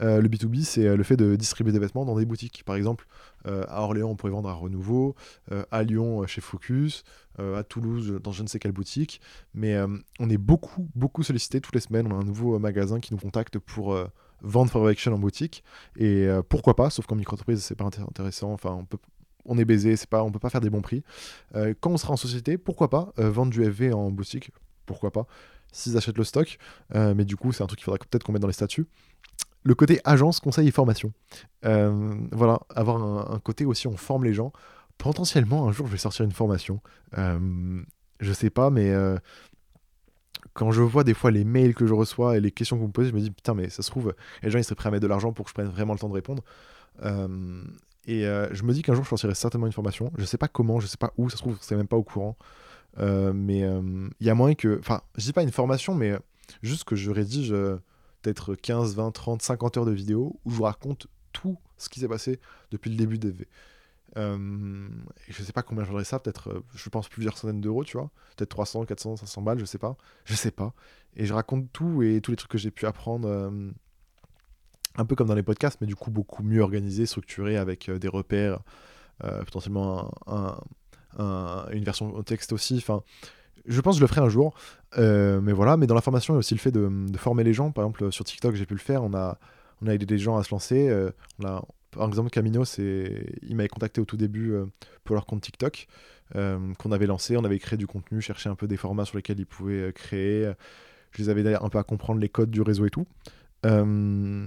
le 0.00 0.28
B2B, 0.28 0.64
c'est 0.64 0.96
le 0.96 1.02
fait 1.04 1.16
de 1.16 1.36
distribuer 1.36 1.72
des 1.72 1.78
vêtements 1.78 2.04
dans 2.04 2.16
des 2.16 2.24
boutiques. 2.24 2.64
Par 2.64 2.74
exemple, 2.74 3.06
à 3.45 3.82
Orléans, 3.82 4.11
on 4.11 4.16
pourrait 4.16 4.32
vendre 4.32 4.49
à 4.49 4.55
Renouveau, 4.55 5.14
à 5.70 5.82
Lyon, 5.82 6.26
chez 6.26 6.40
Focus, 6.40 7.05
à 7.38 7.62
Toulouse, 7.62 8.20
dans 8.22 8.32
je 8.32 8.42
ne 8.42 8.49
sais 8.49 8.59
quelle 8.59 8.72
boutique. 8.72 9.20
Mais 9.55 9.76
on 10.18 10.30
est 10.30 10.38
beaucoup, 10.38 10.88
beaucoup 10.95 11.22
sollicité 11.22 11.61
toutes 11.61 11.74
les 11.74 11.80
semaines. 11.80 12.11
On 12.11 12.16
a 12.16 12.20
un 12.20 12.24
nouveau 12.24 12.59
magasin 12.59 13.01
qui 13.01 13.12
nous 13.12 13.20
contacte 13.20 13.59
pour 13.59 13.97
vendre 14.42 14.70
For 14.70 14.86
Action 14.86 15.12
en 15.12 15.18
boutique. 15.18 15.62
Et 15.97 16.26
pourquoi 16.49 16.76
pas, 16.76 16.90
sauf 16.90 17.07
qu'en 17.07 17.16
micro-entreprise, 17.16 17.62
c'est 17.62 17.76
pas 17.76 17.84
intéressant. 17.84 18.53
Enfin, 18.53 18.86
on 19.45 19.59
est 19.59 19.64
baisé, 19.64 19.97
c'est 19.97 20.09
pas, 20.09 20.22
on 20.22 20.32
peut 20.32 20.38
pas 20.38 20.51
faire 20.51 20.61
des 20.61 20.70
bons 20.70 20.82
prix. 20.82 21.03
Euh, 21.55 21.74
quand 21.80 21.90
on 21.90 21.97
sera 21.97 22.12
en 22.12 22.16
société, 22.16 22.59
pourquoi 22.59 22.90
pas 22.90 23.12
euh, 23.18 23.30
vendre 23.30 23.53
du 23.53 23.62
FV 23.62 23.92
en 23.92 24.11
boutique? 24.11 24.51
Pourquoi 24.86 25.12
pas 25.12 25.26
S'ils 25.72 25.97
achètent 25.97 26.18
le 26.18 26.24
stock, 26.24 26.59
euh, 26.95 27.14
mais 27.14 27.24
du 27.24 27.36
coup, 27.36 27.53
c'est 27.53 27.62
un 27.62 27.66
truc 27.66 27.78
qu'il 27.78 27.84
faudra 27.84 27.99
peut-être 27.99 28.22
qu'on 28.22 28.32
mette 28.32 28.42
dans 28.42 28.49
les 28.49 28.55
statuts. 28.55 28.86
Le 29.64 29.74
côté 29.74 30.00
agence, 30.04 30.40
conseil 30.40 30.68
et 30.68 30.70
formation. 30.70 31.12
voilà, 31.62 32.60
avoir 32.74 33.32
un, 33.32 33.38
côté 33.38 33.64
aussi, 33.64 33.86
on 33.86 33.96
forme 33.96 34.24
les 34.24 34.34
gens. 34.34 34.52
Potentiellement, 34.98 35.66
un 35.66 35.72
jour, 35.72 35.86
je 35.86 35.92
vais 35.92 35.98
sortir 35.98 36.24
une 36.24 36.32
formation. 36.32 36.80
je 37.16 38.32
sais 38.32 38.50
pas, 38.50 38.70
mais 38.70 38.92
quand 40.52 40.70
je 40.70 40.82
vois 40.82 41.02
des 41.02 41.14
fois 41.14 41.30
les 41.30 41.44
mails 41.44 41.74
que 41.74 41.86
je 41.86 41.94
reçois 41.94 42.36
et 42.36 42.40
les 42.40 42.50
questions 42.50 42.76
que 42.76 42.82
vous 42.82 42.88
me 42.88 42.92
posez, 42.92 43.08
je 43.08 43.14
me 43.14 43.20
dis 43.20 43.30
putain, 43.30 43.54
mais 43.54 43.70
ça 43.70 43.82
se 43.82 43.90
trouve, 43.90 44.14
les 44.42 44.50
gens 44.50 44.58
ils 44.58 44.64
seraient 44.64 44.74
prêts 44.74 44.88
à 44.88 44.92
mettre 44.92 45.02
de 45.02 45.08
l'argent 45.08 45.32
pour 45.32 45.46
que 45.46 45.50
je 45.50 45.54
prenne 45.54 45.68
vraiment 45.68 45.94
le 45.94 45.98
temps 45.98 46.10
de 46.10 46.14
répondre. 46.14 46.42
Et 48.06 48.26
euh, 48.26 48.52
je 48.52 48.62
me 48.64 48.72
dis 48.72 48.82
qu'un 48.82 48.94
jour, 48.94 49.04
je 49.04 49.08
sortirai 49.08 49.34
certainement 49.34 49.66
une 49.66 49.72
formation. 49.72 50.12
Je 50.18 50.24
sais 50.24 50.38
pas 50.38 50.48
comment, 50.48 50.80
je 50.80 50.86
sais 50.86 50.96
pas 50.96 51.12
où, 51.16 51.30
ça 51.30 51.36
se 51.36 51.42
trouve, 51.42 51.56
c'est 51.60 51.76
même 51.76 51.88
pas 51.88 51.96
au 51.96 52.02
courant. 52.02 52.36
Euh, 52.98 53.32
mais 53.34 53.62
euh, 53.62 54.08
il 54.20 54.26
y 54.26 54.30
a 54.30 54.34
moyen 54.34 54.54
que. 54.54 54.78
Enfin, 54.78 55.00
je 55.16 55.24
dis 55.24 55.32
pas 55.32 55.42
une 55.42 55.52
formation, 55.52 55.94
mais 55.94 56.14
juste 56.62 56.84
que 56.84 56.96
je 56.96 57.10
rédige 57.10 57.54
peut-être 58.24 58.54
15, 58.54 58.96
20, 58.96 59.12
30, 59.12 59.42
50 59.42 59.76
heures 59.76 59.84
de 59.84 59.92
vidéo 59.92 60.40
où 60.44 60.50
je 60.50 60.56
vous 60.56 60.62
raconte 60.64 61.06
tout 61.32 61.58
ce 61.76 61.88
qui 61.88 62.00
s'est 62.00 62.08
passé 62.08 62.40
depuis 62.70 62.90
le 62.90 62.96
début 62.96 63.18
de 63.18 63.30
DV. 63.30 63.48
Euh, 64.16 64.88
je 65.28 65.42
sais 65.42 65.52
pas 65.52 65.62
combien 65.62 65.84
j'aurais 65.84 66.04
ça, 66.04 66.18
peut-être, 66.18 66.62
je 66.74 66.88
pense, 66.88 67.08
plusieurs 67.08 67.36
centaines 67.36 67.60
d'euros, 67.60 67.84
tu 67.84 67.96
vois. 67.96 68.10
Peut-être 68.36 68.50
300, 68.50 68.86
400, 68.86 69.16
500 69.16 69.42
balles, 69.42 69.58
je 69.58 69.64
sais 69.64 69.78
pas. 69.78 69.96
Je 70.24 70.34
sais 70.34 70.50
pas. 70.50 70.72
Et 71.16 71.26
je 71.26 71.34
raconte 71.34 71.72
tout 71.72 72.02
et 72.02 72.20
tous 72.20 72.30
les 72.30 72.36
trucs 72.36 72.50
que 72.50 72.58
j'ai 72.58 72.70
pu 72.70 72.86
apprendre 72.86 73.28
un 74.96 75.04
peu 75.04 75.14
comme 75.14 75.28
dans 75.28 75.34
les 75.34 75.42
podcasts, 75.42 75.80
mais 75.80 75.86
du 75.86 75.96
coup 75.96 76.10
beaucoup 76.10 76.42
mieux 76.42 76.60
organisé, 76.60 77.06
structuré, 77.06 77.56
avec 77.56 77.88
euh, 77.88 77.98
des 77.98 78.08
repères, 78.08 78.60
euh, 79.24 79.42
potentiellement 79.44 80.10
une 81.18 81.84
version 81.84 82.22
texte 82.22 82.52
aussi. 82.52 82.76
Enfin, 82.78 83.02
je 83.66 83.80
pense 83.80 83.96
que 83.96 84.00
je 84.00 84.04
le 84.04 84.08
ferai 84.08 84.20
un 84.20 84.28
jour. 84.28 84.54
Euh, 84.98 85.40
mais 85.40 85.52
voilà, 85.52 85.76
mais 85.76 85.86
dans 85.86 85.94
la 85.94 86.00
formation, 86.00 86.34
il 86.34 86.36
y 86.36 86.38
a 86.38 86.40
aussi 86.40 86.54
le 86.54 86.60
fait 86.60 86.72
de, 86.72 86.90
former 87.16 87.44
les 87.44 87.52
gens. 87.52 87.70
Par 87.70 87.84
exemple, 87.84 88.12
sur 88.12 88.24
TikTok, 88.24 88.54
j'ai 88.54 88.66
pu 88.66 88.74
le 88.74 88.80
faire. 88.80 89.02
On 89.02 89.14
a, 89.14 89.38
aidé 89.86 90.06
des 90.06 90.18
gens 90.18 90.36
à 90.36 90.44
se 90.44 90.50
lancer. 90.50 90.90
a, 91.44 91.62
par 91.90 92.08
exemple, 92.08 92.30
Camino, 92.30 92.64
il 92.78 93.56
m'avait 93.56 93.68
contacté 93.68 94.00
au 94.00 94.04
tout 94.04 94.16
début 94.16 94.54
pour 95.04 95.14
leur 95.14 95.26
compte 95.26 95.42
TikTok 95.42 95.86
qu'on 96.32 96.92
avait 96.92 97.06
lancé. 97.06 97.36
On 97.36 97.44
avait 97.44 97.58
créé 97.58 97.76
du 97.76 97.86
contenu, 97.86 98.20
cherché 98.20 98.48
un 98.48 98.54
peu 98.54 98.66
des 98.66 98.76
formats 98.76 99.04
sur 99.04 99.16
lesquels 99.16 99.38
ils 99.38 99.46
pouvaient 99.46 99.92
créer. 99.92 100.52
Je 101.12 101.22
les 101.22 101.28
avais 101.28 101.42
d'ailleurs 101.42 101.64
un 101.64 101.68
peu 101.68 101.78
à 101.78 101.84
comprendre 101.84 102.20
les 102.20 102.28
codes 102.28 102.50
du 102.50 102.62
réseau 102.62 102.86
et 102.86 102.90
tout. 102.90 103.06
Euh, 103.64 104.46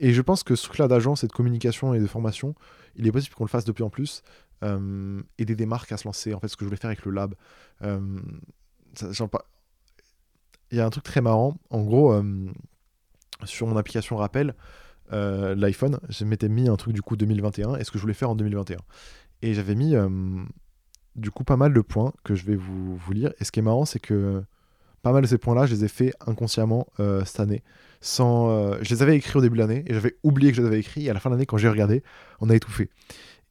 et 0.00 0.12
je 0.12 0.22
pense 0.22 0.42
que 0.42 0.54
ce 0.54 0.64
truc-là 0.64 0.88
d'agence 0.88 1.24
et 1.24 1.26
de 1.26 1.32
communication 1.32 1.94
et 1.94 2.00
de 2.00 2.06
formation, 2.06 2.54
il 2.96 3.06
est 3.06 3.12
possible 3.12 3.34
qu'on 3.34 3.44
le 3.44 3.48
fasse 3.48 3.64
de 3.64 3.72
plus 3.72 3.84
en 3.84 3.90
plus. 3.90 4.22
Euh, 4.62 5.22
aider 5.38 5.56
des 5.56 5.66
marques 5.66 5.90
à 5.90 5.96
se 5.96 6.04
lancer. 6.04 6.34
En 6.34 6.40
fait, 6.40 6.48
ce 6.48 6.56
que 6.56 6.64
je 6.64 6.66
voulais 6.66 6.76
faire 6.76 6.90
avec 6.90 7.04
le 7.04 7.10
lab. 7.10 7.34
Euh, 7.82 8.20
il 10.70 10.78
y 10.78 10.80
a 10.80 10.86
un 10.86 10.90
truc 10.90 11.04
très 11.04 11.20
marrant. 11.20 11.56
En 11.70 11.82
gros, 11.82 12.14
sur 13.44 13.66
mon 13.66 13.76
application 13.76 14.16
rappel, 14.16 14.54
l'iPhone, 15.10 15.98
je 16.08 16.24
m'étais 16.24 16.48
mis 16.48 16.68
un 16.68 16.76
truc 16.76 16.94
du 16.94 17.02
coup 17.02 17.16
2021 17.16 17.76
et 17.76 17.84
ce 17.84 17.90
que 17.90 17.98
je 17.98 18.02
voulais 18.02 18.14
faire 18.14 18.30
en 18.30 18.34
2021. 18.34 18.78
Et 19.42 19.54
j'avais 19.54 19.74
mis 19.74 19.94
du 21.16 21.30
coup 21.30 21.44
pas 21.44 21.56
mal 21.56 21.74
de 21.74 21.80
points 21.80 22.12
que 22.24 22.34
je 22.34 22.44
vais 22.46 22.56
vous, 22.56 22.98
lire. 23.12 23.32
Et 23.40 23.44
ce 23.44 23.52
qui 23.52 23.60
est 23.60 23.62
marrant, 23.62 23.84
c'est 23.84 24.00
que 24.00 24.42
pas 25.02 25.12
mal 25.12 25.22
de 25.22 25.26
ces 25.26 25.38
points-là, 25.38 25.66
je 25.66 25.74
les 25.74 25.84
ai 25.84 25.88
faits 25.88 26.14
inconsciemment 26.26 26.86
cette 27.24 27.40
année. 27.40 27.62
sans. 28.00 28.50
euh, 28.50 28.78
je 28.82 28.94
les 28.94 29.02
avais 29.02 29.16
écrits 29.16 29.38
au 29.38 29.40
début 29.42 29.56
de 29.56 29.62
l'année 29.62 29.84
et 29.86 29.94
j'avais 29.94 30.16
oublié 30.22 30.50
que 30.50 30.56
je 30.56 30.62
les 30.62 30.68
avais 30.68 30.80
écrits. 30.80 31.06
Et 31.06 31.10
à 31.10 31.14
la 31.14 31.20
fin 31.20 31.30
de 31.30 31.34
l'année, 31.34 31.46
quand 31.46 31.56
j'ai 31.58 31.68
regardé, 31.68 32.02
on 32.40 32.50
a 32.50 32.54
étouffé. 32.54 32.90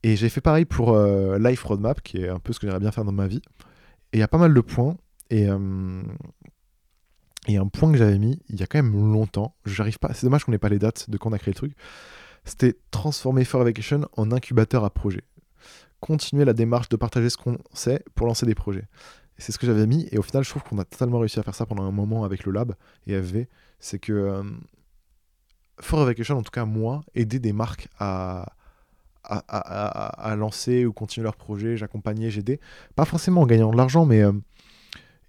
Et 0.03 0.15
j'ai 0.15 0.29
fait 0.29 0.41
pareil 0.41 0.65
pour 0.65 0.93
euh, 0.93 1.37
Life 1.37 1.63
Roadmap, 1.63 2.01
qui 2.01 2.17
est 2.17 2.29
un 2.29 2.39
peu 2.39 2.53
ce 2.53 2.59
que 2.59 2.67
j'aimerais 2.67 2.79
bien 2.79 2.91
faire 2.91 3.05
dans 3.05 3.11
ma 3.11 3.27
vie. 3.27 3.41
Et 4.13 4.17
il 4.17 4.19
y 4.19 4.23
a 4.23 4.27
pas 4.27 4.37
mal 4.37 4.53
de 4.53 4.61
points. 4.61 4.97
Et. 5.29 5.47
euh, 5.49 6.03
un 7.49 7.67
point 7.67 7.91
que 7.91 7.97
j'avais 7.97 8.19
mis 8.19 8.39
il 8.49 8.59
y 8.59 8.63
a 8.63 8.67
quand 8.67 8.81
même 8.81 9.11
longtemps, 9.11 9.55
j'arrive 9.65 9.99
pas, 9.99 10.13
c'est 10.13 10.25
dommage 10.25 10.43
qu'on 10.43 10.51
n'ait 10.51 10.57
pas 10.57 10.69
les 10.69 10.79
dates 10.79 11.09
de 11.09 11.17
quand 11.17 11.29
on 11.29 11.33
a 11.33 11.39
créé 11.39 11.51
le 11.51 11.55
truc, 11.55 11.73
c'était 12.45 12.77
transformer 12.91 13.45
For 13.45 13.63
Vacation 13.63 14.07
en 14.15 14.31
incubateur 14.31 14.83
à 14.83 14.89
projet. 14.89 15.23
Continuer 15.99 16.45
la 16.45 16.53
démarche 16.53 16.89
de 16.89 16.95
partager 16.95 17.29
ce 17.29 17.37
qu'on 17.37 17.57
sait 17.73 18.03
pour 18.15 18.27
lancer 18.27 18.45
des 18.45 18.55
projets. 18.55 18.87
Et 19.37 19.41
c'est 19.41 19.51
ce 19.51 19.59
que 19.59 19.65
j'avais 19.65 19.87
mis, 19.87 20.07
et 20.11 20.17
au 20.17 20.23
final, 20.23 20.43
je 20.43 20.49
trouve 20.49 20.63
qu'on 20.63 20.79
a 20.79 20.85
totalement 20.85 21.19
réussi 21.19 21.39
à 21.39 21.43
faire 21.43 21.55
ça 21.55 21.65
pendant 21.65 21.83
un 21.83 21.91
moment 21.91 22.23
avec 22.23 22.45
le 22.45 22.51
lab 22.51 22.75
et 23.07 23.13
FV. 23.13 23.47
C'est 23.79 23.99
que 23.99 24.13
euh, 24.13 24.43
For 25.79 26.03
Vacation, 26.05 26.37
en 26.37 26.43
tout 26.43 26.51
cas 26.51 26.65
moi, 26.65 27.03
aider 27.13 27.39
des 27.39 27.53
marques 27.53 27.87
à, 27.99 28.53
à, 29.23 30.35
lancer 30.35 30.85
ou 30.85 30.93
continuer 30.93 31.23
leur 31.23 31.35
projet, 31.35 31.77
j'accompagnais, 31.77 32.29
j'aidais. 32.29 32.59
Pas 32.95 33.05
forcément 33.05 33.41
en 33.41 33.45
gagnant 33.45 33.71
de 33.71 33.77
l'argent, 33.77 34.05
mais 34.05 34.21
euh, 34.21 34.31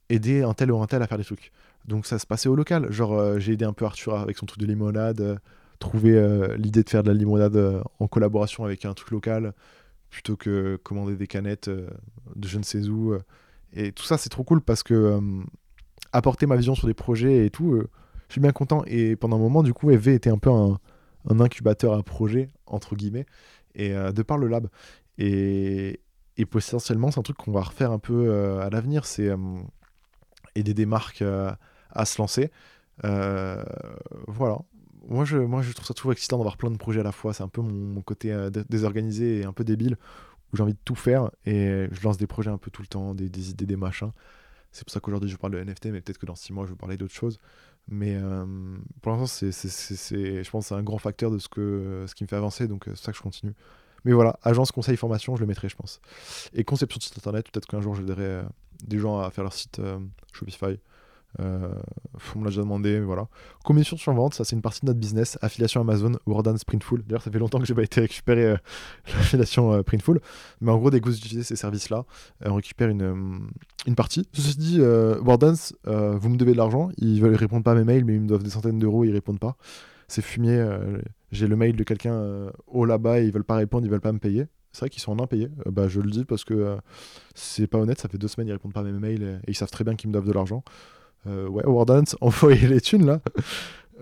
aider 0.08 0.42
un 0.42 0.54
tel 0.54 0.72
ou 0.72 0.80
un 0.80 0.86
tel 0.86 1.02
à 1.02 1.06
faire 1.06 1.18
des 1.18 1.24
trucs. 1.24 1.52
Donc 1.86 2.06
ça 2.06 2.18
se 2.18 2.26
passait 2.26 2.48
au 2.48 2.56
local. 2.56 2.90
Genre, 2.92 3.12
euh, 3.12 3.38
j'ai 3.38 3.52
aidé 3.52 3.64
un 3.64 3.72
peu 3.72 3.84
Arthur 3.84 4.14
avec 4.16 4.38
son 4.38 4.46
truc 4.46 4.60
de 4.60 4.66
limonade, 4.66 5.20
euh, 5.20 5.36
trouver 5.78 6.12
euh, 6.12 6.56
l'idée 6.56 6.82
de 6.82 6.90
faire 6.90 7.02
de 7.02 7.08
la 7.08 7.14
limonade 7.14 7.82
en 7.98 8.06
collaboration 8.06 8.64
avec 8.64 8.84
un 8.84 8.94
truc 8.94 9.10
local, 9.10 9.52
plutôt 10.10 10.36
que 10.36 10.76
commander 10.82 11.16
des 11.16 11.26
canettes 11.26 11.68
de 11.68 12.48
je 12.48 12.58
ne 12.58 12.62
sais 12.62 12.86
où. 12.88 13.14
Et 13.72 13.92
tout 13.92 14.04
ça, 14.04 14.18
c'est 14.18 14.28
trop 14.28 14.44
cool 14.44 14.60
parce 14.60 14.82
que 14.82 15.18
apporter 16.12 16.46
ma 16.46 16.56
vision 16.56 16.74
sur 16.74 16.86
des 16.86 16.94
projets 16.94 17.46
et 17.46 17.50
tout, 17.50 17.82
je 18.28 18.32
suis 18.32 18.40
bien 18.40 18.52
content. 18.52 18.84
Et 18.86 19.16
pendant 19.16 19.36
un 19.36 19.40
moment, 19.40 19.62
du 19.62 19.72
coup, 19.72 19.90
FV 19.90 20.14
était 20.14 20.30
un 20.30 20.38
peu 20.38 20.50
un, 20.50 20.78
un 21.28 21.40
incubateur 21.40 21.94
à 21.94 22.02
projet, 22.02 22.50
entre 22.66 22.94
guillemets, 22.94 23.26
et 23.74 23.94
euh, 23.94 24.12
de 24.12 24.22
par 24.22 24.38
le 24.38 24.48
lab. 24.48 24.68
Et, 25.18 26.00
et 26.36 26.46
potentiellement, 26.46 27.10
c'est 27.10 27.20
un 27.20 27.22
truc 27.22 27.36
qu'on 27.36 27.52
va 27.52 27.62
refaire 27.62 27.92
un 27.92 27.98
peu 27.98 28.28
euh, 28.28 28.60
à 28.60 28.70
l'avenir, 28.70 29.04
c'est 29.06 29.28
euh, 29.28 29.36
aider 30.54 30.74
des 30.74 30.86
marques 30.86 31.22
à 31.22 32.04
se 32.04 32.20
lancer. 32.20 32.50
Voilà. 34.26 34.58
Moi 35.08 35.24
je, 35.24 35.36
moi, 35.36 35.62
je 35.62 35.72
trouve 35.72 35.86
ça 35.86 35.94
toujours 35.94 36.12
excitant 36.12 36.38
d'avoir 36.38 36.56
plein 36.56 36.70
de 36.70 36.76
projets 36.76 37.00
à 37.00 37.02
la 37.02 37.12
fois. 37.12 37.32
C'est 37.34 37.42
un 37.42 37.48
peu 37.48 37.60
mon, 37.60 38.00
côté 38.02 38.28
dé- 38.50 38.62
désorganisé 38.68 39.40
et 39.40 39.44
un 39.44 39.52
peu 39.52 39.64
débile, 39.64 39.96
où 40.52 40.56
j'ai 40.56 40.62
envie 40.62 40.74
de 40.74 40.78
tout 40.84 40.94
faire 40.94 41.30
et 41.44 41.88
je 41.90 42.02
lance 42.02 42.18
des 42.18 42.26
projets 42.28 42.50
un 42.50 42.58
peu 42.58 42.70
tout 42.70 42.82
le 42.82 42.88
temps, 42.88 43.14
des, 43.14 43.28
des 43.28 43.50
idées, 43.50 43.66
des 43.66 43.76
machins. 43.76 44.12
C'est 44.70 44.84
pour 44.84 44.92
ça 44.92 45.00
qu'aujourd'hui 45.00 45.30
je 45.30 45.36
parle 45.36 45.54
de 45.54 45.58
NFT, 45.58 45.86
mais 45.86 46.00
peut-être 46.00 46.18
que 46.18 46.26
dans 46.26 46.34
six 46.36 46.52
mois 46.52 46.66
je 46.66 46.70
vais 46.72 46.76
parler 46.76 46.96
d'autres 46.96 47.14
choses. 47.14 47.38
Mais 47.88 48.14
euh, 48.16 48.46
pour 49.02 49.12
l'instant, 49.12 49.26
c'est, 49.26 50.44
je 50.44 50.50
pense 50.50 50.66
c'est 50.68 50.74
un 50.74 50.82
grand 50.82 50.98
facteur 50.98 51.30
de 51.30 51.38
ce, 51.38 51.48
que, 51.48 52.04
ce 52.06 52.14
qui 52.14 52.24
me 52.24 52.28
fait 52.28 52.36
avancer, 52.36 52.68
donc 52.68 52.88
euh, 52.88 52.92
c'est 52.94 53.04
ça 53.04 53.12
que 53.12 53.18
je 53.18 53.22
continue. 53.22 53.54
Mais 54.04 54.12
voilà, 54.12 54.38
agence, 54.42 54.72
conseil, 54.72 54.96
formation, 54.96 55.36
je 55.36 55.40
le 55.40 55.46
mettrai, 55.46 55.68
je 55.68 55.76
pense. 55.76 56.00
Et 56.54 56.64
conception 56.64 56.98
de 56.98 57.02
site 57.02 57.18
internet, 57.18 57.50
peut-être 57.50 57.66
qu'un 57.66 57.80
jour 57.80 57.94
j'aiderai 57.94 58.24
euh, 58.24 58.42
des 58.84 58.98
gens 58.98 59.20
à 59.20 59.30
faire 59.30 59.44
leur 59.44 59.52
site 59.52 59.78
euh, 59.78 59.98
Shopify. 60.32 60.78
Euh, 61.40 61.72
on 62.34 62.40
me 62.40 62.44
l'a 62.44 62.50
déjà 62.50 62.62
demandé, 62.62 62.98
mais 62.98 63.06
voilà. 63.06 63.28
Commission 63.64 63.96
sur 63.96 64.12
vente, 64.12 64.34
ça 64.34 64.44
c'est 64.44 64.56
une 64.56 64.62
partie 64.62 64.80
de 64.80 64.86
notre 64.86 65.00
business. 65.00 65.38
Affiliation 65.42 65.80
Amazon, 65.80 66.12
Wardan, 66.26 66.54
Printful. 66.66 67.02
D'ailleurs, 67.04 67.22
ça 67.22 67.30
fait 67.30 67.38
longtemps 67.38 67.58
que 67.58 67.66
j'ai 67.66 67.74
pas 67.74 67.82
été 67.82 68.00
récupérer 68.00 68.44
euh, 68.44 68.56
l'affiliation 69.06 69.72
euh, 69.72 69.82
Printful. 69.82 70.20
Mais 70.60 70.70
en 70.70 70.78
gros, 70.78 70.90
dès 70.90 71.00
que 71.00 71.06
vous 71.06 71.16
utilisez 71.16 71.42
ces 71.42 71.56
services-là, 71.56 72.04
on 72.44 72.54
récupère 72.54 72.88
une, 72.88 73.48
une 73.86 73.94
partie. 73.94 74.28
Ceci 74.32 74.56
dit, 74.56 74.80
Wardance, 74.80 75.74
vous 75.84 76.28
me 76.28 76.36
devez 76.36 76.52
de 76.52 76.58
l'argent. 76.58 76.90
Ils 76.98 77.20
veulent 77.20 77.34
répondre 77.34 77.64
pas 77.64 77.72
à 77.72 77.74
mes 77.74 77.84
mails, 77.84 78.04
mais 78.04 78.14
ils 78.14 78.20
me 78.20 78.28
doivent 78.28 78.42
des 78.42 78.50
centaines 78.50 78.78
d'euros, 78.78 79.04
ils 79.04 79.12
répondent 79.12 79.40
pas. 79.40 79.56
C'est 80.08 80.22
fumier. 80.22 80.64
j'ai 81.30 81.46
le 81.46 81.56
mail 81.56 81.76
de 81.76 81.84
quelqu'un 81.84 82.50
haut 82.66 82.84
là-bas 82.84 83.20
ils 83.20 83.32
veulent 83.32 83.44
pas 83.44 83.56
répondre, 83.56 83.86
ils 83.86 83.90
veulent 83.90 84.00
pas 84.00 84.12
me 84.12 84.18
payer. 84.18 84.46
C'est 84.72 84.80
vrai 84.80 84.90
qu'ils 84.90 85.02
sont 85.02 85.12
en 85.12 85.22
impayés. 85.22 85.50
Bah, 85.66 85.86
je 85.88 86.00
le 86.00 86.10
dis 86.10 86.24
parce 86.24 86.44
que 86.44 86.54
euh, 86.54 86.76
c'est 87.34 87.66
pas 87.66 87.78
honnête. 87.78 88.00
Ça 88.00 88.08
fait 88.08 88.18
deux 88.18 88.28
semaines 88.28 88.48
ils 88.48 88.52
répondent 88.52 88.72
pas 88.72 88.80
à 88.80 88.84
mes 88.84 88.92
mails 88.92 89.22
et 89.22 89.50
ils 89.50 89.56
savent 89.56 89.70
très 89.70 89.84
bien 89.84 89.94
qu'ils 89.94 90.08
me 90.08 90.12
doivent 90.12 90.26
de 90.26 90.32
l'argent. 90.32 90.64
Euh, 91.26 91.48
ouais, 91.48 91.64
Wardance, 91.66 92.16
envoyez 92.20 92.66
les 92.68 92.80
thunes 92.80 93.06
là. 93.06 93.20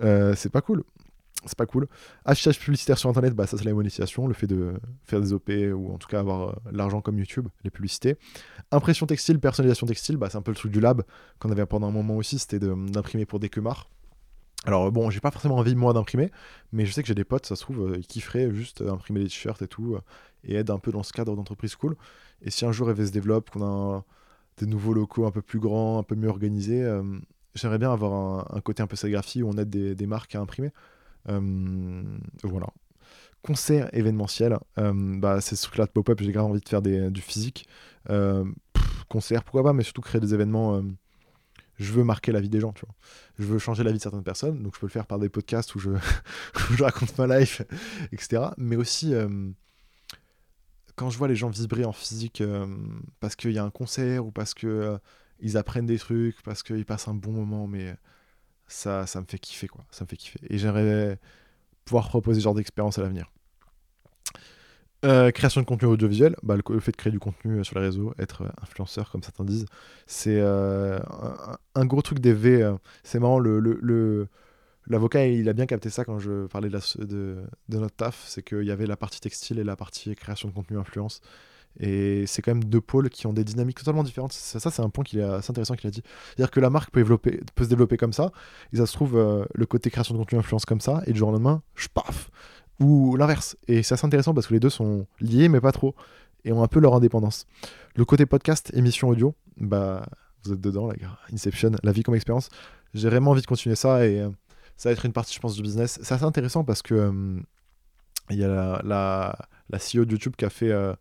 Euh, 0.03 0.33
c'est 0.35 0.49
pas 0.51 0.61
cool. 0.61 0.83
C'est 1.45 1.57
pas 1.57 1.65
cool. 1.65 1.87
Affichage 2.23 2.59
publicitaire 2.59 2.99
sur 2.99 3.09
internet, 3.09 3.33
bah, 3.33 3.47
ça 3.47 3.57
c'est 3.57 3.63
la 3.65 3.73
monétisation, 3.73 4.27
le 4.27 4.33
fait 4.35 4.45
de 4.45 4.73
faire 5.05 5.19
des 5.21 5.33
OP 5.33 5.49
ou 5.73 5.91
en 5.91 5.97
tout 5.97 6.07
cas 6.07 6.19
avoir 6.19 6.49
euh, 6.49 6.53
l'argent 6.71 7.01
comme 7.01 7.17
YouTube, 7.17 7.47
les 7.63 7.71
publicités. 7.71 8.17
Impression 8.71 9.07
textile, 9.07 9.39
personnalisation 9.39 9.87
textile, 9.87 10.17
bah, 10.17 10.29
c'est 10.29 10.37
un 10.37 10.43
peu 10.43 10.51
le 10.51 10.55
truc 10.57 10.71
du 10.71 10.79
lab 10.79 11.01
qu'on 11.39 11.51
avait 11.51 11.65
pendant 11.65 11.87
un 11.87 11.91
moment 11.91 12.15
aussi, 12.15 12.37
c'était 12.37 12.59
d'imprimer 12.59 13.25
pour 13.25 13.39
des 13.39 13.49
queumards. 13.49 13.89
Alors 14.65 14.91
bon, 14.91 15.09
j'ai 15.09 15.19
pas 15.19 15.31
forcément 15.31 15.57
envie 15.57 15.73
moi 15.75 15.93
d'imprimer, 15.93 16.29
mais 16.71 16.85
je 16.85 16.91
sais 16.91 17.01
que 17.01 17.07
j'ai 17.07 17.15
des 17.15 17.23
potes, 17.23 17.47
ça 17.47 17.55
se 17.55 17.61
trouve, 17.63 17.91
euh, 17.93 17.97
ils 17.97 18.05
kifferaient 18.05 18.53
juste 18.53 18.81
imprimer 18.83 19.21
des 19.21 19.25
t-shirts 19.27 19.63
et 19.63 19.67
tout, 19.67 19.97
et 20.43 20.53
aident 20.55 20.69
un 20.69 20.77
peu 20.77 20.91
dans 20.91 21.01
ce 21.01 21.11
cadre 21.11 21.35
d'entreprise 21.35 21.75
cool. 21.75 21.95
Et 22.43 22.51
si 22.51 22.65
un 22.65 22.71
jour 22.71 22.87
FV 22.91 23.07
se 23.07 23.11
développe, 23.11 23.49
qu'on 23.49 23.63
a 23.63 23.65
un- 23.97 24.03
des 24.57 24.65
nouveaux 24.65 24.93
locaux 24.93 25.25
un 25.25 25.31
peu 25.31 25.41
plus 25.41 25.59
grands, 25.59 25.99
un 25.99 26.03
peu 26.03 26.15
mieux 26.15 26.29
organisés, 26.29 26.83
euh, 26.83 27.03
j'aimerais 27.55 27.79
bien 27.79 27.91
avoir 27.91 28.53
un, 28.55 28.61
côté 28.61 28.83
un 28.83 28.87
peu 28.87 28.95
sérigraphie 28.95 29.43
où 29.43 29.49
on 29.49 29.57
aide 29.57 29.69
des, 29.69 30.05
marques 30.05 30.35
à 30.35 30.39
imprimer. 30.39 30.71
Euh, 31.29 32.03
voilà. 32.43 32.67
Concert 33.43 33.89
événementiel, 33.93 34.57
euh, 34.77 34.93
bah, 34.95 35.41
c'est 35.41 35.55
ce 35.55 35.63
truc-là 35.63 35.85
de 35.85 35.91
pop-up, 35.91 36.19
j'ai 36.21 36.31
grave 36.31 36.45
envie 36.45 36.59
de 36.59 36.69
faire 36.69 36.81
du 36.81 37.21
physique. 37.21 37.67
Pff, 38.05 39.05
concert, 39.09 39.43
pourquoi 39.43 39.63
pas, 39.63 39.73
mais 39.73 39.83
surtout 39.83 40.01
créer 40.01 40.21
des 40.21 40.33
événements. 40.33 40.81
je 41.77 41.91
veux 41.91 42.03
marquer 42.03 42.31
la 42.31 42.39
vie 42.39 42.49
des 42.49 42.59
gens, 42.59 42.71
tu 42.71 42.85
vois. 42.85 42.95
Je 43.39 43.45
veux 43.45 43.57
changer 43.57 43.83
la 43.83 43.91
vie 43.91 43.97
de 43.97 44.03
certaines 44.03 44.23
personnes, 44.23 44.61
donc 44.61 44.75
je 44.75 44.79
peux 44.79 44.85
le 44.85 44.91
faire 44.91 45.07
par 45.07 45.17
des 45.17 45.29
podcasts 45.29 45.73
où 45.73 45.79
je, 45.79 45.89
raconte 46.79 47.17
ma 47.17 47.39
life, 47.39 47.63
etc. 48.11 48.43
Mais 48.57 48.75
aussi, 48.75 49.15
quand 50.95 51.09
je 51.09 51.17
vois 51.17 51.27
les 51.27 51.35
gens 51.35 51.49
vibrer 51.49 51.85
en 51.85 51.91
physique 51.91 52.41
euh, 52.41 52.67
parce 53.19 53.35
qu'il 53.35 53.51
y 53.51 53.57
a 53.57 53.63
un 53.63 53.69
concert 53.69 54.25
ou 54.25 54.31
parce 54.31 54.53
que 54.53 54.67
euh, 54.67 54.97
ils 55.39 55.57
apprennent 55.57 55.85
des 55.85 55.97
trucs, 55.97 56.41
parce 56.43 56.63
qu'ils 56.63 56.85
passent 56.85 57.07
un 57.07 57.13
bon 57.13 57.31
moment, 57.31 57.67
mais 57.67 57.95
ça, 58.67 59.07
ça 59.07 59.21
me 59.21 59.25
fait 59.27 59.39
kiffer, 59.39 59.67
quoi. 59.67 59.83
Ça 59.91 60.05
me 60.05 60.09
fait 60.09 60.17
kiffer. 60.17 60.39
Et 60.49 60.57
j'aimerais 60.57 61.19
pouvoir 61.85 62.09
proposer 62.09 62.39
ce 62.39 62.43
genre 62.43 62.55
d'expérience 62.55 62.99
à 62.99 63.01
l'avenir. 63.01 63.31
Euh, 65.03 65.31
création 65.31 65.61
de 65.61 65.65
contenu 65.65 65.87
audiovisuel, 65.87 66.35
bah, 66.43 66.55
le, 66.55 66.79
fait 66.79 66.91
de 66.91 66.97
créer 66.97 67.11
du 67.11 67.19
contenu 67.19 67.65
sur 67.65 67.79
les 67.79 67.85
réseaux, 67.85 68.13
être 68.19 68.43
influenceur 68.61 69.09
comme 69.09 69.23
certains 69.23 69.43
disent, 69.43 69.65
c'est 70.05 70.39
un, 70.39 71.85
gros 71.85 72.03
truc 72.03 72.19
des 72.19 72.33
V. 72.33 72.71
c'est 73.03 73.19
marrant, 73.19 73.39
le, 73.39 73.59
le- 73.59 74.27
l'avocat 74.87 75.25
il 75.27 75.47
a 75.49 75.53
bien 75.53 75.65
capté 75.65 75.89
ça 75.89 76.05
quand 76.05 76.19
je 76.19 76.47
parlais 76.47 76.69
de, 76.69 76.73
la- 77.69 77.79
notre 77.79 77.95
taf, 77.95 78.23
c'est 78.27 78.43
qu'il 78.43 78.63
y 78.63 78.71
avait 78.71 78.85
la 78.87 78.97
partie 78.97 79.19
textile 79.19 79.59
et 79.59 79.63
la 79.63 79.75
partie 79.75 80.15
création 80.15 80.49
de 80.49 80.53
contenu 80.53 80.77
influence. 80.77 81.21
Et 81.79 82.25
c'est 82.27 82.41
quand 82.41 82.51
même 82.53 82.65
deux 82.65 82.81
pôles 82.81 83.09
qui 83.09 83.27
ont 83.27 83.33
des 83.33 83.45
dynamiques 83.45 83.77
totalement 83.77 84.03
différentes. 84.03 84.33
Ça, 84.33 84.59
ça, 84.59 84.71
c'est 84.71 84.81
un 84.81 84.89
point 84.89 85.05
qu'il 85.05 85.19
est 85.19 85.23
assez 85.23 85.51
intéressant 85.51 85.75
qu'il 85.75 85.87
a 85.87 85.91
dit. 85.91 86.03
C'est-à-dire 86.27 86.51
que 86.51 86.59
la 86.59 86.69
marque 86.69 86.91
peut, 86.91 86.99
développer, 86.99 87.39
peut 87.55 87.63
se 87.63 87.69
développer 87.69 87.95
comme 87.95 88.11
ça, 88.11 88.31
et 88.73 88.77
ça 88.77 88.85
se 88.85 88.91
trouve, 88.91 89.15
euh, 89.15 89.45
le 89.55 89.65
côté 89.65 89.89
création 89.89 90.13
de 90.13 90.19
contenu 90.19 90.37
influence 90.37 90.65
comme 90.65 90.81
ça, 90.81 91.01
et 91.07 91.13
du 91.13 91.19
jour 91.19 91.29
au 91.29 91.31
lendemain, 91.31 91.63
je 91.75 91.87
paf 91.87 92.29
Ou 92.81 93.15
l'inverse. 93.15 93.55
Et 93.69 93.83
c'est 93.83 93.93
assez 93.93 94.05
intéressant 94.05 94.33
parce 94.33 94.47
que 94.47 94.53
les 94.53 94.59
deux 94.59 94.69
sont 94.69 95.07
liés, 95.21 95.47
mais 95.47 95.61
pas 95.61 95.71
trop, 95.71 95.95
et 96.43 96.51
ont 96.51 96.61
un 96.61 96.67
peu 96.67 96.81
leur 96.81 96.93
indépendance. 96.93 97.45
Le 97.95 98.03
côté 98.03 98.25
podcast, 98.25 98.69
émission 98.73 99.07
audio, 99.07 99.33
bah, 99.55 100.05
vous 100.43 100.51
êtes 100.51 100.59
dedans, 100.59 100.89
gars. 100.89 101.17
Inception, 101.31 101.71
la 101.83 101.93
vie 101.93 102.03
comme 102.03 102.15
expérience. 102.15 102.49
J'ai 102.93 103.07
vraiment 103.07 103.31
envie 103.31 103.41
de 103.41 103.47
continuer 103.47 103.75
ça, 103.77 104.05
et 104.05 104.19
euh, 104.19 104.29
ça 104.81 104.89
va 104.89 104.93
être 104.93 105.05
une 105.05 105.13
partie, 105.13 105.35
je 105.35 105.39
pense, 105.39 105.55
du 105.55 105.61
business. 105.61 105.99
C'est 106.01 106.15
assez 106.15 106.23
intéressant 106.23 106.63
parce 106.63 106.81
que 106.81 106.95
euh, 106.95 107.39
il 108.31 108.37
y 108.39 108.43
a 108.43 108.47
la, 108.47 109.37
la, 109.69 109.77
CEO 109.77 110.05
de 110.05 110.13
YouTube 110.13 110.33
qui 110.35 110.43
a 110.43 110.49
fait 110.49 110.71
euh, 110.71 110.95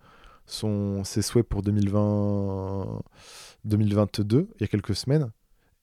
son, 0.45 1.03
ses 1.03 1.23
souhaits 1.23 1.49
pour 1.49 1.63
2020, 1.63 3.01
2022, 3.65 4.51
il 4.55 4.61
y 4.61 4.65
a 4.65 4.67
quelques 4.67 4.95
semaines. 4.95 5.31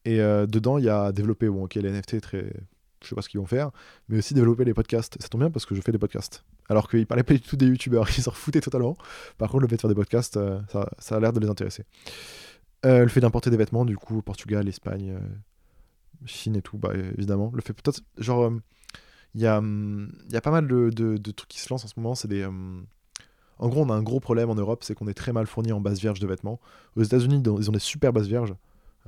Et 0.05 0.21
euh, 0.21 0.45
dedans, 0.45 0.77
il 0.77 0.83
y 0.85 0.89
a 0.89 1.11
développé, 1.11 1.49
bon, 1.49 1.63
ok, 1.63 1.73
les 1.73 1.89
NFT, 1.89 2.21
très, 2.21 2.53
je 3.01 3.07
sais 3.07 3.15
pas 3.15 3.23
ce 3.23 3.29
qu'ils 3.29 3.39
vont 3.39 3.47
faire, 3.47 3.71
mais 4.09 4.19
aussi 4.19 4.35
développer 4.35 4.63
les 4.63 4.75
podcasts. 4.75 5.19
Ça 5.19 5.27
tombe 5.27 5.41
bien 5.41 5.49
parce 5.49 5.65
que 5.65 5.73
je 5.73 5.81
fais 5.81 5.91
des 5.91 5.97
podcasts. 5.97 6.45
Alors 6.69 6.87
qu'ils 6.91 7.07
parlaient 7.07 7.23
pas 7.23 7.33
du 7.33 7.41
tout 7.41 7.55
des 7.55 7.65
youtubeurs, 7.65 8.07
ils 8.15 8.21
s'en 8.21 8.29
foutaient 8.29 8.61
totalement. 8.61 8.95
Par 9.39 9.49
contre, 9.49 9.63
le 9.63 9.69
fait 9.69 9.77
de 9.77 9.81
faire 9.81 9.89
des 9.89 9.95
podcasts, 9.95 10.39
ça, 10.99 11.15
a 11.15 11.19
l'air 11.19 11.33
de 11.33 11.39
les 11.39 11.49
intéresser. 11.49 11.83
Le 12.83 13.07
fait 13.07 13.21
d'importer 13.21 13.49
des 13.49 13.57
vêtements, 13.57 13.85
du 13.85 13.97
coup, 13.97 14.21
Portugal, 14.21 14.67
Espagne, 14.67 15.19
Chine 16.25 16.55
et 16.55 16.61
tout, 16.61 16.77
bah 16.77 16.93
évidemment. 16.95 17.51
Le 17.53 17.61
fait 17.61 17.73
peut-être, 17.73 18.01
genre, 18.17 18.45
euh, 18.45 18.61
il 19.35 19.41
y, 19.41 19.47
a, 19.47 19.59
hum, 19.59 20.11
y 20.29 20.35
a 20.35 20.41
pas 20.41 20.51
mal 20.51 20.67
de, 20.67 21.17
trucs 21.31 21.49
qui 21.49 21.59
se 21.59 21.69
lancent 21.69 21.85
en 21.85 21.87
ce 21.87 21.93
moment, 21.97 22.15
c'est 22.15 22.27
des. 22.27 22.43
hum, 22.45 22.85
en 23.59 23.69
gros, 23.69 23.83
on 23.83 23.89
a 23.89 23.93
un 23.93 24.03
gros 24.03 24.19
problème 24.19 24.49
en 24.49 24.55
Europe, 24.55 24.83
c'est 24.83 24.93
qu'on 24.93 25.07
est 25.07 25.13
très 25.15 25.33
mal 25.33 25.47
fourni 25.47 25.71
en 25.71 25.81
base 25.81 25.99
vierge 25.99 26.19
de 26.19 26.27
vêtements. 26.27 26.59
Aux 26.95 27.03
États-Unis, 27.03 27.41
ils 27.43 27.69
ont- 27.69 27.73
des 27.73 27.79
super 27.79 28.13
bases 28.13 28.27
vierges. 28.27 28.55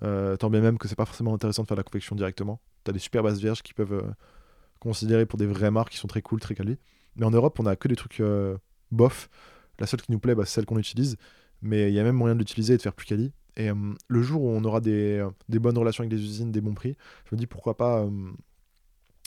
Euh, 0.01 0.37
tant 0.37 0.49
bien 0.49 0.61
même 0.61 0.77
que 0.77 0.87
c'est 0.87 0.95
pas 0.95 1.05
forcément 1.05 1.33
intéressant 1.33 1.63
de 1.63 1.67
faire 1.67 1.77
la 1.77 1.83
confection 1.83 2.15
directement. 2.15 2.59
T'as 2.83 2.91
des 2.91 2.99
super 2.99 3.21
bases 3.21 3.39
vierges 3.39 3.61
qui 3.61 3.73
peuvent 3.73 3.93
euh, 3.93 4.11
considérer 4.79 5.25
pour 5.25 5.37
des 5.37 5.45
vraies 5.45 5.71
marques 5.71 5.91
qui 5.91 5.97
sont 5.97 6.07
très 6.07 6.21
cool, 6.21 6.39
très 6.39 6.55
quali. 6.55 6.77
Mais 7.15 7.25
en 7.25 7.31
Europe, 7.31 7.59
on 7.59 7.65
a 7.65 7.75
que 7.75 7.87
des 7.87 7.95
trucs 7.95 8.21
bof. 8.91 9.29
La 9.79 9.87
seule 9.87 10.01
qui 10.01 10.11
nous 10.11 10.19
plaît, 10.19 10.35
bah, 10.35 10.45
c'est 10.45 10.55
celle 10.55 10.65
qu'on 10.65 10.77
utilise. 10.79 11.17
Mais 11.61 11.89
il 11.91 11.93
y 11.93 11.99
a 11.99 12.03
même 12.03 12.15
moyen 12.15 12.35
de 12.35 12.39
l'utiliser 12.39 12.73
et 12.73 12.77
de 12.77 12.81
faire 12.81 12.93
plus 12.93 13.05
quali. 13.05 13.31
Et 13.59 13.69
euh, 13.69 13.75
le 14.07 14.21
jour 14.23 14.41
où 14.41 14.49
on 14.49 14.63
aura 14.63 14.79
des, 14.79 15.21
bonnes 15.49 15.77
relations 15.77 16.01
avec 16.01 16.09
des 16.09 16.23
usines, 16.23 16.51
des 16.51 16.61
bons 16.61 16.73
prix, 16.73 16.95
je 17.25 17.35
me 17.35 17.37
dis 17.37 17.45
pourquoi 17.45 17.75
pas 17.75 17.99
euh, 17.99 18.31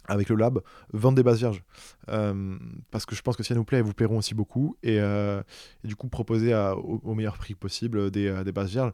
avec 0.07 0.31
le 0.31 0.37
lab, 0.37 0.61
vendre 0.93 1.17
des 1.17 1.23
bases 1.23 1.39
vierges. 1.39 1.63
Euh, 2.09 2.59
parce 2.91 3.05
que 3.05 3.15
je 3.15 3.21
pense 3.21 3.37
que 3.37 3.43
si 3.43 3.53
elles 3.53 3.59
nous 3.59 3.65
plaît, 3.65 3.79
elles 3.79 3.85
vous 3.85 3.93
plairont 3.93 4.19
aussi 4.19 4.35
beaucoup. 4.35 4.75
Et, 4.83 4.99
du 5.85 5.95
coup, 5.95 6.09
proposer 6.09 6.55
au, 6.55 7.15
meilleur 7.15 7.37
prix 7.37 7.55
possible 7.55 8.11
des, 8.11 8.53
bases 8.53 8.71
vierges. 8.71 8.93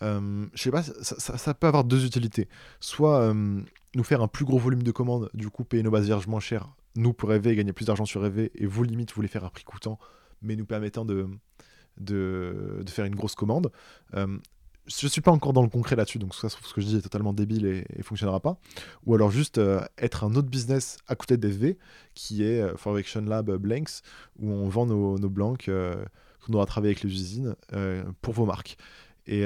je 0.00 0.48
sais 0.54 0.70
pas, 0.70 0.82
ça, 0.82 1.54
peut 1.54 1.66
avoir 1.66 1.84
deux 1.84 2.06
utilités. 2.06 2.48
Soit 2.80 3.32
nous 3.34 4.04
faire 4.04 4.22
un 4.22 4.28
plus 4.28 4.46
gros 4.46 4.58
volume 4.58 4.82
de 4.82 4.90
commandes, 4.90 5.28
du 5.34 5.50
coup 5.50 5.64
payer 5.64 5.82
nos 5.82 5.90
bases 5.90 6.06
vierges 6.06 6.26
moins 6.26 6.40
chères, 6.40 6.70
nous 6.96 7.12
pour 7.12 7.28
rêver 7.28 7.50
et 7.50 7.56
gagner 7.56 7.74
plus 7.74 7.84
d'argent 7.84 8.06
sur 8.06 8.22
rêver, 8.22 8.50
et 8.54 8.64
vous 8.66 8.84
limite 8.84 9.12
vous 9.12 9.20
les 9.20 9.28
faire 9.28 9.44
à 9.44 9.50
prix 9.50 9.64
coûtant, 9.64 9.98
mais 10.40 10.56
nous 10.56 10.66
permettant 10.66 11.04
de 11.04 11.28
faire 12.88 13.04
une 13.04 13.14
grosse 13.14 13.34
commande 13.34 13.70
je 14.88 15.06
suis 15.06 15.20
pas 15.20 15.30
encore 15.30 15.52
dans 15.52 15.62
le 15.62 15.68
concret 15.68 15.96
là-dessus, 15.96 16.18
donc 16.18 16.34
ça, 16.34 16.48
ce 16.48 16.56
que 16.72 16.80
je 16.80 16.86
dis 16.86 16.96
est 16.96 17.02
totalement 17.02 17.32
débile 17.32 17.66
et, 17.66 17.84
et 17.96 18.02
fonctionnera 18.02 18.40
pas. 18.40 18.58
Ou 19.06 19.14
alors 19.14 19.30
juste 19.30 19.58
euh, 19.58 19.80
être 19.98 20.24
un 20.24 20.34
autre 20.34 20.48
business 20.48 20.96
à 21.06 21.14
côté 21.14 21.36
d'FV, 21.36 21.78
qui 22.14 22.42
est 22.42 22.60
euh, 22.60 22.76
Forection 22.76 23.20
Lab 23.22 23.50
Blanks, 23.56 24.02
où 24.38 24.50
on 24.50 24.68
vend 24.68 24.86
nos, 24.86 25.18
nos 25.18 25.28
blancs 25.28 25.68
euh, 25.68 25.94
qu'on 26.44 26.54
aura 26.54 26.66
travaillé 26.66 26.92
avec 26.92 27.04
les 27.04 27.10
usines 27.10 27.54
pour 28.22 28.34
vos 28.34 28.46
marques. 28.46 28.76
Et, 29.26 29.44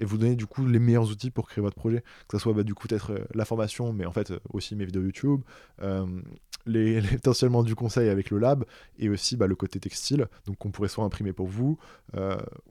vous 0.00 0.16
donner 0.16 0.36
du 0.36 0.46
coup 0.46 0.66
les 0.66 0.78
meilleurs 0.78 1.10
outils 1.10 1.30
pour 1.30 1.46
créer 1.46 1.60
votre 1.60 1.76
projet. 1.76 2.02
Que 2.28 2.38
ce 2.38 2.42
soit 2.42 2.54
bah, 2.54 2.62
du 2.62 2.74
coup 2.74 2.88
peut-être 2.88 3.12
la 3.34 3.44
formation, 3.44 3.92
mais 3.92 4.06
en 4.06 4.12
fait 4.12 4.32
aussi 4.50 4.74
mes 4.74 4.86
vidéos 4.86 5.02
YouTube, 5.02 5.42
potentiellement 7.12 7.62
du 7.62 7.74
conseil 7.74 8.08
avec 8.08 8.30
le 8.30 8.38
lab, 8.38 8.64
et 8.98 9.10
aussi 9.10 9.36
bah, 9.36 9.46
le 9.46 9.54
côté 9.54 9.80
textile, 9.80 10.28
donc 10.46 10.64
on 10.64 10.70
pourrait 10.70 10.88
soit 10.88 11.04
imprimer 11.04 11.34
pour 11.34 11.46
vous, 11.46 11.76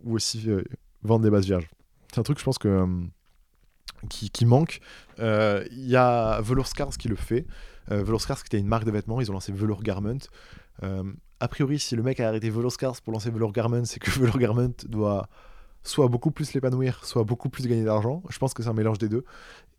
ou 0.04 0.16
aussi 0.16 0.50
vendre 1.04 1.24
des 1.24 1.30
bases 1.30 1.46
vierges. 1.46 1.70
C'est 2.12 2.20
un 2.20 2.24
truc, 2.24 2.40
je 2.40 2.44
pense, 2.44 2.58
que, 2.58 2.68
euh, 2.68 2.88
qui, 4.10 4.46
manque. 4.46 4.80
Il 5.18 5.24
euh, 5.24 5.66
y 5.72 5.96
a 5.96 6.42
Velour 6.42 6.68
Scars 6.68 6.98
qui 6.98 7.08
le 7.08 7.16
fait. 7.16 7.46
Euh, 7.90 8.04
Velour 8.04 8.22
Scars, 8.22 8.44
qui 8.44 8.48
était 8.48 8.60
une 8.60 8.68
marque 8.68 8.84
de 8.84 8.92
vêtements, 8.92 9.22
ils 9.22 9.30
ont 9.32 9.34
lancé 9.34 9.54
Velour 9.54 9.82
Garment. 9.82 10.20
a 10.82 11.48
priori, 11.48 11.80
si 11.80 11.96
le 11.96 12.04
mec 12.04 12.20
a 12.20 12.28
arrêté 12.28 12.50
Velour 12.50 12.72
Scars 12.72 13.02
pour 13.02 13.14
lancer 13.14 13.32
Velour 13.32 13.54
Garment, 13.54 13.86
c'est 13.86 14.00
que 14.00 14.12
Velour 14.20 14.38
Garment 14.38 14.74
doit 14.88 15.30
soit 15.84 16.08
beaucoup 16.10 16.30
plus 16.30 16.54
l'épanouir, 16.54 17.04
soit 17.06 17.24
beaucoup 17.24 17.50
plus 17.50 17.66
gagner 17.66 17.84
d'argent. 17.84 18.22
Je 18.30 18.38
pense 18.38 18.54
que 18.54 18.62
c'est 18.62 18.70
un 18.70 18.74
mélange 18.74 19.00
des 19.00 19.10
deux. 19.10 19.24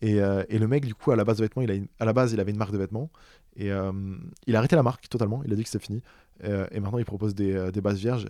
Et, 0.01 0.14
le 0.16 0.66
mec, 0.66 0.87
du 0.87 0.95
coup, 0.95 1.12
à 1.12 1.16
la 1.16 1.24
base 1.24 1.37
de 1.37 1.43
vêtements, 1.43 1.62
il 1.62 1.70
a 1.70 1.74
à 2.01 2.05
la 2.07 2.12
base, 2.12 2.33
il 2.33 2.41
avait 2.41 2.51
une 2.51 2.57
marque 2.57 2.72
de 2.72 2.78
vêtements. 2.78 3.11
Et 3.57 3.68
il 3.68 4.57
a 4.57 4.59
arrêté 4.59 4.74
la 4.74 4.83
marque 4.83 5.09
totalement. 5.09 5.43
Il 5.45 5.53
a 5.53 5.57
dit 5.57 5.62
que 5.62 5.68
c'était 5.68 5.85
fini. 5.85 6.03
et 6.43 6.80
maintenant, 6.80 6.99
il 6.99 7.05
propose 7.05 7.35
des 7.37 7.80
bases 7.80 7.99
vierges 7.99 8.26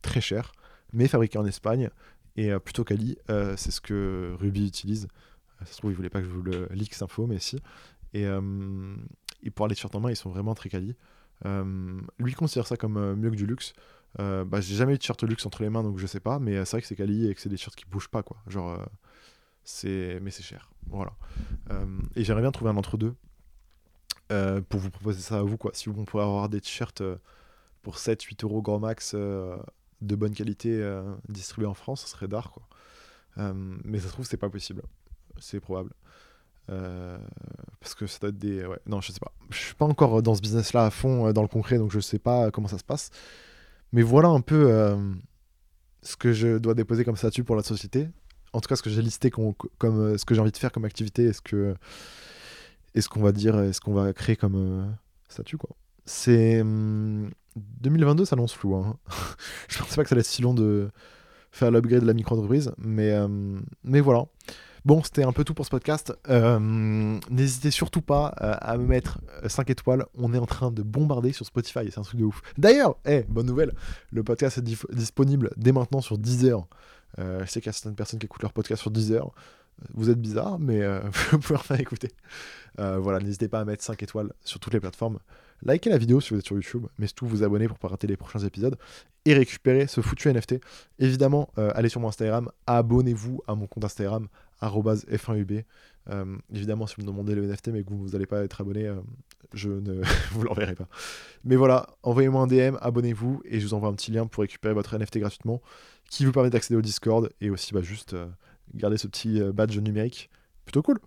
très 0.00 0.20
chères, 0.22 0.52
mais 0.92 1.06
fabriquées 1.06 1.38
en 1.38 1.44
Espagne. 1.44 1.90
Et 2.36 2.52
euh, 2.52 2.58
plutôt 2.58 2.84
quali, 2.84 3.18
euh, 3.30 3.54
c'est 3.56 3.70
ce 3.70 3.80
que 3.80 4.36
Ruby 4.38 4.66
utilise. 4.66 5.08
Euh, 5.60 5.64
ça 5.64 5.72
se 5.72 5.78
trouve, 5.78 5.90
il 5.90 5.94
voulait 5.96 6.10
pas 6.10 6.20
que 6.20 6.26
je 6.26 6.30
vous 6.30 6.42
le 6.42 6.68
leak 6.70 6.94
cette 6.94 7.02
info, 7.02 7.26
mais 7.26 7.38
si. 7.38 7.60
Et, 8.12 8.24
et 9.44 9.50
pour 9.50 9.68
les 9.68 9.74
t-shirts 9.76 9.94
en 9.94 10.00
main, 10.00 10.10
ils 10.10 10.16
sont 10.16 10.30
vraiment 10.30 10.54
très 10.54 10.68
quali. 10.68 10.96
lui 12.18 12.34
considère 12.34 12.66
ça 12.66 12.76
comme 12.76 13.14
mieux 13.14 13.30
que 13.30 13.36
du 13.36 13.46
luxe. 13.46 13.72
bah, 14.18 14.60
j'ai 14.60 14.74
jamais 14.74 14.92
eu 14.92 14.96
de 14.96 15.00
t-shirt 15.00 15.22
luxe 15.22 15.46
entre 15.46 15.62
les 15.62 15.70
mains, 15.70 15.84
donc 15.84 15.98
je 15.98 16.06
sais 16.06 16.18
pas, 16.18 16.40
mais 16.40 16.64
c'est 16.64 16.72
vrai 16.72 16.80
que 16.80 16.88
c'est 16.88 16.96
quali 16.96 17.28
et 17.28 17.34
que 17.34 17.40
c'est 17.40 17.48
des 17.48 17.56
t-shirts 17.56 17.76
qui 17.76 17.84
bougent 17.84 18.08
pas, 18.08 18.24
quoi. 18.24 18.38
Genre, 18.48 18.84
c'est 19.62 20.18
mais 20.22 20.32
c'est 20.32 20.42
cher. 20.42 20.70
Voilà. 20.88 21.12
et 22.16 22.24
j'aimerais 22.24 22.42
bien 22.42 22.50
trouver 22.50 22.70
un 22.70 22.76
entre-deux 22.76 23.14
pour 24.28 24.80
vous 24.80 24.90
proposer 24.90 25.20
ça 25.20 25.38
à 25.38 25.42
vous, 25.42 25.56
quoi. 25.56 25.70
Si 25.74 25.88
vous 25.88 26.04
pourrez 26.04 26.24
avoir 26.24 26.48
des 26.48 26.60
t-shirts 26.60 27.02
pour 27.82 27.96
7-8 27.96 28.42
euros 28.44 28.60
grand 28.60 28.80
max 28.80 29.14
de 30.00 30.14
bonne 30.14 30.34
qualité 30.34 30.70
euh, 30.72 31.02
distribué 31.28 31.66
en 31.66 31.74
France, 31.74 32.02
ce 32.02 32.08
serait 32.08 32.28
d'art. 32.28 32.58
Euh, 33.38 33.52
mais 33.84 33.98
ça 33.98 34.08
se 34.08 34.12
trouve, 34.12 34.26
c'est 34.26 34.36
pas 34.36 34.50
possible. 34.50 34.82
C'est 35.38 35.60
probable. 35.60 35.90
Euh, 36.70 37.18
parce 37.80 37.94
que 37.94 38.06
ça 38.06 38.18
doit 38.20 38.30
être 38.30 38.38
des. 38.38 38.66
Non, 38.86 39.00
je 39.00 39.12
sais 39.12 39.20
pas. 39.20 39.32
Je 39.50 39.58
suis 39.58 39.74
pas 39.74 39.86
encore 39.86 40.22
dans 40.22 40.34
ce 40.34 40.40
business-là 40.40 40.86
à 40.86 40.90
fond, 40.90 41.32
dans 41.32 41.42
le 41.42 41.48
concret, 41.48 41.78
donc 41.78 41.90
je 41.90 42.00
sais 42.00 42.18
pas 42.18 42.50
comment 42.50 42.68
ça 42.68 42.78
se 42.78 42.84
passe. 42.84 43.10
Mais 43.92 44.02
voilà 44.02 44.28
un 44.28 44.40
peu 44.40 44.96
ce 46.02 46.16
que 46.16 46.32
je 46.32 46.58
dois 46.58 46.74
déposer 46.74 47.04
comme 47.04 47.16
statut 47.16 47.44
pour 47.44 47.56
la 47.56 47.62
société. 47.62 48.08
En 48.52 48.60
tout 48.60 48.68
cas, 48.68 48.76
ce 48.76 48.82
que 48.82 48.90
j'ai 48.90 49.02
listé 49.02 49.30
comme, 49.30 49.54
ce 50.18 50.24
que 50.24 50.34
j'ai 50.34 50.40
envie 50.40 50.52
de 50.52 50.56
faire 50.56 50.72
comme 50.72 50.84
activité 50.84 51.24
est 51.26 51.32
ce 51.32 51.42
que. 51.42 51.74
est 52.94 53.00
ce 53.00 53.08
qu'on 53.08 53.22
va 53.22 53.32
dire, 53.32 53.58
est 53.58 53.72
ce 53.72 53.80
qu'on 53.80 53.94
va 53.94 54.12
créer 54.12 54.36
comme 54.36 54.96
statut, 55.28 55.56
quoi. 55.56 55.70
C'est. 56.04 56.60
Hum, 56.60 57.30
2022 57.56 58.24
s'annonce 58.24 58.52
flou. 58.52 58.74
Hein. 58.76 58.96
je 59.68 59.78
pensais 59.78 59.96
pas 59.96 60.02
que 60.02 60.08
ça 60.08 60.14
allait 60.14 60.20
être 60.20 60.26
si 60.26 60.42
long 60.42 60.54
de 60.54 60.90
faire 61.50 61.70
l'upgrade 61.70 62.02
de 62.02 62.06
la 62.06 62.14
micro-entreprise, 62.14 62.72
mais, 62.78 63.12
euh, 63.12 63.28
mais 63.84 64.00
voilà. 64.00 64.24
Bon, 64.84 65.02
c'était 65.02 65.24
un 65.24 65.32
peu 65.32 65.44
tout 65.44 65.52
pour 65.52 65.66
ce 65.66 65.70
podcast. 65.70 66.14
Euh, 66.30 67.18
n'hésitez 67.28 67.70
surtout 67.70 68.00
pas 68.00 68.34
euh, 68.40 68.54
à 68.60 68.78
me 68.78 68.86
mettre 68.86 69.18
5 69.46 69.68
étoiles. 69.68 70.06
On 70.14 70.32
est 70.32 70.38
en 70.38 70.46
train 70.46 70.70
de 70.70 70.82
bombarder 70.82 71.32
sur 71.32 71.44
Spotify, 71.44 71.90
c'est 71.90 71.98
un 71.98 72.02
truc 72.02 72.18
de 72.18 72.24
ouf. 72.24 72.40
D'ailleurs, 72.56 72.96
hey, 73.04 73.24
bonne 73.28 73.46
nouvelle, 73.46 73.74
le 74.10 74.22
podcast 74.22 74.58
est 74.58 74.94
disponible 74.94 75.50
dès 75.56 75.72
maintenant 75.72 76.00
sur 76.00 76.16
Deezer. 76.16 76.66
je 77.18 77.44
sais 77.46 77.60
qu'il 77.60 77.66
y 77.66 77.70
a 77.70 77.72
certaines 77.72 77.94
personnes 77.94 78.20
qui 78.20 78.26
écoutent 78.26 78.42
leur 78.42 78.54
podcast 78.54 78.80
sur 78.80 78.90
Deezer. 78.90 79.30
Vous 79.94 80.08
êtes 80.08 80.20
bizarre, 80.20 80.58
mais 80.58 80.80
vous 81.32 81.38
pouvez 81.38 81.58
enfin 81.58 81.76
écouter. 81.76 82.08
voilà, 82.78 83.18
n'hésitez 83.18 83.48
pas 83.48 83.60
à 83.60 83.64
mettre 83.66 83.84
5 83.84 84.02
étoiles 84.02 84.32
sur 84.44 84.60
toutes 84.60 84.72
les 84.72 84.80
plateformes. 84.80 85.18
Likez 85.62 85.90
la 85.90 85.98
vidéo 85.98 86.20
si 86.20 86.30
vous 86.30 86.38
êtes 86.38 86.46
sur 86.46 86.56
YouTube, 86.56 86.86
mais 86.98 87.06
surtout 87.06 87.26
vous 87.26 87.42
abonner 87.42 87.66
pour 87.66 87.76
ne 87.76 87.80
pas 87.80 87.88
rater 87.88 88.06
les 88.06 88.16
prochains 88.16 88.40
épisodes 88.40 88.76
et 89.24 89.34
récupérer 89.34 89.86
ce 89.86 90.00
foutu 90.00 90.32
NFT. 90.32 90.56
Évidemment, 90.98 91.50
euh, 91.58 91.70
allez 91.74 91.88
sur 91.88 92.00
mon 92.00 92.08
Instagram, 92.08 92.50
abonnez-vous 92.66 93.42
à 93.46 93.54
mon 93.54 93.66
compte 93.66 93.84
Instagram, 93.84 94.28
f1ub. 94.62 95.64
Euh, 96.08 96.36
évidemment, 96.52 96.86
si 96.86 96.96
vous 96.96 97.02
me 97.02 97.06
demandez 97.08 97.34
le 97.34 97.46
NFT 97.46 97.68
mais 97.68 97.84
que 97.84 97.90
vous 97.90 98.08
n'allez 98.08 98.26
pas 98.26 98.42
être 98.42 98.60
abonné, 98.60 98.86
euh, 98.86 99.00
je 99.52 99.68
ne 99.68 100.02
vous 100.32 100.42
l'enverrai 100.42 100.74
pas. 100.74 100.88
Mais 101.44 101.56
voilà, 101.56 101.86
envoyez-moi 102.02 102.42
un 102.42 102.46
DM, 102.46 102.76
abonnez-vous 102.80 103.42
et 103.44 103.60
je 103.60 103.66
vous 103.66 103.74
envoie 103.74 103.90
un 103.90 103.94
petit 103.94 104.10
lien 104.10 104.26
pour 104.26 104.42
récupérer 104.42 104.74
votre 104.74 104.96
NFT 104.96 105.18
gratuitement 105.18 105.60
qui 106.08 106.24
vous 106.24 106.32
permet 106.32 106.50
d'accéder 106.50 106.78
au 106.78 106.82
Discord 106.82 107.30
et 107.40 107.50
aussi 107.50 107.74
bah, 107.74 107.82
juste 107.82 108.16
garder 108.74 108.96
ce 108.96 109.06
petit 109.06 109.40
badge 109.52 109.78
numérique. 109.78 110.30
Plutôt 110.64 110.82
cool. 110.82 110.98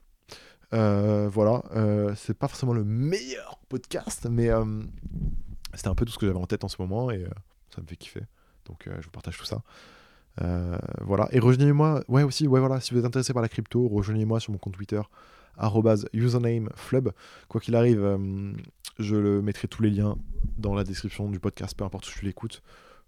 Euh, 0.74 1.30
voilà, 1.32 1.62
euh, 1.76 2.14
c'est 2.16 2.34
pas 2.34 2.48
forcément 2.48 2.74
le 2.74 2.84
meilleur 2.84 3.60
podcast, 3.70 4.28
mais 4.30 4.50
euh, 4.50 4.66
c'était 5.74 5.90
un 5.90 5.96
peu 5.96 6.06
tout 6.06 6.12
ce 6.12 6.18
que 6.18 6.26
j'avais 6.26 6.40
en 6.40 6.48
tête 6.48 6.64
en 6.64 6.68
ce 6.68 6.82
moment 6.82 7.12
et 7.12 7.26
ça 7.74 7.82
me 7.82 7.88
fait 7.88 7.96
kiffer. 7.96 8.24
Donc 8.66 8.86
je 8.88 9.06
vous 9.06 9.12
partage 9.12 9.38
tout 9.38 9.46
ça. 9.46 9.62
voilà, 11.02 11.28
et 11.32 11.40
rejoignez-moi, 11.40 12.04
ouais 12.08 12.24
aussi, 12.24 12.48
ouais 12.48 12.60
voilà, 12.60 12.80
si 12.80 12.94
vous 12.94 13.00
êtes 13.00 13.06
intéressé 13.06 13.34
par 13.34 13.42
la 13.42 13.50
crypto, 13.50 13.88
rejoignez-moi 13.88 14.40
sur 14.40 14.52
mon 14.52 14.58
compte 14.58 14.74
Twitter, 14.74 15.02
username 16.14 16.70
flub. 16.76 17.10
Quoi 17.50 17.62
qu'il 17.62 17.76
arrive, 17.76 18.18
je 19.00 19.16
le 19.16 19.42
mettrai 19.42 19.68
tous 19.68 19.84
les 19.84 19.92
liens 19.92 20.18
dans 20.58 20.74
la 20.74 20.84
description 20.84 21.30
du 21.30 21.40
podcast, 21.40 21.78
peu 21.78 21.84
importe 21.84 22.08
où 22.08 22.12
tu 22.12 22.26
l'écoutes, 22.26 22.64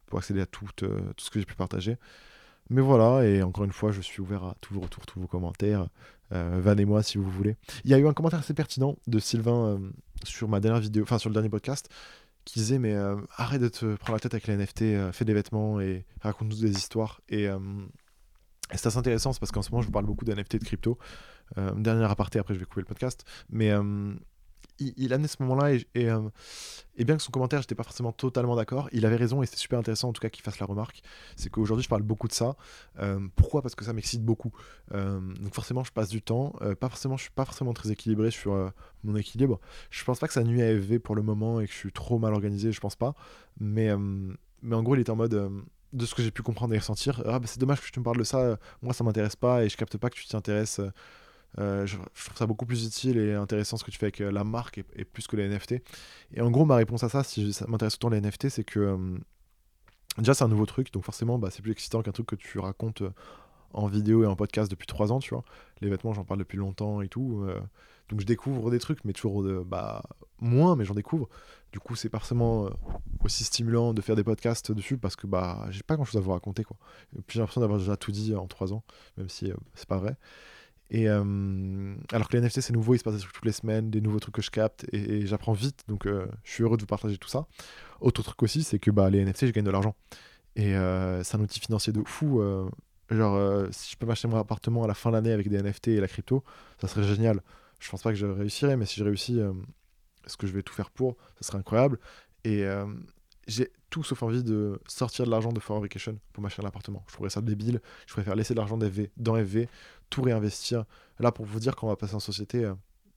pour 0.05 0.19
accéder 0.19 0.41
à 0.41 0.45
tout, 0.45 0.67
tout 0.75 0.87
ce 1.17 1.31
que 1.31 1.39
j'ai 1.39 1.45
pu 1.45 1.55
partager. 1.55 1.97
Mais 2.69 2.81
voilà, 2.81 3.25
et 3.25 3.43
encore 3.43 3.63
une 3.63 3.71
fois, 3.71 3.91
je 3.91 4.01
suis 4.01 4.21
ouvert 4.21 4.43
à 4.43 4.55
tous 4.59 4.73
vos 4.73 4.81
retours, 4.81 5.05
tous 5.05 5.19
vos 5.19 5.27
commentaires. 5.27 5.87
Euh, 6.33 6.59
Van 6.61 7.01
si 7.01 7.17
vous 7.17 7.29
voulez. 7.29 7.55
Il 7.83 7.91
y 7.91 7.93
a 7.93 7.99
eu 7.99 8.07
un 8.07 8.13
commentaire 8.13 8.39
assez 8.39 8.53
pertinent 8.53 8.97
de 9.07 9.19
Sylvain 9.19 9.67
euh, 9.67 9.91
sur 10.23 10.47
ma 10.47 10.59
dernière 10.59 10.81
vidéo, 10.81 11.03
enfin 11.03 11.19
sur 11.19 11.29
le 11.29 11.33
dernier 11.33 11.49
podcast, 11.49 11.89
qui 12.45 12.59
disait 12.59 12.79
mais 12.79 12.93
euh, 12.93 13.15
arrête 13.37 13.61
de 13.61 13.67
te 13.67 13.95
prendre 13.95 14.13
la 14.13 14.19
tête 14.19 14.33
avec 14.33 14.47
les 14.47 14.55
NFT, 14.55 15.11
fais 15.11 15.25
des 15.25 15.33
vêtements 15.33 15.79
et 15.79 16.05
raconte-nous 16.21 16.57
des 16.57 16.71
histoires. 16.71 17.21
Et, 17.29 17.47
c'est 18.73 18.87
assez 18.87 18.97
intéressant, 18.97 19.31
parce 19.39 19.51
qu'en 19.51 19.61
ce 19.61 19.69
moment 19.69 19.83
je 19.83 19.87
vous 19.87 19.91
parle 19.91 20.05
beaucoup 20.05 20.25
de 20.25 20.33
NFT 20.33 20.57
de 20.57 20.65
crypto. 20.65 20.97
dernière 21.55 22.09
aparté, 22.09 22.39
après 22.39 22.55
je 22.55 22.59
vais 22.59 22.65
couper 22.65 22.81
le 22.81 22.87
podcast. 22.87 23.23
Mais 23.49 23.71
il, 24.79 24.93
il 24.97 25.13
amenait 25.13 25.27
ce 25.27 25.37
moment-là 25.41 25.73
et, 25.73 25.85
euh, 26.09 26.21
et, 26.97 27.05
bien 27.05 27.17
que 27.17 27.21
son 27.21 27.31
commentaire, 27.31 27.61
j'étais 27.61 27.75
pas 27.75 27.83
forcément 27.83 28.11
totalement 28.11 28.55
d'accord, 28.55 28.89
il 28.91 29.05
avait 29.05 29.15
raison 29.15 29.41
et 29.41 29.45
c'était 29.45 29.59
super 29.59 29.79
intéressant 29.79 30.09
en 30.09 30.13
tout 30.13 30.21
cas 30.21 30.29
qu'il 30.29 30.43
fasse 30.43 30.59
la 30.59 30.65
remarque. 30.65 31.01
C'est 31.35 31.49
qu'aujourd'hui, 31.49 31.83
je 31.83 31.89
parle 31.89 32.03
beaucoup 32.03 32.27
de 32.27 32.33
ça. 32.33 32.55
Euh, 32.99 33.19
pourquoi? 33.35 33.61
Parce 33.61 33.75
que 33.75 33.85
ça 33.85 33.93
m'excite 33.93 34.23
beaucoup. 34.23 34.51
Euh, 34.93 35.19
donc 35.19 35.53
forcément, 35.53 35.83
je 35.83 35.91
passe 35.91 36.09
du 36.09 36.21
temps. 36.21 36.53
pas 36.79 36.89
forcément, 36.89 37.17
je 37.17 37.23
suis 37.23 37.31
pas 37.31 37.45
forcément 37.45 37.73
très 37.73 37.91
équilibré 37.91 38.31
sur 38.31 38.71
mon 39.03 39.15
équilibre. 39.15 39.59
Je 39.89 40.03
pense 40.03 40.19
pas 40.19 40.27
que 40.27 40.33
ça 40.33 40.43
nuit 40.43 40.61
à 40.61 40.67
FV 40.67 40.99
pour 40.99 41.15
le 41.15 41.21
moment 41.21 41.59
et 41.59 41.67
que 41.67 41.73
je 41.73 41.77
suis 41.77 41.91
trop 41.91 42.19
mal 42.19 42.33
organisé. 42.33 42.71
Je 42.71 42.79
pense 42.79 42.95
pas. 42.95 43.13
Mais 43.59 43.91
mais 44.61 44.75
en 44.75 44.83
gros, 44.83 44.95
il 44.95 45.01
était 45.01 45.11
en 45.11 45.15
mode 45.15 45.63
de 45.93 46.05
ce 46.05 46.13
que 46.15 46.21
j'ai 46.21 46.31
pu 46.31 46.41
comprendre 46.41 46.73
et 46.73 46.77
ressentir. 46.77 47.21
Ah, 47.25 47.39
bah, 47.39 47.47
c'est 47.47 47.59
dommage 47.59 47.81
que 47.81 47.89
tu 47.91 47.99
me 47.99 48.03
parles 48.03 48.17
de 48.17 48.23
ça. 48.23 48.57
Moi, 48.81 48.93
ça 48.93 49.03
m'intéresse 49.03 49.35
pas 49.35 49.63
et 49.63 49.69
je 49.69 49.77
capte 49.77 49.97
pas 49.97 50.09
que 50.09 50.15
tu 50.15 50.25
t'y 50.25 50.35
intéresses. 50.35 50.81
Euh, 51.59 51.85
je, 51.85 51.95
trouve 51.95 52.37
ça 52.37 52.45
beaucoup 52.45 52.65
plus 52.65 52.85
utile 52.85 53.17
et 53.17 53.33
intéressant 53.33 53.77
ce 53.77 53.83
que 53.83 53.91
tu 53.91 53.97
fais 53.97 54.07
avec 54.07 54.21
euh, 54.21 54.31
la 54.31 54.43
marque 54.43 54.79
et, 54.95 55.05
plus 55.05 55.27
que 55.27 55.35
les 55.35 55.47
NFT. 55.47 55.75
Et 56.33 56.41
en 56.41 56.51
gros, 56.51 56.65
ma 56.65 56.75
réponse 56.75 57.03
à 57.03 57.09
ça, 57.09 57.23
si 57.23 57.53
ça 57.53 57.65
m'intéresse 57.67 57.95
autant 57.95 58.09
les 58.09 58.19
NFT, 58.19 58.49
c'est 58.49 58.63
que 58.63 58.79
euh, 58.79 59.17
déjà 60.17 60.33
c'est 60.33 60.43
un 60.43 60.49
nouveau 60.49 60.65
truc, 60.65 60.91
donc 60.91 61.03
forcément 61.03 61.39
bah, 61.39 61.49
c'est 61.51 61.61
plus 61.61 61.71
excitant 61.71 62.01
qu'un 62.01 62.11
truc 62.11 62.27
que 62.27 62.35
tu 62.35 62.59
racontes 62.59 63.03
en 63.73 63.87
vidéo 63.87 64.23
et 64.23 64.25
en 64.25 64.35
podcast 64.35 64.69
depuis 64.69 64.87
trois 64.87 65.11
ans, 65.11 65.19
tu 65.19 65.33
vois. 65.33 65.43
Les 65.81 65.89
vêtements, 65.89 66.13
j'en 66.13 66.23
parle 66.23 66.39
depuis 66.39 66.57
longtemps 66.57 67.01
et 67.01 67.09
tout. 67.09 67.45
donc 68.07 68.21
je 68.21 68.25
découvre 68.25 68.71
des 68.71 68.79
trucs, 68.79 69.03
mais 69.03 69.11
toujours 69.11 69.43
bah, 69.65 70.01
moins, 70.39 70.77
mais 70.77 70.85
j'en 70.85 70.93
découvre. 70.93 71.27
Du 71.73 71.81
coup, 71.81 71.93
c'est 71.97 72.07
forcément 72.07 72.69
aussi 73.25 73.43
stimulant 73.43 73.93
de 73.93 74.01
faire 74.01 74.15
des 74.15 74.23
podcasts 74.23 74.71
dessus 74.71 74.97
parce 74.97 75.17
que 75.17 75.27
bah, 75.27 75.67
j'ai 75.71 75.83
pas 75.83 75.95
grand 75.95 76.05
chose 76.05 76.15
à 76.15 76.21
vous 76.21 76.31
raconter, 76.31 76.63
quoi. 76.63 76.77
Et 77.17 77.21
puis 77.21 77.33
j'ai 77.33 77.39
l'impression 77.39 77.59
d'avoir 77.59 77.79
déjà 77.79 77.97
tout 77.97 78.13
dit 78.13 78.33
en 78.33 78.47
trois 78.47 78.71
ans, 78.71 78.83
même 79.17 79.27
si 79.27 79.51
c'est 79.73 79.89
pas 79.89 79.97
vrai. 79.97 80.15
Et 80.91 81.07
alors 81.07 82.29
que 82.29 82.37
les 82.37 82.41
NFT 82.41 82.61
c'est 82.61 82.73
nouveau, 82.73 82.93
il 82.93 82.99
se 82.99 83.03
passe 83.03 83.19
toutes 83.21 83.45
les 83.45 83.51
semaines, 83.51 83.89
des 83.89 84.01
nouveaux 84.01 84.19
trucs 84.19 84.35
que 84.35 84.41
je 84.41 84.51
capte 84.51 84.85
et, 84.93 85.25
j'apprends 85.25 85.53
vite, 85.53 85.83
donc 85.87 86.05
je 86.05 86.51
suis 86.51 86.63
heureux 86.63 86.77
de 86.77 86.83
vous 86.83 86.87
partager 86.87 87.17
tout 87.17 87.27
ça. 87.27 87.47
Autre 88.01 88.21
truc 88.21 88.41
aussi, 88.43 88.63
c'est 88.63 88.77
que 88.77 88.91
bah, 88.91 89.09
les 89.09 89.23
NFT, 89.25 89.47
je 89.47 89.51
gagne 89.51 89.65
de 89.65 89.71
l'argent. 89.71 89.95
Et 90.55 90.73
c'est 91.23 91.35
un 91.35 91.41
outil 91.41 91.59
financier 91.59 91.91
de 91.91 92.03
fou. 92.05 92.41
genre, 93.09 93.67
si 93.71 93.91
je 93.91 93.97
peux 93.97 94.05
m'acheter 94.05 94.27
mon 94.27 94.37
appartement 94.37 94.83
à 94.83 94.87
la 94.87 94.93
fin 94.93 95.09
de 95.09 95.15
l'année 95.15 95.31
avec 95.31 95.49
des 95.49 95.61
NFT 95.61 95.89
et 95.89 95.99
la 95.99 96.07
crypto, 96.07 96.43
ça 96.79 96.87
serait 96.87 97.03
génial. 97.03 97.41
Je 97.79 97.89
pense 97.89 98.03
pas 98.03 98.11
que 98.11 98.17
je 98.17 98.27
réussirais, 98.27 98.77
mais 98.77 98.85
si 98.85 98.99
je 98.99 99.03
réussis, 99.03 99.39
est-ce 100.25 100.37
que 100.37 100.47
je 100.47 100.53
vais 100.53 100.63
tout 100.63 100.73
faire 100.73 100.91
pour 100.91 101.17
Ça 101.39 101.47
serait 101.47 101.57
incroyable. 101.57 101.99
Et 102.43 102.63
j'ai 103.47 103.71
tout 103.89 104.03
sauf 104.03 104.23
envie 104.23 104.43
de 104.43 104.79
sortir 104.87 105.25
de 105.25 105.31
l'argent 105.31 105.51
de 105.51 105.59
For 105.59 105.79
Vacation 105.79 106.19
pour 106.33 106.41
m'acheter 106.43 106.63
un 106.63 106.67
appartement. 106.67 107.03
Je 107.07 107.13
trouverais 107.13 107.29
ça 107.29 107.41
débile. 107.41 107.81
Je 108.07 108.13
préfère 108.13 108.35
laisser 108.35 108.53
de 108.53 108.59
l'argent 108.59 108.77
dans 108.77 109.35
FV, 109.35 109.69
tout 110.09 110.21
réinvestir. 110.21 110.85
Là, 111.19 111.31
pour 111.31 111.45
vous 111.45 111.59
dire, 111.59 111.75
quand 111.75 111.87
on 111.87 111.89
va 111.89 111.95
passer 111.95 112.15
en 112.15 112.19
société, 112.19 112.65
euh, 112.65 112.73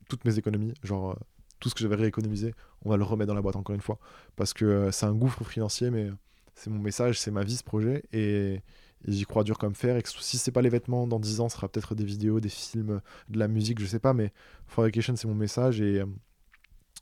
toutes 0.09 0.24
mes 0.24 0.39
économies, 0.39 0.74
genre 0.83 1.12
euh, 1.12 1.14
tout 1.61 1.68
ce 1.68 1.74
que 1.74 1.81
j'avais 1.81 1.97
rééconomisé, 1.97 2.55
on 2.85 2.91
va 2.91 2.97
le 2.97 3.05
remettre 3.05 3.29
dans 3.29 3.35
la 3.35 3.43
boîte 3.43 3.57
encore 3.57 3.74
une 3.74 3.81
fois. 3.81 3.99
Parce 4.37 4.53
que 4.53 4.64
euh, 4.64 4.93
c'est 4.93 5.07
un 5.07 5.14
gouffre 5.14 5.45
financier, 5.45 5.91
mais 5.91 6.11
c'est 6.55 6.70
mon 6.70 6.79
message, 6.79 7.18
c'est 7.18 7.31
ma 7.31 7.43
vie 7.43 7.57
ce 7.57 7.64
projet. 7.64 8.05
Et, 8.12 8.61
j'y 9.07 9.24
crois 9.24 9.45
dur 9.45 9.59
comme 9.59 9.74
fer. 9.74 9.97
Et 9.97 10.03
que 10.03 10.09
si 10.09 10.39
c'est 10.39 10.51
pas 10.51 10.62
les 10.62 10.68
vêtements, 10.68 11.07
dans 11.07 11.20
10 11.20 11.41
ans, 11.41 11.49
ce 11.49 11.57
sera 11.57 11.68
peut-être 11.68 11.95
des 11.95 12.05
vidéos, 12.05 12.41
des 12.41 12.49
films, 12.49 13.01
de 13.29 13.39
la 13.39 13.47
musique, 13.47 13.81
je 13.81 13.87
sais 13.87 14.01
pas. 14.01 14.12
Mais 14.12 14.33
For 14.66 14.85
Vacation, 14.85 15.14
c'est 15.14 15.29
mon 15.29 15.37
message. 15.37 15.81
Et 15.81 16.03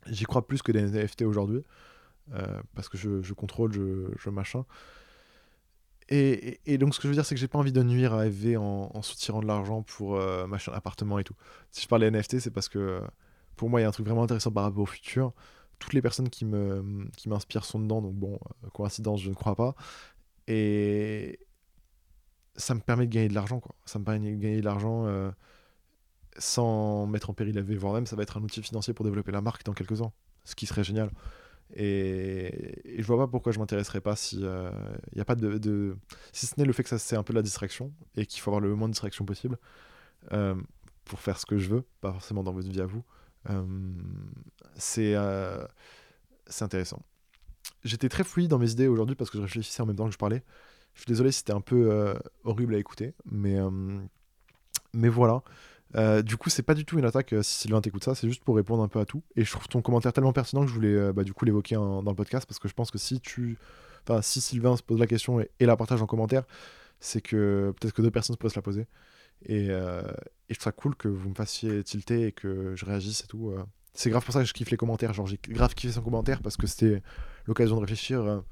j'y 0.06 0.24
crois 0.24 0.46
plus 0.46 0.62
que 0.62 0.72
des 0.72 0.82
NFT 0.82 1.22
aujourd'hui. 1.22 1.62
Euh, 2.34 2.60
parce 2.74 2.88
que 2.88 2.98
je, 2.98 3.32
contrôle, 3.32 3.72
je, 3.72 4.30
machin. 4.30 4.64
Et, 6.08 6.78
donc 6.78 6.94
ce 6.94 7.00
que 7.00 7.04
je 7.04 7.08
veux 7.08 7.14
dire, 7.14 7.26
c'est 7.26 7.34
que 7.34 7.40
j'ai 7.40 7.48
pas 7.48 7.58
envie 7.58 7.72
de 7.72 7.82
nuire 7.82 8.14
à 8.14 8.26
FV 8.26 8.56
en, 8.56 8.90
en 8.94 9.02
soutirant 9.02 9.40
de 9.40 9.46
l'argent 9.46 9.82
pour 9.82 10.16
euh, 10.16 10.46
machin 10.46 10.72
appartement 10.72 11.18
et 11.18 11.24
tout. 11.24 11.34
Si 11.70 11.82
je 11.82 11.88
parle 11.88 12.02
des 12.02 12.10
NFT, 12.10 12.38
c'est 12.40 12.50
parce 12.50 12.68
que 12.68 13.00
pour 13.56 13.70
moi, 13.70 13.80
il 13.80 13.84
y 13.84 13.86
a 13.86 13.88
un 13.88 13.92
truc 13.92 14.06
vraiment 14.06 14.22
intéressant 14.22 14.50
par 14.52 14.64
rapport 14.64 14.82
au 14.82 14.86
futur. 14.86 15.32
Toutes 15.78 15.92
les 15.92 16.02
personnes 16.02 16.30
qui 16.30 16.44
me 16.44 17.06
qui 17.16 17.28
m'inspirent 17.28 17.64
sont 17.64 17.80
dedans, 17.80 18.00
donc 18.02 18.14
bon, 18.14 18.38
euh, 18.64 18.68
coïncidence, 18.70 19.20
je 19.22 19.30
ne 19.30 19.34
crois 19.34 19.56
pas. 19.56 19.74
Et 20.48 21.40
ça 22.56 22.74
me 22.74 22.80
permet 22.80 23.06
de 23.06 23.12
gagner 23.12 23.28
de 23.28 23.34
l'argent, 23.34 23.60
quoi. 23.60 23.74
Ça 23.84 23.98
me 23.98 24.04
permet 24.04 24.20
de 24.20 24.36
gagner 24.36 24.60
de 24.60 24.64
l'argent 24.64 25.06
sans 26.38 27.06
mettre 27.06 27.30
en 27.30 27.34
péril 27.34 27.54
la 27.54 27.62
vie, 27.62 27.76
voire 27.76 27.94
même 27.94 28.06
ça 28.06 28.16
va 28.16 28.22
être 28.22 28.36
un 28.36 28.42
outil 28.42 28.62
financier 28.62 28.94
pour 28.94 29.04
développer 29.04 29.32
la 29.32 29.40
marque 29.40 29.64
dans 29.64 29.72
quelques 29.72 30.02
ans, 30.02 30.12
ce 30.44 30.54
qui 30.54 30.66
serait 30.66 30.84
génial. 30.84 31.10
Et, 31.74 32.82
je 32.98 33.06
vois 33.06 33.18
pas 33.18 33.26
pourquoi 33.26 33.52
je 33.52 33.58
m'intéresserais 33.58 34.00
pas 34.00 34.16
si 34.16 34.36
il 34.36 34.44
euh, 34.44 34.70
y 35.14 35.20
a 35.20 35.24
pas 35.24 35.34
de, 35.34 35.96
si 36.32 36.46
ce 36.46 36.54
n'est 36.58 36.64
le 36.64 36.72
fait 36.72 36.82
que 36.82 36.88
ça 36.88 36.98
c'est 36.98 37.16
un 37.16 37.22
peu 37.22 37.32
la 37.32 37.42
distraction 37.42 37.92
et 38.16 38.24
qu'il 38.26 38.40
faut 38.40 38.50
avoir 38.50 38.60
le 38.60 38.74
moins 38.74 38.88
de 38.88 38.92
distraction 38.92 39.24
possible 39.24 39.58
euh, 40.32 40.54
pour 41.04 41.20
faire 41.20 41.38
ce 41.38 41.46
que 41.46 41.58
je 41.58 41.68
veux, 41.68 41.84
pas 42.00 42.12
forcément 42.12 42.42
dans 42.42 42.52
votre 42.52 42.68
vie 42.68 42.80
à 42.80 42.86
vous. 42.86 43.02
Euh, 43.50 43.64
c'est 44.76 45.14
c'est 46.48 46.64
intéressant. 46.64 47.02
J'étais 47.84 48.08
très 48.08 48.24
fluide 48.24 48.48
dans 48.50 48.58
mes 48.58 48.70
idées 48.70 48.86
aujourd'hui 48.86 49.16
parce 49.16 49.30
que 49.30 49.38
je 49.38 49.42
réfléchissais 49.42 49.82
en 49.82 49.86
même 49.86 49.96
temps 49.96 50.06
que 50.06 50.12
je 50.12 50.18
parlais. 50.18 50.44
Je 50.94 51.00
suis 51.00 51.08
désolé 51.08 51.32
si 51.32 51.38
c'était 51.38 51.52
un 51.52 51.60
peu 51.60 52.16
horrible 52.44 52.74
à 52.74 52.78
écouter, 52.78 53.14
mais 53.24 53.58
mais 54.92 55.08
voilà. 55.08 55.42
Euh, 55.96 56.22
du 56.22 56.36
coup, 56.36 56.50
c'est 56.50 56.62
pas 56.62 56.74
du 56.74 56.84
tout 56.84 56.98
une 56.98 57.04
attaque 57.04 57.32
euh, 57.32 57.42
si 57.42 57.60
Sylvain 57.60 57.80
t'écoute 57.80 58.04
ça, 58.04 58.14
c'est 58.14 58.28
juste 58.28 58.44
pour 58.44 58.56
répondre 58.56 58.82
un 58.82 58.88
peu 58.88 59.00
à 59.00 59.06
tout. 59.06 59.22
Et 59.34 59.44
je 59.44 59.50
trouve 59.50 59.66
ton 59.68 59.80
commentaire 59.80 60.12
tellement 60.12 60.32
pertinent 60.32 60.62
que 60.62 60.68
je 60.68 60.74
voulais 60.74 60.94
euh, 60.94 61.12
bah, 61.12 61.24
du 61.24 61.32
coup 61.32 61.44
l'évoquer 61.44 61.76
dans 61.76 62.02
le 62.02 62.14
podcast 62.14 62.46
parce 62.46 62.58
que 62.58 62.68
je 62.68 62.74
pense 62.74 62.90
que 62.90 62.98
si 62.98 63.20
tu, 63.20 63.56
si 64.20 64.40
Sylvain 64.40 64.76
se 64.76 64.82
pose 64.82 65.00
la 65.00 65.06
question 65.06 65.40
et, 65.40 65.50
la 65.60 65.76
partage 65.76 66.02
en 66.02 66.06
commentaire, 66.06 66.44
c'est 67.00 67.22
que 67.22 67.72
peut-être 67.80 67.94
que 67.94 68.02
d'autres 68.02 68.12
personnes 68.12 68.36
pourraient 68.36 68.50
se 68.50 68.58
la 68.58 68.62
poser. 68.62 68.86
Et, 69.46 69.66
et, 69.66 69.68
je 69.68 70.54
trouve 70.54 70.64
ça 70.64 70.72
cool 70.72 70.96
que 70.96 71.08
vous 71.08 71.30
me 71.30 71.34
fassiez 71.34 71.82
tilter 71.82 72.26
et 72.26 72.32
que 72.32 72.74
je 72.76 72.84
réagisse 72.84 73.22
et 73.22 73.26
tout. 73.26 73.54
C'est 73.94 74.10
grave 74.10 74.24
pour 74.24 74.34
ça 74.34 74.40
que 74.40 74.46
je 74.46 74.52
kiffe 74.52 74.70
les 74.70 74.76
commentaires. 74.76 75.12
Genre, 75.14 75.26
j'ai 75.26 75.40
grave 75.48 75.74
kiffé 75.74 75.92
son 75.92 76.02
commentaire 76.02 76.42
parce 76.42 76.56
que 76.56 76.66
c'était 76.66 77.02
l'occasion 77.46 77.76
de 77.76 77.80
réfléchir 77.80 78.42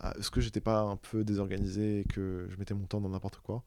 à 0.00 0.16
est-ce 0.18 0.30
que 0.30 0.40
j'étais 0.40 0.60
pas 0.60 0.80
un 0.80 0.96
peu 0.96 1.24
désorganisé 1.24 2.00
et 2.00 2.04
que 2.04 2.46
je 2.50 2.56
mettais 2.56 2.74
mon 2.74 2.86
temps 2.86 3.00
dans 3.00 3.08
n'importe 3.08 3.40
quoi. 3.40 3.64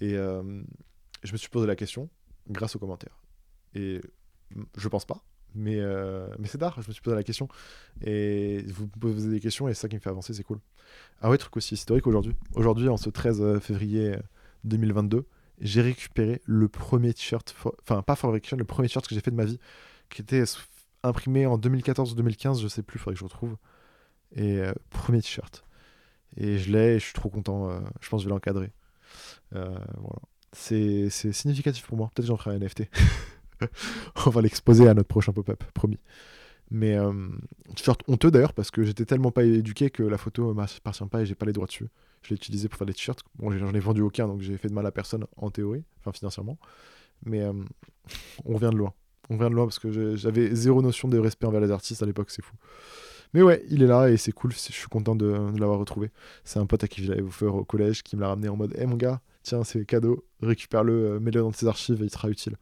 Et 0.00 0.14
je 0.14 1.32
me 1.32 1.36
suis 1.36 1.48
posé 1.48 1.66
la 1.66 1.76
question 1.76 2.08
grâce 2.50 2.76
aux 2.76 2.78
commentaires. 2.78 3.22
Et 3.74 4.00
je 4.76 4.88
pense 4.88 5.04
pas, 5.04 5.24
mais, 5.54 5.78
euh, 5.78 6.28
mais 6.38 6.48
c'est 6.48 6.58
tard, 6.58 6.80
je 6.80 6.88
me 6.88 6.92
suis 6.92 7.02
posé 7.02 7.16
la 7.16 7.22
question. 7.22 7.48
Et 8.02 8.62
vous 8.68 8.84
me 8.84 9.00
posez 9.00 9.30
des 9.30 9.40
questions 9.40 9.68
et 9.68 9.74
c'est 9.74 9.82
ça 9.82 9.88
qui 9.88 9.96
me 9.96 10.00
fait 10.00 10.10
avancer, 10.10 10.34
c'est 10.34 10.44
cool. 10.44 10.60
Ah 11.20 11.30
ouais, 11.30 11.38
truc 11.38 11.56
aussi 11.56 11.74
historique 11.74 12.06
aujourd'hui. 12.06 12.36
Aujourd'hui, 12.54 12.88
en 12.88 12.96
ce 12.96 13.10
13 13.10 13.40
euh, 13.40 13.60
février 13.60 14.16
2022, 14.64 15.18
euh, 15.18 15.22
j'ai 15.60 15.82
récupéré 15.82 16.40
le 16.44 16.68
premier 16.68 17.12
t-shirt, 17.12 17.54
enfin 17.82 18.02
pas 18.02 18.16
Fabrication, 18.16 18.56
le 18.56 18.64
premier 18.64 18.88
t-shirt 18.88 19.06
que 19.06 19.14
j'ai 19.14 19.20
fait 19.20 19.30
de 19.30 19.36
ma 19.36 19.44
vie, 19.44 19.58
qui 20.08 20.22
était 20.22 20.42
imprimé 21.02 21.46
en 21.46 21.58
2014 21.58 22.12
ou 22.12 22.14
2015, 22.14 22.62
je 22.62 22.68
sais 22.68 22.82
plus, 22.82 22.98
faudrait 22.98 23.14
que 23.14 23.20
je 23.20 23.24
retrouve. 23.24 23.56
Et 24.36 24.62
premier 24.90 25.20
t-shirt. 25.20 25.64
Et 26.36 26.58
je 26.58 26.72
l'ai 26.72 26.98
je 26.98 27.04
suis 27.04 27.12
trop 27.12 27.28
content, 27.28 27.70
je 28.00 28.08
pense 28.08 28.20
que 28.20 28.24
je 28.24 28.28
vais 28.28 28.34
l'encadrer. 28.34 28.72
voilà 29.52 30.20
c'est 30.52 31.10
significatif 31.10 31.86
pour 31.86 31.96
moi. 31.96 32.10
Peut-être 32.14 32.26
j'en 32.26 32.36
ferai 32.36 32.56
un 32.56 32.58
NFT. 32.58 32.84
On 34.26 34.30
va 34.30 34.42
l'exposer 34.42 34.88
à 34.88 34.94
notre 34.94 35.08
prochain 35.08 35.32
pop-up, 35.32 35.62
promis. 35.74 35.98
Mais 36.70 36.96
euh, 36.96 37.12
t-shirt 37.74 38.00
honteux 38.06 38.30
d'ailleurs, 38.30 38.52
parce 38.52 38.70
que 38.70 38.84
j'étais 38.84 39.04
tellement 39.04 39.32
pas 39.32 39.42
éduqué 39.42 39.90
que 39.90 40.02
la 40.02 40.18
photo 40.18 40.54
m'appartient 40.54 41.04
pas 41.06 41.22
et 41.22 41.26
j'ai 41.26 41.34
pas 41.34 41.46
les 41.46 41.52
droits 41.52 41.66
dessus. 41.66 41.88
Je 42.22 42.30
l'ai 42.30 42.36
utilisé 42.36 42.68
pour 42.68 42.78
faire 42.78 42.86
des 42.86 42.94
t-shirts. 42.94 43.22
Bon, 43.36 43.50
j'en 43.50 43.72
ai 43.72 43.80
vendu 43.80 44.02
aucun, 44.02 44.28
donc 44.28 44.40
j'ai 44.40 44.56
fait 44.56 44.68
de 44.68 44.74
mal 44.74 44.86
à 44.86 44.92
personne 44.92 45.26
en 45.36 45.50
théorie, 45.50 45.84
enfin 45.98 46.12
financièrement. 46.12 46.58
Mais 47.24 47.42
euh, 47.42 47.52
on 48.44 48.56
vient 48.56 48.70
de 48.70 48.76
loin. 48.76 48.94
On 49.30 49.36
vient 49.36 49.50
de 49.50 49.54
loin 49.54 49.64
parce 49.64 49.78
que 49.78 50.16
j'avais 50.16 50.54
zéro 50.54 50.82
notion 50.82 51.08
de 51.08 51.18
respect 51.18 51.46
envers 51.46 51.60
les 51.60 51.70
artistes 51.70 52.02
à 52.02 52.06
l'époque, 52.06 52.30
c'est 52.30 52.42
fou. 52.42 52.54
Mais 53.32 53.42
ouais, 53.42 53.64
il 53.68 53.82
est 53.82 53.86
là 53.86 54.10
et 54.10 54.16
c'est 54.16 54.32
cool, 54.32 54.52
je 54.52 54.58
suis 54.58 54.88
content 54.88 55.14
de, 55.14 55.26
l'avoir 55.58 55.78
retrouvé. 55.78 56.10
C'est 56.44 56.58
un 56.58 56.66
pote 56.66 56.82
à 56.82 56.88
qui 56.88 57.04
j'avais 57.04 57.22
faire 57.30 57.54
au 57.54 57.64
collège 57.64 58.02
qui 58.02 58.16
me 58.16 58.22
l'a 58.22 58.28
ramené 58.28 58.48
en 58.48 58.56
mode 58.56 58.74
Eh 58.76 58.86
mon 58.86 58.96
gars, 58.96 59.20
tiens, 59.42 59.64
c'est 59.64 59.84
cadeau, 59.84 60.24
récupère-le, 60.42 60.92
euh, 60.92 61.20
mets-le 61.20 61.40
dans 61.40 61.52
tes 61.52 61.66
archives 61.66 62.02
et 62.02 62.06
il 62.06 62.10
sera 62.10 62.28
utile. 62.28 62.56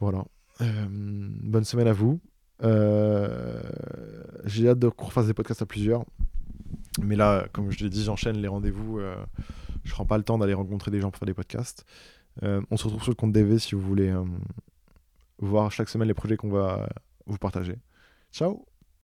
Voilà. 0.00 0.24
Euh, 0.60 0.86
bonne 0.88 1.64
semaine 1.64 1.88
à 1.88 1.92
vous. 1.92 2.20
Euh, 2.62 3.62
j'ai 4.44 4.68
hâte 4.68 4.78
de 4.78 4.88
qu'on 4.88 5.06
refasse 5.06 5.26
des 5.26 5.34
podcasts 5.34 5.62
à 5.62 5.66
plusieurs. 5.66 6.04
Mais 7.02 7.16
là, 7.16 7.46
comme 7.52 7.70
je 7.70 7.82
l'ai 7.84 7.90
dit, 7.90 8.04
j'enchaîne 8.04 8.36
les 8.36 8.48
rendez-vous. 8.48 9.00
je 9.84 9.92
prends 9.92 10.04
pas 10.04 10.18
le 10.18 10.24
temps 10.24 10.38
d'aller 10.38 10.54
rencontrer 10.54 10.90
des 10.90 11.00
gens 11.00 11.10
pour 11.10 11.18
faire 11.18 11.26
des 11.26 11.34
podcasts. 11.34 11.86
on 12.42 12.76
se 12.76 12.84
retrouve 12.84 13.02
sur 13.02 13.12
le 13.12 13.16
compte 13.16 13.32
DV 13.32 13.58
si 13.58 13.74
vous 13.74 13.80
voulez 13.80 14.12
voir 15.38 15.70
chaque 15.70 15.88
semaine 15.88 16.08
les 16.08 16.14
projets 16.14 16.36
qu'on 16.36 16.50
va 16.50 16.88
vous 17.26 17.38
partager. 17.38 17.76
Ciao 18.32 18.69